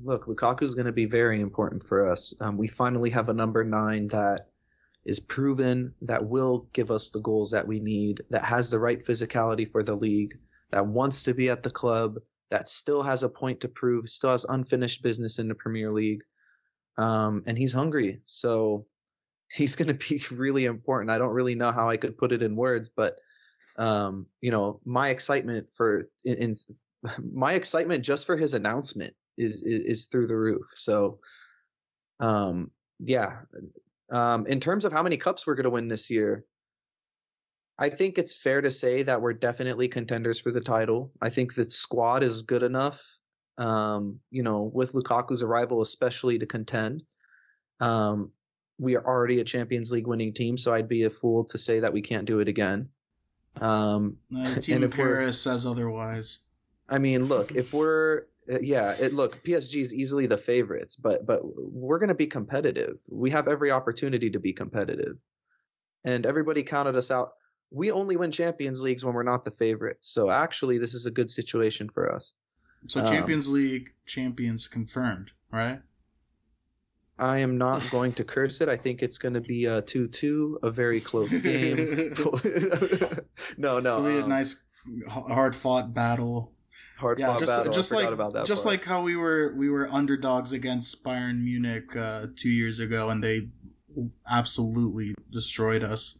look, 0.00 0.26
Lukaku 0.26 0.62
is 0.62 0.74
going 0.74 0.86
to 0.86 0.92
be 0.92 1.06
very 1.06 1.40
important 1.40 1.86
for 1.86 2.06
us. 2.06 2.34
Um, 2.40 2.56
we 2.56 2.68
finally 2.68 3.10
have 3.10 3.28
a 3.28 3.34
number 3.34 3.64
nine 3.64 4.08
that 4.08 4.48
is 5.04 5.20
proven, 5.20 5.94
that 6.02 6.24
will 6.24 6.68
give 6.72 6.90
us 6.90 7.10
the 7.10 7.20
goals 7.20 7.50
that 7.50 7.66
we 7.66 7.80
need, 7.80 8.22
that 8.30 8.44
has 8.44 8.70
the 8.70 8.78
right 8.78 9.04
physicality 9.04 9.70
for 9.70 9.82
the 9.82 9.94
league, 9.94 10.38
that 10.70 10.86
wants 10.86 11.24
to 11.24 11.34
be 11.34 11.50
at 11.50 11.62
the 11.62 11.70
club, 11.70 12.18
that 12.50 12.68
still 12.68 13.02
has 13.02 13.22
a 13.22 13.28
point 13.28 13.60
to 13.60 13.68
prove, 13.68 14.08
still 14.08 14.30
has 14.30 14.44
unfinished 14.44 15.02
business 15.02 15.38
in 15.38 15.48
the 15.48 15.54
Premier 15.54 15.90
League. 15.90 16.22
Um, 16.98 17.42
and 17.46 17.58
he's 17.58 17.72
hungry. 17.72 18.20
So 18.24 18.86
he's 19.50 19.76
going 19.76 19.88
to 19.88 20.08
be 20.08 20.22
really 20.30 20.64
important. 20.64 21.10
I 21.10 21.18
don't 21.18 21.34
really 21.34 21.54
know 21.54 21.72
how 21.72 21.90
I 21.90 21.96
could 21.96 22.16
put 22.16 22.32
it 22.32 22.42
in 22.42 22.56
words, 22.56 22.88
but 22.88 23.18
um, 23.76 24.26
you 24.40 24.50
know, 24.50 24.80
my 24.84 25.08
excitement 25.08 25.68
for 25.74 26.10
in, 26.24 26.36
in 26.36 26.54
my 27.34 27.54
excitement 27.54 28.04
just 28.04 28.26
for 28.26 28.36
his 28.36 28.54
announcement 28.54 29.14
is, 29.38 29.62
is 29.62 30.06
through 30.06 30.26
the 30.26 30.36
roof. 30.36 30.66
So, 30.74 31.18
um, 32.20 32.70
yeah. 32.98 33.40
Um, 34.10 34.46
in 34.46 34.60
terms 34.60 34.84
of 34.84 34.92
how 34.92 35.02
many 35.02 35.16
cups 35.16 35.46
we're 35.46 35.54
going 35.54 35.64
to 35.64 35.70
win 35.70 35.88
this 35.88 36.10
year, 36.10 36.44
I 37.78 37.88
think 37.88 38.18
it's 38.18 38.34
fair 38.34 38.60
to 38.60 38.70
say 38.70 39.02
that 39.02 39.20
we're 39.20 39.32
definitely 39.32 39.88
contenders 39.88 40.38
for 40.38 40.50
the 40.50 40.60
title. 40.60 41.12
I 41.20 41.30
think 41.30 41.54
the 41.54 41.68
squad 41.68 42.22
is 42.22 42.42
good 42.42 42.62
enough, 42.62 43.02
um, 43.58 44.20
you 44.30 44.42
know, 44.42 44.70
with 44.74 44.92
Lukaku's 44.92 45.42
arrival, 45.42 45.80
especially 45.80 46.38
to 46.38 46.46
contend. 46.46 47.02
Um, 47.80 48.30
we 48.78 48.96
are 48.96 49.04
already 49.04 49.40
a 49.40 49.44
Champions 49.44 49.90
League 49.90 50.06
winning 50.06 50.32
team, 50.32 50.56
so 50.56 50.72
I'd 50.72 50.88
be 50.88 51.04
a 51.04 51.10
fool 51.10 51.44
to 51.44 51.58
say 51.58 51.80
that 51.80 51.92
we 51.92 52.02
can't 52.02 52.26
do 52.26 52.40
it 52.40 52.48
again. 52.48 52.88
Um, 53.60 54.16
Uh, 54.34 54.54
Team 54.60 54.88
Paris 54.90 55.40
says 55.40 55.66
otherwise. 55.66 56.40
I 56.88 56.98
mean, 56.98 57.24
look, 57.24 57.52
if 57.52 57.72
we're 57.72 58.24
uh, 58.50 58.58
yeah, 58.60 58.92
it 58.98 59.12
look 59.12 59.44
PSG 59.44 59.80
is 59.80 59.94
easily 59.94 60.26
the 60.26 60.36
favorites, 60.36 60.96
but 60.96 61.26
but 61.26 61.40
we're 61.44 61.98
going 61.98 62.08
to 62.08 62.14
be 62.14 62.26
competitive. 62.26 62.98
We 63.08 63.30
have 63.30 63.48
every 63.48 63.70
opportunity 63.70 64.30
to 64.30 64.40
be 64.40 64.52
competitive, 64.52 65.16
and 66.04 66.26
everybody 66.26 66.62
counted 66.62 66.96
us 66.96 67.10
out. 67.10 67.30
We 67.70 67.90
only 67.90 68.16
win 68.16 68.32
Champions 68.32 68.82
Leagues 68.82 69.04
when 69.04 69.14
we're 69.14 69.22
not 69.22 69.44
the 69.44 69.52
favorites. 69.52 70.08
So 70.08 70.28
actually, 70.28 70.78
this 70.78 70.94
is 70.94 71.06
a 71.06 71.10
good 71.10 71.30
situation 71.30 71.88
for 71.88 72.12
us. 72.12 72.34
So 72.88 73.00
Um, 73.00 73.06
Champions 73.06 73.48
League 73.48 73.90
champions 74.06 74.66
confirmed, 74.66 75.30
right? 75.52 75.80
I 77.18 77.38
am 77.38 77.56
not 77.56 77.88
going 77.90 78.14
to 78.14 78.24
curse 78.24 78.60
it. 78.60 78.68
I 78.68 78.76
think 78.76 79.02
it's 79.02 79.18
going 79.18 79.34
to 79.34 79.40
be 79.40 79.66
a 79.66 79.82
two-two, 79.82 80.58
a 80.62 80.70
very 80.72 81.00
close 81.00 81.32
game. 81.32 81.76
no, 83.56 83.78
no, 83.78 83.98
It'll 83.98 84.02
be 84.02 84.18
a 84.18 84.22
um, 84.22 84.28
nice, 84.28 84.56
hard 85.08 85.54
fought 85.54 85.94
battle. 85.94 86.52
Hard 86.96 87.18
Yeah, 87.18 87.36
just 87.38 87.50
battle. 87.50 87.72
just 87.72 87.92
I 87.92 87.96
like 87.96 88.08
about 88.10 88.32
that 88.34 88.46
just 88.46 88.64
part. 88.64 88.74
like 88.74 88.84
how 88.84 89.02
we 89.02 89.16
were 89.16 89.54
we 89.56 89.68
were 89.70 89.88
underdogs 89.90 90.52
against 90.52 91.02
Bayern 91.04 91.40
Munich 91.42 91.94
uh, 91.96 92.26
two 92.36 92.50
years 92.50 92.78
ago, 92.78 93.10
and 93.10 93.22
they 93.22 93.48
absolutely 94.30 95.14
destroyed 95.30 95.82
us. 95.82 96.18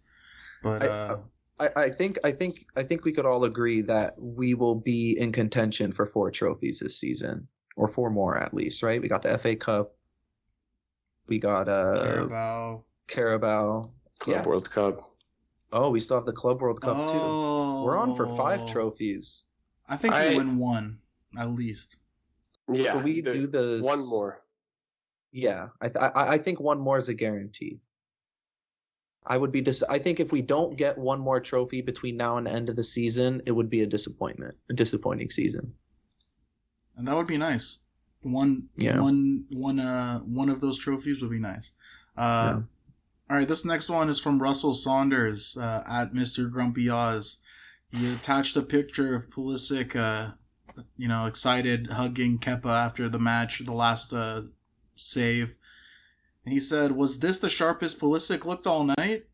But 0.63 0.83
I- 0.83 0.87
uh, 0.87 1.17
I, 1.61 1.69
I 1.77 1.91
think 1.91 2.19
I 2.25 2.33
think 2.33 2.67
I 2.77 2.83
think 2.83 3.05
we 3.05 3.13
could 3.13 3.27
all 3.27 3.45
agree 3.45 3.83
that 3.83 4.15
we 4.19 4.55
will 4.55 4.75
be 4.75 5.17
in 5.19 5.31
contention 5.33 5.93
for 5.93 6.07
four 6.07 6.31
trophies 6.31 6.81
this 6.81 6.99
season, 6.99 7.47
or 7.77 7.87
four 7.89 8.11
more 8.11 8.37
at 8.39 8.53
least, 8.55 8.83
right? 8.83 9.01
We 9.01 9.09
got 9.09 9.23
the 9.23 9.37
FA 9.39 9.55
Cup, 9.55 9.95
we 11.29 11.39
got 11.39 11.69
uh 11.69 12.03
Carabao. 12.03 12.85
Carabao. 13.07 13.91
Club 14.19 14.37
Yeah. 14.37 14.45
World 14.49 14.71
Cup. 14.71 15.11
Oh, 15.73 15.91
we 15.91 16.01
still 16.01 16.17
have 16.17 16.27
the 16.27 16.33
Club 16.33 16.61
World 16.61 16.81
Cup 16.81 16.97
too. 17.07 17.19
oh, 17.19 17.83
We're 17.85 17.97
on 17.99 18.15
for 18.15 18.27
five 18.37 18.67
trophies. 18.67 19.45
I 19.89 19.97
think 19.97 20.15
we 20.15 20.37
win 20.37 20.59
one 20.59 20.99
at 21.39 21.49
least. 21.51 21.97
Yeah, 22.73 22.93
Should 22.95 23.05
we 23.05 23.21
the- 23.21 23.31
do 23.31 23.47
the 23.47 23.81
one 23.83 24.07
more. 24.09 24.41
Yeah, 25.33 25.69
I, 25.81 25.89
th- 25.89 25.97
I 26.15 26.35
I 26.35 26.39
think 26.39 26.61
one 26.61 26.79
more 26.79 26.99
is 26.99 27.09
a 27.09 27.15
guarantee. 27.15 27.81
I 29.25 29.37
would 29.39 29.53
be 29.53 29.61
dis- 29.63 29.83
I 29.89 29.99
think 29.99 30.21
if 30.21 30.31
we 30.33 30.43
don't 30.43 30.77
get 30.77 30.99
one 30.99 31.21
more 31.21 31.41
trophy 31.41 31.81
between 31.81 32.17
now 32.17 32.37
and 32.39 32.47
the 32.47 32.51
end 32.53 32.69
of 32.69 32.77
the 32.77 32.83
season, 32.85 33.41
it 33.47 33.53
would 33.53 33.71
be 33.71 33.83
a 33.83 33.87
disappointment, 33.87 34.57
a 34.69 34.75
disappointing 34.75 35.31
season. 35.31 35.75
and 36.97 37.09
that 37.09 37.17
would 37.17 37.27
be 37.27 37.39
nice. 37.39 37.79
One, 38.21 38.69
Yeah. 38.77 39.01
one, 39.01 39.47
one, 39.57 39.81
uh, 39.81 40.19
one 40.21 40.51
of 40.51 40.61
those 40.61 40.79
trophies 40.79 41.23
would 41.23 41.31
be 41.31 41.39
nice. 41.39 41.73
Uh, 42.17 42.61
All 43.31 43.37
right, 43.39 43.49
this 43.49 43.65
next 43.65 43.89
one 43.89 44.11
is 44.11 44.21
from 44.21 44.41
Russell 44.43 44.75
Saunders 44.75 45.57
uh, 45.57 45.83
at 45.87 46.13
Mr. 46.13 46.51
Grumpy 46.53 46.91
Oz. 46.91 47.39
He 47.93 48.13
attached 48.13 48.57
a 48.57 48.63
picture 48.63 49.15
of 49.15 49.29
Pulisic, 49.29 49.95
uh, 49.95 50.33
you 50.97 51.09
know, 51.09 51.27
excited 51.27 51.89
hugging 51.89 52.39
Kepa 52.39 52.65
after 52.65 53.09
the 53.09 53.19
match, 53.19 53.63
the 53.65 53.73
last 53.73 54.15
uh, 54.15 54.43
save. 54.97 55.55
And 56.45 56.55
he 56.55 56.59
said, 56.59 56.93
"Was 56.93 57.19
this 57.19 57.39
the 57.39 57.51
sharpest 57.51 58.01
Pulisic 58.01 58.47
looked 58.47 58.67
all 58.67 58.85
night?" 58.85 59.27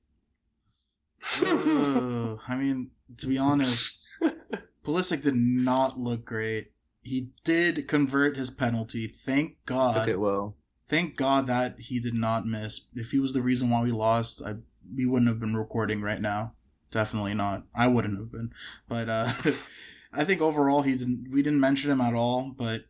I 1.41 2.57
mean, 2.57 2.91
to 3.19 3.27
be 3.29 3.39
honest, 3.39 4.05
Pulisic 4.85 5.23
did 5.23 5.37
not 5.37 5.99
look 5.99 6.25
great. 6.25 6.73
He 7.03 7.31
did 7.45 7.87
convert 7.87 8.37
his 8.37 8.51
penalty. 8.51 9.07
Thank 9.07 9.65
God. 9.67 9.95
Took 9.95 10.09
it 10.09 10.21
well. 10.21 10.57
Thank 10.89 11.17
God 11.17 11.47
that 11.47 11.79
he 11.79 12.01
did 12.01 12.15
not 12.15 12.47
miss. 12.47 12.81
If 12.95 13.11
he 13.11 13.19
was 13.19 13.33
the 13.33 13.43
reason 13.43 13.71
why 13.71 13.83
we 13.83 13.93
lost, 13.93 14.43
I 14.43 14.55
we 14.97 15.07
wouldn't 15.07 15.29
have 15.29 15.39
been 15.39 15.57
recording 15.57 16.03
right 16.03 16.21
now. 16.21 16.55
Definitely 16.91 17.35
not. 17.35 17.65
I 17.75 17.87
wouldn't 17.87 18.19
have 18.19 18.33
been. 18.33 18.53
But 18.89 19.09
uh, 19.09 19.33
I 20.13 20.25
think 20.25 20.41
overall 20.41 20.83
he 20.83 20.97
didn't. 20.97 21.29
We 21.31 21.43
didn't 21.43 21.61
mention 21.61 21.91
him 21.91 22.01
at 22.01 22.15
all. 22.15 22.55
But 22.57 22.83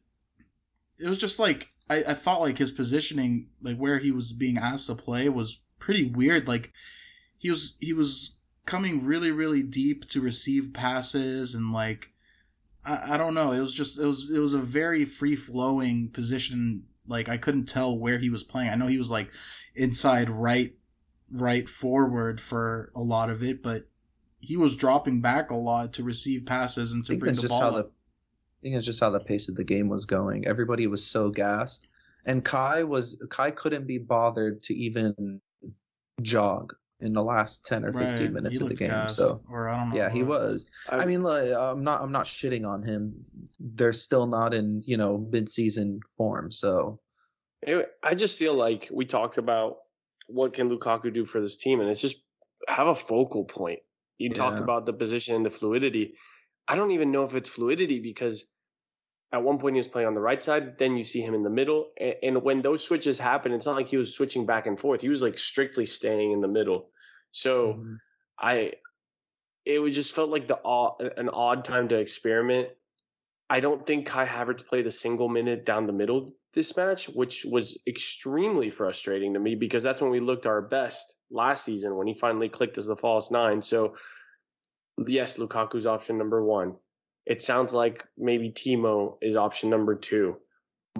it 0.98 1.08
was 1.08 1.18
just 1.18 1.38
like 1.38 1.68
I, 1.90 2.04
I 2.04 2.14
thought 2.14 2.40
like 2.40 2.58
his 2.58 2.70
positioning, 2.70 3.48
like 3.62 3.76
where 3.76 3.98
he 3.98 4.10
was 4.10 4.32
being 4.32 4.58
asked 4.58 4.86
to 4.86 4.94
play, 4.94 5.28
was 5.28 5.60
pretty 5.78 6.10
weird. 6.10 6.46
Like 6.46 6.72
he 7.36 7.50
was 7.50 7.76
he 7.80 7.92
was 7.92 8.38
coming 8.66 9.04
really 9.04 9.32
really 9.32 9.62
deep 9.62 10.06
to 10.10 10.20
receive 10.20 10.74
passes 10.74 11.54
and 11.54 11.72
like 11.72 12.10
I, 12.84 13.14
I 13.14 13.16
don't 13.16 13.34
know. 13.34 13.52
It 13.52 13.60
was 13.60 13.74
just 13.74 13.98
it 13.98 14.04
was 14.04 14.30
it 14.30 14.38
was 14.38 14.52
a 14.52 14.58
very 14.58 15.04
free 15.04 15.36
flowing 15.36 16.10
position. 16.10 16.84
Like 17.06 17.28
I 17.28 17.38
couldn't 17.38 17.66
tell 17.66 17.98
where 17.98 18.18
he 18.18 18.30
was 18.30 18.44
playing. 18.44 18.70
I 18.70 18.74
know 18.74 18.86
he 18.86 18.98
was 18.98 19.10
like 19.10 19.30
inside 19.74 20.30
right 20.30 20.74
right 21.30 21.68
forward 21.68 22.40
for 22.40 22.92
a 22.94 23.00
lot 23.00 23.30
of 23.30 23.42
it, 23.42 23.62
but 23.62 23.87
he 24.40 24.56
was 24.56 24.76
dropping 24.76 25.20
back 25.20 25.50
a 25.50 25.54
lot 25.56 25.94
to 25.94 26.02
receive 26.04 26.46
passes 26.46 26.92
and 26.92 27.04
to 27.06 27.16
bring 27.16 27.34
the 27.34 27.48
ball 27.48 27.60
how 27.60 27.70
the 27.72 27.78
up. 27.80 27.92
I 28.60 28.60
think 28.62 28.76
it's 28.76 28.86
just 28.86 29.00
how 29.00 29.10
the 29.10 29.20
pace 29.20 29.48
of 29.48 29.56
the 29.56 29.64
game 29.64 29.88
was 29.88 30.04
going. 30.06 30.46
Everybody 30.46 30.86
was 30.86 31.06
so 31.06 31.30
gassed, 31.30 31.86
and 32.26 32.44
Kai 32.44 32.84
was 32.84 33.22
Kai 33.30 33.50
couldn't 33.52 33.86
be 33.86 33.98
bothered 33.98 34.60
to 34.62 34.74
even 34.74 35.40
jog 36.22 36.74
in 37.00 37.12
the 37.12 37.22
last 37.22 37.64
ten 37.66 37.84
or 37.84 37.92
fifteen 37.92 38.26
Right. 38.26 38.32
minutes 38.34 38.58
He 38.58 38.64
of 38.64 38.70
the 38.70 38.76
game. 38.76 38.88
gassed, 38.88 39.16
So 39.16 39.42
or 39.48 39.68
I 39.68 39.76
don't 39.78 39.90
know. 39.90 39.96
yeah, 39.96 40.10
he 40.10 40.24
was. 40.24 40.70
I 40.88 41.06
mean, 41.06 41.22
like, 41.22 41.52
I'm 41.52 41.84
not 41.84 42.00
I'm 42.00 42.10
not 42.12 42.26
shitting 42.26 42.66
on 42.68 42.82
him. 42.82 43.22
They're 43.60 43.92
still 43.92 44.26
not 44.26 44.54
in 44.54 44.82
you 44.84 44.96
know 44.96 45.18
mid 45.18 45.48
season 45.48 46.00
form. 46.16 46.50
So 46.50 47.00
Anyway, 47.66 47.84
I 48.04 48.14
just 48.14 48.38
feel 48.38 48.54
like 48.54 48.88
we 48.92 49.04
talked 49.04 49.36
about 49.36 49.78
what 50.28 50.52
can 50.52 50.70
Lukaku 50.70 51.12
do 51.12 51.24
for 51.24 51.40
this 51.40 51.56
team, 51.56 51.80
and 51.80 51.88
it's 51.90 52.00
just 52.00 52.16
have 52.68 52.86
a 52.88 52.94
focal 52.94 53.44
point. 53.44 53.80
You 54.18 54.32
talk 54.34 54.54
Yeah. 54.54 54.64
about 54.64 54.86
the 54.86 54.92
position 54.92 55.36
and 55.36 55.46
the 55.46 55.50
fluidity. 55.50 56.14
I 56.66 56.76
don't 56.76 56.90
even 56.90 57.12
know 57.12 57.24
if 57.24 57.34
it's 57.34 57.48
fluidity 57.48 58.00
because 58.00 58.44
at 59.32 59.42
one 59.42 59.58
point 59.58 59.76
he 59.76 59.80
was 59.80 59.88
playing 59.88 60.08
on 60.08 60.14
the 60.14 60.20
right 60.20 60.42
side, 60.42 60.78
then 60.78 60.96
you 60.96 61.04
see 61.04 61.20
him 61.20 61.34
in 61.34 61.42
the 61.42 61.50
middle, 61.50 61.90
and, 61.98 62.14
and 62.22 62.42
when 62.42 62.62
those 62.62 62.84
switches 62.84 63.18
happen, 63.18 63.52
it's 63.52 63.66
not 63.66 63.76
like 63.76 63.88
he 63.88 63.96
was 63.96 64.14
switching 64.14 64.46
back 64.46 64.66
and 64.66 64.78
forth. 64.78 65.00
He 65.00 65.08
was 65.08 65.22
like 65.22 65.38
strictly 65.38 65.86
staying 65.86 66.32
in 66.32 66.40
the 66.40 66.48
middle. 66.48 66.90
So 67.32 67.80
Mm-hmm. 67.80 67.94
I, 68.38 68.72
it 69.64 69.78
was 69.80 69.94
just 69.94 70.14
felt 70.14 70.30
like 70.30 70.48
the 70.48 70.58
an 71.16 71.28
odd 71.28 71.64
time 71.64 71.88
to 71.88 71.96
experiment. 71.96 72.68
I 73.50 73.60
don't 73.60 73.86
think 73.86 74.06
Kai 74.06 74.26
Havertz 74.26 74.66
played 74.66 74.86
a 74.86 74.90
single 74.92 75.28
minute 75.28 75.64
down 75.64 75.86
the 75.86 75.92
middle 75.92 76.34
this 76.58 76.76
match, 76.76 77.08
which 77.08 77.44
was 77.44 77.80
extremely 77.86 78.68
frustrating 78.68 79.34
to 79.34 79.40
me 79.40 79.54
because 79.54 79.84
that's 79.84 80.02
when 80.02 80.10
we 80.10 80.18
looked 80.18 80.44
our 80.44 80.60
best 80.60 81.14
last 81.30 81.64
season 81.64 81.94
when 81.94 82.08
he 82.08 82.14
finally 82.14 82.48
clicked 82.48 82.78
as 82.78 82.88
the 82.88 82.96
false 82.96 83.30
nine. 83.30 83.62
So 83.62 83.94
yes, 85.06 85.36
Lukaku's 85.36 85.86
option 85.86 86.18
number 86.18 86.44
one. 86.44 86.74
It 87.26 87.42
sounds 87.42 87.72
like 87.72 88.04
maybe 88.16 88.50
Timo 88.50 89.18
is 89.22 89.36
option 89.36 89.70
number 89.70 89.94
two. 89.94 90.38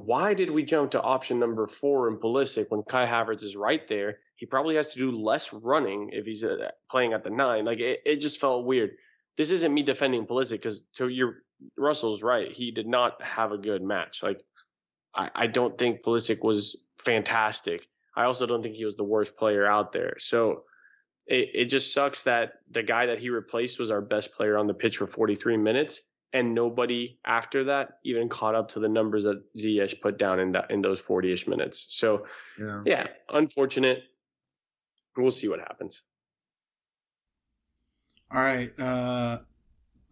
Why 0.01 0.35
did 0.35 0.51
we 0.51 0.63
jump 0.63 0.93
to 0.93 1.03
option 1.03 1.41
number 1.41 1.67
four 1.67 2.07
in 2.07 2.19
Pulisic 2.19 2.67
when 2.69 2.85
Kai 2.85 3.07
Havertz 3.07 3.43
is 3.43 3.57
right 3.57 3.83
there? 3.89 4.19
He 4.37 4.47
probably 4.47 4.77
has 4.77 4.93
to 4.93 5.01
do 5.01 5.11
less 5.11 5.53
running 5.53 6.11
if 6.13 6.25
he's 6.25 6.45
uh, 6.45 6.71
playing 6.89 7.15
at 7.15 7.25
the 7.25 7.31
nine. 7.31 7.65
Like 7.65 7.81
it, 7.81 7.99
it 8.05 8.21
just 8.21 8.41
felt 8.41 8.65
weird. 8.65 8.91
This 9.37 9.51
isn't 9.51 9.75
me 9.75 9.83
defending 9.83 10.25
Pulisic 10.25 10.51
because 10.51 10.85
to 10.99 11.09
your 11.09 11.39
Russell's 11.77 12.23
right. 12.23 12.53
He 12.53 12.71
did 12.71 12.87
not 12.87 13.21
have 13.23 13.51
a 13.51 13.59
good 13.59 13.83
match. 13.83 14.23
Like 14.23 14.41
I, 15.19 15.31
I 15.35 15.47
don't 15.49 15.77
think 15.77 16.03
Pulisic 16.03 16.43
was 16.43 16.77
fantastic. 17.05 17.87
I 18.17 18.25
also 18.25 18.47
don't 18.47 18.63
think 18.63 18.77
he 18.77 18.85
was 18.85 18.97
the 18.97 19.05
worst 19.05 19.37
player 19.37 19.67
out 19.67 19.93
there. 19.93 20.15
So 20.19 20.63
it, 21.27 21.51
it 21.55 21.65
just 21.67 21.93
sucks 21.93 22.23
that 22.23 22.55
the 22.71 22.83
guy 22.83 23.07
that 23.07 23.19
he 23.19 23.29
replaced 23.31 23.79
was 23.79 23.91
our 23.91 24.01
best 24.01 24.33
player 24.33 24.57
on 24.57 24.67
the 24.67 24.75
pitch 24.75 24.97
for 24.97 25.07
43 25.07 25.57
minutes, 25.57 26.01
and 26.33 26.55
nobody 26.55 27.19
after 27.25 27.65
that 27.65 27.99
even 28.05 28.29
caught 28.29 28.55
up 28.55 28.69
to 28.69 28.81
the 28.81 28.89
numbers 28.89 29.25
that 29.25 29.43
Ziyech 29.57 30.01
put 30.01 30.19
down 30.19 30.41
in 30.41 30.53
that 30.53 30.71
in 30.71 30.83
those 30.83 31.03
40ish 31.03 31.49
minutes. 31.49 31.87
So 31.91 32.27
Yeah. 32.59 32.83
yeah, 32.87 33.07
unfortunate. 33.29 34.05
We'll 35.17 35.31
see 35.33 35.49
what 35.49 35.59
happens. 35.59 36.03
All 38.31 38.43
right. 38.43 38.71
Uh, 38.79 39.39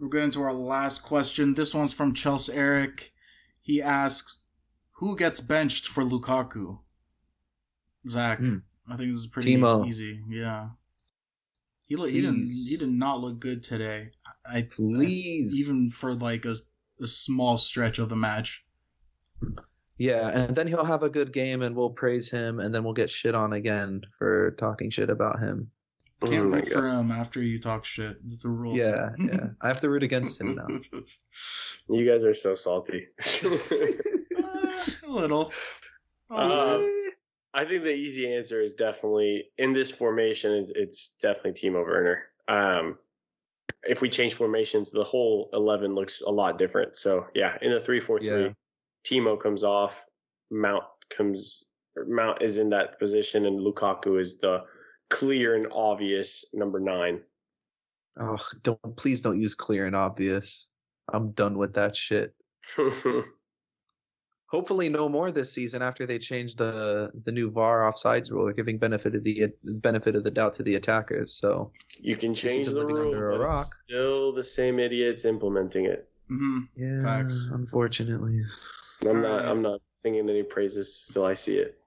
we're 0.01 0.09
going 0.09 0.31
to 0.33 0.43
our 0.43 0.53
last 0.53 1.03
question. 1.03 1.55
This 1.55 1.75
one's 1.75 1.95
from 1.95 2.13
Chelsea 2.13 2.53
Eric. 2.53 3.13
He 3.63 3.83
asks, 3.83 4.39
"Who 4.99 5.17
gets 5.17 5.41
benched 5.41 5.89
for 5.89 6.03
Lukaku?" 6.05 6.79
Zach. 8.09 8.39
Hmm. 8.39 8.59
I 8.89 8.97
think 8.97 9.11
this 9.11 9.19
is 9.21 9.27
pretty 9.27 9.57
Timo. 9.57 9.87
easy. 9.87 10.21
Yeah. 10.29 10.69
He 11.87 11.97
look, 11.97 12.11
he 12.11 12.21
didn't 12.21 12.45
Please. 12.47 12.67
he 12.69 12.77
did 12.77 12.89
not 12.95 13.21
look 13.21 13.39
good 13.41 13.63
today. 13.63 14.11
I 14.45 14.63
Please. 14.63 15.61
even 15.61 15.89
for 15.91 16.15
like 16.15 16.45
a, 16.45 16.55
a 17.01 17.07
small 17.07 17.57
stretch 17.57 17.99
of 17.99 18.09
the 18.09 18.17
match. 18.17 18.65
Yeah, 19.99 20.29
and 20.29 20.55
then 20.55 20.67
he'll 20.67 20.85
have 20.85 21.03
a 21.03 21.09
good 21.11 21.33
game 21.33 21.63
and 21.63 21.75
we'll 21.75 21.91
praise 21.91 22.31
him 22.31 22.61
and 22.61 22.75
then 22.75 22.85
we'll 22.85 22.93
get 22.93 23.09
shit 23.11 23.35
on 23.35 23.53
again 23.53 24.03
for 24.19 24.53
talking 24.59 24.91
shit 24.91 25.11
about 25.11 25.39
him. 25.39 25.71
Oh 26.23 26.29
Can't 26.29 26.51
my 26.51 26.57
root 26.57 26.65
God. 26.67 26.73
for 26.73 26.89
him 26.89 27.11
after 27.11 27.43
you 27.43 27.61
talk 27.61 27.85
shit. 27.85 28.17
It's 28.27 28.45
a 28.45 28.49
rule. 28.49 28.77
Yeah, 28.77 29.11
yeah. 29.19 29.49
I 29.61 29.69
have 29.69 29.81
to 29.81 29.91
root 29.91 30.03
against 30.03 30.41
him 30.41 30.55
now. 30.57 30.67
You 31.89 32.05
guys 32.11 32.25
are 32.25 32.35
so 32.35 32.55
salty. 32.57 33.07
A 35.07 35.11
little. 35.11 35.53
Uh, 36.31 36.81
I 37.55 37.65
think 37.65 37.85
the 37.85 37.95
easy 37.95 38.35
answer 38.35 38.61
is 38.61 38.75
definitely 38.75 39.45
in 39.59 39.73
this 39.73 39.91
formation. 39.91 40.53
It's, 40.53 40.73
it's 40.75 41.17
definitely 41.23 41.53
Timo 41.53 41.85
Werner. 41.85 42.25
Um, 42.49 42.99
if 43.83 44.03
we 44.03 44.09
change 44.09 44.35
formations, 44.35 44.91
the 44.91 45.05
whole 45.05 45.49
eleven 45.53 45.95
looks 45.95 46.21
a 46.23 46.31
lot 46.31 46.59
different. 46.59 46.97
So 46.97 47.27
yeah, 47.35 47.57
in 47.63 47.73
a 47.73 47.81
three-four-three, 47.81 48.29
Yeah. 48.29 48.53
Timo 49.07 49.41
comes 49.41 49.65
off, 49.65 50.05
Mount 50.51 50.85
comes, 51.09 51.65
Mount 51.97 52.43
is 52.43 52.59
in 52.59 52.71
that 52.71 52.99
position, 52.99 53.47
and 53.47 53.59
Lukaku 53.61 54.21
is 54.21 54.39
the 54.39 54.65
clear 55.09 55.55
and 55.55 55.69
obvious 55.73 56.45
number 56.53 56.81
nine. 56.81 57.23
Oh, 58.19 58.39
don't 58.63 58.97
please 58.97 59.21
don't 59.21 59.39
use 59.39 59.55
clear 59.55 59.87
and 59.87 59.95
obvious. 59.95 60.69
I'm 61.13 61.31
done 61.33 61.57
with 61.57 61.75
that 61.75 61.95
shit. 61.95 62.35
Hopefully, 64.49 64.89
no 64.89 65.09
more 65.09 65.33
this 65.33 65.53
season 65.53 65.83
after 65.83 66.07
they 66.07 66.19
changed 66.19 66.59
the 66.59 67.11
the 67.25 67.33
new 67.33 67.51
VAR 67.51 67.81
offsides 67.83 68.31
rule, 68.31 68.53
giving 68.53 68.79
benefit 68.79 69.15
of 69.15 69.25
the 69.25 69.53
benefit 69.65 70.15
of 70.15 70.23
the 70.25 70.31
doubt 70.31 70.53
to 70.55 70.63
the 70.63 70.77
attackers. 70.77 71.33
So 71.35 71.73
you 72.01 72.15
can 72.17 72.35
change 72.35 72.69
the 72.69 72.87
rule, 72.87 73.07
under 73.09 73.31
a 73.33 73.39
but 73.39 73.45
rock. 73.45 73.67
it's 73.67 73.85
still 73.85 74.33
the 74.33 74.45
same 74.45 74.79
idiots 74.79 75.25
implementing 75.25 75.87
it. 75.87 76.09
hmm 76.29 76.61
yeah, 76.77 77.03
Facts. 77.03 77.49
unfortunately, 77.53 78.41
I'm 79.09 79.21
not. 79.21 79.45
I'm 79.45 79.63
not 79.63 79.81
singing 79.93 80.31
any 80.31 80.45
praises 80.45 81.11
till 81.13 81.25
I 81.25 81.35
see 81.35 81.57
it. 81.59 81.79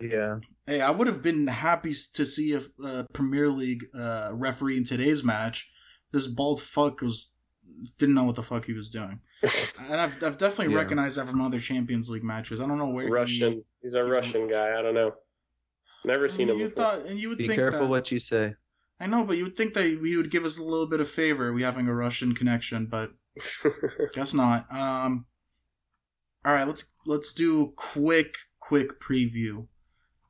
yeah. 0.00 0.40
Hey, 0.66 0.80
I 0.80 0.90
would 0.90 1.06
have 1.06 1.22
been 1.22 1.46
happy 1.46 1.94
to 2.14 2.26
see 2.26 2.54
a, 2.54 2.62
uh 2.84 3.04
Premier 3.12 3.48
League 3.48 3.84
uh, 3.96 4.30
referee 4.32 4.78
in 4.78 4.84
today's 4.84 5.22
match. 5.22 5.68
This 6.10 6.26
bald 6.26 6.60
fuck 6.60 7.02
was 7.02 7.33
didn't 7.98 8.14
know 8.14 8.24
what 8.24 8.36
the 8.36 8.42
fuck 8.42 8.64
he 8.64 8.72
was 8.72 8.88
doing, 8.88 9.20
and 9.90 10.00
I've, 10.00 10.22
I've 10.22 10.38
definitely 10.38 10.72
Yeah. 10.74 10.80
recognized 10.80 11.16
that 11.18 11.26
from 11.28 11.40
other 11.40 11.58
Champions 11.60 12.08
League 12.10 12.24
matches. 12.24 12.60
I 12.60 12.66
don't 12.66 12.78
know 12.78 12.88
where 12.88 13.06
he- 13.06 13.10
Russian. 13.12 13.64
He's 13.82 13.94
a 13.94 14.02
he's- 14.04 14.14
Russian 14.14 14.48
guy. 14.48 14.78
I 14.78 14.82
don't 14.82 14.94
know. 14.94 15.14
Never 16.06 16.28
seen 16.28 16.50
him 16.50 16.58
you 16.58 16.66
before. 16.68 16.84
thought, 16.84 17.06
and 17.06 17.18
you 17.18 17.30
would 17.30 17.38
Be 17.38 17.46
think 17.46 17.58
careful 17.58 17.80
that, 17.82 17.88
what 17.88 18.12
you 18.12 18.18
say. 18.20 18.54
I 19.00 19.06
know, 19.06 19.24
but 19.24 19.36
you 19.36 19.44
would 19.44 19.56
think 19.56 19.74
that 19.74 19.84
he 19.86 20.16
would 20.16 20.30
give 20.30 20.44
us 20.44 20.58
a 20.58 20.62
little 20.62 20.86
bit 20.86 21.00
of 21.00 21.08
favor. 21.08 21.52
We 21.52 21.62
having 21.62 21.88
a 21.88 21.94
Russian 21.94 22.34
connection, 22.34 22.86
but 22.86 23.10
guess 24.12 24.34
not. 24.34 24.66
Um, 24.72 25.26
all 26.44 26.52
right, 26.52 26.66
let's 26.66 26.84
let's 27.06 27.32
do 27.32 27.62
a 27.62 27.72
quick 27.72 28.34
quick 28.60 29.00
preview 29.00 29.66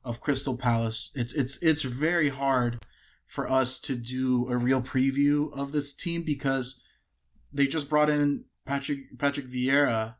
of 0.03 0.21
Crystal 0.21 0.57
Palace. 0.57 1.11
It's 1.15 1.33
it's 1.33 1.61
it's 1.61 1.83
very 1.83 2.29
hard 2.29 2.79
for 3.27 3.49
us 3.49 3.79
to 3.79 3.95
do 3.95 4.47
a 4.49 4.55
real 4.57 4.81
preview 4.81 5.51
of 5.57 5.71
this 5.73 5.93
team 5.93 6.23
because 6.23 6.81
they 7.55 7.67
just 7.67 7.89
brought 7.89 8.09
in 8.09 8.43
Patrick 8.65 9.17
Patrick 9.17 9.47
Vieira 9.47 10.15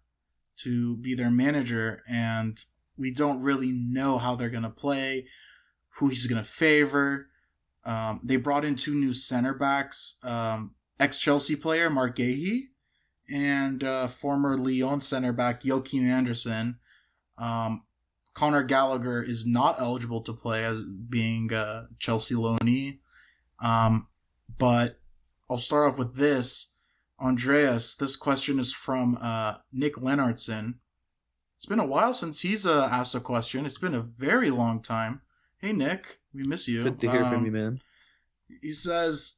to 0.57 0.97
be 0.97 1.15
their 1.15 1.29
manager, 1.29 2.01
and 2.07 2.57
we 2.97 3.11
don't 3.11 3.41
really 3.41 3.71
know 3.71 4.17
how 4.17 4.35
they're 4.35 4.49
gonna 4.49 4.69
play, 4.69 5.27
who 5.97 6.07
he's 6.07 6.27
gonna 6.27 6.43
favor. 6.43 7.27
Um, 7.83 8.21
they 8.23 8.37
brought 8.37 8.65
in 8.65 8.75
two 8.75 8.95
new 8.95 9.13
center 9.13 9.53
backs, 9.53 10.15
um, 10.23 10.73
ex 10.99 11.17
Chelsea 11.17 11.55
player 11.55 11.89
Marc 11.89 12.15
Guéhi 12.15 12.69
and 13.29 13.83
uh, 13.83 14.07
former 14.07 14.57
Lyon 14.57 15.01
center 15.01 15.33
back 15.33 15.65
Joachim 15.65 16.07
Andersen. 16.07 16.79
Um, 17.37 17.83
Connor 18.33 18.63
Gallagher 18.63 19.23
is 19.23 19.45
not 19.45 19.79
eligible 19.79 20.21
to 20.21 20.33
play 20.33 20.63
as 20.63 20.81
being 20.83 21.51
uh, 21.53 21.87
Chelsea 21.99 22.35
loanee. 22.35 22.99
Um, 23.61 24.07
but 24.57 24.99
I'll 25.49 25.57
start 25.57 25.91
off 25.91 25.97
with 25.97 26.15
this. 26.15 26.74
Andreas, 27.19 27.95
this 27.95 28.15
question 28.15 28.59
is 28.59 28.73
from 28.73 29.17
uh, 29.21 29.55
Nick 29.71 29.95
Lennartson. 29.95 30.75
It's 31.57 31.65
been 31.65 31.79
a 31.79 31.85
while 31.85 32.13
since 32.13 32.41
he's 32.41 32.65
uh, 32.65 32.89
asked 32.91 33.15
a 33.15 33.19
question. 33.19 33.65
It's 33.65 33.77
been 33.77 33.95
a 33.95 34.01
very 34.01 34.49
long 34.49 34.81
time. 34.81 35.21
Hey, 35.59 35.71
Nick, 35.71 36.19
we 36.33 36.43
miss 36.43 36.67
you. 36.67 36.83
Good 36.83 36.99
to 36.99 37.09
hear 37.09 37.23
from 37.23 37.35
Um, 37.35 37.45
you, 37.45 37.51
man. 37.51 37.79
he 38.61 38.71
says, 38.71 39.35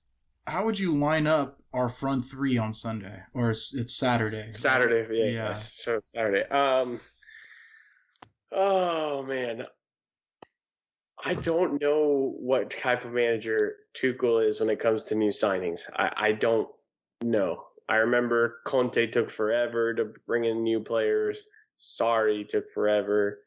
"How 0.47 0.65
would 0.65 0.79
you 0.79 0.91
line 0.95 1.27
up 1.27 1.61
our 1.73 1.87
front 1.89 2.25
three 2.25 2.57
on 2.57 2.73
Sunday, 2.73 3.21
or 3.33 3.51
it's, 3.51 3.75
it's 3.75 3.95
Saturday?" 3.95 4.49
Saturday, 4.49 5.07
yeah, 5.15 5.25
Yeah. 5.25 5.31
yeah. 5.49 5.53
So 5.53 5.99
Saturday. 5.99 6.43
Um. 6.49 6.99
Oh 8.51 9.21
man, 9.23 9.67
I 11.23 11.35
don't 11.35 11.79
know 11.79 12.33
what 12.39 12.71
type 12.71 13.05
of 13.05 13.13
manager 13.13 13.75
Tuchel 13.93 14.45
is 14.47 14.59
when 14.59 14.69
it 14.69 14.79
comes 14.79 15.03
to 15.05 15.15
new 15.15 15.29
signings. 15.29 15.81
I, 15.95 16.11
I 16.15 16.31
don't 16.31 16.67
know. 17.23 17.66
I 17.89 17.97
remember 17.97 18.57
Conte 18.65 19.07
took 19.07 19.29
forever 19.29 19.93
to 19.93 20.13
bring 20.25 20.45
in 20.45 20.63
new 20.63 20.81
players. 20.81 21.43
Sarri 21.79 22.47
took 22.47 22.71
forever. 22.73 23.39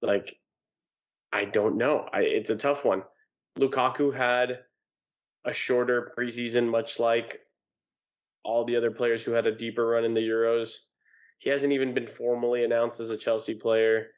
Like, 0.00 0.36
I 1.32 1.46
don't 1.46 1.76
know. 1.76 2.08
I, 2.12 2.20
it's 2.20 2.50
a 2.50 2.56
tough 2.56 2.84
one. 2.84 3.02
Lukaku 3.58 4.14
had 4.14 4.60
a 5.44 5.52
shorter 5.52 6.12
preseason, 6.16 6.68
much 6.68 7.00
like 7.00 7.40
all 8.44 8.64
the 8.64 8.76
other 8.76 8.90
players 8.90 9.24
who 9.24 9.32
had 9.32 9.46
a 9.46 9.54
deeper 9.54 9.86
run 9.86 10.04
in 10.04 10.14
the 10.14 10.20
Euros. 10.20 10.76
He 11.38 11.50
hasn't 11.50 11.72
even 11.72 11.94
been 11.94 12.06
formally 12.06 12.64
announced 12.64 13.00
as 13.00 13.10
a 13.10 13.16
Chelsea 13.16 13.54
player, 13.54 14.08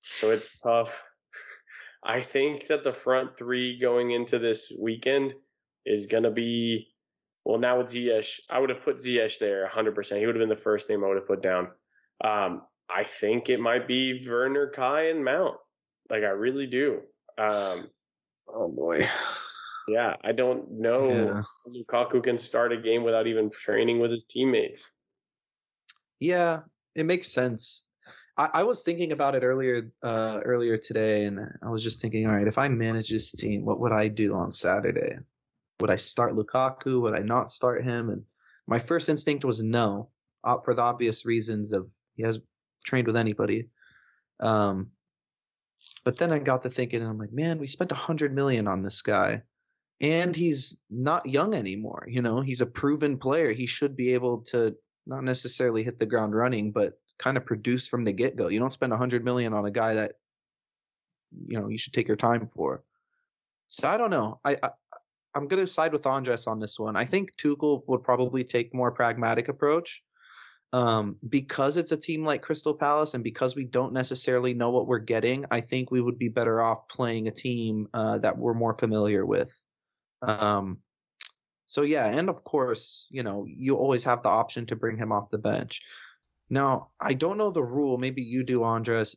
so 0.00 0.30
it's 0.30 0.60
tough. 0.60 1.02
I 2.04 2.20
think 2.20 2.68
that 2.68 2.84
the 2.84 2.92
front 2.92 3.36
three 3.36 3.78
going 3.78 4.12
into 4.12 4.38
this 4.38 4.72
weekend 4.78 5.34
is 5.84 6.06
going 6.06 6.22
to 6.22 6.30
be, 6.30 6.88
well, 7.50 7.60
now 7.60 7.78
with 7.78 7.88
Ziyech, 7.88 8.40
I 8.48 8.58
would 8.58 8.70
have 8.70 8.84
put 8.84 8.96
Ziyech 8.96 9.38
there 9.38 9.68
100%. 9.68 10.18
He 10.18 10.26
would 10.26 10.34
have 10.34 10.40
been 10.40 10.48
the 10.48 10.56
first 10.56 10.88
name 10.88 11.04
I 11.04 11.08
would 11.08 11.16
have 11.16 11.26
put 11.26 11.42
down. 11.42 11.68
Um, 12.22 12.62
I 12.88 13.04
think 13.04 13.48
it 13.50 13.60
might 13.60 13.86
be 13.86 14.26
Werner, 14.28 14.68
Kai, 14.68 15.08
and 15.08 15.24
Mount. 15.24 15.56
Like, 16.08 16.22
I 16.22 16.28
really 16.28 16.66
do. 16.66 17.02
Um, 17.38 17.90
Oh 18.52 18.68
boy. 18.68 19.06
yeah, 19.88 20.14
I 20.22 20.32
don't 20.32 20.70
know. 20.80 21.08
Yeah. 21.08 21.42
Lukaku 21.68 22.22
can 22.22 22.38
start 22.38 22.72
a 22.72 22.76
game 22.76 23.02
without 23.04 23.26
even 23.26 23.50
training 23.50 24.00
with 24.00 24.10
his 24.10 24.24
teammates. 24.24 24.90
Yeah, 26.18 26.60
it 26.94 27.06
makes 27.06 27.28
sense. 27.28 27.84
I, 28.36 28.50
I 28.54 28.62
was 28.64 28.82
thinking 28.82 29.12
about 29.12 29.34
it 29.34 29.42
earlier 29.42 29.92
uh, 30.02 30.40
earlier 30.44 30.76
today, 30.76 31.24
and 31.24 31.40
I 31.62 31.70
was 31.70 31.82
just 31.82 32.00
thinking, 32.00 32.28
all 32.28 32.36
right, 32.36 32.46
if 32.46 32.58
I 32.58 32.68
manage 32.68 33.10
this 33.10 33.32
team, 33.32 33.64
what 33.64 33.80
would 33.80 33.92
I 33.92 34.08
do 34.08 34.34
on 34.34 34.52
Saturday? 34.52 35.18
Would 35.80 35.90
I 35.90 35.96
start 35.96 36.32
Lukaku? 36.32 37.00
Would 37.02 37.14
I 37.14 37.20
not 37.20 37.50
start 37.50 37.84
him? 37.84 38.10
And 38.10 38.24
my 38.66 38.78
first 38.78 39.08
instinct 39.08 39.44
was 39.44 39.62
no, 39.62 40.10
uh, 40.44 40.58
for 40.64 40.74
the 40.74 40.82
obvious 40.82 41.26
reasons 41.26 41.72
of 41.72 41.88
he 42.14 42.22
has 42.22 42.52
trained 42.84 43.06
with 43.06 43.16
anybody. 43.16 43.68
Um, 44.40 44.90
but 46.04 46.16
then 46.16 46.32
I 46.32 46.38
got 46.38 46.62
to 46.62 46.70
thinking, 46.70 47.00
and 47.00 47.08
I'm 47.08 47.18
like, 47.18 47.32
man, 47.32 47.58
we 47.58 47.66
spent 47.66 47.92
a 47.92 47.96
hundred 47.96 48.34
million 48.34 48.66
on 48.66 48.82
this 48.82 49.02
guy, 49.02 49.42
and 50.00 50.34
he's 50.34 50.80
not 50.88 51.26
young 51.26 51.54
anymore. 51.54 52.06
You 52.08 52.22
know, 52.22 52.40
he's 52.40 52.62
a 52.62 52.66
proven 52.66 53.18
player. 53.18 53.52
He 53.52 53.66
should 53.66 53.96
be 53.96 54.14
able 54.14 54.42
to 54.44 54.74
not 55.06 55.24
necessarily 55.24 55.82
hit 55.82 55.98
the 55.98 56.06
ground 56.06 56.34
running, 56.34 56.72
but 56.72 56.98
kind 57.18 57.36
of 57.36 57.44
produce 57.44 57.86
from 57.86 58.04
the 58.04 58.12
get 58.12 58.36
go. 58.36 58.48
You 58.48 58.58
don't 58.58 58.72
spend 58.72 58.92
a 58.92 58.96
hundred 58.96 59.24
million 59.24 59.52
on 59.52 59.66
a 59.66 59.70
guy 59.70 59.94
that 59.94 60.12
you 61.46 61.60
know 61.60 61.68
you 61.68 61.78
should 61.78 61.92
take 61.92 62.08
your 62.08 62.16
time 62.16 62.48
for. 62.54 62.82
So 63.66 63.88
I 63.88 63.98
don't 63.98 64.10
know. 64.10 64.40
I, 64.44 64.56
I 64.62 64.70
I'm 65.34 65.46
gonna 65.48 65.66
side 65.66 65.92
with 65.92 66.06
Andres 66.06 66.46
on 66.46 66.60
this 66.60 66.78
one. 66.78 66.96
I 66.96 67.04
think 67.04 67.36
Tuchel 67.36 67.82
would 67.86 68.02
probably 68.02 68.44
take 68.44 68.74
more 68.74 68.90
pragmatic 68.90 69.48
approach. 69.48 70.02
Um, 70.72 71.16
because 71.28 71.76
it's 71.76 71.90
a 71.90 71.96
team 71.96 72.24
like 72.24 72.42
Crystal 72.42 72.74
Palace 72.74 73.14
and 73.14 73.24
because 73.24 73.56
we 73.56 73.64
don't 73.64 73.92
necessarily 73.92 74.54
know 74.54 74.70
what 74.70 74.86
we're 74.86 75.00
getting, 75.00 75.44
I 75.50 75.60
think 75.60 75.90
we 75.90 76.00
would 76.00 76.16
be 76.16 76.28
better 76.28 76.62
off 76.62 76.86
playing 76.86 77.26
a 77.26 77.32
team 77.32 77.88
uh, 77.92 78.18
that 78.18 78.38
we're 78.38 78.54
more 78.54 78.74
familiar 78.78 79.26
with. 79.26 79.52
Um, 80.22 80.78
so 81.66 81.82
yeah, 81.82 82.06
and 82.06 82.28
of 82.28 82.44
course, 82.44 83.08
you 83.10 83.24
know, 83.24 83.46
you 83.48 83.74
always 83.76 84.04
have 84.04 84.22
the 84.22 84.28
option 84.28 84.64
to 84.66 84.76
bring 84.76 84.96
him 84.96 85.10
off 85.10 85.30
the 85.30 85.38
bench. 85.38 85.82
Now, 86.50 86.90
I 87.00 87.14
don't 87.14 87.38
know 87.38 87.50
the 87.50 87.64
rule. 87.64 87.98
Maybe 87.98 88.22
you 88.22 88.44
do, 88.44 88.62
Andres. 88.62 89.16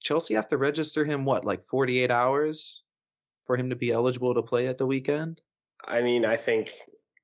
Chelsea 0.00 0.34
have 0.34 0.48
to 0.48 0.58
register 0.58 1.04
him 1.04 1.24
what, 1.24 1.44
like 1.44 1.68
48 1.68 2.10
hours 2.10 2.82
for 3.50 3.56
him 3.56 3.70
to 3.70 3.74
be 3.74 3.90
eligible 3.90 4.32
to 4.32 4.42
play 4.42 4.68
at 4.68 4.78
the 4.78 4.86
weekend? 4.86 5.42
I 5.84 6.02
mean, 6.02 6.24
I 6.24 6.36
think 6.36 6.72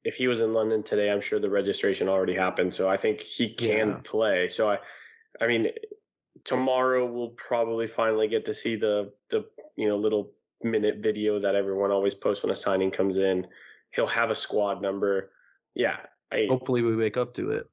if 0.02 0.16
he 0.16 0.26
was 0.26 0.40
in 0.40 0.52
London 0.54 0.82
today, 0.82 1.08
I'm 1.08 1.20
sure 1.20 1.38
the 1.38 1.48
registration 1.48 2.08
already 2.08 2.34
happened. 2.34 2.74
So 2.74 2.88
I 2.88 2.96
think 2.96 3.20
he 3.20 3.54
can 3.54 3.88
Yeah. 3.90 4.00
play. 4.02 4.48
So 4.48 4.68
I, 4.68 4.78
I 5.40 5.46
mean, 5.46 5.68
tomorrow 6.42 7.06
we'll 7.06 7.28
probably 7.28 7.86
finally 7.86 8.26
get 8.26 8.46
to 8.46 8.54
see 8.54 8.74
the 8.74 9.12
the 9.28 9.44
you 9.76 9.86
know 9.88 9.98
little 9.98 10.32
minute 10.64 10.96
video 10.98 11.38
that 11.38 11.54
everyone 11.54 11.92
always 11.92 12.14
posts 12.14 12.42
when 12.42 12.50
a 12.50 12.56
signing 12.56 12.90
comes 12.90 13.18
in. 13.18 13.46
He'll 13.94 14.08
have 14.08 14.30
a 14.30 14.34
squad 14.34 14.82
number. 14.82 15.30
Yeah, 15.76 15.98
I 16.32 16.46
Hopefully, 16.48 16.82
we 16.82 16.96
wake 16.96 17.16
up 17.16 17.34
to 17.34 17.50
it. 17.52 17.70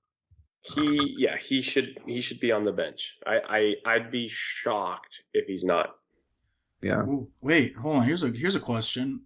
he 0.62 1.16
yeah 1.18 1.38
he 1.40 1.64
should 1.64 1.98
he 2.06 2.22
should 2.22 2.40
be 2.40 2.52
on 2.52 2.62
the 2.62 2.72
bench. 2.72 3.18
I 3.26 3.40
I 3.58 3.94
I'd 3.94 4.12
be 4.12 4.28
shocked 4.28 5.24
if 5.34 5.48
he's 5.48 5.64
not. 5.64 5.96
Yeah. 6.84 7.02
Ooh, 7.04 7.30
wait, 7.42 7.76
hold 7.76 7.98
on. 7.98 8.04
Here's 8.04 8.24
a 8.24 8.30
here's 8.30 8.56
a 8.56 8.60
question. 8.60 9.24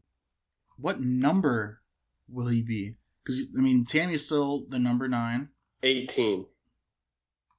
What 0.77 1.01
number 1.01 1.81
will 2.29 2.47
he 2.47 2.61
be? 2.61 2.95
Because 3.23 3.41
I 3.57 3.61
mean, 3.61 3.84
Tammy's 3.84 4.25
still 4.25 4.65
the 4.69 4.79
number 4.79 5.07
nine. 5.07 5.49
18. 5.84 6.45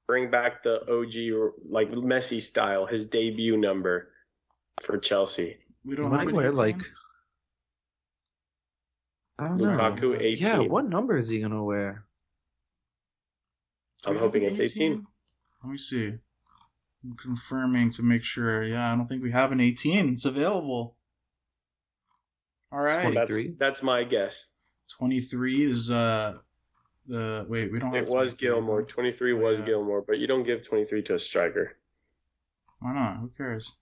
Bring 0.07 0.31
back 0.31 0.63
the 0.63 0.81
OG 0.81 1.53
like 1.69 1.91
Messi 1.91 2.41
style, 2.41 2.85
his 2.85 3.07
debut 3.07 3.57
number 3.57 4.09
for 4.81 4.97
Chelsea. 4.97 5.57
We 5.83 5.95
don't 5.95 6.11
have 6.11 6.25
might 6.25 6.33
wear 6.33 6.51
like. 6.51 6.81
I 9.37 9.49
don't 9.49 9.57
know. 9.57 10.15
18. 10.19 10.37
Yeah, 10.37 10.59
what 10.59 10.85
number 10.85 11.15
is 11.15 11.29
he 11.29 11.39
gonna 11.39 11.63
wear? 11.63 12.05
I'm 14.05 14.17
hoping 14.17 14.45
an 14.45 14.51
it's 14.51 14.77
18. 14.77 15.05
Let 15.63 15.71
me 15.71 15.77
see. 15.77 16.13
I'm 17.03 17.15
confirming 17.15 17.91
to 17.91 18.03
make 18.03 18.23
sure. 18.23 18.63
Yeah, 18.63 18.91
I 18.91 18.95
don't 18.95 19.07
think 19.07 19.23
we 19.23 19.31
have 19.31 19.51
an 19.51 19.59
18. 19.61 20.13
It's 20.13 20.25
available. 20.25 20.95
All 22.71 22.79
right. 22.79 23.13
That's 23.13 23.29
23? 23.31 23.55
that's 23.57 23.81
my 23.81 24.03
guess. 24.03 24.47
23 24.97 25.63
is 25.63 25.91
uh 25.91 26.37
the 27.07 27.45
wait, 27.49 27.71
we 27.71 27.79
don't 27.79 27.93
have 27.93 28.03
It 28.07 28.09
was 28.09 28.33
Gilmour. 28.33 28.81
huh? 28.81 28.87
23 28.87 29.33
was 29.33 29.59
Yeah. 29.59 29.65
Gilmour, 29.67 30.03
but 30.05 30.19
you 30.19 30.27
don't 30.27 30.43
give 30.43 30.61
23 30.67 31.01
to 31.03 31.15
a 31.15 31.19
striker. 31.19 31.77
Why 32.79 32.93
not? 32.93 33.17
Who 33.17 33.31
cares? 33.37 33.75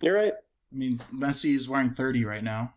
You're 0.00 0.14
right. 0.14 0.32
I 0.72 0.76
mean, 0.76 1.00
Messi 1.12 1.54
is 1.54 1.68
wearing 1.68 1.90
30 1.90 2.24
right 2.24 2.44
now. 2.44 2.74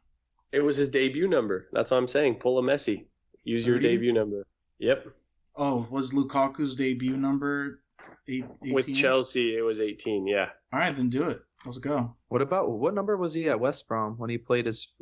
It 0.51 0.61
was 0.61 0.77
his 0.77 0.89
debut 0.89 1.27
number. 1.27 1.67
That's 1.71 1.91
what 1.91 1.97
I'm 1.97 2.07
saying. 2.07 2.35
Pull 2.35 2.57
a 2.59 2.61
Messi. 2.63 3.05
Use 3.43 3.65
your 3.65 3.79
debut 3.79 4.13
number. 4.13 4.45
Yep. 4.79 5.07
Oh, 5.55 5.87
was 5.91 6.11
Lukaku's 6.13 6.75
debut 6.75 7.17
number 7.17 7.81
eight, 8.27 8.45
18? 8.63 8.73
With 8.73 8.93
Chelsea, 8.93 9.55
it 9.57 9.61
was 9.61 9.79
18. 9.79 10.27
Yeah. 10.27 10.49
All 10.73 10.79
right, 10.79 10.95
then 10.95 11.09
do 11.09 11.23
it. 11.29 11.39
Let's 11.65 11.77
go. 11.77 12.15
What 12.29 12.41
about 12.41 12.71
what 12.71 12.93
number 12.93 13.17
was 13.17 13.33
he 13.33 13.49
at 13.49 13.59
West 13.59 13.87
Brom 13.87 14.15
when 14.17 14.29
he 14.29 14.37
played 14.37 14.65
his 14.65 14.93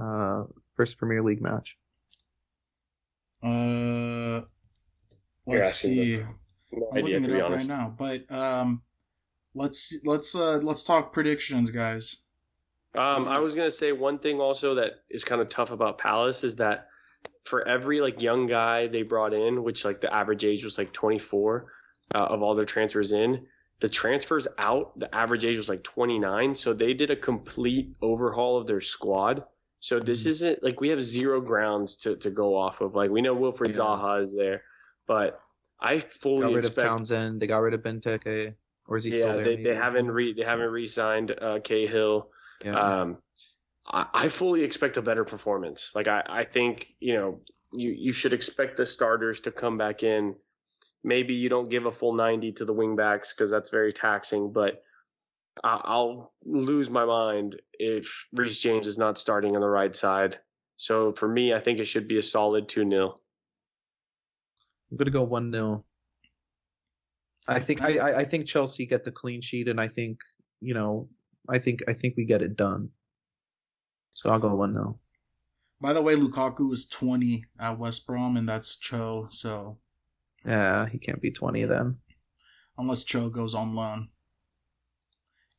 uh, 0.00 0.44
first 0.76 0.98
Premier 0.98 1.22
League 1.22 1.40
match? 1.40 1.78
Uh, 3.42 4.42
let's 5.46 5.70
asking 5.70 5.94
see. 5.94 6.22
No 6.72 6.88
I'm 6.92 6.98
idea, 6.98 7.18
looking 7.18 7.24
to 7.24 7.30
it 7.30 7.34
be 7.34 7.40
up 7.40 7.46
honest. 7.50 7.68
right 7.70 7.78
now, 7.78 7.94
but 7.98 8.34
um, 8.34 8.82
let's 9.54 9.94
let's 10.04 10.34
uh 10.34 10.58
let's 10.58 10.84
talk 10.84 11.12
predictions, 11.12 11.70
guys. 11.70 12.18
Um, 12.94 13.26
I 13.26 13.40
was 13.40 13.54
gonna 13.54 13.70
say 13.70 13.92
one 13.92 14.18
thing 14.18 14.38
also 14.38 14.74
that 14.76 14.92
is 15.10 15.24
kind 15.24 15.40
of 15.40 15.48
tough 15.48 15.70
about 15.70 15.98
Palace 15.98 16.44
is 16.44 16.56
that 16.56 16.88
for 17.44 17.66
every 17.66 18.00
like 18.00 18.22
young 18.22 18.46
guy 18.46 18.86
they 18.86 19.02
brought 19.02 19.32
in, 19.32 19.62
which 19.62 19.84
like 19.84 20.00
the 20.00 20.12
average 20.12 20.44
age 20.44 20.64
was 20.64 20.78
like 20.78 20.92
24 20.92 21.72
uh, 22.14 22.18
of 22.18 22.42
all 22.42 22.54
their 22.54 22.64
transfers 22.64 23.12
in, 23.12 23.46
the 23.80 23.88
transfers 23.88 24.46
out, 24.58 24.98
the 24.98 25.12
average 25.14 25.44
age 25.44 25.56
was 25.56 25.68
like 25.68 25.82
29. 25.82 26.54
So 26.54 26.72
they 26.72 26.94
did 26.94 27.10
a 27.10 27.16
complete 27.16 27.96
overhaul 28.00 28.56
of 28.56 28.66
their 28.66 28.80
squad. 28.80 29.44
So 29.80 29.98
this 29.98 30.26
isn't 30.26 30.62
like 30.62 30.80
we 30.80 30.90
have 30.90 31.02
zero 31.02 31.40
grounds 31.40 31.96
to, 31.98 32.14
to 32.16 32.30
go 32.30 32.56
off 32.56 32.80
of. 32.80 32.94
Like 32.94 33.10
we 33.10 33.20
know 33.20 33.34
Wilfried 33.34 33.70
Yeah. 33.70 33.82
Zaha 33.82 34.20
is 34.20 34.32
there, 34.32 34.62
but 35.08 35.40
I 35.80 35.98
fully 35.98 36.42
Got 36.42 36.52
rid 36.52 36.64
of 36.64 36.74
Townsend. 36.76 37.42
They 37.42 37.48
got 37.48 37.58
rid 37.58 37.74
of 37.74 37.82
Benteke. 37.82 38.54
Or 38.86 38.96
is 38.96 39.04
he 39.04 39.10
still 39.10 39.30
yeah, 39.30 39.36
there? 39.36 39.44
they, 39.44 39.62
they 39.62 39.74
haven't 39.74 40.10
re 40.10 40.32
they 40.32 40.44
haven't 40.44 40.70
re-signed 40.70 41.32
uh, 41.40 41.58
Cahill. 41.60 42.28
Yeah. 42.64 42.74
Um, 42.74 43.18
I, 43.86 44.06
I 44.14 44.28
fully 44.28 44.62
expect 44.62 44.96
a 44.96 45.02
better 45.02 45.24
performance. 45.24 45.90
Like 45.94 46.08
I, 46.08 46.22
I 46.28 46.44
think 46.44 46.94
you 47.00 47.14
know 47.14 47.40
you 47.72 47.90
you 47.90 48.12
should 48.12 48.32
expect 48.32 48.76
the 48.76 48.86
starters 48.86 49.40
to 49.40 49.50
come 49.50 49.78
back 49.78 50.02
in. 50.02 50.36
Maybe 51.04 51.34
you 51.34 51.48
don't 51.48 51.70
give 51.70 51.86
a 51.86 51.92
full 51.92 52.14
90 52.14 52.52
to 52.52 52.64
the 52.64 52.74
wingbacks 52.74 53.34
because 53.34 53.50
that's 53.50 53.70
very 53.70 53.92
taxing, 53.92 54.52
but 54.52 54.82
I, 55.62 55.80
I'll 55.84 56.32
lose 56.44 56.88
my 56.88 57.04
mind 57.04 57.60
if 57.74 58.28
Reece 58.32 58.58
James 58.58 58.86
is 58.86 58.98
not 58.98 59.18
starting 59.18 59.54
on 59.54 59.62
the 59.62 59.68
right 59.68 59.94
side. 59.94 60.38
So 60.76 61.12
for 61.12 61.28
me, 61.28 61.54
I 61.54 61.60
think 61.60 61.78
it 61.78 61.84
should 61.84 62.08
be 62.08 62.18
a 62.18 62.22
solid 62.22 62.68
2 62.68 62.88
0. 62.88 63.18
I'm 64.90 64.96
gonna 64.96 65.10
go 65.10 65.22
one 65.22 65.52
0 65.52 65.84
I 67.48 67.60
think 67.60 67.82
I, 67.82 67.98
I 67.98 68.18
I 68.20 68.24
think 68.24 68.46
Chelsea 68.46 68.86
get 68.86 69.04
the 69.04 69.12
clean 69.12 69.40
sheet, 69.40 69.68
and 69.68 69.80
I 69.80 69.88
think 69.88 70.18
you 70.60 70.74
know 70.74 71.08
I 71.48 71.58
think 71.58 71.82
I 71.88 71.92
think 71.92 72.14
we 72.16 72.24
get 72.24 72.42
it 72.42 72.56
done. 72.56 72.90
So 74.14 74.30
I'll 74.30 74.38
go 74.38 74.54
one 74.54 74.74
0 74.74 74.98
By 75.80 75.92
the 75.92 76.02
way, 76.02 76.14
Lukaku 76.14 76.72
is 76.72 76.86
20 76.86 77.44
at 77.60 77.78
West 77.78 78.06
Brom, 78.06 78.36
and 78.36 78.48
that's 78.48 78.76
Cho. 78.76 79.26
So 79.30 79.78
Yeah, 80.44 80.88
he 80.88 80.98
can't 80.98 81.20
be 81.20 81.30
20 81.30 81.64
then. 81.64 81.98
unless 82.78 83.04
Cho 83.04 83.28
goes 83.28 83.54
on 83.54 83.74
loan, 83.74 84.08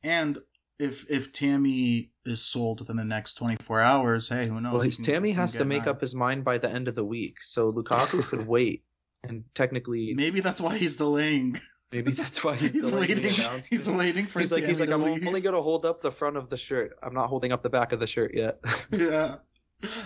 and 0.02 0.38
if 0.78 1.06
if 1.08 1.32
Tammy 1.32 2.10
is 2.26 2.42
sold 2.44 2.80
within 2.80 2.96
the 2.96 3.04
next 3.04 3.34
24 3.34 3.80
hours, 3.80 4.28
hey, 4.28 4.46
who 4.46 4.60
knows? 4.60 4.72
Well, 4.72 4.82
can- 4.82 5.04
Tammy 5.04 5.30
has 5.32 5.52
to 5.52 5.64
make 5.64 5.86
up 5.86 6.00
his 6.00 6.14
mind 6.14 6.44
by 6.44 6.58
the 6.58 6.70
end 6.70 6.88
of 6.88 6.94
the 6.94 7.04
week, 7.04 7.36
so 7.42 7.70
Lukaku 7.70 8.22
could 8.24 8.46
wait, 8.46 8.84
and 9.28 9.44
technically 9.54 10.14
Maybe 10.14 10.40
that's 10.40 10.60
why 10.60 10.76
he's 10.76 10.96
delaying. 10.96 11.60
maybe 11.92 12.10
that's 12.12 12.42
why 12.42 12.56
he's, 12.56 12.72
He's, 12.72 12.92
waiting. 12.92 13.62
He's 13.70 13.88
waiting 13.88 14.26
for 14.26 14.40
He's 14.40 14.50
like, 14.52 14.64
he's 14.64 14.80
like, 14.80 14.90
I'm 14.90 15.02
leave. 15.02 15.26
only 15.26 15.40
gonna 15.40 15.62
hold 15.62 15.86
up 15.86 16.00
the 16.02 16.10
front 16.10 16.36
of 16.36 16.50
the 16.50 16.56
shirt. 16.56 16.96
I'm 17.02 17.14
not 17.14 17.28
holding 17.28 17.52
up 17.52 17.62
the 17.62 17.70
back 17.70 17.92
of 17.92 18.00
the 18.00 18.06
shirt 18.06 18.34
yet. 18.34 18.58
yeah. 18.90 19.36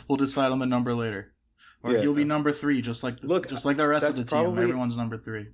We'll 0.08 0.16
decide 0.16 0.52
on 0.52 0.58
the 0.58 0.66
number 0.66 0.92
later. 0.92 1.32
Or 1.82 1.92
Yeah. 1.92 2.00
he'll 2.00 2.14
be 2.14 2.24
number 2.24 2.50
three, 2.52 2.82
just 2.82 3.02
like 3.02 3.22
Look, 3.22 3.48
just 3.48 3.64
like 3.64 3.76
the 3.76 3.86
rest 3.86 4.06
of 4.08 4.14
the 4.16 4.22
that's 4.22 4.32
team. 4.32 4.42
probably- 4.42 4.62
Everyone's 4.64 4.96
number 4.96 5.16
three. 5.16 5.48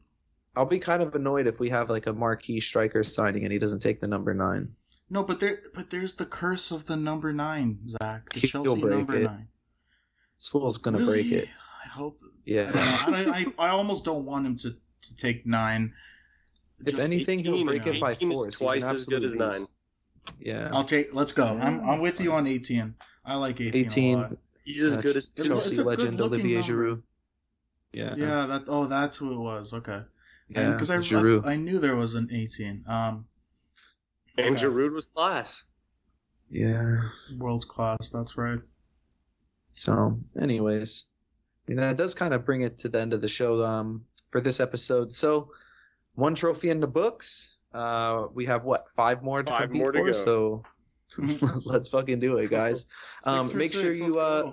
I'll 0.57 0.65
be 0.67 0.79
kind 0.79 1.03
of 1.03 1.15
annoyed 1.15 1.47
if 1.47 1.59
we 1.61 1.69
have 1.71 1.91
like 1.91 2.07
a 2.07 2.13
marquee 2.13 2.61
striker 2.61 3.03
signing 3.03 3.43
and 3.45 3.53
he 3.53 3.59
doesn't 3.59 3.81
take 3.81 4.01
the 4.01 4.07
number 4.09 4.33
nine. 4.35 4.75
No, 5.11 5.23
but 5.23 5.39
there, 5.41 5.61
but 5.75 5.91
there's 5.91 6.15
the 6.15 6.25
curse 6.25 6.71
of 6.71 6.87
the 6.87 6.97
number 6.97 7.33
nine, 7.33 7.79
Zach. 7.89 8.33
The 8.33 8.41
He'll 8.41 8.65
Chelsea 8.65 8.81
break 8.81 8.95
number 8.97 9.17
it. 9.17 9.25
nine. 9.25 9.49
This 10.39 10.49
fool's 10.49 10.79
gonna 10.79 11.05
break 11.05 11.31
it. 11.31 11.49
I 11.85 11.89
hope. 11.89 12.21
I, 12.23 12.27
Yeah. 12.47 12.73
don't 12.73 13.27
know. 13.27 13.33
I, 13.33 13.39
I, 13.39 13.47
I 13.67 13.69
almost 13.71 14.05
don't 14.05 14.25
want 14.25 14.47
him 14.47 14.57
to, 14.57 14.71
to 14.71 15.17
take 15.17 15.45
nine. 15.45 15.93
If 16.81 16.87
Just- 16.97 17.01
anything, 17.03 17.41
he'll 17.41 17.55
18, 17.55 17.67
break 17.67 17.87
it 17.87 18.01
by 18.01 18.15
four. 18.15 18.29
is 18.31 18.35
force. 18.35 18.45
He's 18.47 18.61
an 18.61 18.67
twice 18.67 18.85
as 18.85 19.05
good 19.05 19.25
as 19.25 19.35
nine. 19.35 19.61
Yeah. 20.41 20.71
I'll 20.73 20.85
take. 20.85 21.13
Let's 21.15 21.33
go. 21.33 21.47
I'm, 21.47 21.81
I'm 21.89 22.01
with 22.01 22.21
you 22.21 22.33
on 22.33 22.47
18. 22.47 22.95
I 23.27 23.37
like 23.37 23.61
18. 23.61 23.75
a 23.75 23.87
18. 23.87 24.39
Lot. 24.66 24.74
He's 24.74 24.82
as 24.82 24.99
uh, 24.99 25.01
good 25.03 25.16
as 25.16 25.31
It's 25.36 25.47
Chelsea 25.49 25.77
legend 25.82 26.20
Olivier 26.20 26.61
number. 26.61 26.73
Giroud. 26.73 27.03
Yeah. 27.93 28.15
Yeah. 28.16 28.47
That. 28.47 28.62
Oh, 28.69 28.86
that's 28.86 29.16
who 29.16 29.32
it 29.32 29.39
was. 29.39 29.73
Okay. 29.73 30.03
Yeah. 30.49 30.73
Because 30.73 30.91
I, 30.91 30.97
Giroud. 30.99 31.47
I 31.47 31.53
I 31.53 31.57
knew 31.57 31.78
there 31.78 31.97
was 31.97 32.15
an 32.15 32.28
18. 32.32 32.85
Um, 32.86 33.27
And 34.36 34.57
Okay. 34.57 34.65
Giroud 34.65 34.93
was 34.93 35.07
class. 35.07 35.65
yeah. 36.51 37.01
world 37.39 37.66
class. 37.69 38.11
That's 38.12 38.36
right. 38.36 38.61
So, 39.73 40.19
anyways, 40.41 41.07
you 41.66 41.74
know, 41.74 41.89
it 41.89 41.97
does 41.97 42.15
kind 42.15 42.32
of 42.35 42.45
bring 42.45 42.62
it 42.62 42.78
to 42.78 42.89
the 42.89 43.01
end 43.01 43.12
of 43.12 43.20
the 43.20 43.28
show 43.28 43.65
um, 43.65 44.05
for 44.31 44.41
this 44.41 44.61
episode. 44.61 45.11
So, 45.12 45.51
one 46.15 46.35
trophy 46.35 46.70
in 46.70 46.81
the 46.81 46.86
books. 46.86 47.59
Uh, 47.73 48.27
we 48.32 48.47
have 48.47 48.62
what 48.65 48.89
five 48.95 49.23
more 49.24 49.43
to 49.43 49.51
Five 49.51 49.62
compete 49.62 49.82
more 49.82 49.91
to 49.93 49.99
for. 49.99 50.07
go. 50.07 50.12
So, 50.12 50.62
let's 51.65 51.89
fucking 51.89 52.20
do 52.20 52.36
it, 52.39 52.51
guys. 52.51 52.86
Um, 53.27 53.47
make 53.57 53.70
six, 53.70 53.82
sure 53.82 53.93
you 53.93 54.19
uh, 54.19 54.53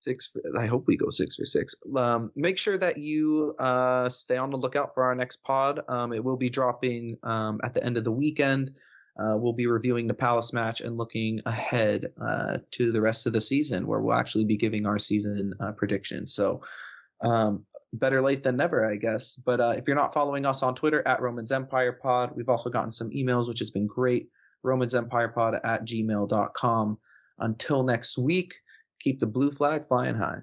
six. 0.00 0.36
I 0.58 0.66
hope 0.66 0.86
we 0.86 0.96
go 0.96 1.10
six 1.10 1.36
for 1.36 1.44
six. 1.44 1.74
Um, 1.96 2.32
make 2.34 2.58
sure 2.58 2.78
that 2.78 2.98
you 2.98 3.54
uh, 3.58 4.08
stay 4.08 4.36
on 4.36 4.50
the 4.50 4.56
lookout 4.56 4.94
for 4.94 5.04
our 5.04 5.14
next 5.14 5.42
pod. 5.44 5.80
Um, 5.88 6.12
it 6.12 6.22
will 6.22 6.36
be 6.36 6.48
dropping 6.48 7.18
um, 7.22 7.60
at 7.62 7.74
the 7.74 7.84
end 7.84 7.96
of 7.96 8.04
the 8.04 8.12
weekend. 8.12 8.72
Uh, 9.18 9.36
we'll 9.36 9.52
be 9.52 9.66
reviewing 9.66 10.06
the 10.06 10.14
Palace 10.14 10.52
match 10.52 10.80
and 10.80 10.96
looking 10.96 11.40
ahead 11.44 12.12
uh, 12.24 12.58
to 12.70 12.90
the 12.90 13.00
rest 13.00 13.26
of 13.26 13.32
the 13.32 13.40
season, 13.40 13.86
where 13.86 14.00
we'll 14.00 14.16
actually 14.16 14.44
be 14.44 14.56
giving 14.56 14.86
our 14.86 14.98
season 14.98 15.52
uh, 15.60 15.72
predictions. 15.72 16.32
So 16.32 16.62
um, 17.20 17.66
better 17.92 18.22
late 18.22 18.42
than 18.42 18.56
never, 18.56 18.88
I 18.88 18.96
guess. 18.96 19.34
But 19.34 19.60
uh, 19.60 19.74
if 19.76 19.86
you're 19.86 19.96
not 19.96 20.14
following 20.14 20.46
us 20.46 20.62
on 20.62 20.74
Twitter 20.74 21.06
at 21.06 21.20
Romans 21.20 21.52
Empire 21.52 21.92
Pod, 21.92 22.32
we've 22.34 22.48
also 22.48 22.70
gotten 22.70 22.90
some 22.90 23.10
emails, 23.10 23.48
which 23.48 23.58
has 23.58 23.70
been 23.70 23.86
great 23.86 24.30
romansempirepod 24.64 25.60
at 25.64 25.84
gmail.com. 25.84 26.98
Until 27.38 27.82
next 27.82 28.18
week, 28.18 28.54
keep 29.00 29.18
the 29.18 29.26
blue 29.26 29.50
flag 29.50 29.86
flying 29.86 30.14
high. 30.14 30.40